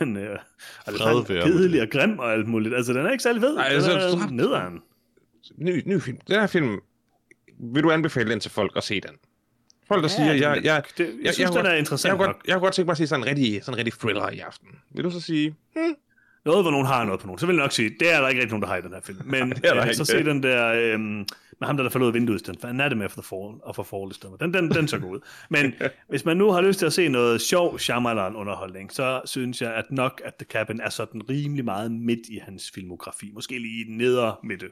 Men 0.00 0.16
øh, 0.16 0.38
det 0.86 0.96
Fred 1.26 1.36
er 1.36 1.44
kedelig 1.46 1.82
og 1.82 1.88
grim 1.90 2.18
og 2.18 2.32
alt 2.32 2.48
muligt. 2.48 2.74
Altså, 2.74 2.92
den 2.92 3.06
er 3.06 3.10
ikke 3.10 3.22
særlig 3.22 3.42
ved. 3.42 3.56
Ej, 3.56 3.64
den 3.68 3.74
altså, 3.74 3.90
er 3.92 4.10
så- 4.10 4.28
nederen. 4.30 4.80
Ny, 5.58 5.82
ny 5.86 6.00
film. 6.00 6.18
Den 6.28 6.40
her 6.40 6.46
film, 6.46 6.80
vil 7.74 7.82
du 7.82 7.90
anbefale 7.90 8.30
den 8.30 8.40
til 8.40 8.50
folk 8.50 8.72
at 8.76 8.84
se 8.84 9.00
den? 9.00 9.10
Folk, 9.88 10.02
der 10.02 10.08
ja, 10.08 10.16
siger, 10.16 10.32
jeg, 10.32 10.64
jeg, 10.64 10.82
det, 10.98 11.06
jeg, 11.06 11.24
jeg 11.24 11.34
synes, 11.34 11.50
jeg 11.50 11.58
den 11.58 11.66
er 11.66 11.74
interessant 11.74 12.18
jeg, 12.18 12.26
nok. 12.26 12.26
godt, 12.26 12.46
jeg 12.46 12.54
kunne 12.54 12.60
godt 12.60 12.74
tænke 12.74 12.86
mig 12.86 12.92
at 12.92 12.98
se 12.98 13.06
sådan 13.06 13.22
en 13.24 13.26
rigtig, 13.28 13.64
sådan 13.64 13.74
en 13.74 13.78
rigtig 13.78 14.00
thriller 14.00 14.30
i 14.30 14.38
aften. 14.38 14.68
Vil 14.90 15.04
du 15.04 15.10
så 15.10 15.20
sige, 15.20 15.54
Noget, 16.48 16.64
hvor 16.64 16.70
nogen 16.70 16.86
har 16.86 17.04
noget 17.04 17.20
på 17.20 17.26
nogen. 17.26 17.38
Så 17.38 17.46
vil 17.46 17.54
jeg 17.54 17.62
nok 17.62 17.72
sige, 17.72 17.90
det 18.00 18.12
er 18.14 18.20
der 18.20 18.28
ikke 18.28 18.40
rigtig 18.40 18.52
nogen, 18.52 18.62
der 18.62 18.68
har 18.68 18.76
i 18.76 18.82
den 18.82 18.92
her 18.92 19.00
film. 19.00 19.18
Men 19.24 19.50
der 19.62 19.86
øh, 19.86 19.94
så 19.94 20.04
se 20.04 20.24
den 20.24 20.42
der, 20.42 20.72
øh, 20.72 21.00
med 21.60 21.66
ham, 21.66 21.76
der, 21.76 21.82
der 21.82 21.90
faldt 21.90 22.02
ud 22.02 22.08
af 22.08 22.14
vinduet 22.14 22.56
for 22.60 22.68
Anatomy 22.68 23.04
of 23.04 23.12
the 23.12 23.22
Fall, 23.22 23.54
og 23.62 23.76
for 23.76 23.82
Fall. 23.82 24.38
Den, 24.40 24.54
den, 24.54 24.70
den 24.70 24.88
så 24.88 24.98
god 24.98 25.10
ud. 25.10 25.20
Men 25.50 25.74
hvis 26.10 26.24
man 26.24 26.36
nu 26.36 26.50
har 26.50 26.60
lyst 26.60 26.78
til 26.78 26.86
at 26.86 26.92
se 26.92 27.08
noget 27.08 27.40
sjov 27.40 27.78
Shyamalan-underholdning, 27.78 28.92
så 28.92 29.20
synes 29.24 29.62
jeg, 29.62 29.74
at 29.74 29.84
nok 29.90 30.22
at 30.24 30.34
The 30.34 30.46
Cabin 30.50 30.80
er 30.80 30.90
sådan 30.90 31.22
rimelig 31.30 31.64
meget 31.64 31.92
midt 31.92 32.28
i 32.28 32.38
hans 32.38 32.70
filmografi. 32.74 33.30
Måske 33.34 33.58
lige 33.58 33.80
i 33.80 33.84
den 33.84 33.96
nedre 33.96 34.36
midte. 34.44 34.66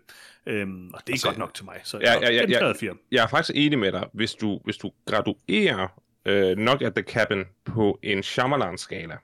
Øhm, 0.46 0.90
og 0.94 1.00
det 1.06 1.08
er 1.08 1.12
altså, 1.12 1.26
godt 1.26 1.38
nok 1.38 1.54
til 1.54 1.64
mig. 1.64 1.80
Så 1.84 1.98
Ja, 1.98 2.12
ja, 2.12 2.32
ja, 2.32 2.42
den 2.42 2.50
ja. 2.50 2.72
fire. 2.72 2.94
jeg 3.12 3.22
er 3.22 3.28
faktisk 3.28 3.56
enig 3.56 3.78
med 3.78 3.92
dig, 3.92 4.06
hvis 4.12 4.34
du, 4.34 4.60
hvis 4.64 4.76
du 4.76 4.92
graduerer 5.06 5.88
øh, 6.26 6.56
Knock 6.56 6.82
at 6.82 6.94
the 6.94 7.04
Cabin 7.04 7.44
på 7.64 7.98
en 8.02 8.22
Shyamalan-skala. 8.22 9.16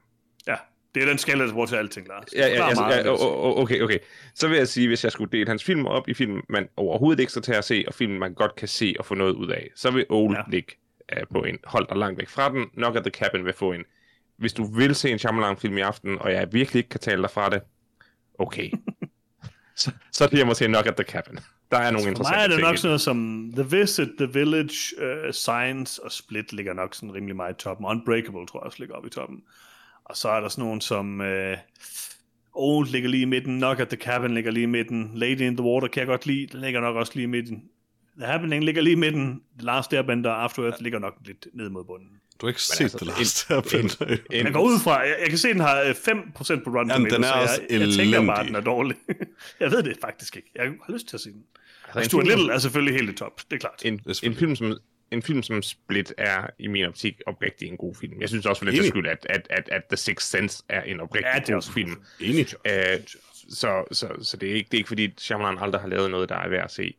Det 0.94 1.02
er 1.02 1.06
den 1.06 1.18
skala, 1.18 1.46
der 1.46 1.52
bruger 1.52 1.66
til 1.66 1.76
alting, 1.76 2.08
Lars. 2.08 2.24
Ja, 2.36 2.46
ja, 2.46 2.52
Forklar 2.52 2.68
ja, 2.68 2.74
meget, 2.74 3.04
ja, 3.04 3.60
okay, 3.60 3.80
okay. 3.82 3.98
Så 4.34 4.48
vil 4.48 4.56
jeg 4.56 4.68
sige, 4.68 4.88
hvis 4.88 5.04
jeg 5.04 5.12
skulle 5.12 5.32
dele 5.32 5.46
hans 5.48 5.64
film 5.64 5.86
op 5.86 6.08
i 6.08 6.14
film, 6.14 6.40
man 6.48 6.68
overhovedet 6.76 7.20
ikke 7.20 7.30
skal 7.30 7.42
tage 7.42 7.58
at 7.58 7.64
se, 7.64 7.84
og 7.86 7.94
film, 7.94 8.12
man 8.12 8.34
godt 8.34 8.56
kan 8.56 8.68
se 8.68 8.94
og 8.98 9.04
få 9.04 9.14
noget 9.14 9.32
ud 9.32 9.48
af, 9.48 9.70
så 9.76 9.90
vil 9.90 10.06
Old 10.10 10.36
Ja. 10.36 10.42
ligge 10.50 10.72
uh, 11.16 11.22
på 11.32 11.44
en 11.44 11.58
hold 11.64 11.86
der 11.88 11.94
langt 11.94 12.18
væk 12.18 12.28
fra 12.28 12.48
den. 12.52 12.66
Knock 12.68 12.96
at 12.96 13.02
the 13.02 13.10
Cabin 13.10 13.44
vil 13.44 13.52
få 13.52 13.72
en, 13.72 13.84
hvis 14.36 14.52
du 14.52 14.64
vil 14.64 14.94
se 14.94 15.10
en 15.10 15.18
Shyamalan-film 15.18 15.78
i 15.78 15.80
aften, 15.80 16.18
og 16.18 16.32
jeg 16.32 16.48
virkelig 16.52 16.78
ikke 16.78 16.88
kan 16.90 17.00
tale 17.00 17.22
dig 17.22 17.30
fra 17.30 17.50
det, 17.50 17.62
okay. 18.38 18.70
så, 19.76 19.90
så 20.12 20.28
bliver 20.28 20.40
jeg 20.40 20.46
måske 20.46 20.66
Knock 20.66 20.86
at 20.86 20.96
the 20.96 21.04
Cabin. 21.04 21.38
Der 21.70 21.78
er 21.78 21.90
nogle 21.90 21.98
For 21.98 22.04
mig 22.04 22.08
interessante 22.10 22.42
er 22.42 22.46
det 22.48 22.56
ting 22.56 22.68
nok 22.68 22.76
sådan 22.78 22.88
noget 22.88 23.00
som 23.00 23.50
The 23.56 23.78
Visit, 23.78 24.08
The 24.18 24.30
Village, 24.32 24.78
uh, 25.26 25.30
Science 25.32 26.02
og 26.04 26.12
Split 26.12 26.52
ligger 26.52 26.72
nok 26.72 26.94
sådan 26.94 27.14
rimelig 27.14 27.36
meget 27.36 27.54
i 27.54 27.62
toppen. 27.62 27.86
Unbreakable 27.86 28.46
tror 28.46 28.60
jeg 28.60 28.66
også 28.66 28.78
ligger 28.78 28.94
oppe 28.94 29.06
i 29.06 29.10
toppen. 29.10 29.42
Og 30.04 30.16
så 30.16 30.28
er 30.28 30.40
der 30.40 30.48
sådan 30.48 30.64
nogen 30.64 30.80
som 30.80 31.20
uh, 31.20 31.26
Old 32.54 32.88
ligger 32.88 33.08
lige 33.08 33.22
i 33.22 33.24
midten, 33.24 33.56
Knock 33.58 33.80
at 33.80 33.88
the 33.88 33.96
Cabin 33.96 34.34
ligger 34.34 34.50
lige 34.50 34.62
i 34.62 34.66
midten, 34.66 35.10
Lady 35.14 35.40
in 35.40 35.56
the 35.56 35.66
Water 35.66 35.88
kan 35.88 36.00
jeg 36.00 36.06
godt 36.06 36.26
lide, 36.26 36.46
den 36.46 36.60
ligger 36.60 36.80
nok 36.80 36.96
også 36.96 37.12
lige 37.14 37.22
i 37.24 37.26
midten. 37.26 37.62
The 38.18 38.26
Happening 38.26 38.64
ligger 38.64 38.82
lige 38.82 38.92
i 38.92 38.96
midten, 38.96 39.42
The 39.58 39.66
Last 39.66 39.92
Airbender 39.94 40.30
og 40.30 40.44
After 40.44 40.62
Earth 40.62 40.82
ligger 40.82 40.98
nok 40.98 41.14
lidt 41.26 41.46
ned 41.54 41.68
mod 41.70 41.84
bunden. 41.84 42.08
Du 42.40 42.46
har 42.46 42.48
ikke 42.48 42.62
set 42.62 42.80
altså, 42.80 42.98
The 42.98 43.06
Last 43.06 43.50
Airbender. 43.50 44.16
En, 44.30 44.44
Jeg 44.44 44.52
går 44.52 44.62
ud 44.62 44.78
fra, 44.84 44.98
jeg, 45.00 45.16
jeg 45.20 45.28
kan 45.28 45.38
se, 45.38 45.48
at 45.48 45.54
den 45.54 45.62
har 45.62 45.80
øh, 45.82 45.90
5% 45.90 45.94
på 46.64 46.70
Rotten 46.70 46.90
Jamen, 46.90 47.04
den 47.04 47.10
Tomatoes, 47.10 47.24
er 47.24 47.46
så 47.46 47.52
også 47.52 47.62
jeg, 47.70 47.80
jeg 47.80 47.88
tænker 47.90 48.26
bare, 48.26 48.40
at 48.40 48.46
den 48.46 48.54
er 48.54 48.60
dårlig. 48.60 48.96
jeg 49.60 49.70
ved 49.70 49.82
det 49.82 49.96
faktisk 50.00 50.36
ikke. 50.36 50.50
Jeg 50.54 50.64
har 50.64 50.92
lyst 50.92 51.08
til 51.08 51.16
at 51.16 51.20
se 51.20 51.32
den. 51.32 51.42
altså, 51.94 52.08
Stuart 52.08 52.26
film- 52.26 52.36
Little 52.38 52.54
er 52.54 52.58
selvfølgelig 52.58 52.94
helt 53.00 53.10
i 53.10 53.14
top, 53.14 53.40
det 53.50 53.56
er 53.56 53.60
klart. 53.60 53.82
en, 53.84 54.00
er 54.06 54.20
en, 54.22 54.34
film 54.34 54.56
som, 54.56 54.76
en 55.12 55.22
film 55.22 55.42
som 55.42 55.62
Split 55.62 56.14
er 56.18 56.46
i 56.58 56.66
min 56.66 56.84
optik 56.84 57.20
oprigtig 57.26 57.68
en 57.68 57.76
god 57.76 57.94
film. 57.94 58.20
Jeg 58.20 58.28
synes 58.28 58.46
også 58.46 58.64
for 58.64 58.70
den 58.70 58.84
skyld, 58.84 59.06
at, 59.06 59.26
at, 59.30 59.46
at, 59.50 59.68
at 59.72 59.84
The 59.84 59.96
Sixth 59.96 60.30
Sense 60.30 60.62
er 60.68 60.82
en 60.82 61.00
oprigtig 61.00 61.30
Ja, 61.34 61.38
det 61.38 61.48
er 61.48 61.54
god 61.54 61.72
film. 61.72 62.02
Enig. 62.20 62.46
Øh, 62.66 63.00
så, 63.50 63.84
så, 63.92 64.08
så 64.22 64.36
det 64.36 64.50
er 64.50 64.54
ikke, 64.54 64.68
det 64.68 64.74
er 64.74 64.78
ikke 64.78 64.88
fordi 64.88 65.14
Shyamalan 65.18 65.58
aldrig 65.58 65.80
har 65.80 65.88
lavet 65.88 66.10
noget, 66.10 66.28
der 66.28 66.36
er 66.36 66.48
værd 66.48 66.64
at 66.64 66.70
se. 66.70 66.94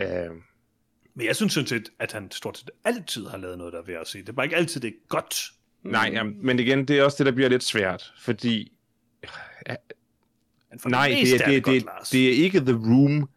Øh, 0.00 0.08
Men 1.14 1.26
jeg 1.26 1.36
synes 1.36 1.52
sådan 1.52 1.66
set, 1.66 1.88
at 1.98 2.12
han 2.12 2.30
stort 2.30 2.58
set 2.58 2.70
altid 2.84 3.26
har 3.26 3.38
lavet 3.38 3.58
noget, 3.58 3.72
der 3.72 3.78
er 3.78 3.84
værd 3.84 4.00
at 4.00 4.08
se. 4.08 4.18
Det 4.18 4.28
er 4.28 4.32
bare 4.32 4.46
ikke 4.46 4.56
altid, 4.56 4.80
det 4.80 4.88
er 4.88 4.92
godt. 5.08 5.34
nej, 5.82 6.10
ja, 6.12 6.22
men 6.22 6.58
igen, 6.58 6.88
det 6.88 6.98
er 6.98 7.04
også 7.04 7.16
det, 7.18 7.26
der 7.26 7.32
bliver 7.32 7.48
lidt 7.48 7.64
svært, 7.64 8.12
fordi 8.18 8.72
Men 10.70 10.80
for 10.80 10.88
nej, 10.88 11.08
det 11.08 11.34
er, 11.40 11.46
det, 11.46 11.62
godt, 11.62 11.74
det, 11.74 11.82
Lars. 11.84 12.10
det 12.10 12.28
er 12.28 12.44
ikke 12.44 12.60
The 12.60 12.72
Room 12.74 13.28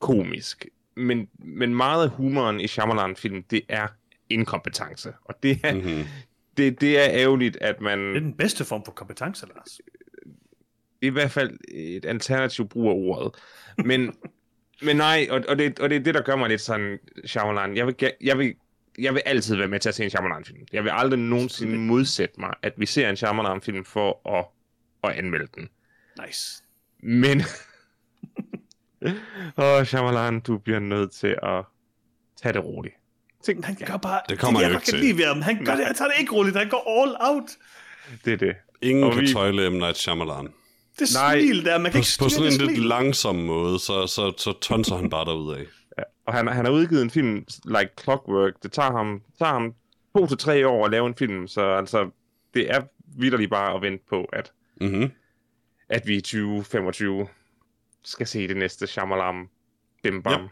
komisk, 0.00 0.66
men, 0.96 1.28
men 1.38 1.74
meget 1.74 2.04
af 2.04 2.10
humoren 2.10 2.60
i 2.60 2.66
Shyamalan-film, 2.66 3.42
det 3.42 3.62
er 3.68 3.86
inkompetence, 4.30 5.12
og 5.24 5.34
det 5.42 5.60
er, 5.64 5.74
Mm-hmm. 5.74 6.04
det, 6.56 6.80
det 6.80 6.98
er 6.98 7.06
ærgerligt, 7.10 7.56
at 7.60 7.80
man... 7.80 7.98
det 7.98 8.16
er 8.16 8.20
den 8.20 8.36
bedste 8.36 8.64
form 8.64 8.84
for 8.84 8.92
kompetence, 8.92 9.46
Lars. 9.46 9.80
i 11.02 11.08
hvert 11.08 11.30
fald 11.30 11.58
et 11.74 12.04
alternativ 12.04 12.68
brug 12.68 12.88
af 12.90 12.94
ordet. 12.94 13.34
Men, 13.86 14.14
men 14.86 14.96
nej, 14.96 15.26
og, 15.30 15.42
og, 15.48 15.58
det, 15.58 15.80
og 15.80 15.90
det 15.90 15.96
er 15.96 16.00
det, 16.00 16.14
der 16.14 16.22
gør 16.22 16.36
mig 16.36 16.48
lidt 16.48 16.60
sådan, 16.60 16.98
Shyamalan. 17.26 17.76
Jeg 17.76 17.86
vil, 17.86 17.96
jeg 18.20 18.38
vil, 18.38 18.54
jeg 18.98 19.14
vil 19.14 19.22
altid 19.26 19.56
være 19.56 19.68
med 19.68 19.80
til 19.80 19.88
at 19.88 19.94
se 19.94 20.04
en 20.04 20.10
Shyamalan-film. 20.10 20.58
Jeg 20.72 20.84
vil 20.84 20.90
aldrig 20.94 21.20
nogensinde 21.20 21.78
modsætte 21.78 22.40
mig, 22.40 22.54
at 22.62 22.72
vi 22.76 22.86
ser 22.86 23.10
en 23.10 23.16
Shyamalan-film 23.16 23.84
for 23.84 24.38
at, 24.38 24.46
at 25.10 25.18
anmelde 25.18 25.46
den. 25.54 25.68
Nice. 26.26 26.62
Men... 27.02 27.42
Åh, 29.58 29.64
oh, 29.64 29.84
Shyamalan, 29.84 30.40
du 30.40 30.58
bliver 30.58 30.78
nødt 30.78 31.10
til 31.12 31.36
at 31.42 31.64
tage 32.42 32.52
det 32.52 32.64
roligt. 32.64 32.94
Tænk, 33.44 33.64
Han 33.64 33.76
gør 33.86 33.96
bare... 33.96 34.20
Det 34.28 34.38
kommer 34.38 34.60
det, 34.60 34.64
han 34.66 34.72
jeg 34.72 34.74
jo 34.74 34.78
ikke 34.78 34.84
kan 34.84 34.92
til. 34.92 35.00
lide 35.00 35.18
ved 35.18 35.24
ham. 35.26 35.42
Han, 35.42 35.64
gør 35.64 35.74
det, 35.76 35.86
han 35.86 35.94
tager 35.94 36.10
det 36.10 36.20
ikke 36.20 36.32
roligt. 36.32 36.56
Han 36.56 36.68
går 36.68 37.02
all 37.02 37.16
out. 37.36 37.50
det 38.24 38.32
er 38.32 38.36
det. 38.36 38.54
Ingen 38.82 39.04
Og 39.04 39.12
kan 39.12 39.22
vi- 39.22 39.32
tøjle 39.32 39.70
M. 39.70 39.72
Night 39.72 39.96
Shyamalan. 39.96 40.48
Det 40.98 41.08
Nej. 41.14 41.40
smil 41.40 41.64
der, 41.64 41.78
man 41.78 41.84
kan 41.84 41.92
På, 41.92 41.98
ikke 41.98 42.08
på 42.18 42.28
styre 42.28 42.30
sådan 42.30 42.52
en 42.52 42.58
lidt 42.58 42.70
smil. 42.76 42.88
langsom 42.88 43.36
måde, 43.36 43.78
så, 43.78 44.06
så, 44.06 44.32
så 44.38 44.52
tonser 44.60 44.96
han 44.96 45.10
bare 45.10 45.24
derud 45.24 45.54
af. 45.54 45.64
Ja. 45.98 46.02
Og 46.26 46.34
han, 46.34 46.46
han 46.48 46.64
har 46.64 46.72
udgivet 46.72 47.02
en 47.02 47.10
film, 47.10 47.34
like 47.64 47.90
Clockwork. 48.02 48.52
Det 48.62 48.72
tager 48.72 48.92
ham, 48.92 49.22
tager 49.38 49.52
ham 49.52 49.74
to 50.16 50.26
til 50.26 50.38
tre 50.38 50.68
år 50.68 50.84
at 50.84 50.90
lave 50.90 51.06
en 51.06 51.14
film, 51.14 51.48
så 51.48 51.60
altså, 51.74 52.10
det 52.54 52.70
er 52.70 52.82
vidderligt 53.18 53.50
bare 53.50 53.74
at 53.74 53.82
vente 53.82 54.04
på, 54.10 54.24
at, 54.32 54.52
Mm-hmm. 54.80 55.10
at 55.88 56.06
vi 56.06 56.16
i 56.16 56.20
2025 56.20 57.26
skal 58.04 58.26
se 58.26 58.48
det 58.48 58.56
næste 58.56 58.86
Shyamalan 58.86 59.48
Bim 60.02 60.22
Bam. 60.22 60.42
Yep. 60.42 60.50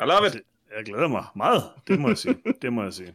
I 0.00 0.04
love 0.04 0.26
it! 0.26 0.34
Jeg 0.76 0.84
glæder 0.84 1.08
mig 1.08 1.24
meget. 1.36 1.62
Det 1.88 1.98
må 2.00 2.08
jeg 2.08 2.18
sige. 2.18 2.36
Det 2.62 2.72
må 2.72 2.82
jeg 2.82 2.92
sige. 2.92 3.14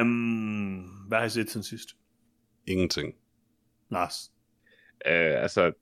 Um, 0.00 0.78
hvad 1.08 1.18
har 1.18 1.24
I 1.24 1.28
set 1.30 1.50
siden 1.50 1.64
sidst? 1.64 1.88
Ingenting. 2.66 3.14
Lars. 3.90 4.32
Uh, 5.06 5.10
altså, 5.42 5.72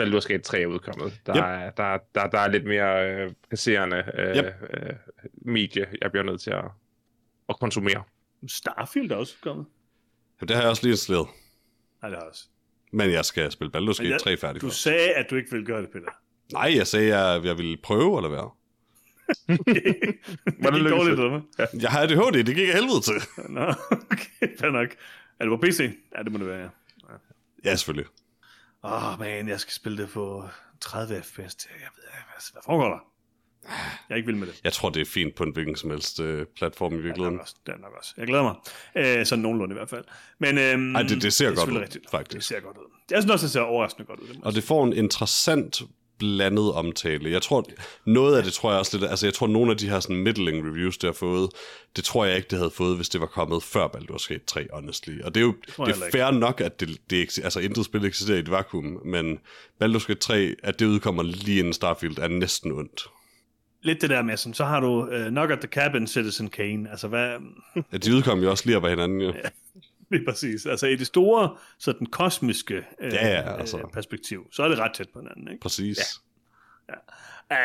Baldur's 0.00 0.28
Gate 0.28 0.38
3 0.42 0.60
er 0.62 0.66
udkommet. 0.66 1.20
Der, 1.26 1.36
Yep. 1.36 1.42
er, 1.44 1.70
der, 1.70 1.98
der, 2.14 2.26
der 2.26 2.38
er 2.38 2.48
lidt 2.48 2.64
mere 2.66 3.10
øh, 3.10 3.32
passerende 3.50 4.04
øh, 4.14 4.36
Yep. 4.36 4.44
øh, 4.70 4.92
medie, 5.32 5.86
jeg 6.02 6.10
bliver 6.10 6.24
nødt 6.24 6.40
til 6.40 6.50
at, 6.50 6.64
at 7.48 7.58
konsumere. 7.60 8.02
Starfield 8.48 9.12
er 9.12 9.16
også 9.16 9.36
kommet. 9.42 9.66
Jamen, 10.40 10.48
det 10.48 10.56
har 10.56 10.62
jeg 10.62 10.70
også 10.70 10.82
lige 10.82 10.92
installeret. 10.92 11.28
Nej, 12.02 12.08
det 12.10 12.18
har 12.18 12.24
jeg 12.24 12.30
også. 12.30 12.48
Men 12.92 13.10
jeg 13.10 13.24
skal 13.24 13.52
spille 13.52 13.70
Baldur's 13.76 13.98
Gate 14.02 14.10
jeg- 14.10 14.20
3 14.20 14.36
færdig 14.36 14.62
Du 14.62 14.66
først. 14.66 14.82
sagde, 14.82 15.10
at 15.14 15.26
du 15.30 15.36
ikke 15.36 15.50
ville 15.50 15.66
gøre 15.66 15.82
det, 15.82 15.90
Peter. 15.90 16.10
Nej, 16.52 16.72
jeg 16.76 16.86
sagde, 16.86 17.16
at 17.16 17.44
jeg 17.44 17.58
ville 17.58 17.76
prøve 17.82 18.16
at 18.16 18.22
lade 18.22 18.32
være. 18.32 18.50
det 19.48 19.58
det 19.66 19.66
gik 19.66 20.72
lykkedes 20.72 20.90
dårligt, 20.90 21.16
det? 21.18 21.24
eller 21.24 21.42
hvad? 21.56 21.80
Jeg 21.80 21.90
har 21.90 22.00
ADHD, 22.02 22.44
det 22.44 22.54
gik 22.54 22.68
af 22.68 22.74
helvede 22.74 23.00
til. 23.00 23.14
Nå, 23.56 23.74
okay, 24.10 24.58
fair 24.60 24.70
nok. 24.70 24.88
Er 25.40 25.44
det 25.44 25.50
på 25.50 25.56
PC? 25.66 25.80
Ja, 26.16 26.22
det 26.22 26.32
må 26.32 26.38
det 26.38 26.46
være, 26.46 26.58
ja. 26.60 26.68
Ja, 27.64 27.76
selvfølgelig. 27.76 28.06
Åh, 28.84 29.12
oh, 29.12 29.20
man, 29.20 29.48
jeg 29.48 29.60
skal 29.60 29.72
spille 29.72 29.98
det 30.02 30.08
på 30.10 30.44
30 30.80 31.22
fps. 31.22 31.54
til. 31.54 31.70
Jeg 31.80 31.88
ved 31.96 32.04
ikke, 32.04 32.28
hvad, 32.32 32.52
hvad 32.52 32.62
foregår 32.66 32.88
der? 32.88 32.98
Jeg 33.68 33.74
er 34.10 34.14
ikke 34.16 34.26
vild 34.26 34.36
med 34.36 34.46
det. 34.46 34.60
Jeg 34.64 34.72
tror, 34.72 34.90
det 34.90 35.00
er 35.00 35.04
fint 35.04 35.34
på 35.34 35.42
en 35.44 35.52
hvilken 35.52 35.76
som 35.76 35.90
helst 35.90 36.20
øh, 36.20 36.46
platform 36.56 36.92
i 36.92 36.96
Det 36.96 37.04
virkeligheden. 37.04 37.40
også. 37.40 37.54
Det 37.66 37.72
er 37.72 37.78
nok 37.78 37.92
også. 37.98 38.14
Jeg 38.16 38.26
glæder 38.26 38.42
mig. 38.42 38.54
Øh, 38.96 39.26
sådan 39.26 39.42
nogenlunde 39.42 39.72
i 39.74 39.76
hvert 39.78 39.90
fald. 39.90 40.04
Men, 40.38 40.58
øhm, 40.58 40.96
Ej, 40.96 41.02
det- 41.02 41.22
det 41.22 41.32
ser 41.32 41.50
er 41.50 41.54
godt 41.54 41.70
ud, 41.70 41.78
rigtigt. 41.78 42.10
faktisk. 42.10 42.36
Det 42.36 42.44
ser 42.44 42.60
godt 42.60 42.76
ud. 42.76 42.84
Jeg 43.10 43.22
synes 43.22 43.32
også, 43.32 43.46
det 43.46 43.52
ser 43.52 43.60
overraskende 43.60 44.06
godt 44.06 44.20
ud. 44.20 44.28
Det 44.28 44.38
Og 44.42 44.54
det 44.54 44.64
får 44.64 44.84
en 44.84 44.92
interessant 44.92 45.82
blandet 46.18 46.72
omtale. 46.72 47.30
Jeg 47.30 47.42
tror, 47.42 47.64
noget 48.06 48.36
af 48.36 48.42
det 48.44 48.52
tror 48.52 48.70
jeg 48.70 48.78
også 48.78 48.98
lidt, 48.98 49.10
altså 49.10 49.26
jeg 49.26 49.34
tror, 49.34 49.46
nogle 49.46 49.70
af 49.70 49.76
de 49.76 49.88
her 49.88 50.00
sådan 50.00 50.16
middling 50.16 50.66
reviews, 50.66 50.98
det 50.98 51.08
har 51.08 51.12
fået, 51.14 51.50
det 51.96 52.04
tror 52.04 52.24
jeg 52.24 52.36
ikke, 52.36 52.48
det 52.50 52.58
havde 52.58 52.70
fået, 52.70 52.96
hvis 52.96 53.08
det 53.08 53.20
var 53.20 53.26
kommet 53.26 53.62
før 53.62 53.86
Baldur's 53.88 54.28
Gate 54.28 54.44
3, 54.46 54.66
honestly. 54.72 55.20
Og 55.22 55.34
det 55.34 55.40
er 55.40 55.44
jo 55.44 55.54
det 55.66 55.78
jeg 55.78 55.88
er 56.06 56.10
fair 56.12 56.30
nok, 56.30 56.60
at 56.60 56.80
det, 56.80 56.98
det 57.10 57.38
altså 57.44 57.60
intet 57.60 57.84
spil 57.84 58.04
eksisterer 58.04 58.36
i 58.36 58.40
et 58.40 58.50
vakuum, 58.50 59.00
men 59.04 59.38
Baldur's 59.84 60.06
Gate 60.06 60.20
3, 60.20 60.54
at 60.62 60.78
det 60.78 60.86
udkommer 60.86 61.22
lige 61.22 61.58
inden 61.58 61.72
Starfield, 61.72 62.18
er 62.18 62.28
næsten 62.28 62.72
ondt. 62.72 63.06
Lidt 63.82 64.02
det 64.02 64.10
der 64.10 64.22
med, 64.22 64.36
sådan, 64.36 64.54
så 64.54 64.64
har 64.64 64.80
du 64.80 65.02
uh, 65.02 65.26
Knock 65.28 65.52
at 65.52 65.60
the 65.60 65.68
Cabin, 65.68 66.06
Citizen 66.06 66.48
Kane. 66.50 66.90
Altså, 66.90 67.08
hvad... 67.08 67.38
Ja, 67.92 67.96
de 67.96 68.16
udkom 68.16 68.42
jo 68.42 68.50
også 68.50 68.66
lige 68.66 68.76
op 68.76 68.84
af 68.84 68.90
hinanden, 68.90 69.20
jo. 69.20 69.34
Lige 70.10 70.24
præcis. 70.24 70.66
Altså, 70.66 70.86
i 70.86 70.96
det 70.96 71.06
store, 71.06 71.56
sådan 71.78 72.06
kosmiske 72.06 72.78
uh, 72.78 73.06
Ja, 73.12 73.28
ja, 73.28 73.56
altså. 73.58 73.88
perspektiv, 73.92 74.46
så 74.52 74.62
er 74.62 74.68
det 74.68 74.78
ret 74.78 74.92
tæt 74.94 75.08
på 75.08 75.20
hinanden, 75.20 75.48
ikke? 75.48 75.60
Præcis. 75.60 75.98
Ja. 76.88 76.94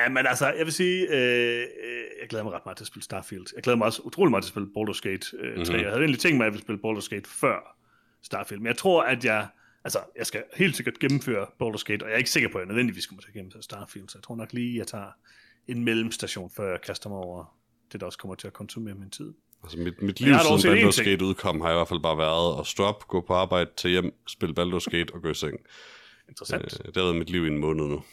Uh, 0.07 0.13
men 0.13 0.27
altså, 0.27 0.47
jeg 0.47 0.65
vil 0.65 0.73
sige, 0.73 1.07
uh, 1.09 1.15
jeg 2.21 2.29
glæder 2.29 2.43
mig 2.43 2.53
ret 2.53 2.65
meget 2.65 2.77
til 2.77 2.83
at 2.83 2.87
spille 2.87 3.03
Starfield. 3.03 3.45
Jeg 3.55 3.63
glæder 3.63 3.77
mig 3.77 3.85
også 3.85 4.01
utrolig 4.01 4.31
meget 4.31 4.43
til 4.43 4.49
at 4.49 4.51
spille 4.51 4.69
Baldur's 4.77 5.01
Gate 5.01 5.27
uh, 5.33 5.39
3. 5.39 5.47
Mhm. 5.49 5.57
Mm-hmm. 5.57 5.75
Jeg 5.75 5.89
havde 5.89 5.99
egentlig 5.99 6.19
tænkt 6.19 6.37
mig, 6.37 6.43
at 6.43 6.47
jeg 6.47 6.53
ville 6.53 6.63
spille 6.63 6.81
Baldur's 6.85 7.09
Gate 7.09 7.29
før 7.29 7.77
Starfield, 8.23 8.61
men 8.61 8.67
jeg 8.67 8.77
tror, 8.77 9.03
at 9.03 9.25
jeg, 9.25 9.47
altså, 9.83 9.99
jeg 10.17 10.25
skal 10.25 10.43
helt 10.55 10.75
sikkert 10.75 10.99
gennemføre 10.99 11.45
Baldur's 11.45 11.83
Gate, 11.83 12.03
og 12.03 12.09
jeg 12.09 12.13
er 12.13 12.17
ikke 12.17 12.29
sikker 12.29 12.49
på, 12.49 12.57
at 12.57 12.61
jeg 12.61 12.67
nødvendigvis 12.67 13.05
kommer 13.05 13.21
til 13.21 13.29
at 13.29 13.33
gennemføre 13.33 13.63
Starfield, 13.63 14.09
så 14.09 14.17
jeg 14.17 14.23
tror 14.23 14.35
nok 14.35 14.53
lige, 14.53 14.71
at 14.71 14.77
jeg 14.77 14.87
tager 14.87 15.11
en 15.67 15.83
mellemstation, 15.83 16.49
før 16.49 16.69
jeg 16.69 16.81
kaster 16.81 17.09
mig 17.09 17.17
over 17.17 17.57
det, 17.91 17.99
der 17.99 18.05
også 18.05 18.17
kommer 18.17 18.35
til 18.35 18.47
at 18.47 18.53
konsumere 18.53 18.95
min 18.95 19.09
tid. 19.09 19.33
Altså 19.63 19.77
mit, 19.79 20.01
mit 20.01 20.19
liv 20.19 20.33
siden 20.59 20.77
Baldur's. 20.77 21.03
Gate 21.03 21.25
udkom, 21.25 21.61
har 21.61 21.71
i 21.71 21.73
hvert 21.73 21.87
fald 21.87 21.99
bare 21.99 22.17
været 22.17 22.59
at 22.59 22.67
stå 22.67 22.83
op, 22.83 23.07
gå 23.07 23.21
på 23.21 23.33
arbejde, 23.33 23.69
tage 23.77 23.91
hjem, 23.91 24.13
spille 24.27 24.55
Baldur's 24.59 24.89
Gate 24.89 25.13
og 25.13 25.21
gå 25.21 25.29
i 25.29 25.33
seng. 25.33 25.59
Interessant. 26.29 26.63
Øh, 26.63 26.85
det 26.85 26.97
har 26.97 27.03
været 27.03 27.15
mit 27.15 27.29
liv 27.29 27.45
i 27.45 27.47
en 27.47 27.57
måned 27.57 27.85
nu. 27.85 28.03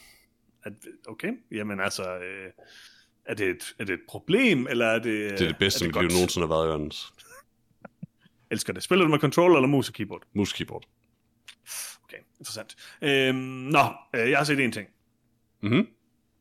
At, 0.65 0.73
okay, 1.09 1.29
jamen 1.51 1.81
altså, 1.81 2.03
øh, 2.19 2.51
er, 3.25 3.35
det 3.35 3.47
et, 3.47 3.75
er 3.79 3.85
det 3.85 3.93
et 3.93 4.01
problem, 4.09 4.67
eller 4.71 4.87
er 4.87 4.99
det... 4.99 5.31
Det 5.31 5.41
er 5.41 5.49
det 5.49 5.59
bedste, 5.59 5.87
mit 5.87 6.01
liv 6.01 6.09
nogensinde 6.09 6.47
har 6.47 6.55
været, 6.55 6.69
Jørgens. 6.69 7.13
Elsker 8.51 8.73
det. 8.73 8.83
Spiller 8.83 9.05
du 9.05 9.11
med 9.11 9.19
controller 9.19 9.57
eller 9.57 9.69
mus 9.69 9.89
og 9.89 9.95
keyboard? 9.95 10.23
Mus 10.35 10.53
keyboard. 10.53 10.85
Okay, 12.05 12.19
interessant. 12.39 12.77
Øhm, 13.03 13.37
nå, 13.37 13.85
øh, 14.17 14.31
jeg 14.31 14.39
har 14.39 14.45
set 14.45 14.61
en 14.61 14.73
ting. 14.73 14.89
Mhm. 15.61 15.87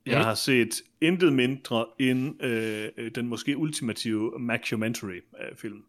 Jeg 0.05 0.17
Mhm. 0.17 0.23
har 0.25 0.33
set 0.35 0.81
intet 1.01 1.33
mindre 1.33 1.85
end 1.99 2.43
øh, 2.43 2.87
øh, 2.97 3.11
den 3.15 3.27
måske 3.27 3.57
ultimative 3.57 4.39
mockumentary-film. 4.39 5.83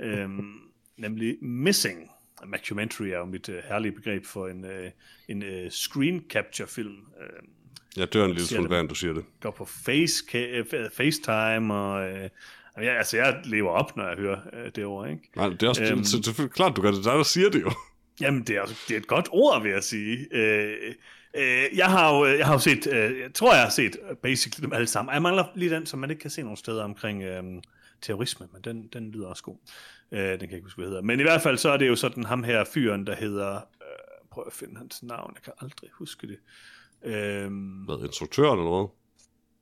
øhm, 0.00 0.52
nemlig 0.96 1.36
Missing. 1.42 2.10
Mockumentary 2.46 3.06
er 3.06 3.18
jo 3.18 3.24
mit 3.24 3.48
øh, 3.48 3.62
herlige 3.68 3.92
begreb 3.92 4.24
for 4.26 4.48
en, 4.48 4.64
øh, 4.64 4.90
en 5.28 5.42
øh, 5.42 5.70
screen 5.70 6.24
capture-film. 6.30 6.96
Øh, 7.20 7.28
Jeg 7.96 8.12
dør 8.12 8.24
en 8.24 8.30
lille 8.30 8.46
smule 8.46 8.68
hver, 8.68 8.82
du 8.82 8.94
siger 8.94 9.12
det. 9.12 9.24
går 9.40 9.50
på 9.50 9.64
face, 9.64 10.24
øh, 10.38 10.64
FaceTime, 10.92 11.74
og 11.74 12.08
øh, 12.10 12.28
jeg, 12.76 12.96
altså, 12.96 13.16
jeg 13.16 13.40
lever 13.44 13.70
op, 13.70 13.96
når 13.96 14.08
jeg 14.08 14.16
hører 14.16 14.40
øh, 14.52 14.70
det 14.74 14.84
ord, 14.84 15.10
ikke? 15.10 15.22
Nej, 15.36 15.48
det 15.48 15.62
er 15.62 15.68
også 15.68 15.84
Øhm. 15.84 15.96
det, 15.98 16.06
selvfølgelig 16.06 16.52
klart, 16.54 16.76
du 16.76 16.82
gør 16.82 16.90
det. 16.90 16.98
Er 16.98 17.02
dig, 17.02 17.12
der 17.12 17.22
siger 17.22 17.50
det 17.50 17.62
jo. 17.62 17.70
Jamen, 18.20 18.42
det 18.42 18.56
er, 18.56 18.64
det 18.88 18.94
er 18.94 18.98
et 18.98 19.06
godt 19.06 19.28
ord, 19.32 19.62
vil 19.62 19.70
jeg 19.70 19.82
sige. 19.82 20.26
Øh, 20.32 20.94
øh, 21.36 21.78
jeg, 21.78 21.86
har 21.86 22.16
jo, 22.16 22.26
jeg 22.26 22.46
har 22.46 22.52
jo 22.52 22.58
set, 22.58 22.86
øh, 22.86 23.20
jeg 23.20 23.34
tror, 23.34 23.54
jeg 23.54 23.62
har 23.62 23.70
set 23.70 23.96
øh, 24.10 24.16
basically 24.16 24.64
dem 24.64 24.72
alle 24.72 24.86
sammen. 24.86 25.14
Jeg 25.14 25.22
mangler 25.22 25.44
lige 25.54 25.70
den, 25.70 25.86
som 25.86 25.98
man 25.98 26.10
ikke 26.10 26.20
kan 26.20 26.30
se 26.30 26.42
nogen 26.42 26.56
steder 26.56 26.84
omkring 26.84 27.22
øh, 27.22 27.42
terrorisme, 28.02 28.48
men 28.52 28.62
den, 28.62 28.88
den 28.92 29.10
lyder 29.10 29.26
også 29.26 29.42
god. 29.42 29.56
Øh, 30.12 30.20
den 30.20 30.38
kan 30.38 30.48
jeg 30.48 30.56
ikke 30.56 30.66
huske, 30.66 30.78
hvad 30.78 30.88
hedder. 30.88 31.02
Men 31.02 31.20
i 31.20 31.22
hvert 31.22 31.42
fald, 31.42 31.58
så 31.58 31.70
er 31.70 31.76
det 31.76 31.88
jo 31.88 31.96
sådan 31.96 32.24
ham 32.24 32.44
her 32.44 32.64
fyren, 32.64 33.06
der 33.06 33.14
hedder... 33.14 33.54
Øh, 33.56 34.28
prøv 34.30 34.44
at 34.46 34.52
finde 34.52 34.76
hans 34.76 35.02
navn, 35.02 35.32
jeg 35.34 35.42
kan 35.42 35.52
aldrig 35.60 35.90
huske 35.98 36.26
det. 36.26 36.38
Øh, 37.04 37.50
Hvad, 37.84 38.06
instruktøren 38.06 38.58
eller 38.58 38.70
hvad? 38.70 38.88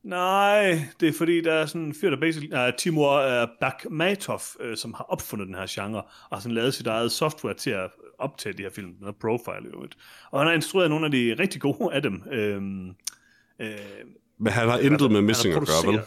Nej, 0.03 0.85
det 1.01 1.09
er 1.09 1.13
fordi, 1.13 1.41
der 1.41 1.53
er 1.53 1.67
sådan 1.67 1.83
en 1.83 1.95
fyr, 1.95 2.11
der 2.11 2.21
basically... 2.21 2.69
Uh, 2.69 2.75
Timur 2.79 3.43
uh, 3.43 3.49
Bakhmatov, 3.61 4.41
uh, 4.61 4.75
som 4.75 4.95
har 4.95 5.05
opfundet 5.05 5.47
den 5.47 5.55
her 5.55 5.67
genre, 5.69 6.03
og 6.03 6.37
har 6.37 6.41
sådan 6.41 6.55
lavet 6.55 6.75
sit 6.75 6.87
eget 6.87 7.13
software 7.13 7.55
til 7.55 7.71
at 7.71 7.91
optage 8.23 8.53
de 8.53 8.63
her 8.63 8.71
film, 8.71 8.95
den 8.95 9.05
her 9.05 9.13
profile 9.13 9.65
i 9.65 9.75
øvrigt. 9.75 9.97
Og 10.31 10.41
han 10.41 10.47
har 10.47 10.55
instrueret 10.55 10.91
nogle 10.91 11.05
af 11.05 11.11
de 11.11 11.37
rigtig 11.39 11.61
gode 11.61 11.95
af 11.95 12.03
dem. 12.03 12.23
Øhm, 12.33 12.89
øh, 13.59 13.77
Men 14.39 14.53
han 14.53 14.69
har 14.69 14.79
intet 14.79 15.11
med 15.11 15.23
Missing 15.23 15.55
at 15.55 15.61
gøre, 15.61 15.93
vel? 15.93 16.01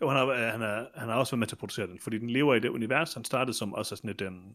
Jo, 0.00 0.08
han 0.08 0.16
har, 0.18 0.50
han, 0.50 0.60
har, 0.60 0.86
han 0.94 1.08
har 1.08 1.14
også 1.14 1.32
været 1.32 1.38
med 1.38 1.46
til 1.46 1.54
at 1.54 1.58
producere 1.58 1.86
den, 1.86 1.98
fordi 2.02 2.18
den 2.18 2.30
lever 2.30 2.54
i 2.54 2.60
det 2.60 2.68
univers, 2.68 3.14
han 3.14 3.24
startede 3.24 3.56
som 3.56 3.74
også 3.74 3.96
sådan 3.96 4.10
et... 4.10 4.22
Um, 4.22 4.54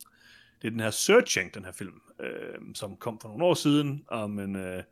det 0.61 0.67
er 0.67 0.71
den 0.71 0.79
her 0.79 0.91
Searching, 0.91 1.53
den 1.53 1.65
her 1.65 1.71
film, 1.71 2.01
øh, 2.19 2.75
som 2.75 2.95
kom 2.95 3.19
for 3.21 3.29
nogle 3.29 3.45
år 3.45 3.53
siden, 3.53 4.03
om 4.07 4.39
en, 4.39 4.55
øh, 4.55 4.83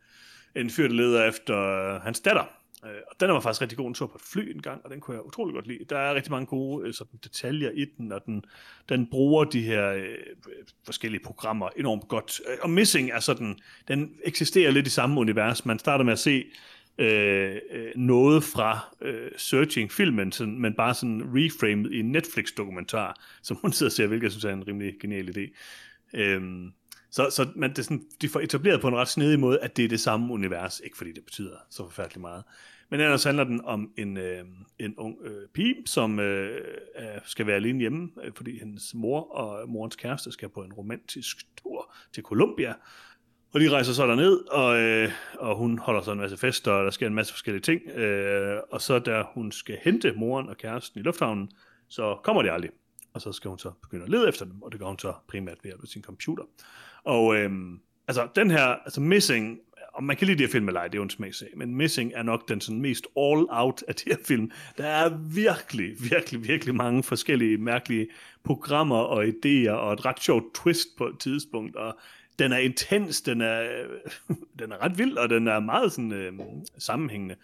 en 0.55 0.70
fyr, 0.70 0.88
der 0.88 0.93
leder 0.93 1.26
efter 1.26 1.57
øh, 1.57 2.01
hans 2.01 2.20
datter. 2.20 2.43
Øh, 2.86 3.01
og 3.11 3.19
den 3.19 3.29
var 3.29 3.39
faktisk 3.39 3.61
rigtig 3.61 3.77
god. 3.77 3.88
en 3.88 3.93
tur 3.93 4.07
på 4.07 4.15
et 4.15 4.21
fly 4.21 4.51
en 4.55 4.61
gang, 4.61 4.82
og 4.84 4.91
den 4.91 4.99
kunne 4.99 5.15
jeg 5.17 5.25
utrolig 5.25 5.53
godt 5.53 5.67
lide. 5.67 5.86
Der 5.89 5.97
er 5.97 6.15
rigtig 6.15 6.32
mange 6.32 6.45
gode 6.45 6.88
øh, 6.88 6.93
sådan, 6.93 7.19
detaljer 7.23 7.71
i 7.71 7.86
den, 7.97 8.11
og 8.11 8.25
den, 8.25 8.43
den 8.89 9.07
bruger 9.07 9.43
de 9.43 9.61
her 9.61 9.91
øh, 9.91 10.15
forskellige 10.86 11.23
programmer 11.23 11.69
enormt 11.77 12.07
godt. 12.07 12.41
Øh, 12.49 12.57
og 12.61 12.69
Missing 12.69 13.11
er 13.11 13.19
sådan, 13.19 13.59
den 13.88 14.15
eksisterer 14.23 14.71
lidt 14.71 14.88
i 14.88 14.89
samme 14.89 15.19
univers. 15.19 15.65
Man 15.65 15.79
starter 15.79 16.05
med 16.05 16.13
at 16.13 16.19
se 16.19 16.45
øh, 16.97 17.55
øh, 17.71 17.91
noget 17.95 18.43
fra 18.43 18.95
øh, 19.01 19.32
Searching-filmen, 19.38 20.32
sådan, 20.32 20.59
men 20.59 20.73
bare 20.73 20.93
sådan 20.93 21.21
reframed 21.25 21.91
i 21.91 21.99
en 21.99 22.11
Netflix-dokumentar, 22.11 23.21
som 23.41 23.57
hun 23.61 23.71
sidder 23.71 23.89
og 23.89 23.93
ser, 23.93 24.07
hvilket 24.07 24.23
jeg 24.23 24.32
synes 24.32 24.45
er 24.45 24.53
en 24.53 24.67
rimelig 24.67 24.93
genial 25.01 25.38
idé. 25.38 25.55
Øhm, 26.13 26.71
så 27.11 27.29
så 27.29 27.47
man, 27.55 27.69
det 27.69 27.79
er 27.79 27.84
sådan, 27.84 28.03
de 28.21 28.29
får 28.29 28.39
etableret 28.39 28.82
på 28.82 28.88
en 28.88 28.95
ret 28.95 29.07
snedig 29.07 29.39
måde, 29.39 29.59
at 29.59 29.77
det 29.77 29.86
er 29.86 29.89
det 29.89 29.99
samme 29.99 30.34
univers, 30.34 30.82
ikke 30.84 30.97
fordi 30.97 31.11
det 31.11 31.25
betyder 31.25 31.55
så 31.69 31.84
forfærdeligt 31.84 32.21
meget. 32.21 32.43
Men 32.92 33.00
ellers 33.00 33.24
handler 33.24 33.44
den 33.44 33.62
om 33.66 33.92
en, 33.98 34.18
øh, 34.18 34.46
en 34.80 34.96
ung 34.98 35.18
øh, 35.24 35.48
pige, 35.54 35.76
som 35.86 36.20
øh, 36.20 36.62
skal 37.26 37.48
være 37.48 37.56
alene 37.56 37.80
hjemme, 37.80 38.10
øh, 38.24 38.32
fordi 38.36 38.60
hendes 38.60 38.94
mor 38.94 39.32
og 39.32 39.70
morens 39.70 39.96
kæreste 39.96 40.32
skal 40.32 40.50
på 40.50 40.64
en 40.64 40.74
romantisk 40.74 41.38
tur 41.58 41.94
til 42.14 42.24
Colombia. 42.24 42.74
Og 43.54 43.60
de 43.60 43.70
rejser 43.70 43.94
så 43.94 44.08
derned, 44.08 44.38
og, 44.52 44.80
øh, 44.80 45.12
og 45.39 45.56
hun 45.56 45.80
holder 45.80 46.02
så 46.02 46.12
en 46.12 46.18
masse 46.18 46.38
fester, 46.38 46.72
og 46.72 46.86
der 46.86 46.92
sker 46.92 47.08
en 47.08 47.14
masse 47.14 47.34
forskellige 47.34 47.62
ting. 47.62 47.89
Øh, 47.89 48.60
og 48.72 48.82
så 48.82 49.00
da 49.00 49.24
hun 49.34 49.52
skal 49.52 49.78
hente 49.84 50.14
moren 50.14 50.50
og 50.50 50.58
kæresten 50.58 51.00
i 51.00 51.04
lufthavnen, 51.04 51.52
så 51.88 52.18
kommer 52.24 52.42
de 52.42 52.52
aldrig. 52.52 52.72
Og 53.14 53.22
så 53.22 53.32
skal 53.32 53.50
hun 53.50 53.60
så 53.60 53.72
begynde 53.82 54.04
at 54.04 54.10
lede 54.10 54.30
efter 54.30 54.46
dem, 54.46 54.62
og 54.62 54.72
det 54.72 54.80
gør 54.80 54.88
hun 54.88 55.00
så 55.00 55.14
primært 55.28 55.58
ved 55.64 55.72
at 55.72 55.89
sin 55.89 56.02
computer. 56.02 56.44
Og 57.04 57.36
øh, 57.36 57.52
altså 58.08 58.28
den 58.36 58.52
her, 58.52 58.66
altså 58.66 59.02
Missing, 59.02 59.60
og 59.94 60.04
man 60.04 60.16
kan 60.18 60.28
lide 60.28 60.38
de 60.38 60.44
her 60.44 60.52
film 60.52 60.68
eller 60.68 60.80
ej, 60.80 60.88
det 60.88 60.96
er 60.96 61.00
jo 61.00 61.04
en 61.04 61.10
smagsag, 61.10 61.48
men 61.56 61.76
Missing 61.76 62.12
er 62.16 62.24
nok 62.24 62.50
den 62.50 62.62
sådan 62.62 62.82
mest 62.82 63.08
all 63.18 63.46
out 63.50 63.84
af 63.88 63.96
de 63.96 64.04
her 64.08 64.18
film. 64.26 64.52
Der 64.78 64.88
er 64.88 65.18
virkelig, 65.34 66.12
virkelig, 66.12 66.48
virkelig 66.48 66.76
mange 66.76 67.04
forskellige 67.04 67.58
mærkelige 67.58 68.08
programmer 68.44 68.98
og 68.98 69.24
idéer, 69.24 69.72
og 69.72 69.94
et 69.94 70.06
ret 70.06 70.20
sjovt 70.20 70.56
twist 70.56 70.88
på 70.98 71.08
et 71.08 71.20
tidspunkt, 71.20 71.76
og 71.76 71.98
den 72.39 72.52
er 72.52 72.58
intens, 72.58 73.22
den 73.22 73.42
er, 73.42 73.68
den 74.60 74.72
er 74.72 74.84
ret 74.84 74.98
vild, 74.98 75.18
og 75.18 75.30
den 75.30 75.48
er 75.48 75.60
meget 75.60 75.92
sådan 75.92 76.12
øh, 76.12 76.34
sammenhængende. 76.78 77.36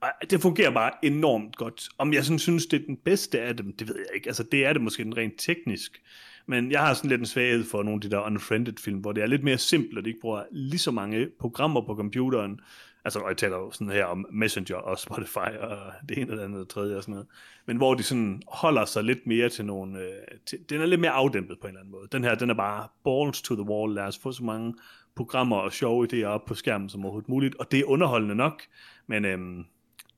Og 0.00 0.30
det 0.30 0.42
fungerer 0.42 0.70
bare 0.70 0.92
enormt 1.02 1.56
godt. 1.56 1.88
Om 1.98 2.12
jeg 2.12 2.24
sådan 2.24 2.38
synes, 2.38 2.66
det 2.66 2.82
er 2.82 2.86
den 2.86 2.96
bedste 2.96 3.40
af 3.40 3.56
dem, 3.56 3.72
det 3.72 3.88
ved 3.88 3.96
jeg 3.96 4.14
ikke. 4.14 4.26
Altså, 4.26 4.42
det 4.42 4.66
er 4.66 4.72
det 4.72 4.82
måske 4.82 5.04
den 5.04 5.16
rent 5.16 5.34
teknisk. 5.38 6.02
Men 6.46 6.70
jeg 6.70 6.80
har 6.80 6.94
sådan 6.94 7.10
lidt 7.10 7.20
en 7.20 7.26
svaghed 7.26 7.64
for 7.64 7.82
nogle 7.82 7.96
af 7.96 8.00
de 8.00 8.10
der 8.10 8.20
unfriended 8.20 8.74
film, 8.80 8.98
hvor 8.98 9.12
det 9.12 9.22
er 9.22 9.26
lidt 9.26 9.44
mere 9.44 9.58
simpelt, 9.58 9.98
og 9.98 10.04
de 10.04 10.10
ikke 10.10 10.20
bruger 10.20 10.42
lige 10.50 10.78
så 10.78 10.90
mange 10.90 11.28
programmer 11.40 11.80
på 11.80 11.94
computeren. 11.94 12.60
Altså, 13.04 13.18
og 13.18 13.28
jeg 13.28 13.36
taler 13.36 13.56
jo 13.56 13.70
sådan 13.70 13.92
her 13.92 14.04
om 14.04 14.26
Messenger 14.32 14.76
og 14.76 14.98
Spotify 14.98 15.56
og 15.60 15.78
det 16.08 16.18
ene 16.18 16.30
eller 16.30 16.44
andet 16.44 16.60
og 16.60 16.68
tredje 16.68 16.96
og 16.96 17.02
sådan 17.02 17.12
noget. 17.12 17.26
Men 17.66 17.76
hvor 17.76 17.94
de 17.94 18.02
sådan 18.02 18.42
holder 18.48 18.84
sig 18.84 19.04
lidt 19.04 19.26
mere 19.26 19.48
til 19.48 19.64
nogle... 19.64 19.98
Øh, 19.98 20.38
til, 20.46 20.58
den 20.70 20.80
er 20.80 20.86
lidt 20.86 21.00
mere 21.00 21.10
afdæmpet 21.10 21.58
på 21.60 21.66
en 21.66 21.70
eller 21.70 21.80
anden 21.80 21.92
måde. 21.92 22.08
Den 22.12 22.24
her, 22.24 22.34
den 22.34 22.50
er 22.50 22.54
bare 22.54 22.88
balls 23.04 23.42
to 23.42 23.54
the 23.54 23.64
wall. 23.64 23.94
Lad 23.94 24.04
os 24.04 24.18
få 24.18 24.32
så 24.32 24.44
mange 24.44 24.74
programmer 25.14 25.56
og 25.56 25.72
sjove 25.72 26.08
idéer 26.12 26.24
op 26.24 26.44
på 26.44 26.54
skærmen 26.54 26.88
som 26.88 27.04
overhovedet 27.04 27.28
muligt, 27.28 27.54
og 27.54 27.70
det 27.72 27.80
er 27.80 27.84
underholdende 27.84 28.34
nok, 28.34 28.62
men 29.06 29.24
Øh, 29.24 29.38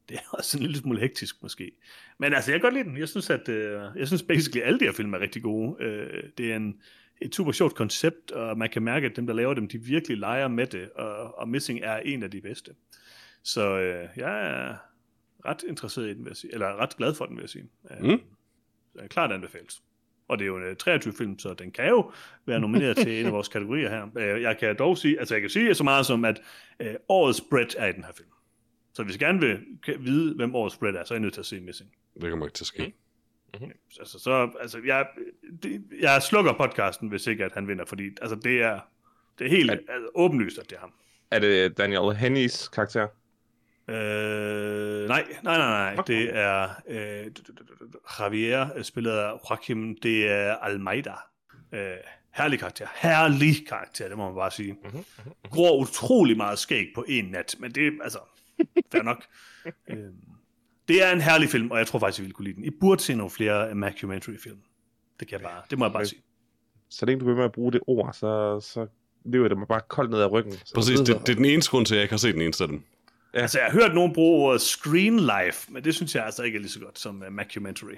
det 0.08 0.16
er 0.16 0.20
også 0.36 0.58
en 0.58 0.62
lille 0.62 0.78
smule 0.78 1.00
hektisk 1.00 1.42
måske. 1.42 1.70
Men 2.18 2.34
altså, 2.34 2.50
jeg 2.50 2.60
kan 2.60 2.64
godt 2.66 2.74
lide 2.74 2.88
den. 2.88 2.98
Jeg 2.98 3.08
synes, 3.08 3.30
at 3.30 3.48
øh, 3.48 3.80
jeg 3.96 4.06
synes 4.06 4.22
basically, 4.22 4.62
alle 4.66 4.80
de 4.80 4.84
her 4.84 4.92
film 4.92 5.14
er 5.14 5.20
rigtig 5.20 5.42
gode. 5.42 5.82
Øh, 5.84 6.22
det 6.38 6.52
er 6.52 6.56
en, 6.56 6.80
et 7.20 7.34
super 7.34 7.52
sjovt 7.52 7.74
koncept, 7.74 8.30
og 8.30 8.58
man 8.58 8.70
kan 8.70 8.82
mærke, 8.82 9.06
at 9.06 9.16
dem, 9.16 9.26
der 9.26 9.34
laver 9.34 9.54
dem, 9.54 9.68
de 9.68 9.78
virkelig 9.78 10.16
leger 10.18 10.48
med 10.48 10.66
det, 10.66 10.90
og, 10.90 11.38
og 11.38 11.48
Missing 11.48 11.80
er 11.82 11.96
en 11.96 12.22
af 12.22 12.30
de 12.30 12.40
bedste. 12.40 12.70
Så 13.42 13.78
øh, 13.78 14.08
jeg 14.16 14.46
er 14.50 14.76
ret 15.46 15.62
interesseret 15.68 16.06
i 16.06 16.14
den, 16.14 16.24
vil 16.24 16.30
jeg 16.30 16.36
sige. 16.36 16.54
Eller 16.54 16.76
ret 16.76 16.96
glad 16.96 17.14
for 17.14 17.26
den, 17.26 17.36
vil 17.36 17.42
jeg 17.42 17.50
sige. 17.50 17.64
Øh, 17.90 18.02
Mm. 18.10 18.20
Så 18.92 19.00
jeg 19.00 19.10
klart 19.10 19.32
anbefales. 19.32 19.82
Og 20.28 20.38
det 20.38 20.44
er 20.44 20.46
jo 20.46 20.56
en 20.56 20.62
øh, 20.62 20.76
23-film, 20.88 21.38
så 21.38 21.54
den 21.54 21.70
kan 21.70 21.88
jo 21.88 22.12
være 22.46 22.60
nomineret 22.60 22.96
til 22.96 23.20
en 23.20 23.26
af 23.26 23.32
vores 23.32 23.48
kategorier 23.58 23.88
her. 23.88 24.06
Øh, 24.18 24.42
Jeg 24.42 24.58
kan 24.58 24.76
dog 24.78 24.98
sige, 24.98 25.18
altså 25.18 25.34
jeg 25.34 25.40
kan 25.40 25.50
sige 25.50 25.74
så 25.74 25.84
meget 25.84 26.06
som, 26.06 26.24
at 26.24 26.40
øh, 26.80 26.94
årets 27.08 27.40
Brett 27.50 27.76
er 27.78 27.86
i 27.86 27.92
den 27.92 28.04
her 28.04 28.12
film. 28.12 28.28
Så 28.98 29.04
hvis 29.04 29.14
jeg 29.14 29.20
gerne 29.20 29.40
vil 29.40 29.58
vide, 29.98 30.34
hvem 30.34 30.54
årets 30.54 30.76
Brett 30.76 30.96
er, 30.96 31.04
så 31.04 31.14
er 31.14 31.16
jeg 31.16 31.22
nødt 31.22 31.34
til 31.34 31.40
at 31.40 31.46
se 31.46 31.60
Missing. 31.60 31.90
Det 32.22 32.30
kommer 32.30 32.46
ikke 32.46 32.54
til 32.56 32.62
at 32.64 32.66
ske. 32.66 32.92
Altså, 34.00 34.18
så, 34.18 34.50
altså 34.60 34.80
jeg, 34.86 35.06
det, 35.62 35.82
jeg 36.00 36.22
slukker 36.22 36.52
podcasten, 36.52 37.08
hvis 37.08 37.26
ikke 37.26 37.44
at 37.44 37.52
han 37.54 37.68
vinder, 37.68 37.84
fordi 37.84 38.04
altså, 38.22 38.36
det 38.36 38.62
er, 38.62 38.80
det 39.38 39.46
er 39.46 39.50
helt 39.50 39.70
At- 39.70 39.78
altså, 39.88 40.08
åbenlyst, 40.14 40.58
at 40.58 40.70
det 40.70 40.76
er 40.76 40.80
ham. 40.80 40.92
Er 41.30 41.38
det 41.38 41.78
Daniel 41.78 42.16
Hennys 42.16 42.68
karakter? 42.68 43.08
Øh, 43.88 45.08
nej, 45.08 45.24
nej, 45.42 45.58
nej, 45.58 45.94
nej. 45.94 46.04
Det 46.06 46.36
er 46.36 46.68
øh, 46.88 47.26
Javier, 48.20 48.82
spillet 48.82 49.10
af 49.12 49.32
Joaquim 49.50 49.96
de 50.02 50.24
Almeida. 50.64 51.14
Øh, 51.72 51.90
herlig 52.34 52.58
karakter. 52.58 52.86
Herlig 52.94 53.66
karakter, 53.68 54.08
det 54.08 54.16
må 54.16 54.26
man 54.26 54.34
bare 54.34 54.50
sige. 54.50 54.72
Mhm, 54.72 55.04
Gror 55.50 55.76
utrolig 55.80 56.36
meget 56.36 56.58
skæg 56.58 56.86
på 56.94 57.04
en 57.08 57.24
nat, 57.24 57.56
men 57.58 57.72
det 57.72 57.86
er 57.86 57.90
altså, 58.02 58.18
fair 58.92 59.02
nok. 59.02 59.24
øh, 59.90 59.96
det 60.88 61.02
er 61.04 61.12
en 61.12 61.20
herlig 61.20 61.48
film, 61.48 61.70
og 61.70 61.78
jeg 61.78 61.86
tror 61.86 61.98
faktisk, 61.98 62.18
jeg 62.18 62.22
ville 62.24 62.34
kunne 62.34 62.44
lide 62.44 62.56
den. 62.56 62.64
I 62.64 62.70
burde 62.80 63.02
se 63.02 63.14
nogle 63.14 63.30
flere 63.30 63.74
mockumentary-film. 63.74 64.58
Det 65.20 65.28
kan 65.28 65.40
jeg 65.40 65.48
bare, 65.48 65.62
det 65.70 65.78
må 65.78 65.84
jeg 65.84 65.92
bare 65.92 66.00
Okay. 66.00 66.08
sige. 66.08 66.22
Så 66.90 67.06
længe 67.06 67.20
du 67.20 67.24
bliver 67.24 67.36
med 67.36 67.44
at 67.44 67.52
bruge 67.52 67.72
det 67.72 67.80
ord, 67.86 68.12
så, 68.12 68.60
så 68.60 68.86
løber 69.24 69.48
det 69.48 69.58
mig 69.58 69.68
bare 69.68 69.80
koldt 69.88 70.10
ned 70.10 70.20
ad 70.20 70.32
ryggen. 70.32 70.52
Så 70.52 70.74
Præcis, 70.74 70.98
det, 71.00 71.06
det 71.26 71.28
er 71.28 71.34
den 71.34 71.44
eneste 71.44 71.70
grund 71.70 71.86
til, 71.86 71.94
at 71.94 71.96
jeg 71.96 72.02
ikke 72.02 72.12
har 72.12 72.18
set 72.18 72.34
den 72.34 72.42
eneste 72.42 72.64
af 72.64 72.68
dem. 72.68 72.82
Ja. 73.34 73.40
Altså, 73.40 73.58
jeg 73.58 73.66
har 73.66 73.72
hørt 73.72 73.94
nogen 73.94 74.12
bruge 74.12 74.46
ordet 74.46 74.60
screen 74.60 75.20
life, 75.20 75.72
men 75.72 75.84
det 75.84 75.94
synes 75.94 76.14
jeg 76.14 76.24
altså 76.24 76.42
ikke 76.42 76.56
er 76.56 76.60
lige 76.60 76.70
så 76.70 76.80
godt 76.80 76.98
som 76.98 77.22
uh, 77.26 77.32
mockumentary. 77.32 77.94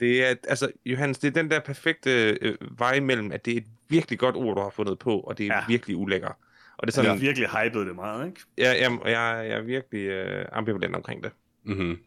Det 0.00 0.24
er, 0.26 0.34
altså, 0.48 0.70
Johannes, 0.86 1.18
det 1.18 1.28
er 1.28 1.42
den 1.42 1.50
der 1.50 1.60
perfekte 1.60 2.38
øh, 2.42 2.56
vej 2.78 3.00
mellem, 3.00 3.32
at 3.32 3.44
det 3.44 3.52
er 3.52 3.56
et 3.56 3.66
virkelig 3.88 4.18
godt 4.18 4.36
ord, 4.36 4.56
du 4.56 4.62
har 4.62 4.70
fundet 4.70 4.98
på, 4.98 5.20
og 5.20 5.38
det 5.38 5.46
er 5.46 5.54
Ja. 5.54 5.58
ja. 5.58 5.64
virkelig 5.68 5.96
ulækker. 5.96 6.38
Og 6.78 6.86
det 6.86 6.88
er 6.88 6.92
Så 6.92 6.94
sådan, 6.96 7.04
jeg 7.06 7.12
har 7.14 7.20
virkelig 7.20 7.48
hypet 7.48 7.86
det 7.86 7.94
meget, 7.94 8.26
ikke? 8.26 8.40
jeg, 8.58 8.76
jeg, 8.80 8.98
jeg, 9.04 9.46
jeg 9.48 9.58
er 9.58 9.62
virkelig 9.62 10.00
øh, 10.06 10.46
ambivalent 10.52 10.96
omkring 10.96 11.22
det. 11.22 11.32
Mm-hmm. 11.64 11.98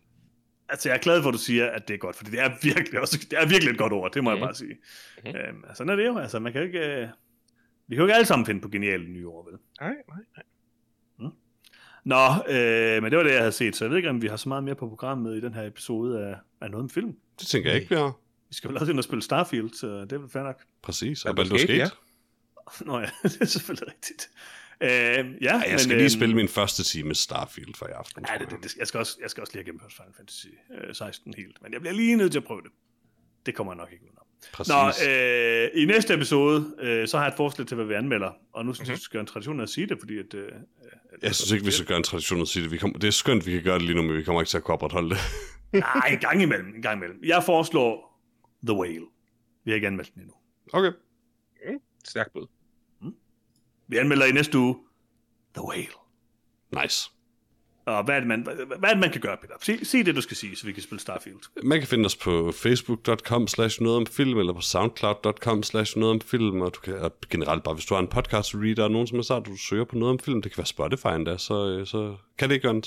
Altså, 0.70 0.90
jeg 0.90 0.96
er 0.96 1.00
glad 1.02 1.22
for, 1.22 1.30
at 1.30 1.34
du 1.34 1.40
siger, 1.40 1.66
at 1.70 1.88
det 1.88 1.94
er 1.94 1.98
godt, 1.98 2.16
fordi 2.16 2.32
det 2.32 2.40
er 2.40 2.50
virkelig, 2.64 3.02
også, 3.02 3.18
det 3.32 3.40
er 3.40 3.48
virkelig 3.48 3.72
et 3.72 3.78
godt 3.78 3.94
ord, 3.94 4.12
det 4.14 4.24
må 4.24 4.30
jeg 4.30 4.38
Mhm. 4.40 4.46
bare 4.46 4.56
sige. 4.56 4.76
Mhm. 5.26 5.36
Øhm, 5.36 5.64
altså, 5.68 5.76
sådan 5.78 5.90
er 5.92 5.96
det 5.96 6.06
jo. 6.06 6.18
Altså, 6.18 6.40
man 6.40 6.54
kan 6.54 6.62
ikke... 6.64 6.80
Øh... 6.80 7.08
Vi 7.88 7.96
kan 7.96 8.02
jo 8.02 8.04
ikke 8.06 8.14
alle 8.16 8.26
sammen 8.26 8.46
finde 8.46 8.62
på 8.62 8.70
geniale 8.70 9.08
nye 9.08 9.28
ord, 9.28 9.46
vel? 9.52 9.60
Nej, 9.82 9.94
nej, 10.10 10.18
nej. 10.38 10.44
Nå, 12.06 12.16
øh, 12.50 13.04
men 13.04 13.12
det 13.12 13.18
var 13.18 13.24
det, 13.24 13.32
jeg 13.32 13.40
havde 13.40 13.52
set, 13.52 13.76
så 13.76 13.86
jeg 13.86 13.90
ved 13.90 13.98
ikke, 13.98 14.10
om 14.10 14.22
vi 14.22 14.28
har 14.28 14.36
så 14.38 14.50
meget 14.50 14.64
mere 14.64 14.76
på 14.76 14.90
programmet 14.90 15.38
i 15.38 15.42
den 15.42 15.54
her 15.54 15.64
episode 15.68 16.26
af, 16.26 16.36
af 16.62 16.72
noget 16.72 16.84
om 16.84 16.90
film. 16.90 17.16
Det 17.40 17.48
tænker 17.48 17.70
jeg 17.70 17.80
ikke, 17.82 17.90
vi 17.90 17.96
har. 17.96 18.20
Vi 18.50 18.54
skal 18.56 18.70
vel 18.70 18.78
også 18.78 18.92
ind 18.92 18.98
og 18.98 19.04
spille 19.04 19.22
Starfield, 19.22 19.70
så 19.74 19.88
det 20.02 20.12
er 20.14 20.18
vel 20.18 20.30
fair 20.30 20.44
nok. 20.44 20.62
Præcis, 20.82 21.26
Ja, 21.26 21.30
og 21.30 21.40
Baldur's 21.40 21.66
Gate, 21.68 21.92
Nå 22.86 23.00
ja, 23.00 23.06
det 23.24 23.42
er 23.42 23.46
selvfølgelig 23.46 23.88
rigtigt. 23.94 24.30
Øh, 24.82 24.90
ja, 24.90 25.26
Ja, 25.42 25.72
jeg 25.72 25.80
skal 25.80 25.90
men, 25.90 25.98
lige 25.98 26.04
øhm, 26.06 26.10
spille 26.20 26.36
min 26.36 26.48
første 26.48 26.84
time 26.84 27.16
Starfield 27.16 27.74
for 27.76 27.88
i 27.88 27.92
aften. 27.92 28.22
Ja, 28.22 28.28
tror 28.28 28.38
det, 28.46 28.52
jeg. 28.52 28.64
det, 28.64 28.64
det, 28.72 28.78
jeg, 28.78 28.88
skal 28.88 28.98
også, 29.00 29.18
jeg 29.22 29.30
skal 29.30 29.42
også 29.42 29.54
lige 29.54 29.60
have 29.60 29.66
gennemført 29.66 29.94
Final 29.94 30.14
Fantasy 30.18 30.48
øh, 30.88 30.96
16 30.96 31.34
helt, 31.38 31.62
men 31.62 31.74
jeg 31.74 31.82
bliver 31.82 31.94
lige 31.94 32.16
nødt 32.16 32.32
til 32.32 32.40
at 32.40 32.46
prøve 32.46 32.62
det. 32.62 32.72
Det 33.46 33.56
kommer 33.56 33.74
jeg 33.74 33.78
nok 33.78 33.92
ikke 33.92 34.04
udenom. 34.06 34.24
Præcis. 34.54 34.74
Nå, 34.74 35.10
øh, 35.12 35.70
i 35.82 35.86
næste 35.86 36.14
episode, 36.14 36.76
øh, 36.80 37.08
så 37.08 37.18
har 37.18 37.26
jeg 37.26 37.32
et 37.32 37.38
forslag 37.38 37.68
til, 37.68 37.76
hvad 37.76 37.86
vi 37.86 37.94
anmelder, 37.94 38.32
og 38.54 38.66
nu 38.66 38.74
synes 38.74 38.88
jeg, 38.88 38.94
Mhm. 38.94 38.98
vi 39.00 39.04
skal 39.04 39.14
gøre 39.16 39.22
en 39.22 39.28
tradition 39.28 39.60
af 39.60 39.64
at 39.64 39.70
sige 39.70 39.88
det, 39.88 39.98
fordi 40.00 40.18
at... 40.18 40.34
Øh, 40.34 40.52
Jeg 41.22 41.36
synes 41.36 41.52
ikke, 41.52 41.66
vi 41.66 41.72
skal 41.72 41.86
gøre 41.86 41.98
en 41.98 42.04
tradition 42.04 42.42
at 42.42 42.48
sige 42.48 42.64
det. 42.64 42.72
Vi 42.72 42.78
kommer, 42.78 43.00
det 43.00 43.08
er 43.08 43.12
skønt, 43.12 43.46
vi 43.46 43.52
kan 43.52 43.64
gøre 43.64 43.74
det 43.76 43.84
lige 43.86 43.96
nu, 43.96 44.02
men 44.02 44.18
vi 44.18 44.24
kommer 44.24 44.42
ikke 44.42 44.50
til 44.50 44.58
at 44.58 44.64
kunne 44.64 44.74
opretholde 44.74 45.10
det. 45.10 45.18
nej, 45.74 46.08
en 46.12 46.20
gang 46.20 46.42
imellem, 46.42 46.76
en 46.76 46.82
gang 46.82 46.98
imellem. 46.98 47.20
Jeg 47.24 47.44
foreslår 47.44 48.20
The 48.68 48.76
Whale. 48.78 49.06
Vi 49.66 49.72
har 49.72 49.76
ikke 49.76 49.88
anmeldt 49.88 50.14
den 50.14 50.22
endnu. 50.22 50.36
Okay. 50.74 50.92
Stærk 52.06 52.32
bud. 52.34 52.48
Vi 53.88 53.98
anmelder 53.98 54.26
i 54.26 54.32
næste 54.32 54.58
uge 54.58 54.76
The 55.54 55.64
Whale. 55.68 55.94
Nice. 56.82 57.12
Og 57.86 58.04
hvad 58.04 58.16
er 58.16 58.20
det, 58.20 58.28
man, 58.28 58.42
hvad, 58.42 58.90
er 58.90 58.94
det, 58.94 59.00
man 59.00 59.12
kan 59.12 59.22
gøre, 59.22 59.38
Peter? 59.42 59.54
Sig, 59.62 59.88
sig 59.88 60.06
det, 60.06 60.16
du 60.16 60.22
skal 60.22 60.38
sige, 60.38 60.56
så 60.56 60.66
vi 60.66 60.72
kan 60.72 60.84
spille 60.84 61.00
Starfield. 61.00 61.38
Man 61.64 61.80
kan 61.80 61.88
finde 61.88 62.06
os 62.06 62.16
på 62.16 62.52
facebook.com 62.52 63.48
slash 63.48 63.82
noget 63.82 63.98
om 63.98 64.06
film, 64.06 64.40
eller 64.40 64.54
på 64.54 64.62
soundcloud.com 64.62 65.64
slash 65.64 65.98
noget 65.98 66.14
om 66.16 66.22
film, 66.22 66.62
og 66.62 66.76
du 66.76 66.80
kan 66.80 66.96
og 66.96 67.14
generelt 67.30 67.64
bare, 67.64 67.74
hvis 67.74 67.86
du 67.86 67.94
har 67.94 68.02
en 68.02 68.08
podcast 68.08 68.56
reader, 68.56 68.84
og 68.84 68.92
nogen 68.92 69.08
som 69.08 69.18
er 69.18 69.22
sagt, 69.22 69.46
du 69.46 69.58
søger 69.58 69.84
på 69.84 69.96
noget 69.96 70.14
om 70.14 70.20
film, 70.20 70.42
det 70.42 70.52
kan 70.52 70.58
være 70.58 70.66
Spotify 70.66 71.08
endda, 71.08 71.38
så, 71.38 71.68
øh, 71.68 71.88
så 71.88 72.16
kan 72.38 72.50
det 72.50 72.56
ikke 72.56 72.68
gøre. 72.68 72.82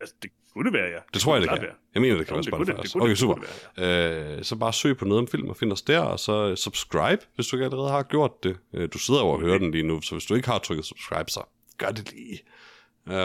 Altså, 0.00 0.14
det 0.22 0.30
kunne 0.52 0.64
det 0.64 0.72
være, 0.72 0.88
ja. 0.90 0.98
Det 1.14 1.20
tror 1.22 1.34
jeg, 1.34 1.42
det 1.42 1.50
kan. 1.50 1.62
være. 1.62 1.74
Jeg 1.94 2.02
mener, 2.02 2.16
det 2.16 2.26
kan 2.26 2.36
Jo, 2.36 2.36
være 2.36 2.42
det 2.42 2.48
Spotify 2.54 2.70
det- 2.70 2.76
det 2.76 2.84
også. 2.84 2.98
Okay, 2.98 3.10
det- 3.10 3.18
super. 3.18 3.34
det 3.34 3.48
kunne 3.76 4.36
Øh, 4.36 4.44
så 4.44 4.56
bare 4.56 4.72
søg 4.72 4.96
på 4.96 5.04
noget 5.04 5.20
om 5.20 5.26
film 5.28 5.48
og 5.48 5.56
find 5.56 5.72
os 5.72 5.82
der, 5.82 5.98
og 6.00 6.20
så 6.20 6.48
øh, 6.50 6.56
subscribe, 6.56 7.22
hvis 7.34 7.46
du 7.46 7.56
ikke 7.56 7.64
allerede 7.64 7.90
har 7.90 8.02
gjort 8.02 8.42
det. 8.42 8.56
Øh, 8.72 8.88
Du 8.92 8.98
sidder 8.98 9.20
over 9.20 9.34
og 9.36 9.40
hører 9.40 9.58
den 9.58 9.70
lige 9.70 9.82
nu, 9.84 10.00
så 10.00 10.14
hvis 10.14 10.24
du 10.24 10.34
ikke 10.34 10.48
har 10.48 10.58
trykket 10.58 10.84
subscribe, 10.84 11.30
så 11.30 11.42
gør 11.78 11.90
det 11.90 12.12
lige. 12.12 12.38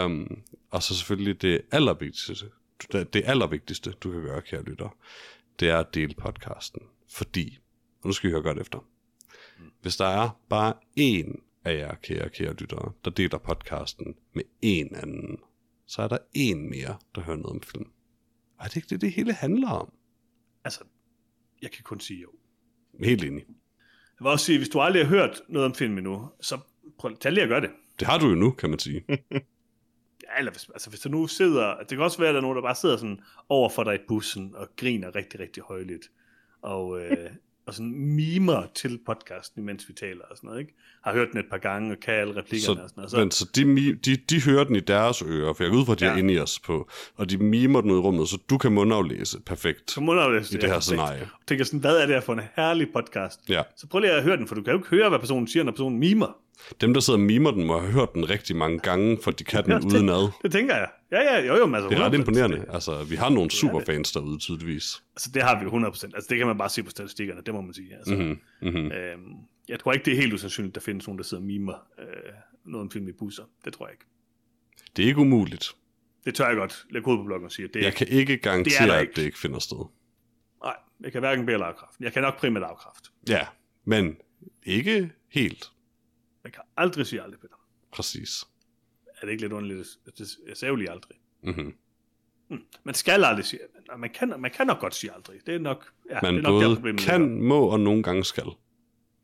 Um, 0.04 0.42
og 0.70 0.82
så 0.82 0.96
selvfølgelig 0.96 1.42
det 1.42 1.60
allervigtigste, 1.72 2.46
det, 2.92 3.14
det 3.14 3.22
allervigtigste, 3.26 3.90
du 3.92 4.12
kan 4.12 4.22
gøre, 4.22 4.42
kære 4.42 4.62
lytter, 4.62 4.96
det 5.60 5.68
er 5.70 5.78
at 5.78 5.94
dele 5.94 6.14
podcasten. 6.14 6.82
Fordi, 7.12 7.58
og 8.02 8.06
nu 8.06 8.12
skal 8.12 8.28
I 8.28 8.32
høre 8.32 8.42
godt 8.42 8.58
efter, 8.58 8.78
hvis 9.82 9.96
der 9.96 10.06
er 10.06 10.28
bare 10.48 10.74
én 11.00 11.40
af 11.64 11.74
jer, 11.78 11.94
kære, 11.94 12.28
kære 12.28 12.52
lyttere, 12.54 12.92
der 13.04 13.10
deler 13.10 13.38
podcasten 13.38 14.14
med 14.32 14.42
en 14.62 14.94
anden, 14.96 15.38
så 15.86 16.02
er 16.02 16.08
der 16.08 16.18
en 16.32 16.70
mere, 16.70 16.96
der 17.14 17.20
hører 17.20 17.36
noget 17.36 17.56
om 17.56 17.62
film. 17.62 17.90
Og 18.58 18.64
er 18.64 18.68
det 18.68 18.76
ikke 18.76 18.88
det, 18.88 19.00
det 19.00 19.12
hele 19.12 19.32
handler 19.32 19.70
om? 19.70 19.92
Altså, 20.64 20.84
jeg 21.62 21.70
kan 21.70 21.84
kun 21.84 22.00
sige 22.00 22.20
jo. 22.20 22.28
Helt 23.04 23.24
enig. 23.24 23.44
Jeg 24.18 24.24
vil 24.24 24.28
også 24.28 24.44
sige, 24.44 24.58
hvis 24.58 24.68
du 24.68 24.80
aldrig 24.80 25.02
har 25.02 25.10
hørt 25.10 25.42
noget 25.48 25.66
om 25.66 25.74
film 25.74 25.98
endnu, 25.98 26.28
så 26.40 26.58
prøv 26.98 27.16
tag 27.16 27.32
lige 27.32 27.42
at 27.42 27.48
gøre 27.48 27.60
det. 27.60 27.70
Det 27.98 28.06
har 28.06 28.18
du 28.18 28.28
jo 28.28 28.34
nu, 28.34 28.50
kan 28.50 28.70
man 28.70 28.78
sige. 28.78 29.04
Ja, 30.22 30.38
eller 30.38 30.52
hvis, 30.52 30.68
altså 30.68 30.90
hvis 30.90 31.00
der 31.00 31.10
nu 31.10 31.26
sidder, 31.26 31.76
det 31.78 31.88
kan 31.88 32.00
også 32.00 32.18
være, 32.18 32.28
at 32.28 32.32
der 32.32 32.38
er 32.38 32.42
nogen, 32.42 32.56
der 32.56 32.62
bare 32.62 32.74
sidder 32.74 32.96
sådan 32.96 33.20
over 33.48 33.68
for 33.68 33.84
dig 33.84 33.94
i 33.94 33.98
bussen 34.08 34.54
og 34.54 34.68
griner 34.76 35.14
rigtig, 35.14 35.40
rigtig 35.40 35.62
højligt. 35.62 36.10
Og, 36.62 37.00
øh, 37.00 37.30
og 37.66 37.74
sådan 37.74 37.92
mimer 37.92 38.62
til 38.74 38.98
podcasten, 39.06 39.62
imens 39.62 39.88
vi 39.88 39.92
taler 39.92 40.24
og 40.30 40.36
sådan 40.36 40.48
noget, 40.48 40.60
ikke? 40.60 40.74
Har 41.04 41.12
hørt 41.12 41.28
den 41.32 41.40
et 41.40 41.46
par 41.50 41.58
gange 41.58 41.92
og 41.92 42.00
kan 42.00 42.14
alle 42.14 42.36
replikkerne 42.36 42.82
og 42.82 42.88
sådan 42.90 43.00
noget. 43.00 43.10
Så, 43.10 43.16
men, 43.18 43.30
så 43.30 43.50
de, 43.54 43.94
de, 43.94 44.16
de 44.16 44.42
hører 44.42 44.64
den 44.64 44.76
i 44.76 44.80
deres 44.80 45.22
ører, 45.22 45.52
for 45.52 45.64
jeg 45.64 45.70
går 45.70 45.78
ud 45.78 45.86
fra, 45.86 45.92
at 45.92 46.00
de 46.00 46.04
ja. 46.04 46.12
Er 46.12 46.16
inde 46.16 46.34
i 46.34 46.38
os 46.38 46.58
på, 46.58 46.88
og 47.16 47.30
de 47.30 47.38
mimer 47.38 47.80
den 47.80 47.90
ud 47.90 47.96
i 47.96 48.00
rummet, 48.00 48.28
så 48.28 48.38
du 48.50 48.58
kan 48.58 48.72
mundaflæse 48.72 49.40
perfekt 49.40 49.90
så 49.90 50.00
der 50.00 50.30
jo 50.30 50.38
i 50.38 50.42
det 50.42 50.70
her 50.70 50.80
scenarie. 50.80 51.28
tænker 51.46 51.64
sådan, 51.64 51.80
hvad 51.80 51.96
er 51.96 52.06
det 52.06 52.14
her 52.14 52.20
for 52.20 52.32
en 52.32 52.40
herlig 52.56 52.88
podcast? 52.92 53.40
Ja. 53.48 53.62
Så 53.76 53.86
prøv 53.86 54.00
lige 54.00 54.12
at 54.12 54.22
høre 54.22 54.36
den, 54.36 54.48
for 54.48 54.54
du 54.54 54.62
kan 54.62 54.72
jo 54.72 54.78
ikke 54.78 54.88
høre, 54.88 55.08
hvad 55.08 55.18
personen 55.18 55.48
siger, 55.48 55.62
når 55.62 55.72
personen 55.72 55.98
mimer. 55.98 56.36
Dem, 56.80 56.94
der 56.94 57.00
sidder 57.00 57.18
og 57.20 57.24
mimer 57.26 57.50
den, 57.50 57.64
må 57.66 57.78
have 57.80 57.92
hørt 57.92 58.14
den 58.14 58.30
rigtig 58.30 58.56
mange 58.56 58.78
gange, 58.78 59.18
for 59.22 59.30
de 59.30 59.44
kan 59.44 59.62
den 59.64 59.72
Ja, 59.72 59.78
det- 59.78 59.84
udenad. 59.84 60.30
Det 60.42 60.52
tænker 60.52 60.74
jeg. 60.76 60.88
Ja, 61.12 61.20
ja, 61.34 61.46
jo, 61.46 61.56
jo, 61.56 61.66
men 61.66 61.74
altså, 61.74 61.88
Det 61.88 61.98
er 61.98 62.02
ret 62.04 62.10
100%. 62.12 62.14
imponerende. 62.18 62.64
Altså, 62.68 63.04
vi 63.04 63.16
har 63.16 63.28
nogle 63.28 63.42
det. 63.48 63.52
superfans 63.52 64.12
derude, 64.12 64.38
tydeligvis. 64.38 65.02
Altså, 65.16 65.30
det 65.34 65.42
har 65.42 65.58
vi 65.58 65.64
jo 65.64 65.70
100%. 65.70 65.86
Altså, 66.14 66.26
det 66.30 66.38
kan 66.38 66.46
man 66.46 66.58
bare 66.58 66.68
se 66.68 66.82
på 66.82 66.90
statistikkerne, 66.90 67.40
det 67.46 67.54
må 67.54 67.60
man 67.60 67.74
sige. 67.74 67.94
Altså, 67.96 68.14
Mm-hmm. 68.14 68.38
Mm-hmm. 68.62 68.92
Øhm, 68.92 69.34
jeg 69.68 69.80
tror 69.80 69.92
ikke, 69.92 70.04
det 70.04 70.12
er 70.12 70.16
helt 70.16 70.32
usandsynligt, 70.32 70.70
at 70.70 70.74
der 70.74 70.80
findes 70.80 71.06
nogen, 71.06 71.18
der 71.18 71.24
sidder 71.24 71.42
og 71.42 71.46
mimer 71.46 71.74
øh, 71.98 72.06
noget 72.64 72.82
om 72.84 72.90
film 72.90 73.08
i 73.08 73.12
busser. 73.12 73.42
Det 73.64 73.72
tror 73.72 73.86
jeg 73.86 73.92
ikke. 73.94 74.04
Det 74.96 75.02
er 75.02 75.06
ikke 75.06 75.20
umuligt. 75.20 75.72
Det 76.24 76.34
tør 76.34 76.46
jeg 76.48 76.56
godt 76.56 76.84
lægge 76.90 77.04
hovedet 77.04 77.20
på 77.22 77.26
bloggen 77.26 77.44
og 77.46 77.52
sige. 77.52 77.64
at 77.68 77.74
Det 77.74 77.80
er 77.80 77.86
Jeg 77.86 77.94
kan 77.94 78.06
ikke 78.08 78.32
Det 78.32 78.38
er 78.38 78.42
garantere, 78.50 78.86
der 78.88 78.94
at 78.94 79.00
ikke. 79.02 79.12
det 79.16 79.22
ikke 79.22 79.38
finder 79.38 79.58
sted. 79.58 79.86
Nej, 80.64 80.74
jeg 81.00 81.12
kan 81.12 81.20
hverken 81.20 81.46
bede 81.46 81.54
eller 81.54 81.66
afkræfte. 81.66 81.96
Jeg 82.00 82.12
kan 82.12 82.22
nok 82.22 82.38
primært 82.38 82.62
afkræfte. 82.62 83.10
Ja, 83.28 83.40
men 83.84 84.16
ikke 84.66 85.10
helt 85.30 85.70
Jeg 86.46 86.52
kan 86.52 86.62
aldrig 86.76 87.06
sige 87.06 87.22
aldrig, 87.22 87.40
Peter. 87.40 87.54
præcis. 87.92 88.44
Er 89.16 89.26
det 89.26 89.30
ikke 89.30 89.42
lidt 89.42 89.52
underligt? 89.52 89.88
Jeg 90.48 90.56
sagde 90.56 90.70
jo 90.70 90.76
lige 90.76 90.90
aldrig. 90.90 91.16
Mm-hmm. 91.42 91.74
Man 92.84 92.94
skal 92.94 93.24
aldrig 93.24 93.44
sige... 93.44 93.60
Man 93.98 94.10
kan, 94.10 94.34
man 94.38 94.50
kan 94.50 94.66
nok 94.66 94.80
godt 94.80 94.94
sige 94.94 95.12
aldrig. 95.14 95.40
Det 95.46 95.54
er 95.54 95.58
nok... 95.58 95.92
Ja, 96.10 96.18
Man 96.22 96.34
det 96.34 96.38
er 96.38 96.42
nok 96.50 96.60
der, 96.60 96.66
både 96.66 96.76
problemet 96.76 97.02
kan, 97.02 97.20
ligger. 97.20 97.42
må 97.42 97.66
og 97.66 97.80
nogle 97.80 98.02
gange 98.02 98.24
skal. 98.24 98.46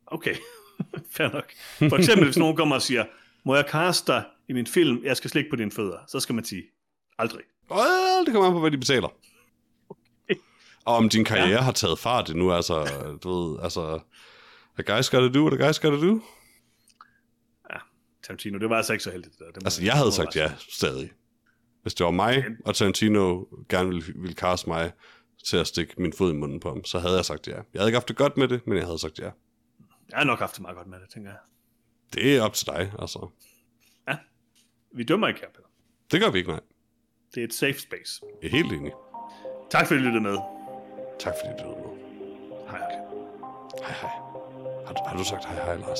Okay, 0.07 0.35
fair 1.15 1.33
nok. 1.33 1.51
For 1.89 1.97
eksempel, 1.97 2.25
hvis 2.25 2.37
nogen 2.37 2.55
kommer 2.55 2.75
og 2.75 2.81
siger, 2.81 3.05
må 3.43 3.55
jeg 3.55 3.65
kaste 3.65 4.11
dig 4.11 4.23
i 4.49 4.53
min 4.53 4.67
film, 4.67 5.03
jeg 5.03 5.17
skal 5.17 5.29
slikke 5.29 5.49
på 5.49 5.55
dine 5.55 5.71
fødder, 5.71 5.97
så 6.07 6.19
skal 6.19 6.35
man 6.35 6.45
sige, 6.45 6.63
aldrig. 7.17 7.41
Well, 7.71 8.25
det 8.25 8.33
kommer 8.33 8.47
an 8.47 8.53
på, 8.53 8.59
hvad 8.59 8.71
de 8.71 8.77
betaler. 8.77 9.07
Og 10.85 10.95
om 10.95 11.09
din 11.09 11.25
karriere 11.25 11.47
ja. 11.49 11.61
har 11.61 11.71
taget 11.71 11.99
fart 11.99 12.29
endnu, 12.29 12.51
altså, 12.53 12.85
du 13.23 13.29
ved, 13.29 13.59
altså, 13.63 13.99
a 14.77 14.81
guy's 14.81 15.09
gotta 15.11 15.39
do 15.39 15.47
what 15.47 15.61
a 15.61 15.69
guy's 15.69 15.81
gotta 15.81 16.07
do. 16.07 16.21
Tarantino. 18.23 18.59
Det 18.59 18.69
var 18.69 18.77
altså 18.77 18.93
ikke 18.93 19.03
så 19.03 19.11
heldigt. 19.11 19.39
Det 19.39 19.47
må 19.55 19.61
Altså, 19.65 19.83
jeg 19.83 19.93
havde 19.93 20.11
sagt 20.11 20.35
ja, 20.35 20.51
stadig. 20.69 21.11
Hvis 21.81 21.93
det 21.93 22.03
var 22.05 22.11
mig, 22.11 22.45
og 22.65 22.75
Tarantino 22.75 23.43
gerne 23.69 23.89
ville, 23.89 24.03
ville 24.15 24.35
kaste 24.35 24.69
mig 24.69 24.91
til 25.47 25.57
at 25.57 25.67
stikke 25.67 25.93
min 25.97 26.13
fod 26.13 26.31
i 26.33 26.35
munden 26.35 26.59
på 26.59 26.69
ham, 26.69 26.85
så 26.85 26.99
havde 26.99 27.15
jeg 27.15 27.25
sagt 27.25 27.47
ja. 27.47 27.53
Jeg 27.55 27.63
havde 27.75 27.89
ikke 27.89 27.95
haft 27.95 28.07
det 28.07 28.17
godt 28.17 28.37
med 28.37 28.47
det, 28.47 28.67
men 28.67 28.77
jeg 28.77 28.85
havde 28.85 28.99
sagt 28.99 29.19
ja. 29.19 29.29
Jeg 30.09 30.17
har 30.17 30.23
nok 30.23 30.39
haft 30.39 30.53
det 30.55 30.61
meget 30.61 30.77
godt 30.77 30.87
med 30.87 30.99
det, 30.99 31.09
tænker 31.13 31.29
jeg. 31.29 31.39
Det 32.13 32.37
er 32.37 32.41
op 32.41 32.53
til 32.53 32.67
dig, 32.67 32.91
altså. 32.99 33.29
Ja. 34.07 34.17
Vi 34.95 35.03
dømmer 35.03 35.27
ikke 35.27 35.39
her, 35.39 35.47
Peter. 35.47 35.67
Det 36.11 36.21
gør 36.21 36.29
vi 36.31 36.37
ikke, 36.37 36.49
nej. 36.51 36.59
Det 37.35 37.41
er 37.43 37.47
et 37.47 37.53
safe 37.53 37.79
space. 37.79 38.21
Jeg 38.41 38.47
er 38.47 38.51
helt 38.51 38.71
enig. 38.73 38.91
Tak 39.71 39.87
fordi 39.87 39.99
I 39.99 40.03
lyttede 40.03 40.23
med. 40.23 40.37
Tak 41.19 41.33
fordi 41.41 41.63
du 41.63 41.69
lyttede 41.69 41.87
med. 41.87 41.93
Hej 42.69 42.79
hej. 42.79 42.99
Hej. 43.83 44.09
Har, 44.85 44.93
du- 44.93 45.03
har 45.09 45.17
du 45.17 45.23
sagt 45.23 45.45
hej 45.45 45.65
hej, 45.65 45.75
Lars? 45.77 45.99